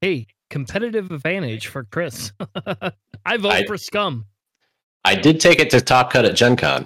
Hey, 0.00 0.26
competitive 0.50 1.10
advantage 1.10 1.66
for 1.68 1.84
Chris. 1.84 2.32
I 3.24 3.36
vote 3.38 3.52
I- 3.52 3.64
for 3.66 3.76
scum. 3.78 4.26
I 5.04 5.14
did 5.14 5.40
take 5.40 5.60
it 5.60 5.70
to 5.70 5.80
Top 5.80 6.10
Cut 6.12 6.24
at 6.24 6.34
Gen 6.34 6.56
Con 6.56 6.84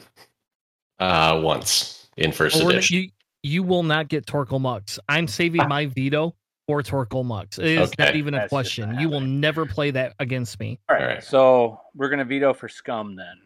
uh, 0.98 1.40
once 1.42 2.06
in 2.18 2.32
first 2.32 2.56
Well, 2.56 2.66
we're- 2.66 2.76
edition. 2.78 2.96
you 2.96 3.08
you 3.42 3.62
will 3.62 3.82
not 3.82 4.08
get 4.08 4.26
Torkil 4.26 4.60
Mux. 4.60 4.98
I'm 5.08 5.26
saving 5.26 5.66
my 5.66 5.86
veto 5.86 6.34
for 6.66 6.82
Torkil 6.82 7.24
Mux. 7.24 7.58
It 7.58 7.78
is 7.78 7.90
not 7.98 8.14
even 8.14 8.34
a 8.34 8.40
That's 8.40 8.50
question. 8.50 9.00
You 9.00 9.08
will 9.08 9.22
never 9.22 9.64
play 9.64 9.90
that 9.92 10.12
against 10.18 10.60
me. 10.60 10.78
all 10.90 10.96
right. 10.96 11.02
Alright. 11.02 11.24
So 11.24 11.80
we're 11.94 12.10
gonna 12.10 12.26
veto 12.26 12.52
for 12.52 12.68
scum 12.68 13.16
then, 13.16 13.36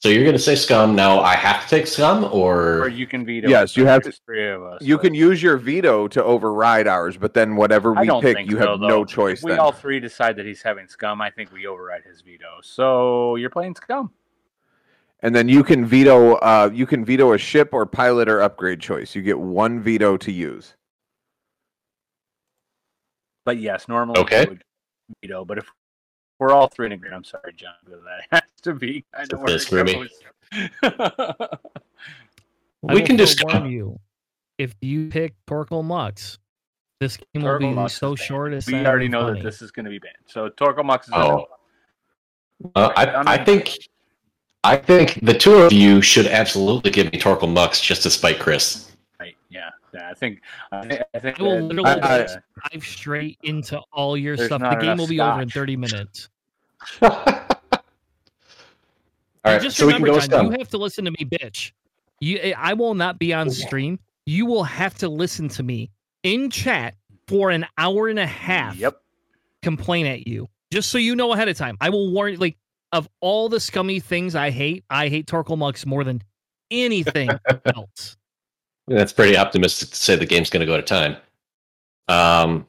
So 0.00 0.10
you're 0.10 0.24
going 0.24 0.36
to 0.36 0.38
say 0.38 0.54
Scum. 0.54 0.94
Now 0.94 1.20
I 1.20 1.34
have 1.34 1.62
to 1.62 1.68
take 1.68 1.86
Scum, 1.86 2.24
or 2.24 2.80
or 2.82 2.88
you 2.88 3.06
can 3.06 3.24
veto. 3.24 3.48
Yes, 3.48 3.76
you 3.76 3.86
have 3.86 4.02
there's 4.02 4.20
three 4.26 4.46
of 4.48 4.62
us. 4.62 4.82
You 4.82 4.96
but 4.96 5.02
can 5.04 5.14
use 5.14 5.42
your 5.42 5.56
veto 5.56 6.06
to 6.08 6.22
override 6.22 6.86
ours, 6.86 7.16
but 7.16 7.32
then 7.32 7.56
whatever 7.56 7.92
we 7.94 8.08
pick, 8.20 8.38
you 8.46 8.58
so, 8.58 8.58
have 8.58 8.80
though. 8.80 8.88
no 8.88 9.04
choice 9.04 9.38
If 9.38 9.44
we 9.44 9.52
then. 9.52 9.60
all 9.60 9.72
three 9.72 9.98
decide 9.98 10.36
that 10.36 10.44
he's 10.46 10.62
having 10.62 10.86
scum. 10.86 11.20
I 11.22 11.30
think 11.30 11.50
we 11.50 11.66
override 11.66 12.02
his 12.04 12.20
veto. 12.20 12.60
So 12.62 13.36
you're 13.36 13.50
playing 13.50 13.74
scum. 13.76 14.12
And 15.20 15.34
then 15.34 15.48
you 15.48 15.64
can 15.64 15.84
veto 15.86 16.34
uh 16.36 16.70
you 16.72 16.86
can 16.86 17.02
veto 17.04 17.32
a 17.32 17.38
ship 17.38 17.70
or 17.72 17.86
pilot 17.86 18.28
or 18.28 18.42
upgrade 18.42 18.80
choice. 18.80 19.14
You 19.14 19.22
get 19.22 19.38
one 19.38 19.80
veto 19.80 20.18
to 20.18 20.30
use. 20.30 20.76
But 23.46 23.58
yes, 23.58 23.88
normally 23.88 24.20
Okay. 24.20 24.44
we 24.44 24.48
would 24.50 24.62
veto. 25.22 25.44
But 25.46 25.58
if 25.58 25.66
we're 26.38 26.52
all 26.52 26.68
three 26.68 26.86
in 26.86 26.92
agreement, 26.92 27.16
I'm 27.16 27.24
sorry, 27.24 27.52
John, 27.54 27.74
but 27.88 28.00
that 28.04 28.26
has 28.30 28.60
to 28.62 28.74
be 28.74 29.04
kind 29.14 29.32
of 29.32 29.42
It 29.42 29.50
is 29.50 29.66
for 29.66 29.84
me. 29.84 30.08
We 32.82 33.02
can 33.02 33.16
just 33.16 33.40
forewarn 33.40 33.70
you. 33.70 33.98
If 34.58 34.74
you 34.80 35.08
pick 35.08 35.34
Torkil 35.46 35.84
Mux, 35.84 36.38
this 37.00 37.18
game 37.18 37.42
will 37.42 37.58
be 37.58 37.70
Mux 37.70 37.94
so 37.94 38.14
short. 38.14 38.54
It's 38.54 38.66
we 38.66 38.86
already 38.86 39.08
know 39.08 39.26
funny. 39.26 39.40
that 39.40 39.44
this 39.44 39.60
is 39.60 39.70
going 39.70 39.84
to 39.84 39.90
be 39.90 39.98
banned. 39.98 40.14
So 40.26 40.48
Torkil 40.48 40.84
Mux 40.84 41.06
is 41.06 41.12
a 41.12 41.16
Oh. 41.16 41.46
Uh, 42.74 42.90
I, 42.96 43.34
I 43.34 43.44
think 43.44 43.76
I 44.64 44.76
think 44.76 45.20
the 45.22 45.34
two 45.34 45.56
of 45.56 45.72
you 45.72 46.00
should 46.00 46.26
absolutely 46.26 46.90
give 46.90 47.12
me 47.12 47.18
Torkil 47.18 47.52
Mux 47.52 47.80
just 47.80 48.02
to 48.04 48.10
spite 48.10 48.38
Chris. 48.38 48.95
Right. 49.96 49.98
Yeah, 50.00 50.02
yeah. 50.04 50.10
I 50.10 50.14
think 50.14 50.40
I 50.72 51.00
I 51.14 51.18
think 51.18 51.40
I 51.40 51.42
will 51.42 51.56
that- 51.56 51.62
literally 51.64 51.90
I- 52.02 52.24
I- 52.24 52.36
dive 52.72 52.84
straight 52.84 53.38
into 53.42 53.80
all 53.92 54.16
your 54.16 54.36
stuff. 54.36 54.60
The 54.60 54.76
game 54.76 54.96
will 54.98 55.04
enough 55.04 55.08
be 55.08 55.20
over 55.20 55.40
in 55.42 55.48
30 55.50 55.76
minutes. 55.76 56.28
All 57.02 57.10
And 59.52 59.54
right, 59.54 59.62
just 59.62 59.76
so 59.76 59.86
we 59.86 59.92
can 59.92 60.02
remember, 60.02 60.20
go 60.20 60.26
John, 60.26 60.46
you 60.52 60.58
have 60.58 60.68
to 60.70 60.78
listen 60.78 61.04
to 61.04 61.10
me, 61.12 61.18
bitch. 61.24 61.70
You, 62.20 62.38
eh, 62.42 62.52
I 62.56 62.74
will 62.74 62.94
not 62.94 63.18
be 63.18 63.32
on 63.32 63.50
stream. 63.50 63.98
You 64.24 64.46
will 64.46 64.64
have 64.64 64.94
to 64.98 65.08
listen 65.08 65.48
to 65.50 65.62
me 65.62 65.90
in 66.24 66.50
chat 66.50 66.94
for 67.28 67.50
an 67.50 67.66
hour 67.78 68.08
and 68.08 68.18
a 68.18 68.26
half. 68.26 68.76
Yep. 68.76 69.00
Complain 69.62 70.06
at 70.06 70.26
you, 70.26 70.48
just 70.72 70.90
so 70.90 70.98
you 70.98 71.14
know 71.14 71.32
ahead 71.32 71.48
of 71.48 71.56
time. 71.56 71.76
I 71.80 71.90
will 71.90 72.12
warn 72.12 72.32
you. 72.32 72.38
Like 72.38 72.56
of 72.92 73.08
all 73.20 73.48
the 73.48 73.60
scummy 73.60 74.00
things 74.00 74.34
I 74.34 74.50
hate, 74.50 74.84
I 74.90 75.08
hate 75.08 75.26
Torkil 75.26 75.58
Mux 75.58 75.86
more 75.86 76.02
than 76.04 76.22
anything 76.70 77.30
else. 77.74 78.16
That's 78.88 79.12
pretty 79.12 79.36
optimistic 79.36 79.90
to 79.90 79.96
say 79.96 80.16
the 80.16 80.26
game's 80.26 80.50
going 80.50 80.60
to 80.60 80.66
go 80.66 80.76
to 80.76 80.82
time. 80.82 81.16
Um, 82.08 82.66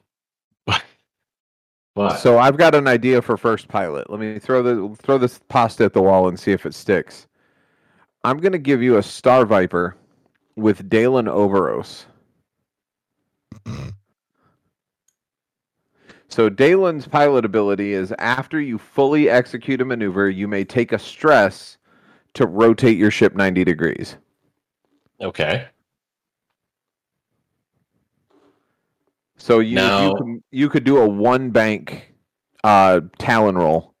what? 1.94 2.18
So 2.18 2.38
I've 2.38 2.56
got 2.56 2.74
an 2.74 2.88
idea 2.88 3.22
for 3.22 3.36
first 3.36 3.68
pilot. 3.68 4.10
Let 4.10 4.18
me 4.18 4.38
throw 4.38 4.62
the 4.62 4.96
throw 4.96 5.18
this 5.18 5.38
pasta 5.48 5.84
at 5.84 5.92
the 5.92 6.02
wall 6.02 6.28
and 6.28 6.38
see 6.38 6.52
if 6.52 6.66
it 6.66 6.74
sticks. 6.74 7.26
I'm 8.24 8.38
gonna 8.38 8.58
give 8.58 8.82
you 8.82 8.96
a 8.96 9.02
Star 9.02 9.46
Viper 9.46 9.96
with 10.56 10.90
Dalan 10.90 11.28
Oberos. 11.28 12.06
So 16.30 16.50
Dalan's 16.50 17.08
pilot 17.08 17.46
ability 17.46 17.94
is 17.94 18.12
after 18.18 18.60
you 18.60 18.76
fully 18.76 19.30
execute 19.30 19.80
a 19.80 19.84
maneuver, 19.84 20.28
you 20.28 20.46
may 20.46 20.62
take 20.62 20.92
a 20.92 20.98
stress 20.98 21.78
to 22.34 22.46
rotate 22.46 22.98
your 22.98 23.10
ship 23.10 23.34
90 23.34 23.64
degrees. 23.64 24.16
okay. 25.22 25.68
So 29.38 29.60
you 29.60 29.76
Now- 29.76 30.08
you, 30.10 30.14
can, 30.16 30.42
you 30.50 30.68
could 30.68 30.84
do 30.84 30.98
a 30.98 31.06
one 31.08 31.50
bank 31.50 32.12
uh, 32.64 33.00
Talon 33.18 33.56
roll. 33.56 33.94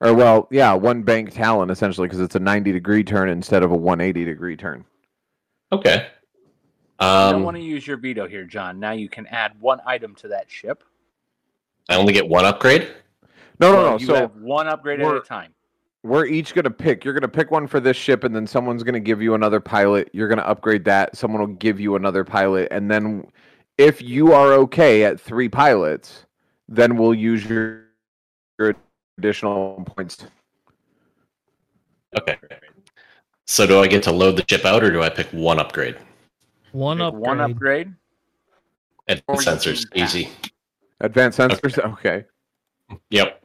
Or 0.00 0.12
well, 0.12 0.46
yeah, 0.50 0.74
one 0.74 1.02
bank 1.02 1.32
Talon 1.32 1.70
essentially 1.70 2.06
because 2.06 2.20
it's 2.20 2.34
a 2.34 2.40
90 2.40 2.70
degree 2.72 3.02
turn 3.02 3.30
instead 3.30 3.62
of 3.62 3.70
a 3.70 3.76
180 3.76 4.24
degree 4.26 4.56
turn. 4.56 4.84
Okay. 5.72 6.08
I 6.98 7.30
don't 7.30 7.36
Um, 7.36 7.42
want 7.44 7.56
to 7.56 7.62
use 7.62 7.86
your 7.86 7.96
veto 7.96 8.26
here, 8.26 8.44
John. 8.44 8.78
Now 8.78 8.92
you 8.92 9.08
can 9.08 9.26
add 9.28 9.52
one 9.60 9.80
item 9.86 10.14
to 10.16 10.28
that 10.28 10.50
ship. 10.50 10.82
I 11.88 11.96
only 11.96 12.12
get 12.12 12.28
one 12.28 12.44
upgrade. 12.44 12.88
No, 13.60 13.72
no, 13.72 13.82
no. 13.90 13.98
You 13.98 14.06
So 14.06 14.14
have 14.14 14.36
one 14.36 14.66
upgrade 14.66 15.00
at 15.00 15.14
a 15.14 15.20
time. 15.20 15.54
we're 16.02 16.26
each 16.26 16.54
going 16.54 16.64
to 16.64 16.70
pick. 16.70 17.04
You're 17.04 17.14
going 17.14 17.22
to 17.22 17.28
pick 17.28 17.50
one 17.50 17.66
for 17.66 17.80
this 17.80 17.96
ship, 17.96 18.24
and 18.24 18.34
then 18.36 18.46
someone's 18.46 18.82
going 18.82 18.94
to 18.94 19.00
give 19.00 19.22
you 19.22 19.34
another 19.34 19.60
pilot. 19.60 20.10
You're 20.12 20.28
going 20.28 20.38
to 20.38 20.46
upgrade 20.48 20.84
that. 20.86 21.16
Someone 21.16 21.40
will 21.40 21.46
give 21.56 21.80
you 21.80 21.96
another 21.96 22.22
pilot, 22.24 22.68
and 22.70 22.90
then 22.90 23.26
if 23.78 24.00
you 24.02 24.32
are 24.32 24.52
okay 24.54 25.04
at 25.04 25.20
three 25.20 25.48
pilots, 25.48 26.26
then 26.68 26.96
we'll 26.96 27.14
use 27.14 27.44
your, 27.44 27.84
your 28.58 28.74
additional 29.18 29.82
points. 29.86 30.26
Okay. 32.18 32.36
So 33.46 33.66
do 33.66 33.80
I 33.80 33.86
get 33.86 34.02
to 34.04 34.12
load 34.12 34.36
the 34.36 34.44
ship 34.48 34.64
out, 34.64 34.82
or 34.82 34.90
do 34.90 35.02
I 35.02 35.08
pick 35.08 35.28
one 35.28 35.58
upgrade? 35.60 35.96
One 36.72 36.98
Pick 36.98 37.06
upgrade. 37.06 37.22
One 37.22 37.40
upgrade. 37.40 37.94
And 39.08 39.22
Or 39.28 39.36
you 39.36 39.40
sensors, 39.40 39.86
easy. 39.94 40.30
Advanced 41.00 41.38
sensors. 41.38 41.78
Okay. 41.92 42.24
Yep. 43.10 43.42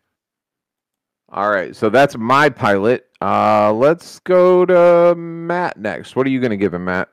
All 1.29 1.49
right. 1.49 1.75
So 1.75 1.89
that's 1.89 2.17
my 2.17 2.49
pilot. 2.49 3.07
Uh, 3.21 3.71
let's 3.71 4.19
go 4.19 4.65
to 4.65 5.13
Matt 5.15 5.77
next. 5.77 6.15
What 6.15 6.25
are 6.25 6.29
you 6.29 6.39
going 6.39 6.51
to 6.51 6.57
give 6.57 6.73
him, 6.73 6.85
Matt? 6.85 7.09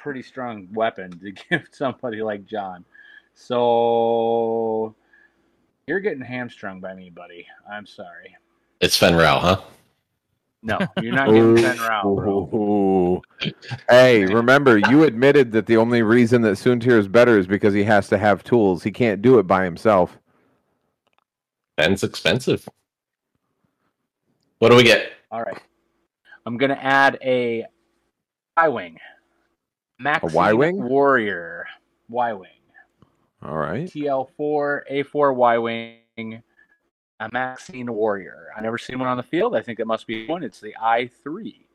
A 0.00 0.02
pretty 0.02 0.22
strong 0.22 0.68
weapon 0.72 1.18
to 1.20 1.32
give 1.50 1.62
somebody 1.72 2.22
like 2.22 2.46
John. 2.46 2.84
So 3.34 4.94
you're 5.86 6.00
getting 6.00 6.22
hamstrung 6.22 6.80
by 6.80 6.94
me, 6.94 7.10
buddy. 7.10 7.46
I'm 7.70 7.86
sorry. 7.86 8.36
It's 8.80 8.96
Fenn 8.96 9.14
Rau, 9.14 9.38
huh? 9.38 9.60
No, 10.62 10.78
you're 11.00 11.14
not 11.14 11.28
getting 11.28 11.56
Fenn 11.56 11.78
Rau, 11.78 12.14
bro. 12.14 13.22
Hey, 13.88 14.26
remember, 14.26 14.78
you 14.78 15.04
admitted 15.04 15.52
that 15.52 15.66
the 15.66 15.76
only 15.76 16.02
reason 16.02 16.42
that 16.42 16.52
Soontir 16.52 16.98
is 16.98 17.08
better 17.08 17.38
is 17.38 17.46
because 17.46 17.72
he 17.72 17.84
has 17.84 18.08
to 18.08 18.18
have 18.18 18.44
tools. 18.44 18.82
He 18.82 18.90
can't 18.90 19.22
do 19.22 19.38
it 19.38 19.46
by 19.46 19.64
himself. 19.64 20.18
Ben's 21.76 22.04
expensive. 22.04 22.68
What 24.58 24.68
do 24.68 24.76
we 24.76 24.82
get? 24.82 25.12
All 25.30 25.42
right. 25.42 25.60
I'm 26.44 26.58
gonna 26.58 26.78
add 26.80 27.18
a 27.22 27.66
Y 28.56 28.68
wing. 28.68 28.98
Maxine 30.00 30.32
Y-wing? 30.32 30.82
warrior. 30.82 31.66
Y 32.08 32.32
wing. 32.32 32.48
All 33.42 33.56
right. 33.56 33.88
TL4 33.88 34.80
A4 34.90 35.34
Y 35.36 35.58
wing. 35.58 36.42
Amaxine 37.20 37.88
warrior. 37.90 38.46
I 38.56 38.62
never 38.62 38.78
seen 38.78 38.98
one 38.98 39.08
on 39.08 39.16
the 39.18 39.22
field. 39.22 39.54
I 39.54 39.60
think 39.60 39.78
it 39.78 39.86
must 39.86 40.06
be 40.06 40.26
one. 40.26 40.42
It's 40.42 40.58
the 40.60 40.74
I3. 40.82 41.66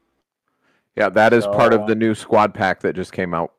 Yeah, 0.95 1.09
that 1.09 1.33
is 1.33 1.45
part 1.45 1.73
of 1.73 1.87
the 1.87 1.93
new 1.95 2.15
squad 2.15 2.53
pack 2.53 2.79
that 2.81 2.95
just 2.95 3.11
came 3.13 3.33
out. 3.33 3.53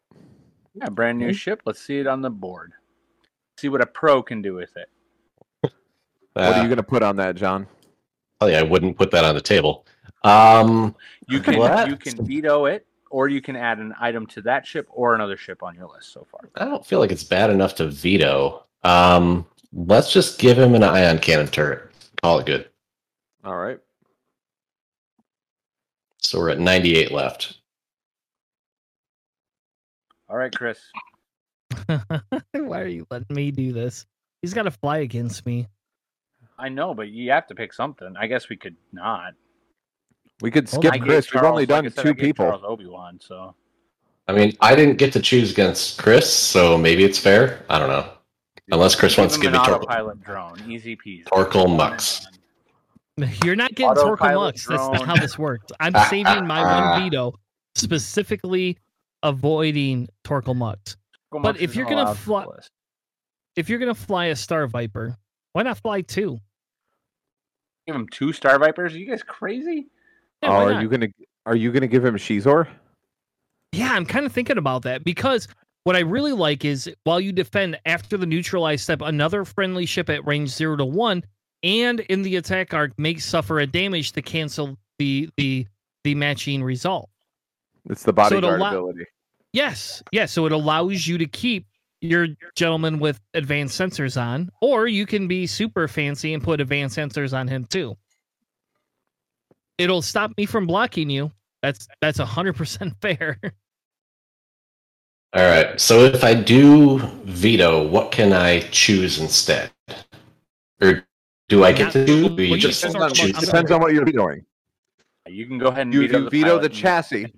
Yeah, 0.75 0.89
brand 0.89 1.19
new 1.19 1.33
ship. 1.33 1.63
Let's 1.65 1.81
see 1.81 1.99
it 1.99 2.07
on 2.07 2.23
the 2.23 2.31
board. 2.31 2.73
See 3.59 3.69
what 3.69 3.81
a 3.81 3.87
pro 3.87 4.23
can 4.23 4.43
do 4.43 4.55
with 4.55 4.77
it. 4.77 4.89
What 5.61 5.73
are 6.45 6.55
Uh, 6.55 6.63
you 6.63 6.69
going 6.69 6.77
to 6.77 6.83
put 6.83 7.03
on 7.03 7.17
that, 7.17 7.35
John? 7.37 7.67
Oh 8.41 8.47
yeah, 8.47 8.59
I 8.59 8.63
wouldn't 8.63 8.99
put 8.99 9.11
that 9.13 9.25
on 9.25 9.35
the 9.35 9.41
table. 9.41 9.87
Um, 10.25 10.95
You 11.29 11.41
can 11.41 11.57
What? 11.59 11.89
you 11.89 11.97
can 11.97 12.25
veto 12.27 12.67
it, 12.67 12.87
or 13.17 13.29
you 13.29 13.41
can 13.41 13.57
add 13.57 13.79
an 13.79 13.95
item 13.99 14.27
to 14.27 14.43
that 14.43 14.67
ship 14.67 14.87
or 14.91 15.15
another 15.15 15.39
ship 15.39 15.63
on 15.63 15.75
your 15.75 15.89
list 15.89 16.13
so 16.13 16.27
far. 16.31 16.51
I 16.57 16.67
don't 16.67 16.85
feel 16.85 16.99
like 16.99 17.11
it's 17.11 17.25
bad 17.25 17.49
enough 17.49 17.75
to 17.77 17.87
veto. 17.87 18.63
Um, 18.85 19.47
let's 19.73 20.13
just 20.13 20.39
give 20.39 20.59
him 20.59 20.75
an 20.75 20.83
ion 20.83 21.19
cannon 21.19 21.47
turret. 21.47 21.91
Call 22.21 22.41
it 22.41 22.45
good. 22.45 22.69
All 23.43 23.57
right. 23.57 23.79
So 26.19 26.39
we're 26.39 26.51
at 26.51 26.61
98 26.61 27.11
left. 27.11 27.57
All 30.29 30.37
right, 30.37 30.55
Chris. 30.55 30.79
Why 31.87 32.81
are 32.83 32.87
you 32.87 33.07
letting 33.11 33.35
me 33.35 33.51
do 33.51 33.73
this? 33.73 34.05
He's 34.43 34.53
got 34.53 34.65
to 34.65 34.71
fly 34.71 34.99
against 34.99 35.47
me. 35.47 35.69
I 36.59 36.69
know, 36.69 36.93
but 36.93 37.09
you 37.09 37.31
have 37.31 37.47
to 37.47 37.55
pick 37.55 37.73
something. 37.73 38.15
I 38.21 38.27
guess 38.27 38.51
we 38.51 38.59
could 38.59 38.77
not. 38.93 39.33
We 40.41 40.51
could 40.51 40.69
skip 40.69 40.93
I 40.93 40.99
gave 40.99 41.07
Chris. 41.07 41.27
We've 41.33 41.41
Charles- 41.41 41.51
only 41.53 41.63
like 41.63 41.69
done 41.69 41.87
I 41.87 41.89
said, 41.89 41.99
I 41.99 42.03
two 42.03 42.15
gave 42.15 42.25
people. 42.25 42.47
Charles 42.47 42.63
Obi 42.65 42.87
Wan, 42.87 43.19
so 43.21 43.55
I 44.29 44.33
mean, 44.33 44.53
I 44.61 44.75
didn't 44.75 44.97
get 44.99 45.13
to 45.15 45.21
choose 45.21 45.51
against 45.53 45.99
Chris, 45.99 46.33
so 46.33 46.77
maybe 46.77 47.05
it's 47.05 47.19
fair. 47.19 47.65
I 47.71 47.79
don't 47.79 47.89
know. 47.89 48.11
Unless 48.73 48.97
Chris 48.97 49.17
wants 49.17 49.37
to 49.37 49.41
give 49.41 49.53
me 49.53 49.59
Torkil, 49.59 49.77
autopilot 49.77 50.23
drone, 50.25 50.61
easy 50.71 50.97
peasy. 50.97 51.25
Torkil 51.25 51.75
Mux. 51.77 52.27
You're 53.45 53.57
not 53.57 53.71
getting 53.75 53.95
Torkil 53.95 54.13
Autopilot 54.13 54.37
Lux. 54.57 54.67
That's 54.67 54.83
not 54.89 55.07
how 55.07 55.17
this 55.17 55.39
works. 55.39 55.73
I'm 55.81 55.95
saving 56.11 56.47
my 56.47 56.63
one 56.63 57.03
veto 57.11 57.33
specifically 57.77 58.77
avoiding 59.23 60.09
Torkil 60.25 60.57
Mux. 60.57 60.97
Torkil 61.33 61.43
But 61.43 61.55
Mux 61.55 61.61
if 61.61 61.77
you're 61.77 61.87
gonna 61.87 62.15
fly- 62.15 62.45
If 63.55 63.69
you're 63.71 63.79
gonna 63.79 63.95
fly 63.95 64.27
a 64.27 64.37
Star 64.37 64.67
Viper, 64.67 65.17
why 65.53 65.63
not 65.63 65.79
fly 65.79 66.03
two? 66.03 66.39
give 67.87 67.95
him 67.95 68.09
two 68.09 68.33
Star 68.33 68.59
Vipers, 68.59 68.95
are 68.95 68.99
you 68.99 69.07
guys 69.07 69.23
crazy? 69.23 69.87
Yeah, 70.43 70.51
are 70.51 70.83
you 70.83 70.89
gonna 70.89 71.09
are 71.47 71.57
you 71.57 71.73
gonna 71.73 71.87
give 71.87 72.05
him 72.05 72.17
Xizor? 72.17 72.69
Yeah, 73.73 73.93
I'm 73.93 74.07
kind 74.07 74.27
of 74.27 74.33
thinking 74.33 74.59
about 74.59 74.83
that 74.83 75.05
because 75.05 75.49
what 75.85 75.97
I 75.97 76.01
really 76.01 76.33
like 76.33 76.65
is 76.65 76.91
while 77.05 77.21
you 77.21 77.33
defend 77.33 77.79
after 77.87 78.17
the 78.17 78.27
neutralize 78.27 78.83
step, 78.83 79.03
another 79.03 79.45
friendly 79.45 79.87
ship 79.87 80.11
at 80.11 80.27
range 80.27 80.51
zero 80.51 80.77
to 80.77 80.85
one, 80.85 81.23
and 81.63 82.01
in 82.01 82.23
the 82.23 82.37
attack 82.37 82.75
arc 82.75 82.93
may 82.99 83.17
suffer 83.17 83.61
a 83.61 83.67
damage 83.67 84.13
to 84.13 84.23
cancel 84.23 84.77
the 84.99 85.29
the 85.37 85.67
the 86.05 86.15
matching 86.15 86.63
result. 86.63 87.11
It's 87.89 88.03
the 88.03 88.13
bodyguard 88.13 88.61
allow- 88.61 88.69
ability. 88.69 89.05
Yes, 89.53 90.03
yes. 90.13 90.33
So 90.33 90.45
it 90.47 90.53
allows 90.53 91.07
you 91.07 91.19
to 91.19 91.27
keep 91.27 91.67
your 92.01 92.29
gentleman 92.57 92.99
with 92.99 93.21
advanced 93.35 93.81
sensors 93.81 94.21
on, 94.21 94.51
or 94.61 94.87
you 94.87 95.07
can 95.07 95.27
be 95.29 95.47
super 95.47 95.89
fancy 95.89 96.35
and 96.35 96.43
put 96.43 96.61
advanced 96.61 96.97
sensors 96.97 97.37
on 97.37 97.49
him 97.49 97.65
too. 97.65 97.97
It'll 99.79 100.03
stop 100.03 100.33
me 100.37 100.47
from 100.47 100.67
blocking 100.67 101.11
you. 101.11 101.33
That's 101.63 101.87
that's 102.01 102.19
a 102.19 102.25
hundred 102.27 102.55
percent 102.57 102.95
fair. 103.01 103.39
All 105.35 105.43
right. 105.43 105.79
So 105.81 106.01
if 106.05 106.25
I 106.25 106.35
do 106.35 106.99
veto, 107.25 107.87
what 107.87 108.11
can 108.11 108.33
I 108.33 108.61
choose 108.71 109.19
instead? 109.19 109.71
Or 110.81 111.05
do 111.49 111.65
I 111.65 111.73
get 111.73 111.93
to 111.93 112.07
choose? 112.07 112.25
or 112.25 112.31
Well, 112.31 112.41
you 112.41 112.45
you 112.55 112.57
just 112.59 112.81
Depends 112.81 112.97
on, 113.03 113.15
sorry. 113.15 113.33
choose? 113.33 113.45
depends 113.45 113.71
on 113.71 113.81
what 113.81 113.93
you're 113.93 114.05
vetoing. 114.05 114.45
You 115.29 115.47
can 115.47 115.59
go 115.59 115.69
ahead 115.69 115.83
and 115.83 115.95
You, 115.95 116.03
veto 116.03 116.21
the, 116.25 116.31
veto 116.31 116.59
the 116.59 116.69
chassis. 116.69 117.33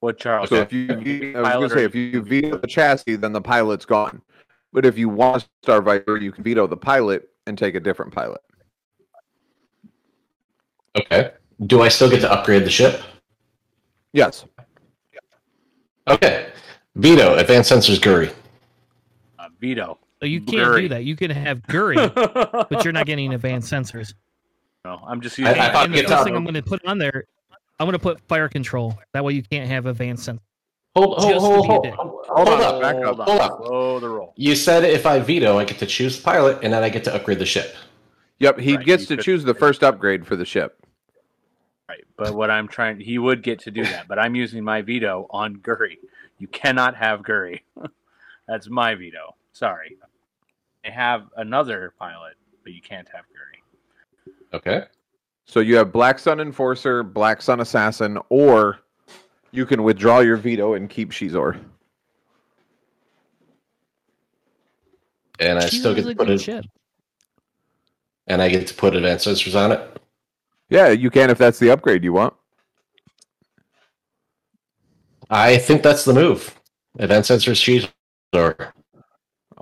What 0.00 0.18
Charles? 0.18 0.48
So 0.50 0.56
said. 0.56 0.66
if 0.68 0.72
you, 0.72 0.94
ve- 0.96 1.34
I 1.34 1.40
was 1.56 1.70
gonna 1.70 1.80
say 1.80 1.84
if 1.84 1.94
you 1.94 2.22
veto 2.22 2.58
the 2.58 2.66
chassis, 2.66 3.16
then 3.16 3.32
the 3.32 3.40
pilot's 3.40 3.84
gone. 3.84 4.22
But 4.72 4.86
if 4.86 4.96
you 4.96 5.08
want 5.08 5.42
a 5.42 5.46
Star 5.64 5.82
Viper, 5.82 6.16
you 6.16 6.30
can 6.32 6.44
veto 6.44 6.66
the 6.66 6.76
pilot 6.76 7.28
and 7.46 7.56
take 7.56 7.74
a 7.74 7.80
different 7.80 8.12
pilot. 8.12 8.40
Okay. 10.98 11.32
Do 11.66 11.82
I 11.82 11.88
still 11.88 12.10
get 12.10 12.20
to 12.20 12.32
upgrade 12.32 12.64
the 12.64 12.70
ship? 12.70 13.02
Yes. 14.12 14.44
Okay. 16.08 16.50
Veto, 16.94 17.36
advanced 17.36 17.70
sensors 17.70 17.98
Guri. 17.98 18.32
uh, 19.38 19.48
veto. 19.60 19.98
So 20.20 20.26
you 20.26 20.40
can't 20.40 20.68
Guri. 20.68 20.80
do 20.82 20.88
that. 20.90 21.04
You 21.04 21.16
can 21.16 21.30
have 21.30 21.60
Guri, 21.62 21.96
but 22.70 22.84
you're 22.84 22.92
not 22.92 23.06
getting 23.06 23.34
advanced 23.34 23.70
sensors. 23.70 24.14
No, 24.84 25.00
I'm 25.06 25.20
just 25.20 25.36
using. 25.36 25.54
I 25.58 25.72
thought 25.72 25.86
and 25.86 25.94
the 25.94 26.04
first 26.04 26.24
thing 26.24 26.36
I'm 26.36 26.44
going 26.44 26.54
to 26.54 26.62
put 26.62 26.84
on 26.86 26.96
there, 26.98 27.24
I'm 27.78 27.86
going 27.86 27.92
to 27.92 27.98
put 27.98 28.20
fire 28.28 28.48
control. 28.48 28.98
That 29.12 29.24
way 29.24 29.34
you 29.34 29.42
can't 29.42 29.68
have 29.68 29.86
advanced 29.86 30.28
sensors. 30.28 30.40
Hold, 30.96 31.18
hold, 31.18 31.30
Just 31.30 31.44
hold, 31.44 31.66
hold, 31.66 31.82
be 31.82 31.88
a 31.88 31.90
dick. 31.90 32.00
hold, 32.00 32.26
Hold 32.26 32.48
hold 32.48 32.60
up. 32.62 32.80
back 32.80 32.94
Hold 32.96 33.20
up. 33.20 33.28
Hold 33.28 33.40
up. 33.40 33.56
Slow 33.58 34.00
the 34.00 34.08
roll. 34.08 34.32
You 34.36 34.54
said 34.54 34.82
if 34.84 35.04
I 35.04 35.18
veto, 35.18 35.58
I 35.58 35.64
get 35.64 35.78
to 35.80 35.86
choose 35.86 36.16
the 36.16 36.22
pilot, 36.24 36.60
and 36.62 36.72
then 36.72 36.82
I 36.82 36.88
get 36.88 37.04
to 37.04 37.14
upgrade 37.14 37.38
the 37.38 37.44
ship. 37.44 37.76
Yep. 38.38 38.58
He 38.60 38.76
Right, 38.76 38.86
gets 38.86 39.02
you 39.02 39.06
to 39.08 39.16
could- 39.16 39.24
choose 39.24 39.44
the 39.44 39.52
first 39.52 39.84
upgrade 39.84 40.26
for 40.26 40.36
the 40.36 40.46
ship. 40.46 40.78
Right, 41.90 42.02
but 42.16 42.34
what 42.34 42.50
I'm 42.50 42.66
trying, 42.66 42.98
he 42.98 43.18
would 43.18 43.42
get 43.42 43.58
to 43.60 43.70
do 43.70 43.84
that, 43.84 44.08
but 44.08 44.18
I'm 44.18 44.34
using 44.34 44.64
my 44.64 44.80
veto 44.80 45.26
on 45.30 45.56
Guri. 45.58 45.98
You 46.38 46.48
cannot 46.48 46.96
have 46.96 47.20
Guri. 47.20 47.60
That's 48.48 48.70
my 48.70 48.94
veto. 48.94 49.34
Sorry. 49.52 49.98
I 50.84 50.88
have 50.90 51.24
another 51.36 51.92
pilot, 51.98 52.36
but 52.64 52.72
you 52.72 52.80
can't 52.80 53.08
have 53.14 53.24
Guri. 53.26 54.54
Okay. 54.54 54.84
So 55.44 55.60
you 55.60 55.76
have 55.76 55.92
Black 55.92 56.18
Sun 56.18 56.40
Enforcer, 56.40 57.02
Black 57.02 57.42
Sun 57.42 57.60
Assassin, 57.60 58.18
or 58.30 58.78
you 59.56 59.64
can 59.66 59.82
withdraw 59.82 60.20
your 60.20 60.36
veto 60.36 60.74
and 60.74 60.88
keep 60.90 61.10
Xizor. 61.10 61.58
And 65.40 65.58
I 65.58 65.66
She's 65.66 65.80
still 65.80 65.94
get 65.94 66.04
to 66.06 66.14
put 66.14 66.30
it, 66.30 66.40
ship. 66.40 66.64
and 68.26 68.40
I 68.40 68.48
get 68.48 68.66
to 68.68 68.74
put 68.74 68.94
advanced 68.94 69.26
sensors 69.26 69.54
on 69.54 69.72
it. 69.72 70.00
Yeah, 70.68 70.88
you 70.88 71.10
can 71.10 71.30
if 71.30 71.38
that's 71.38 71.58
the 71.58 71.70
upgrade 71.70 72.04
you 72.04 72.12
want. 72.12 72.34
I 75.30 75.58
think 75.58 75.82
that's 75.82 76.04
the 76.04 76.14
move. 76.14 76.58
Advanced 76.98 77.30
sensors 77.30 77.56
sheet 77.62 77.90
or 78.32 78.72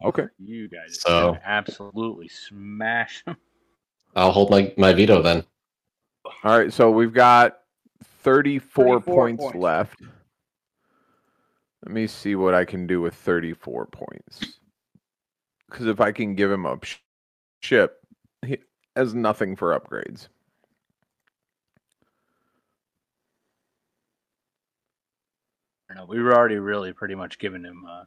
Okay. 0.04 0.24
You 0.38 0.68
guys 0.68 1.00
So- 1.00 1.32
can 1.32 1.40
absolutely 1.44 2.28
smash 2.28 3.24
him. 3.26 3.36
I'll 4.14 4.30
hold 4.32 4.50
my, 4.50 4.72
my 4.76 4.92
veto 4.92 5.22
then. 5.22 5.44
All 6.44 6.56
right. 6.58 6.72
So 6.72 6.90
we've 6.90 7.12
got 7.12 7.58
34, 8.24 8.84
34 9.00 9.14
points, 9.14 9.42
points. 9.44 9.56
left. 9.58 10.00
Let 11.84 11.92
me 11.94 12.06
see 12.06 12.34
what 12.34 12.54
I 12.54 12.64
can 12.64 12.86
do 12.86 13.00
with 13.00 13.14
34 13.14 13.86
points. 13.86 14.58
Because 15.70 15.86
if 15.86 16.00
I 16.00 16.12
can 16.12 16.34
give 16.34 16.50
him 16.50 16.64
a 16.66 16.78
sh- 16.82 16.96
ship, 17.62 17.98
he 18.44 18.58
has 18.96 19.14
nothing 19.14 19.54
for 19.56 19.78
upgrades. 19.78 20.28
I 25.90 25.94
don't 25.94 26.02
know. 26.04 26.06
We 26.06 26.22
were 26.22 26.34
already 26.34 26.56
really 26.56 26.92
pretty 26.92 27.14
much 27.14 27.38
giving 27.38 27.62
him 27.64 27.84
a 27.84 28.06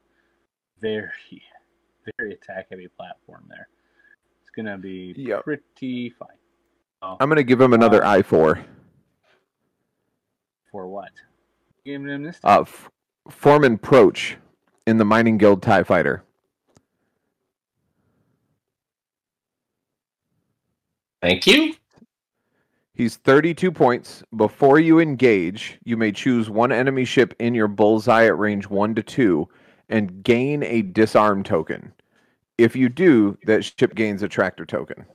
very, 0.81 1.10
very 2.18 2.34
attack 2.34 2.68
heavy 2.69 2.88
platform 2.88 3.45
there. 3.49 3.68
It's 4.41 4.49
going 4.49 4.65
to 4.65 4.77
be 4.77 5.14
Yep. 5.18 5.44
pretty 5.44 6.10
fine. 6.18 6.27
Oh, 7.02 7.18
I'm 7.19 7.30
going 7.30 7.38
to 7.38 7.44
give 7.44 7.61
him 7.61 7.73
another 7.73 8.03
Uh, 8.03 8.14
I4. 8.15 8.64
For 10.72 10.88
what? 10.88 11.11
Giving 11.85 12.07
him 12.07 12.23
this? 12.23 12.39
Uh, 12.44 12.61
F- 12.61 12.89
Foreman 13.30 13.77
Proach 13.77 14.35
in 14.85 14.98
the 14.98 15.06
Mining 15.06 15.38
Guild 15.38 15.61
TIE 15.61 15.84
Fighter. 15.84 16.23
Thank 21.22 21.48
you. 21.48 21.73
He's 22.94 23.18
32 23.18 23.72
points. 23.72 24.23
Before 24.35 24.80
you 24.80 24.99
engage, 24.99 25.77
you 25.84 25.98
may 25.98 26.11
choose 26.11 26.49
one 26.49 26.72
enemy 26.72 27.06
ship 27.06 27.35
in 27.39 27.53
your 27.53 27.68
bullseye 27.68 28.26
at 28.26 28.38
range 28.38 28.68
1 28.69 28.95
to 28.95 29.03
2 29.03 29.48
and 29.89 30.23
gain 30.23 30.64
a 30.64 30.81
disarm 30.81 31.44
token. 31.44 31.94
If 32.57 32.76
you 32.76 32.89
do, 32.89 33.38
that 33.45 33.64
ship 33.64 33.94
gains 33.94 34.23
a 34.23 34.27
tractor 34.27 34.65
token. 34.65 35.06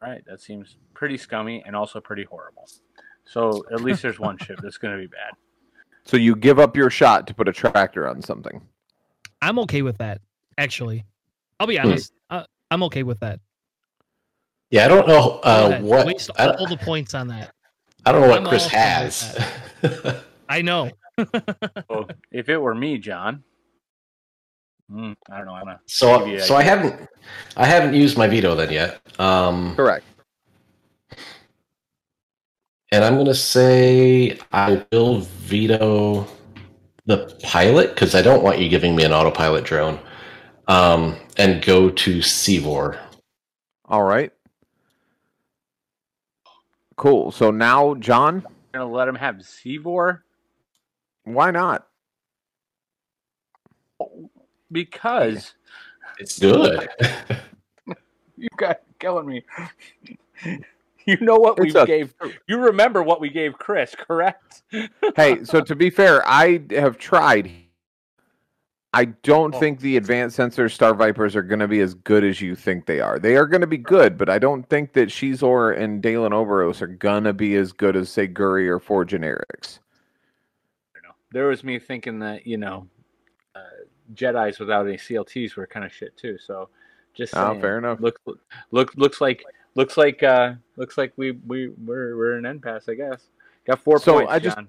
Right, 0.00 0.22
that 0.26 0.40
seems 0.40 0.76
pretty 0.94 1.18
scummy 1.18 1.62
and 1.66 1.76
also 1.76 2.00
pretty 2.00 2.24
horrible. 2.24 2.66
So 3.28 3.62
at 3.70 3.82
least 3.82 4.02
there's 4.02 4.18
one 4.18 4.38
ship 4.38 4.58
that's 4.62 4.78
going 4.78 4.94
to 4.94 5.00
be 5.00 5.06
bad. 5.06 5.32
So 6.04 6.16
you 6.16 6.34
give 6.34 6.58
up 6.58 6.76
your 6.76 6.88
shot 6.88 7.26
to 7.26 7.34
put 7.34 7.48
a 7.48 7.52
tractor 7.52 8.08
on 8.08 8.22
something. 8.22 8.62
I'm 9.42 9.58
okay 9.60 9.82
with 9.82 9.98
that. 9.98 10.20
Actually, 10.56 11.04
I'll 11.60 11.66
be 11.66 11.78
honest. 11.78 12.12
Uh, 12.30 12.44
I'm 12.70 12.82
okay 12.84 13.02
with 13.02 13.20
that. 13.20 13.40
Yeah, 14.70 14.86
I 14.86 14.88
don't 14.88 15.06
know 15.06 15.40
uh, 15.42 15.80
what 15.80 16.06
Waste 16.06 16.30
I, 16.38 16.48
all 16.48 16.66
the 16.66 16.76
points 16.76 17.14
on 17.14 17.28
that. 17.28 17.52
I 18.04 18.12
don't 18.12 18.22
know 18.22 18.28
what 18.28 18.38
I'm 18.38 18.46
Chris 18.46 18.64
all 18.64 18.70
fine 18.70 19.04
with 19.04 19.12
has. 19.82 20.24
I 20.48 20.62
know. 20.62 20.90
So 21.90 22.06
if 22.30 22.48
it 22.48 22.58
were 22.58 22.76
me, 22.76 22.96
John, 22.96 23.42
mm, 24.88 25.16
I 25.28 25.38
don't 25.38 25.46
know. 25.46 25.54
I'm 25.54 25.64
gonna 25.64 25.80
so 25.86 26.20
Maybe 26.20 26.40
I 26.40 26.44
so 26.44 26.54
I 26.54 26.62
haven't 26.62 27.08
I 27.56 27.66
haven't 27.66 27.94
used 27.94 28.16
my 28.16 28.28
veto 28.28 28.54
then 28.54 28.70
yet. 28.70 29.00
Um, 29.18 29.74
Correct. 29.74 30.04
And 32.90 33.04
I'm 33.04 33.16
gonna 33.16 33.34
say 33.34 34.38
I 34.52 34.84
will 34.92 35.20
veto 35.20 36.26
the 37.06 37.34
pilot 37.42 37.94
because 37.94 38.14
I 38.14 38.22
don't 38.22 38.42
want 38.42 38.58
you 38.58 38.68
giving 38.68 38.96
me 38.96 39.04
an 39.04 39.12
autopilot 39.12 39.64
drone. 39.64 39.98
Um, 40.68 41.16
and 41.38 41.62
go 41.64 41.88
to 41.88 42.20
Seevor. 42.20 42.98
All 43.86 44.02
right. 44.02 44.32
Cool. 46.96 47.30
So 47.30 47.50
now, 47.50 47.94
John, 47.94 48.44
gonna 48.72 48.90
let 48.90 49.08
him 49.08 49.14
have 49.14 49.44
Seevor 49.44 50.24
why 51.28 51.50
not? 51.50 51.86
because 54.72 55.54
It's 56.18 56.38
good. 56.38 56.88
you 58.36 58.48
guys 58.56 58.76
killing 58.98 59.26
me. 59.26 59.44
You 61.12 61.16
know 61.20 61.36
what 61.36 61.58
we 61.58 61.72
a- 61.74 61.86
gave. 61.86 62.14
You 62.46 62.58
remember 62.58 63.02
what 63.02 63.18
we 63.20 63.30
gave 63.30 63.54
Chris, 63.58 63.94
correct? 63.98 64.62
hey, 65.16 65.42
so 65.42 65.62
to 65.62 65.74
be 65.74 65.88
fair, 65.88 66.22
I 66.28 66.60
have 66.72 66.98
tried. 66.98 67.50
I 68.92 69.06
don't 69.06 69.54
Oh. 69.54 69.58
think 69.58 69.80
the 69.80 69.96
advanced 69.96 70.36
sensor 70.36 70.68
Star 70.68 70.94
Vipers 70.94 71.34
are 71.34 71.42
going 71.42 71.60
to 71.60 71.68
be 71.68 71.80
as 71.80 71.94
good 71.94 72.24
as 72.24 72.40
you 72.42 72.54
think 72.54 72.84
they 72.84 73.00
are. 73.00 73.18
They 73.18 73.36
are 73.36 73.46
going 73.46 73.60
to 73.62 73.66
be 73.66 73.78
good, 73.78 74.18
but 74.18 74.28
I 74.28 74.38
don't 74.38 74.68
think 74.68 74.92
that 74.94 75.08
Xizor 75.08 75.78
and 75.78 76.02
Dalan 76.02 76.32
Oberos 76.32 76.82
are 76.82 76.86
going 76.86 77.24
to 77.24 77.32
be 77.32 77.54
as 77.56 77.72
good 77.72 77.96
as, 77.96 78.10
say, 78.10 78.26
Guri 78.28 78.66
or 78.68 78.78
Four 78.78 79.04
Generics. 79.06 79.78
I 80.94 81.00
don't 81.00 81.04
know. 81.04 81.14
There 81.32 81.46
was 81.48 81.64
me 81.64 81.78
thinking 81.78 82.18
that 82.20 82.46
you 82.46 82.56
know, 82.58 82.86
uh, 83.54 83.60
Jedi's 84.14 84.58
without 84.58 84.86
any 84.86 84.96
CLTs 84.98 85.54
were 85.56 85.66
kind 85.66 85.86
of 85.86 85.92
shit 85.92 86.16
too. 86.18 86.36
So 86.38 86.68
just 87.14 87.34
Oh, 87.36 87.58
fair 87.60 87.78
enough. 87.78 88.00
Look, 88.00 88.20
look, 88.72 88.94
looks 88.96 89.20
like 89.20 89.42
looks 89.78 89.96
like 89.96 90.22
uh 90.22 90.54
looks 90.76 90.98
like 90.98 91.12
we 91.16 91.30
we 91.46 91.68
we're 91.68 92.16
we're 92.16 92.36
an 92.36 92.44
end 92.44 92.62
pass, 92.62 92.88
I 92.88 92.94
guess. 92.94 93.22
Got 93.66 93.78
four 93.80 93.98
So, 93.98 94.14
points, 94.14 94.32
I 94.32 94.38
just- 94.38 94.56
John. 94.56 94.68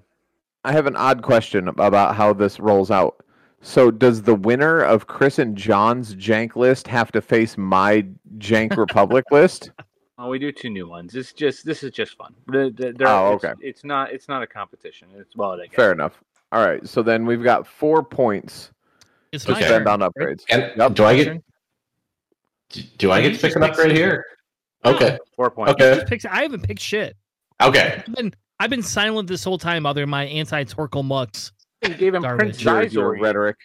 I 0.64 0.72
have 0.72 0.86
an 0.86 0.94
odd 0.96 1.22
question 1.22 1.68
about 1.68 2.14
how 2.16 2.34
this 2.34 2.60
rolls 2.60 2.90
out. 2.90 3.24
So, 3.62 3.90
does 3.90 4.20
the 4.22 4.34
winner 4.34 4.82
of 4.82 5.06
Chris 5.06 5.38
and 5.38 5.56
John's 5.56 6.14
Jank 6.14 6.54
list 6.54 6.86
have 6.88 7.10
to 7.12 7.20
face 7.22 7.56
my 7.58 8.06
Jank 8.38 8.76
Republic 8.86 9.24
list? 9.30 9.70
Oh, 10.18 10.28
we 10.28 10.38
do 10.38 10.52
two 10.52 10.68
new 10.68 10.86
ones. 10.86 11.14
It's 11.14 11.32
just 11.32 11.64
this 11.64 11.82
is 11.82 11.92
just 11.92 12.14
fun. 12.16 12.34
The- 12.46 12.72
the- 12.76 12.92
they're- 12.92 13.08
Oh, 13.08 13.34
it's- 13.36 13.44
okay. 13.52 13.66
It's, 13.66 13.84
not 13.84 14.12
it's 14.12 14.28
not 14.28 14.42
a 14.42 14.46
competition. 14.46 15.08
It's 15.16 15.34
well, 15.34 15.52
I 15.52 15.66
guess. 15.66 15.74
Fair 15.74 15.92
enough. 15.92 16.22
All 16.52 16.64
right. 16.64 16.86
So 16.86 17.02
then 17.02 17.24
we've 17.26 17.42
got 17.42 17.66
four 17.66 18.02
points 18.04 18.70
It's 19.32 19.44
to 19.46 19.52
my 19.52 19.60
spend 19.62 19.86
turn. 19.86 20.02
on 20.02 20.10
upgrades. 20.12 20.42
and 20.50 20.72
Yep. 20.76 20.94
do 20.94 21.04
I 21.04 21.16
get 21.16 21.24
turn. 21.24 21.42
do 22.98 23.10
I 23.10 23.20
get 23.22 23.32
you 23.32 23.38
to 23.38 23.46
pick 23.46 23.56
an 23.56 23.62
upgrade 23.62 23.96
here? 23.96 24.24
Okay. 24.84 25.18
Four 25.36 25.50
points. 25.50 25.72
Okay. 25.72 25.94
Just 25.96 26.06
picks- 26.06 26.24
I 26.24 26.42
haven't 26.42 26.62
picked 26.62 26.80
shit. 26.80 27.16
Okay. 27.60 28.02
I've 28.06 28.14
been 28.14 28.34
I've 28.58 28.70
been 28.70 28.82
silent 28.82 29.28
this 29.28 29.44
whole 29.44 29.58
time, 29.58 29.86
other 29.86 30.02
than 30.02 30.10
my 30.10 30.24
anti-Torkil 30.26 31.04
Mux. 31.04 31.52
You 31.82 31.94
gave 31.94 32.14
him 32.14 32.22
Garbage. 32.22 32.62
Prince 32.62 32.92
Your, 32.92 33.14
your 33.14 33.20
rhetoric. 33.20 33.56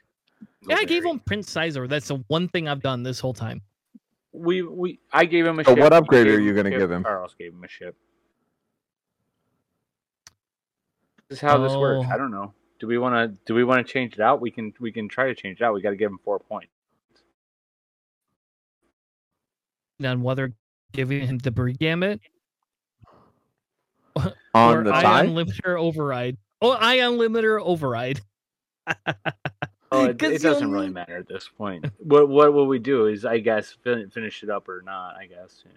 Yeah, 0.68 0.78
I 0.78 0.86
gave 0.86 1.04
him 1.06 1.20
Prince 1.20 1.54
Xizor. 1.54 1.88
That's 1.88 2.08
the 2.08 2.24
one 2.28 2.48
thing 2.48 2.68
I've 2.68 2.82
done 2.82 3.04
this 3.04 3.20
whole 3.20 3.34
time. 3.34 3.62
We 4.32 4.62
we 4.64 5.00
I 5.14 5.26
gave 5.26 5.46
him 5.46 5.60
a 5.60 5.64
So 5.64 5.72
ship. 5.76 5.80
what 5.84 5.94
upgrade 5.94 6.28
are 6.28 6.40
you 6.40 6.54
gonna 6.54 6.70
give 6.72 6.92
him? 6.92 7.04
Carlos 7.04 7.34
gave 7.38 7.54
him 7.54 7.64
a 7.64 7.68
ship. 7.68 7.96
This 11.30 11.38
is 11.38 11.42
how 11.42 11.58
this 11.58 11.74
works. 11.76 12.06
Oh. 12.10 12.14
I 12.14 12.18
don't 12.18 12.32
know. 12.32 12.54
Do 12.80 12.88
we 12.88 12.98
want 12.98 13.16
to? 13.34 13.38
Do 13.46 13.54
we 13.56 13.64
want 13.64 13.86
to 13.86 13.92
change 13.92 14.14
it 14.14 14.20
out? 14.20 14.42
We 14.42 14.52
can. 14.52 14.74
We 14.80 14.92
can 14.92 15.08
try 15.08 15.28
to 15.28 15.36
change 15.36 15.62
it 15.62 15.64
out. 15.64 15.74
We 15.74 15.82
got 15.82 15.92
to 15.92 15.96
give 15.96 16.12
him 16.12 16.20
four 16.24 16.40
points. 16.40 16.72
On 20.04 20.22
whether 20.22 20.52
giving 20.96 21.28
him 21.28 21.38
the 21.40 21.52
Brie 21.52 21.74
Gambit 21.74 22.22
On 24.16 24.78
or 24.78 24.84
the 24.84 24.94
Ion? 24.94 25.30
Limiter 25.36 25.80
Override. 25.80 26.38
Oh, 26.62 26.72
Ion 26.72 27.18
Limiter 27.18 27.60
Override. 27.62 28.22
Oh, 29.92 30.06
it, 30.06 30.18
'Cause 30.20 30.32
it 30.32 30.42
doesn't 30.42 30.64
you'll- 30.64 30.72
really 30.74 30.90
matter 30.90 31.16
at 31.16 31.28
this 31.28 31.48
point. 31.48 31.86
what 32.00 32.28
What 32.28 32.54
will 32.54 32.66
we 32.68 32.80
do? 32.80 33.06
Is 33.06 33.24
I 33.24 33.38
guess 33.38 33.72
fin- 33.84 34.10
finish 34.10 34.44
it 34.44 34.50
up 34.50 34.68
or 34.68 34.82
not? 34.82 35.16
I 35.16 35.28
guess. 35.28 35.64
Yeah. 35.66 35.72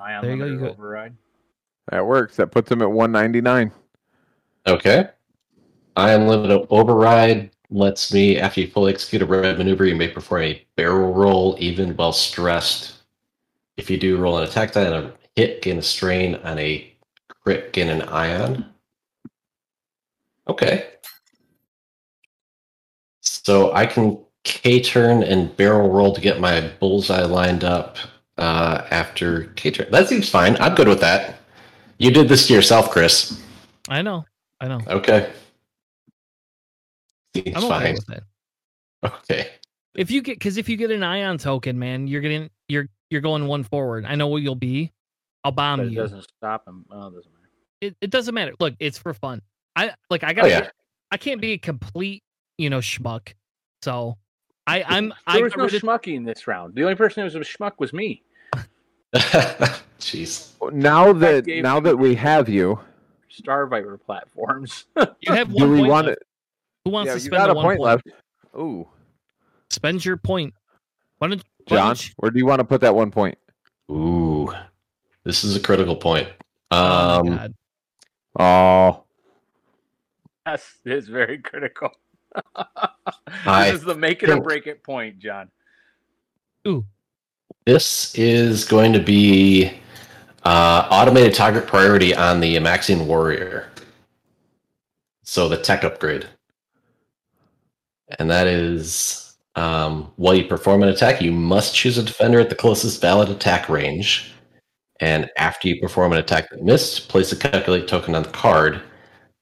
Ion 0.00 0.22
There 0.22 0.30
you 0.32 0.38
go, 0.38 0.44
you 0.46 0.56
Limiter 0.56 0.60
go. 0.60 0.68
override. 0.70 1.16
That 1.90 2.06
works. 2.06 2.36
That 2.36 2.52
puts 2.52 2.70
him 2.70 2.80
at 2.80 2.90
199. 2.90 3.72
Okay. 4.66 5.08
I 5.96 6.10
Limiter 6.10 6.66
override 6.70 7.50
lets 7.74 8.14
me, 8.14 8.38
after 8.38 8.60
you 8.60 8.68
fully 8.68 8.92
execute 8.92 9.20
a 9.20 9.26
red 9.26 9.58
maneuver, 9.58 9.84
you 9.84 9.96
may 9.96 10.08
perform 10.08 10.42
a 10.42 10.66
barrel 10.76 11.12
roll 11.12 11.56
even 11.58 11.96
while 11.96 12.12
stressed. 12.12 12.94
If 13.76 13.90
you 13.90 13.98
do 13.98 14.16
roll 14.16 14.38
an 14.38 14.44
attack 14.44 14.72
die 14.72 14.82
and 14.82 14.94
a 14.94 15.12
hit, 15.34 15.60
gain 15.60 15.78
a 15.78 15.82
strain 15.82 16.36
on 16.36 16.58
a 16.58 16.94
crit, 17.28 17.72
gain 17.72 17.88
an 17.88 18.02
ion. 18.02 18.66
Okay. 20.46 20.86
So 23.20 23.72
I 23.74 23.86
can 23.86 24.18
K 24.44 24.80
turn 24.80 25.24
and 25.24 25.54
barrel 25.56 25.90
roll 25.90 26.14
to 26.14 26.20
get 26.20 26.38
my 26.38 26.70
bullseye 26.78 27.24
lined 27.24 27.64
up 27.64 27.96
uh, 28.38 28.86
after 28.90 29.44
K 29.56 29.72
turn. 29.72 29.90
That 29.90 30.08
seems 30.08 30.28
fine. 30.28 30.56
I'm 30.60 30.76
good 30.76 30.88
with 30.88 31.00
that. 31.00 31.40
You 31.98 32.12
did 32.12 32.28
this 32.28 32.46
to 32.46 32.54
yourself, 32.54 32.90
Chris. 32.90 33.42
I 33.88 34.02
know. 34.02 34.24
I 34.60 34.68
know. 34.68 34.80
Okay. 34.86 35.32
Seems 37.34 37.56
I'm 37.56 37.64
okay 37.64 37.68
fine. 37.68 37.94
with 37.94 38.10
it. 38.10 38.22
Okay. 39.04 39.48
If 39.94 40.10
you 40.10 40.22
get 40.22 40.38
because 40.38 40.56
if 40.56 40.68
you 40.68 40.76
get 40.76 40.90
an 40.90 41.02
ion 41.02 41.38
token, 41.38 41.78
man, 41.78 42.06
you're 42.06 42.20
getting 42.20 42.50
you're 42.68 42.88
you're 43.10 43.20
going 43.20 43.46
one 43.46 43.62
forward. 43.62 44.04
I 44.06 44.14
know 44.14 44.26
what 44.28 44.42
you'll 44.42 44.54
be. 44.54 44.92
I'll 45.44 45.52
bomb 45.52 45.78
But 45.80 45.86
it 45.86 45.92
you. 45.92 45.96
doesn't 45.98 46.26
stop 46.36 46.66
him. 46.66 46.84
Oh, 46.90 47.08
it 47.08 47.14
doesn't 47.14 47.32
matter. 47.32 47.48
It, 47.80 47.96
it 48.00 48.10
doesn't 48.10 48.34
matter. 48.34 48.54
Look, 48.58 48.74
it's 48.80 48.98
for 48.98 49.12
fun. 49.14 49.42
I 49.76 49.92
like 50.10 50.24
I 50.24 50.32
got 50.32 50.46
Oh 50.46 50.48
to 50.48 50.54
yeah. 50.54 50.70
I 51.10 51.16
can't 51.16 51.40
be 51.40 51.52
a 51.52 51.58
complete, 51.58 52.22
you 52.58 52.70
know, 52.70 52.78
schmuck. 52.78 53.34
So 53.82 54.16
I 54.66 54.82
I'm 54.82 55.12
I 55.26 55.34
There 55.34 55.44
was 55.44 55.52
got 55.52 55.58
no 55.58 55.64
rid 55.66 55.82
schmucky 55.82 56.16
in 56.16 56.24
this 56.24 56.46
round. 56.46 56.74
The 56.74 56.82
only 56.82 56.94
person 56.94 57.20
who 57.20 57.24
was 57.24 57.34
a 57.34 57.40
schmuck 57.40 57.72
was 57.78 57.92
me. 57.92 58.22
Jeez. 59.14 60.50
Now 60.72 61.12
that 61.12 61.46
now 61.46 61.78
that 61.80 61.96
we 61.96 62.14
have 62.14 62.48
you, 62.48 62.80
Star 63.28 63.66
Viper 63.66 63.98
platforms. 63.98 64.86
you 65.20 65.32
have 65.32 65.54
do 65.54 65.70
we 65.70 65.82
want 65.82 66.08
left. 66.08 66.22
It? 66.84 66.88
Who 66.88 66.92
wants 66.92 67.08
Yeah, 67.08 67.14
to 67.14 67.18
you 67.20 67.24
spend 67.26 67.40
got 67.40 67.46
the 67.46 67.52
a 67.52 67.54
one 67.56 67.64
point 67.64 67.80
left. 67.80 68.06
Ooh, 68.56 68.88
Spend 69.70 70.04
your 70.04 70.16
point. 70.16 70.54
Why 71.18 71.28
don't, 71.28 71.42
why 71.68 71.76
John, 71.76 71.86
don't 71.88 72.08
you- 72.08 72.14
where 72.18 72.30
do 72.30 72.38
you 72.38 72.46
want 72.46 72.60
to 72.60 72.64
put 72.64 72.80
that 72.82 72.94
one 72.94 73.10
point? 73.10 73.36
Ooh. 73.90 74.52
This 75.24 75.42
is 75.44 75.56
a 75.56 75.60
critical 75.60 75.96
point. 75.96 76.28
oh 76.70 77.18
Um 77.20 77.26
my 77.30 77.36
God. 77.36 77.54
Oh, 78.38 79.04
Yes, 80.46 80.74
it 80.84 80.92
is 80.92 81.08
very 81.08 81.38
critical. 81.38 81.90
I 83.46 83.70
this 83.70 83.80
is 83.80 83.84
the 83.84 83.94
make 83.94 84.22
it 84.22 84.28
or 84.28 84.40
break 84.40 84.66
it 84.66 84.82
point, 84.82 85.18
John. 85.18 85.50
Ooh, 86.68 86.84
this 87.64 88.14
is 88.14 88.64
going 88.64 88.92
to 88.92 89.00
be 89.00 89.72
uh, 90.44 90.86
automated 90.90 91.32
target 91.34 91.66
priority 91.66 92.14
on 92.14 92.40
the 92.40 92.56
Amaxine 92.56 93.06
Warrior. 93.06 93.70
So 95.22 95.48
the 95.48 95.56
tech 95.56 95.84
upgrade. 95.84 96.26
And 98.18 98.30
that 98.30 98.46
is 98.46 99.24
um, 99.56 100.12
while 100.16 100.34
you 100.34 100.44
perform 100.44 100.82
an 100.82 100.88
attack, 100.88 101.22
you 101.22 101.32
must 101.32 101.74
choose 101.74 101.98
a 101.98 102.02
defender 102.02 102.40
at 102.40 102.48
the 102.48 102.54
closest 102.54 103.00
valid 103.00 103.28
attack 103.28 103.68
range. 103.68 104.32
And 105.00 105.30
after 105.36 105.68
you 105.68 105.80
perform 105.80 106.12
an 106.12 106.18
attack 106.18 106.50
that 106.50 106.62
missed, 106.62 107.08
place 107.08 107.32
a 107.32 107.36
calculate 107.36 107.88
token 107.88 108.14
on 108.14 108.22
the 108.22 108.30
card. 108.30 108.82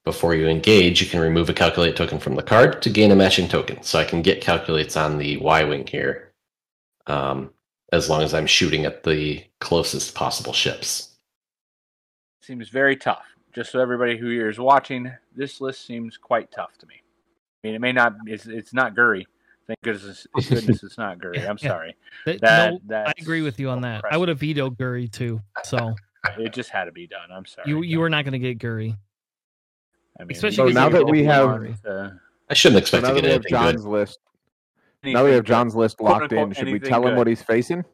Before 0.03 0.35
you 0.35 0.47
engage, 0.47 1.01
you 1.01 1.07
can 1.07 1.21
remove 1.21 1.49
a 1.49 1.53
calculate 1.53 1.95
token 1.95 2.19
from 2.19 2.35
the 2.35 2.43
card 2.43 2.81
to 2.81 2.89
gain 2.89 3.11
a 3.11 3.15
matching 3.15 3.47
token. 3.47 3.81
So 3.83 3.99
I 3.99 4.03
can 4.03 4.21
get 4.21 4.41
calculates 4.41 4.97
on 4.97 5.17
the 5.17 5.37
Y 5.37 5.63
Wing 5.63 5.87
here, 5.87 6.33
um, 7.07 7.51
as 7.93 8.09
long 8.09 8.21
as 8.21 8.33
I'm 8.33 8.47
shooting 8.47 8.85
at 8.85 9.03
the 9.03 9.43
closest 9.61 10.13
possible 10.13 10.51
ships. 10.51 11.15
Seems 12.41 12.67
very 12.67 12.97
tough. 12.97 13.23
Just 13.53 13.71
so 13.71 13.79
everybody 13.79 14.17
who 14.17 14.29
here 14.29 14.49
is 14.49 14.59
watching, 14.59 15.09
this 15.33 15.61
list 15.61 15.85
seems 15.85 16.17
quite 16.17 16.51
tough 16.51 16.77
to 16.79 16.87
me. 16.87 17.02
I 17.63 17.67
mean, 17.67 17.75
it 17.75 17.81
may 17.81 17.91
not. 17.93 18.13
It's 18.25 18.45
it's 18.45 18.73
not 18.73 18.93
Guri. 18.95 19.25
Thank 19.67 19.81
goodness, 19.81 20.27
goodness 20.49 20.83
it's 20.83 20.97
not 20.97 21.17
Guri. 21.19 21.37
I'm 21.47 21.57
Yeah. 21.61 21.69
sorry. 21.69 21.95
That- 22.25 22.41
That, 22.41 22.73
no, 22.85 22.97
I 23.07 23.13
agree 23.17 23.41
with 23.41 23.59
you 23.59 23.69
on 23.69 23.81
that. 23.81 24.03
I 24.11 24.17
would 24.17 24.27
have 24.27 24.39
vetoed 24.39 24.77
Guri 24.77 25.09
too. 25.09 25.41
So 25.63 25.95
It 26.37 26.53
just 26.53 26.69
had 26.69 26.85
to 26.85 26.91
be 26.91 27.07
done. 27.07 27.31
I'm 27.31 27.45
sorry. 27.45 27.69
you 27.69 27.81
you 27.81 27.99
were 27.99 28.09
not 28.09 28.25
going 28.25 28.33
to 28.33 28.39
get 28.39 28.59
Guri. 28.59 28.97
I 30.19 30.23
mean, 30.23 30.35
especially 30.35 30.73
So 30.73 30.79
now 30.79 30.89
that 30.89 31.05
we 31.05 31.23
have- 31.23 31.47
Guri. 31.49 31.77
uh, 31.85 32.09
I 32.49 32.53
shouldn't 32.53 32.81
expect 32.81 33.03
now 33.03 33.09
to 33.09 33.15
that 33.15 33.21
get 33.21 33.27
we 33.27 33.31
have 33.33 33.41
good. 33.43 33.49
John's 33.49 33.85
list, 33.85 34.19
now 35.03 35.23
we 35.23 35.31
have 35.31 35.45
John's 35.45 35.75
list 35.75 35.97
quote, 35.97 36.21
locked 36.23 36.33
in. 36.33 36.51
Should 36.51 36.65
we 36.65 36.71
anything 36.71 36.89
tell 36.89 37.07
him 37.07 37.15
what 37.15 37.27
he's 37.27 37.41
facing? 37.41 37.85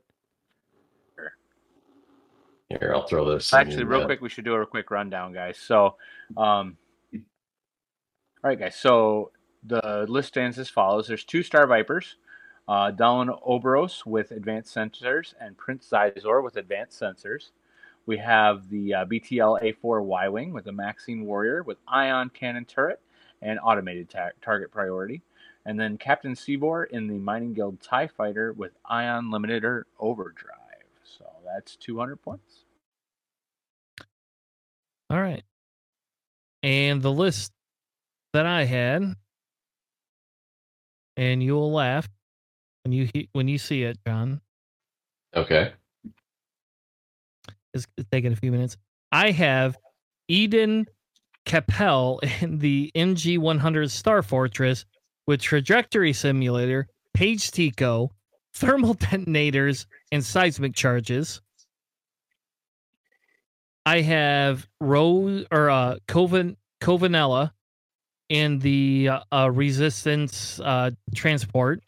Here, 2.70 2.92
I'll 2.94 3.08
throw 3.08 3.26
this. 3.32 3.52
Actually, 3.54 3.84
real 3.86 4.02
uh, 4.02 4.06
quick, 4.06 4.22
we 4.22 4.30
should 4.30 4.46
do 4.46 4.54
a 4.56 4.66
quick 4.66 4.92
rundown, 4.92 5.34
guys. 5.34 5.58
So, 5.58 5.96
um, 6.38 6.78
all 7.14 7.20
right, 8.44 8.60
guys. 8.60 8.76
So 8.76 9.32
the 9.64 10.06
list 10.08 10.30
stands 10.30 10.58
as 10.58 10.70
follows: 10.70 11.08
There's 11.08 11.24
two 11.24 11.44
Star 11.44 11.68
Vipers, 11.68 12.16
uh, 12.68 12.92
Oberos 12.92 14.06
with 14.06 14.32
advanced 14.32 14.76
sensors, 14.76 15.34
and 15.40 15.58
Prince 15.58 15.88
Xizor 15.92 16.44
with 16.44 16.58
advanced 16.58 17.00
sensors. 17.00 17.52
We 18.06 18.18
have 18.18 18.70
the 18.70 18.94
uh, 18.94 19.06
BTL 19.06 19.62
A4 19.62 20.04
Y 20.04 20.30
Wing 20.30 20.54
with 20.54 20.66
Amaxine 20.66 21.24
Warrior 21.26 21.64
with 21.64 21.78
ion 21.88 22.30
cannon 22.30 22.66
turret 22.66 23.00
and 23.42 23.60
automated 23.64 24.10
ta- 24.10 24.30
target 24.42 24.72
priority. 24.72 25.22
And 25.66 25.80
then 25.80 25.98
Captain 25.98 26.36
Seevor 26.36 26.86
in 26.86 27.08
the 27.08 27.20
Mining 27.20 27.54
Guild 27.54 27.82
TIE 27.82 28.08
Fighter 28.08 28.54
with 28.54 28.72
ion 28.86 29.26
limiter 29.26 29.84
overdrive. 30.00 30.56
So 31.04 31.26
that's 31.46 31.76
200 31.76 32.16
points. 32.16 32.66
All 35.10 35.22
right. 35.22 35.44
And 36.64 37.02
the 37.02 37.12
list 37.12 37.52
that 38.34 38.46
I 38.46 38.66
had, 38.66 39.16
and 41.20 41.44
you'll 41.44 41.72
laugh 41.72 42.08
when 42.84 42.94
you 42.94 43.10
he- 43.14 43.30
when 43.34 43.48
you 43.50 43.58
see 43.58 43.84
it, 43.84 44.00
John. 44.08 44.40
Okay. 45.36 45.74
It's, 47.74 47.86
it's 47.98 48.10
taking 48.10 48.32
a 48.32 48.36
few 48.36 48.52
minutes. 48.52 48.78
I 49.12 49.32
have 49.32 49.78
Edon 50.32 50.86
Kappehl 51.46 52.20
in 52.42 52.58
the 52.60 52.92
MG100 52.96 53.92
Star 53.92 54.24
Fortress 54.24 54.86
with 55.28 55.42
trajectory 55.42 56.14
simulator, 56.14 56.88
Paige 57.14 57.52
Tico, 57.52 58.12
thermal 58.54 58.94
detonators, 59.00 59.86
and 60.12 60.24
seismic 60.24 60.74
charges. 60.74 61.42
I 63.86 64.02
have 64.02 64.68
Rose 64.80 65.46
or 65.52 65.70
uh, 65.70 65.98
Coven 66.08 66.56
Covanella 66.82 67.52
in 68.30 68.60
the 68.60 69.10
uh, 69.10 69.20
uh, 69.32 69.52
resistance 69.52 70.60
uh, 70.60 70.92
transport, 71.16 71.82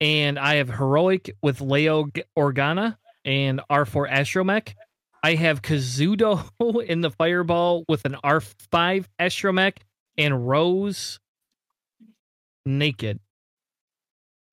and 0.00 0.38
I 0.38 0.56
have 0.56 0.68
heroic 0.68 1.34
with 1.42 1.58
Leia 1.58 2.24
Organa 2.36 2.96
and 3.24 3.60
R4 3.70 4.10
Astromech. 4.10 4.74
I 5.22 5.34
have 5.34 5.62
Kazuda 5.62 6.48
in 6.86 7.00
the 7.00 7.10
fireball 7.10 7.84
with 7.88 8.04
an 8.04 8.16
R5 8.22 9.06
Astromech 9.18 9.78
and 10.16 10.46
Rose 10.46 11.18
naked 12.64 13.18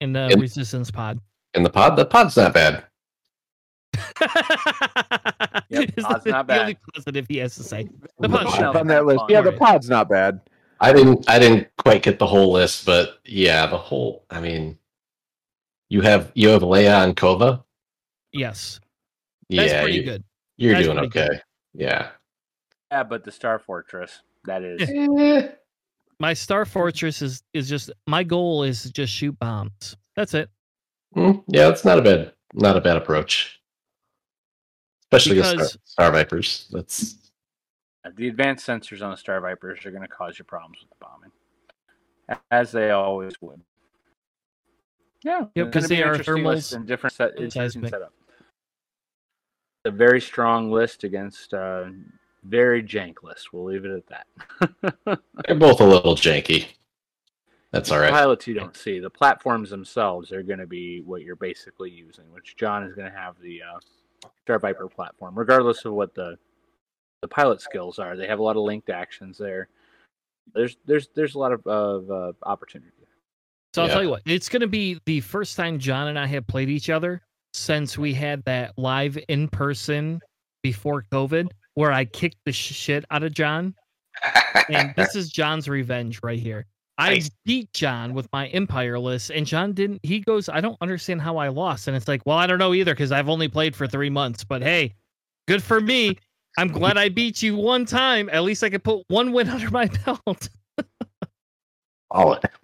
in 0.02 0.14
the 0.14 0.36
resistance 0.40 0.90
pod. 0.90 1.20
In 1.54 1.64
the 1.64 1.70
pod, 1.70 1.96
the 1.96 2.06
pod's 2.06 2.36
not 2.38 2.54
bad. 2.54 2.84
Yep, 5.70 5.94
Is 5.98 6.04
pod's 6.04 6.24
the, 6.24 6.32
not 6.32 6.48
the 6.48 6.60
only 6.62 6.74
bad. 6.74 6.78
positive 6.94 7.26
he 7.28 7.38
has 7.38 7.56
to 7.56 7.64
say. 7.64 7.90
The 8.20 8.30
Pod's 8.30 8.52
pod's 8.56 8.78
on 8.78 8.88
that 8.88 9.06
list. 9.06 9.24
Yeah, 9.30 9.42
the 9.42 9.52
pod's 9.54 9.90
not 9.90 10.10
bad. 10.10 10.42
I 10.80 10.94
didn't. 10.94 11.30
I 11.30 11.40
didn't 11.40 11.68
quite 11.78 12.04
get 12.04 12.20
the 12.20 12.28
whole 12.28 12.52
list, 12.52 12.86
but 12.86 13.20
yeah, 13.26 13.66
the 13.66 13.78
whole. 13.78 14.26
I 14.30 14.40
mean, 14.42 14.78
you 15.90 16.02
have 16.02 16.32
you 16.36 16.50
have 16.50 16.62
Leia 16.62 17.04
and 17.04 17.16
Cova. 17.16 17.64
Yes, 18.32 18.80
that's 19.50 19.72
yeah, 19.72 19.82
pretty 19.82 19.98
you, 19.98 20.04
good. 20.04 20.24
You're 20.58 20.74
That's 20.74 20.86
doing 20.86 20.98
pretty 20.98 21.12
good. 21.12 21.30
okay. 21.32 21.42
Yeah. 21.74 22.10
Yeah, 22.92 23.04
but 23.04 23.24
the 23.24 23.32
Star 23.32 23.60
Fortress, 23.60 24.22
that 24.46 24.62
is. 24.64 25.50
My 26.20 26.34
Star 26.34 26.66
Fortress 26.66 27.22
is 27.22 27.44
is 27.54 27.68
just 27.68 27.92
my 28.08 28.24
goal 28.24 28.64
is 28.64 28.84
to 28.84 28.92
just 28.94 29.12
shoot 29.12 29.38
bombs. 29.38 29.98
That's 30.16 30.34
it. 30.34 30.50
mm, 31.16 31.44
yeah, 31.48 31.68
it's 31.68 31.84
not 31.84 32.00
a 32.00 32.02
bad, 32.02 32.32
not 32.54 32.78
a 32.78 32.82
bad 32.82 32.96
approach. 32.96 33.60
Especially 35.12 35.40
against 35.40 35.54
Because- 35.56 35.70
Star, 35.72 35.82
Star 35.86 36.12
Vipers. 36.12 36.68
That's 36.72 37.16
The 38.16 38.28
advanced 38.28 38.68
sensors 38.68 39.02
on 39.02 39.12
the 39.12 39.18
Star 39.18 39.40
Vipers 39.42 39.86
are 39.86 39.92
going 39.92 40.04
to 40.04 40.08
cause 40.08 40.38
you 40.38 40.46
problems 40.46 40.78
with 40.82 40.90
the 40.90 40.96
bombing, 41.06 41.32
as 42.52 42.72
they 42.72 42.92
always 42.92 43.40
would. 43.42 43.62
Yeah, 45.24 45.46
Yep, 45.56 45.68
it's 45.68 45.74
'cause 45.74 45.88
be 45.90 45.96
they 45.96 46.04
are 46.04 46.12
interesting 46.14 46.44
thermals 46.44 46.76
and 46.76 46.86
different 46.88 47.16
set, 47.16 47.32
and 47.36 47.46
interesting 47.46 47.88
setup. 47.88 48.14
A 49.86 49.92
very 49.92 50.22
strong 50.22 50.72
list 50.72 51.04
against 51.04 51.54
uh, 51.54 51.86
very 52.44 52.84
jank 52.84 53.24
list. 53.24 53.52
We'll 53.52 53.66
leave 53.66 53.86
it 53.86 53.92
at 53.92 54.08
that. 54.08 55.20
they're 55.48 55.56
both 55.56 55.80
a 55.80 55.86
little 55.86 56.16
janky. 56.16 56.68
That's 57.72 57.92
all 57.92 58.00
right. 58.00 58.08
The 58.08 58.12
pilots 58.12 58.46
you 58.48 58.54
don't 58.54 58.76
see. 58.76 59.00
The 59.00 59.10
platforms 59.10 59.70
themselves 59.72 60.32
are 60.32 60.44
going 60.44 60.60
to 60.60 60.68
be 60.68 61.02
what 61.02 61.24
you're 61.24 61.36
basically 61.36 61.90
using, 61.92 62.32
which 62.32 62.56
John 62.56 62.84
is 62.84 62.94
going 62.94 63.12
to 63.12 63.18
have 63.18 63.36
the 63.42 63.62
uh, 63.64 63.80
Star 64.44 64.60
Viper 64.60 64.88
platform, 64.88 65.38
regardless 65.38 65.86
of 65.86 65.94
what 65.94 66.14
the 66.16 66.38
the 67.22 67.28
pilot 67.28 67.62
skills 67.62 67.98
are. 67.98 68.16
They 68.16 68.28
have 68.28 68.40
a 68.40 68.44
lot 68.44 68.56
of 68.56 68.64
linked 68.64 68.90
actions 68.90 69.38
there. 69.38 69.70
There's 70.54 70.78
there's 70.86 71.10
there's 71.16 71.36
a 71.36 71.40
lot 71.40 71.52
of, 71.52 71.66
of 71.66 72.12
uh, 72.12 72.34
opportunity. 72.44 72.92
So 73.74 73.82
I'll 73.82 73.88
Yeah. 73.88 73.94
tell 73.94 74.04
you 74.04 74.10
what, 74.10 74.22
it's 74.26 74.48
going 74.48 74.62
to 74.62 74.68
be 74.68 75.00
the 75.06 75.20
first 75.22 75.58
time 75.58 75.80
John 75.80 76.08
and 76.08 76.20
I 76.20 76.28
have 76.28 76.46
played 76.48 76.70
each 76.70 76.90
other 76.90 77.22
since 77.54 77.98
we 77.98 78.14
had 78.14 78.44
that 78.46 78.78
live 78.78 79.18
in 79.28 79.48
person 79.50 80.20
before 80.62 81.04
COVID, 81.12 81.50
where 81.74 81.92
I 81.92 82.06
kicked 82.06 82.38
the 82.46 82.52
shit 82.52 83.06
out 83.12 83.24
of 83.24 83.34
John. 83.34 83.74
And 84.70 84.94
this 84.96 85.16
is 85.16 85.30
John's 85.30 85.68
revenge 85.68 86.20
right 86.24 86.40
here. 86.40 86.66
I 86.98 87.22
beat 87.44 87.74
John 87.74 88.14
with 88.14 88.28
my 88.32 88.48
Empire 88.48 88.98
list, 88.98 89.30
and 89.30 89.46
John 89.46 89.74
didn't. 89.74 90.00
He 90.04 90.20
goes, 90.20 90.48
I 90.48 90.62
don't 90.62 90.78
understand 90.80 91.22
how 91.22 91.38
I 91.38 91.50
lost. 91.50 91.88
And 91.88 91.98
it's 91.98 92.08
like, 92.08 92.22
well, 92.26 92.38
I 92.38 92.48
don't 92.48 92.60
know 92.60 92.74
either 92.74 92.94
because 92.94 93.12
I've 93.12 93.28
only 93.28 93.48
played 93.48 93.76
for 93.76 93.86
three 93.86 94.10
months. 94.10 94.44
But 94.44 94.62
hey, 94.62 94.94
good 95.48 95.62
for 95.62 95.82
me. 95.82 96.18
I'm 96.58 96.70
glad 96.70 96.98
I 96.98 97.10
beat 97.10 97.42
you 97.42 97.56
one 97.58 97.86
time. 97.86 98.30
At 98.32 98.44
least 98.44 98.64
I 98.64 98.70
could 98.70 98.84
put 98.84 99.04
one 99.10 99.34
win 99.34 99.50
under 99.50 99.70
my 99.70 99.88
belt. 100.06 100.50
All 102.12 102.40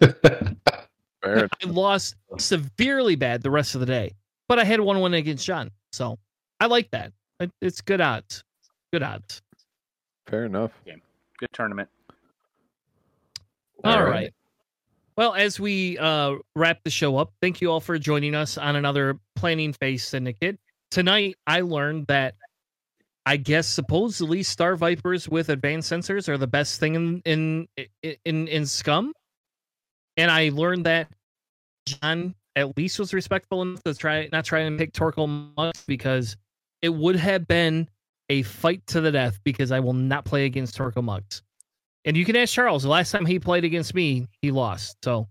Fair. 1.22 1.48
I 1.62 1.66
lost 1.66 2.16
severely 2.38 3.14
bad 3.14 3.42
the 3.42 3.50
rest 3.50 3.74
of 3.74 3.80
the 3.80 3.86
day, 3.86 4.14
but 4.48 4.58
I 4.58 4.64
had 4.64 4.80
one 4.80 5.00
win 5.00 5.14
against 5.14 5.46
John, 5.46 5.70
so 5.92 6.18
I 6.58 6.66
like 6.66 6.90
that. 6.90 7.12
It's 7.60 7.80
good 7.80 8.00
odds. 8.00 8.42
Good 8.92 9.04
odds. 9.04 9.40
Fair 10.26 10.46
enough. 10.46 10.72
Game. 10.84 11.00
Good 11.38 11.50
tournament. 11.52 11.88
All 13.84 14.04
right. 14.04 14.32
Well, 15.16 15.34
as 15.34 15.60
we 15.60 15.98
uh, 15.98 16.36
wrap 16.56 16.80
the 16.84 16.90
show 16.90 17.18
up, 17.18 17.32
thank 17.42 17.60
you 17.60 17.70
all 17.70 17.80
for 17.80 17.98
joining 17.98 18.34
us 18.34 18.56
on 18.56 18.76
another 18.76 19.18
Planning 19.36 19.74
Phase 19.74 20.04
Syndicate. 20.04 20.58
Tonight, 20.90 21.36
I 21.46 21.60
learned 21.60 22.06
that 22.06 22.34
I 23.26 23.36
guess 23.36 23.66
supposedly 23.68 24.42
Star 24.42 24.74
Vipers 24.74 25.28
with 25.28 25.48
advanced 25.48 25.92
sensors 25.92 26.28
are 26.28 26.38
the 26.38 26.46
best 26.46 26.80
thing 26.80 26.94
in 26.94 27.22
in 27.24 27.68
in 28.24 28.48
in 28.48 28.66
Scum, 28.66 29.12
and 30.16 30.30
I 30.30 30.48
learned 30.48 30.86
that 30.86 31.08
John 31.86 32.34
at 32.56 32.76
least 32.76 32.98
was 32.98 33.14
respectful 33.14 33.62
enough 33.62 33.82
to 33.84 33.94
try 33.94 34.28
not 34.32 34.44
try 34.44 34.60
and 34.60 34.78
pick 34.78 34.92
Torkil 34.92 35.54
Mux 35.56 35.84
because 35.84 36.36
it 36.80 36.90
would 36.90 37.16
have 37.16 37.46
been 37.46 37.88
a 38.28 38.42
fight 38.42 38.86
to 38.88 39.00
the 39.00 39.12
death 39.12 39.38
because 39.44 39.70
I 39.72 39.80
will 39.80 39.92
not 39.92 40.24
play 40.24 40.46
against 40.46 40.76
Torkil 40.76 41.04
Mux. 41.04 41.42
And 42.04 42.16
you 42.16 42.24
can 42.24 42.36
ask 42.36 42.52
Charles. 42.52 42.82
The 42.82 42.88
last 42.88 43.12
time 43.12 43.24
he 43.26 43.38
played 43.38 43.64
against 43.64 43.94
me, 43.94 44.26
he 44.40 44.50
lost. 44.50 44.96
So 45.04 45.28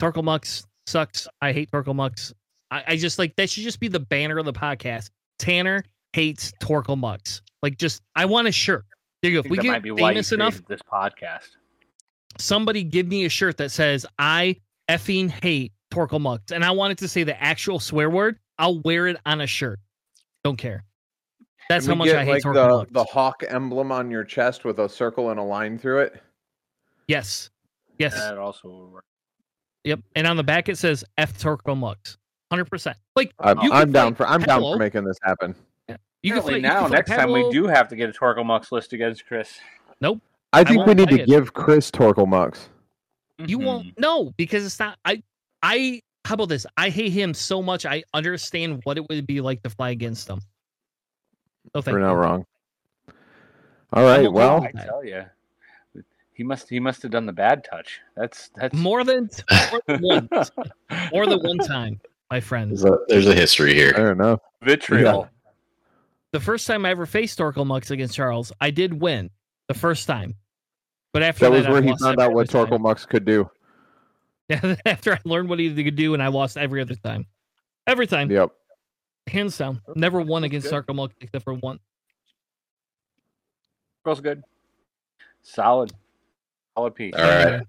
Torkil 0.00 0.24
Mux 0.24 0.66
sucks. 0.86 1.28
I 1.42 1.52
hate 1.52 1.70
Torkil 1.70 1.94
Mux. 1.94 2.32
I, 2.70 2.84
I 2.88 2.96
just 2.96 3.18
like 3.18 3.36
that 3.36 3.50
should 3.50 3.62
just 3.62 3.80
be 3.80 3.88
the 3.88 4.00
banner 4.00 4.38
of 4.38 4.44
the 4.44 4.52
podcast. 4.52 5.10
Tanner 5.38 5.84
hates 6.12 6.52
Torkil 6.62 6.98
Mux. 6.98 7.42
Like 7.62 7.76
just 7.78 8.02
I 8.16 8.24
want 8.24 8.48
a 8.48 8.52
shirt. 8.52 8.84
There 9.22 9.30
you 9.30 9.42
go. 9.42 9.46
If 9.46 9.50
we 9.50 9.58
get 9.58 9.82
famous 9.82 10.32
enough, 10.32 10.62
this 10.68 10.80
podcast. 10.82 11.48
somebody 12.38 12.84
give 12.84 13.06
me 13.06 13.24
a 13.24 13.28
shirt 13.28 13.56
that 13.58 13.70
says 13.70 14.06
I 14.18 14.56
effing 14.88 15.28
hate 15.30 15.72
Torkil 15.90 16.20
Mux. 16.20 16.52
And 16.52 16.64
I 16.64 16.70
want 16.70 16.92
it 16.92 16.98
to 16.98 17.08
say 17.08 17.24
the 17.24 17.40
actual 17.42 17.80
swear 17.80 18.08
word. 18.10 18.38
I'll 18.58 18.80
wear 18.80 19.08
it 19.08 19.16
on 19.26 19.40
a 19.40 19.46
shirt. 19.46 19.78
Don't 20.44 20.56
care. 20.56 20.84
That's 21.68 21.84
Can 21.86 21.92
how 21.92 21.98
much 21.98 22.06
get, 22.06 22.16
I 22.16 22.24
hate 22.24 22.32
like 22.32 22.42
Torkil 22.42 22.86
the, 22.86 22.92
the 22.92 23.04
hawk 23.04 23.44
emblem 23.46 23.92
on 23.92 24.10
your 24.10 24.24
chest 24.24 24.64
with 24.64 24.78
a 24.78 24.88
circle 24.88 25.30
and 25.30 25.38
a 25.38 25.42
line 25.42 25.78
through 25.78 26.00
it. 26.00 26.22
Yes. 27.06 27.50
Yes. 27.98 28.14
That 28.14 28.38
also 28.38 28.68
will 28.68 28.90
work. 28.90 29.04
Yep. 29.84 30.00
And 30.16 30.26
on 30.26 30.36
the 30.36 30.42
back 30.44 30.68
it 30.68 30.78
says 30.78 31.04
F 31.18 31.38
Torkil 31.38 31.76
Mux. 31.76 32.16
Hundred 32.50 32.64
percent. 32.66 32.96
Like 33.16 33.32
I'm, 33.38 33.60
You 33.60 33.72
I'm 33.72 33.92
down 33.92 34.14
for 34.14 34.26
I'm 34.26 34.40
down 34.40 34.62
for 34.62 34.76
making 34.78 35.04
this 35.04 35.18
happen. 35.22 35.54
you 36.22 36.32
can 36.32 36.38
Apparently 36.38 36.50
play 36.52 36.56
you 36.56 36.62
now, 36.62 36.80
can 36.80 36.88
play 36.88 36.96
next 36.96 37.10
time 37.10 37.32
we 37.32 37.50
do 37.50 37.66
have 37.66 37.88
to 37.88 37.96
get 37.96 38.08
a 38.08 38.12
Torkil 38.12 38.46
Mux 38.46 38.72
list 38.72 38.92
against 38.94 39.26
Chris. 39.26 39.58
Nope. 40.00 40.20
I 40.54 40.64
think 40.64 40.86
we 40.86 40.94
need 40.94 41.10
to 41.10 41.20
it. 41.20 41.26
give 41.26 41.52
Chris 41.52 41.90
Torkil 41.90 42.26
Mux. 42.26 42.70
You 43.46 43.58
Mhm. 43.58 43.64
won't 43.64 43.98
know 44.00 44.32
because 44.38 44.64
it's 44.64 44.78
not. 44.78 44.98
I. 45.04 45.22
I. 45.62 46.00
How 46.24 46.34
about 46.34 46.48
this? 46.48 46.66
I 46.76 46.88
hate 46.88 47.12
him 47.12 47.34
so 47.34 47.62
much. 47.62 47.84
I 47.86 48.02
understand 48.14 48.80
what 48.84 48.96
it 48.96 49.06
would 49.08 49.26
be 49.26 49.40
like 49.40 49.62
to 49.62 49.70
fly 49.70 49.90
against 49.90 50.28
him. 50.28 50.40
Oh, 51.74 51.80
thank 51.80 51.92
We're 51.94 52.00
you. 52.00 52.06
not 52.06 52.12
wrong. 52.14 52.46
All 53.92 54.02
right. 54.04 54.26
a 54.26 54.30
Well, 54.30 54.62
I 54.64 54.70
tell 54.84 55.04
you, 55.04 55.24
he 56.34 56.42
must 56.44 56.68
he 56.68 56.78
must 56.80 57.02
have 57.02 57.10
done 57.10 57.26
the 57.26 57.32
bad 57.32 57.64
touch. 57.64 58.00
That's 58.16 58.50
that's 58.56 58.74
More 58.74 59.04
than 59.04 59.30
more 59.70 59.80
than 59.86 60.00
once. 60.32 60.50
More 61.12 61.26
than 61.26 61.40
one 61.40 61.58
time, 61.58 62.00
my 62.30 62.40
friend. 62.40 62.70
There's 62.70 62.84
a, 62.84 62.98
there's 63.08 63.26
a 63.26 63.34
history 63.34 63.74
here. 63.74 63.92
I 63.96 64.00
don't 64.00 64.18
know. 64.18 64.38
vitriol. 64.62 65.28
The 66.32 66.40
first 66.40 66.66
time 66.66 66.84
I 66.84 66.90
ever 66.90 67.06
faced 67.06 67.38
Torkil 67.38 67.66
Mux 67.66 67.90
against 67.90 68.14
Charles, 68.14 68.52
I 68.60 68.70
did 68.70 69.00
win 69.00 69.30
the 69.66 69.74
first 69.74 70.06
time. 70.06 70.34
But 71.14 71.22
after 71.22 71.46
That 71.46 71.52
that, 71.52 71.56
was 71.56 71.66
I 71.66 71.70
where 71.70 71.82
he 71.82 71.96
found 71.96 72.20
out 72.20 72.32
what 72.34 72.54
other 72.54 72.66
time. 72.66 72.78
Torkil 72.78 72.80
Mux 72.80 73.06
could 73.06 73.24
do. 73.24 73.50
Yeah, 74.50 74.76
after 74.86 75.14
I 75.14 75.18
learned 75.24 75.48
what 75.48 75.58
he 75.58 75.82
could 75.82 75.96
do, 75.96 76.12
and 76.12 76.22
I 76.22 76.28
lost 76.28 76.58
every 76.58 76.82
other 76.82 76.94
time. 76.96 77.26
Every 77.86 78.06
time, 78.06 78.30
Yep. 78.30 78.50
Hands 79.28 79.56
down. 79.56 79.80
Never 79.94 80.20
won 80.20 80.44
against 80.44 80.70
good. 80.70 80.86
Torkil 80.86 81.10
except 81.20 81.44
for 81.44 81.54
one. 81.54 81.78
Girl's 84.04 84.20
good. 84.20 84.42
Solid. 85.42 85.92
Solid 86.76 86.94
piece. 86.94 87.14
All 87.14 87.22
right. 87.22 87.46
Anyway, 87.46 87.62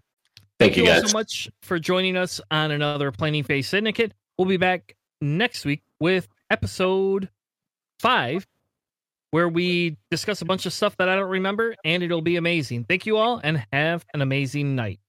Thank 0.60 0.78
you, 0.78 0.84
all 0.84 1.02
guys. 1.02 1.12
so 1.12 1.18
much 1.18 1.50
for 1.62 1.80
joining 1.80 2.18
us 2.18 2.42
on 2.52 2.72
another 2.72 3.12
Planning 3.12 3.44
Phase 3.44 3.68
Syndicate. 3.68 4.14
We'll 4.38 4.48
be 4.48 4.58
back 4.58 4.96
next 5.22 5.66
week 5.66 5.82
with 6.00 6.28
episode 6.50 7.30
five, 8.00 8.46
where 9.32 9.48
we 9.48 9.98
discuss 10.12 10.42
a 10.42 10.46
bunch 10.46 10.66
of 10.66 10.74
stuff 10.74 10.98
that 10.98 11.08
I 11.08 11.16
don't 11.16 11.30
remember, 11.30 11.76
and 11.86 12.04
it'll 12.04 12.22
be 12.22 12.36
amazing. 12.36 12.86
Thank 12.86 13.06
you 13.06 13.18
all, 13.18 13.40
and 13.44 13.66
have 13.72 14.06
an 14.14 14.22
amazing 14.22 14.76
night. 14.76 15.00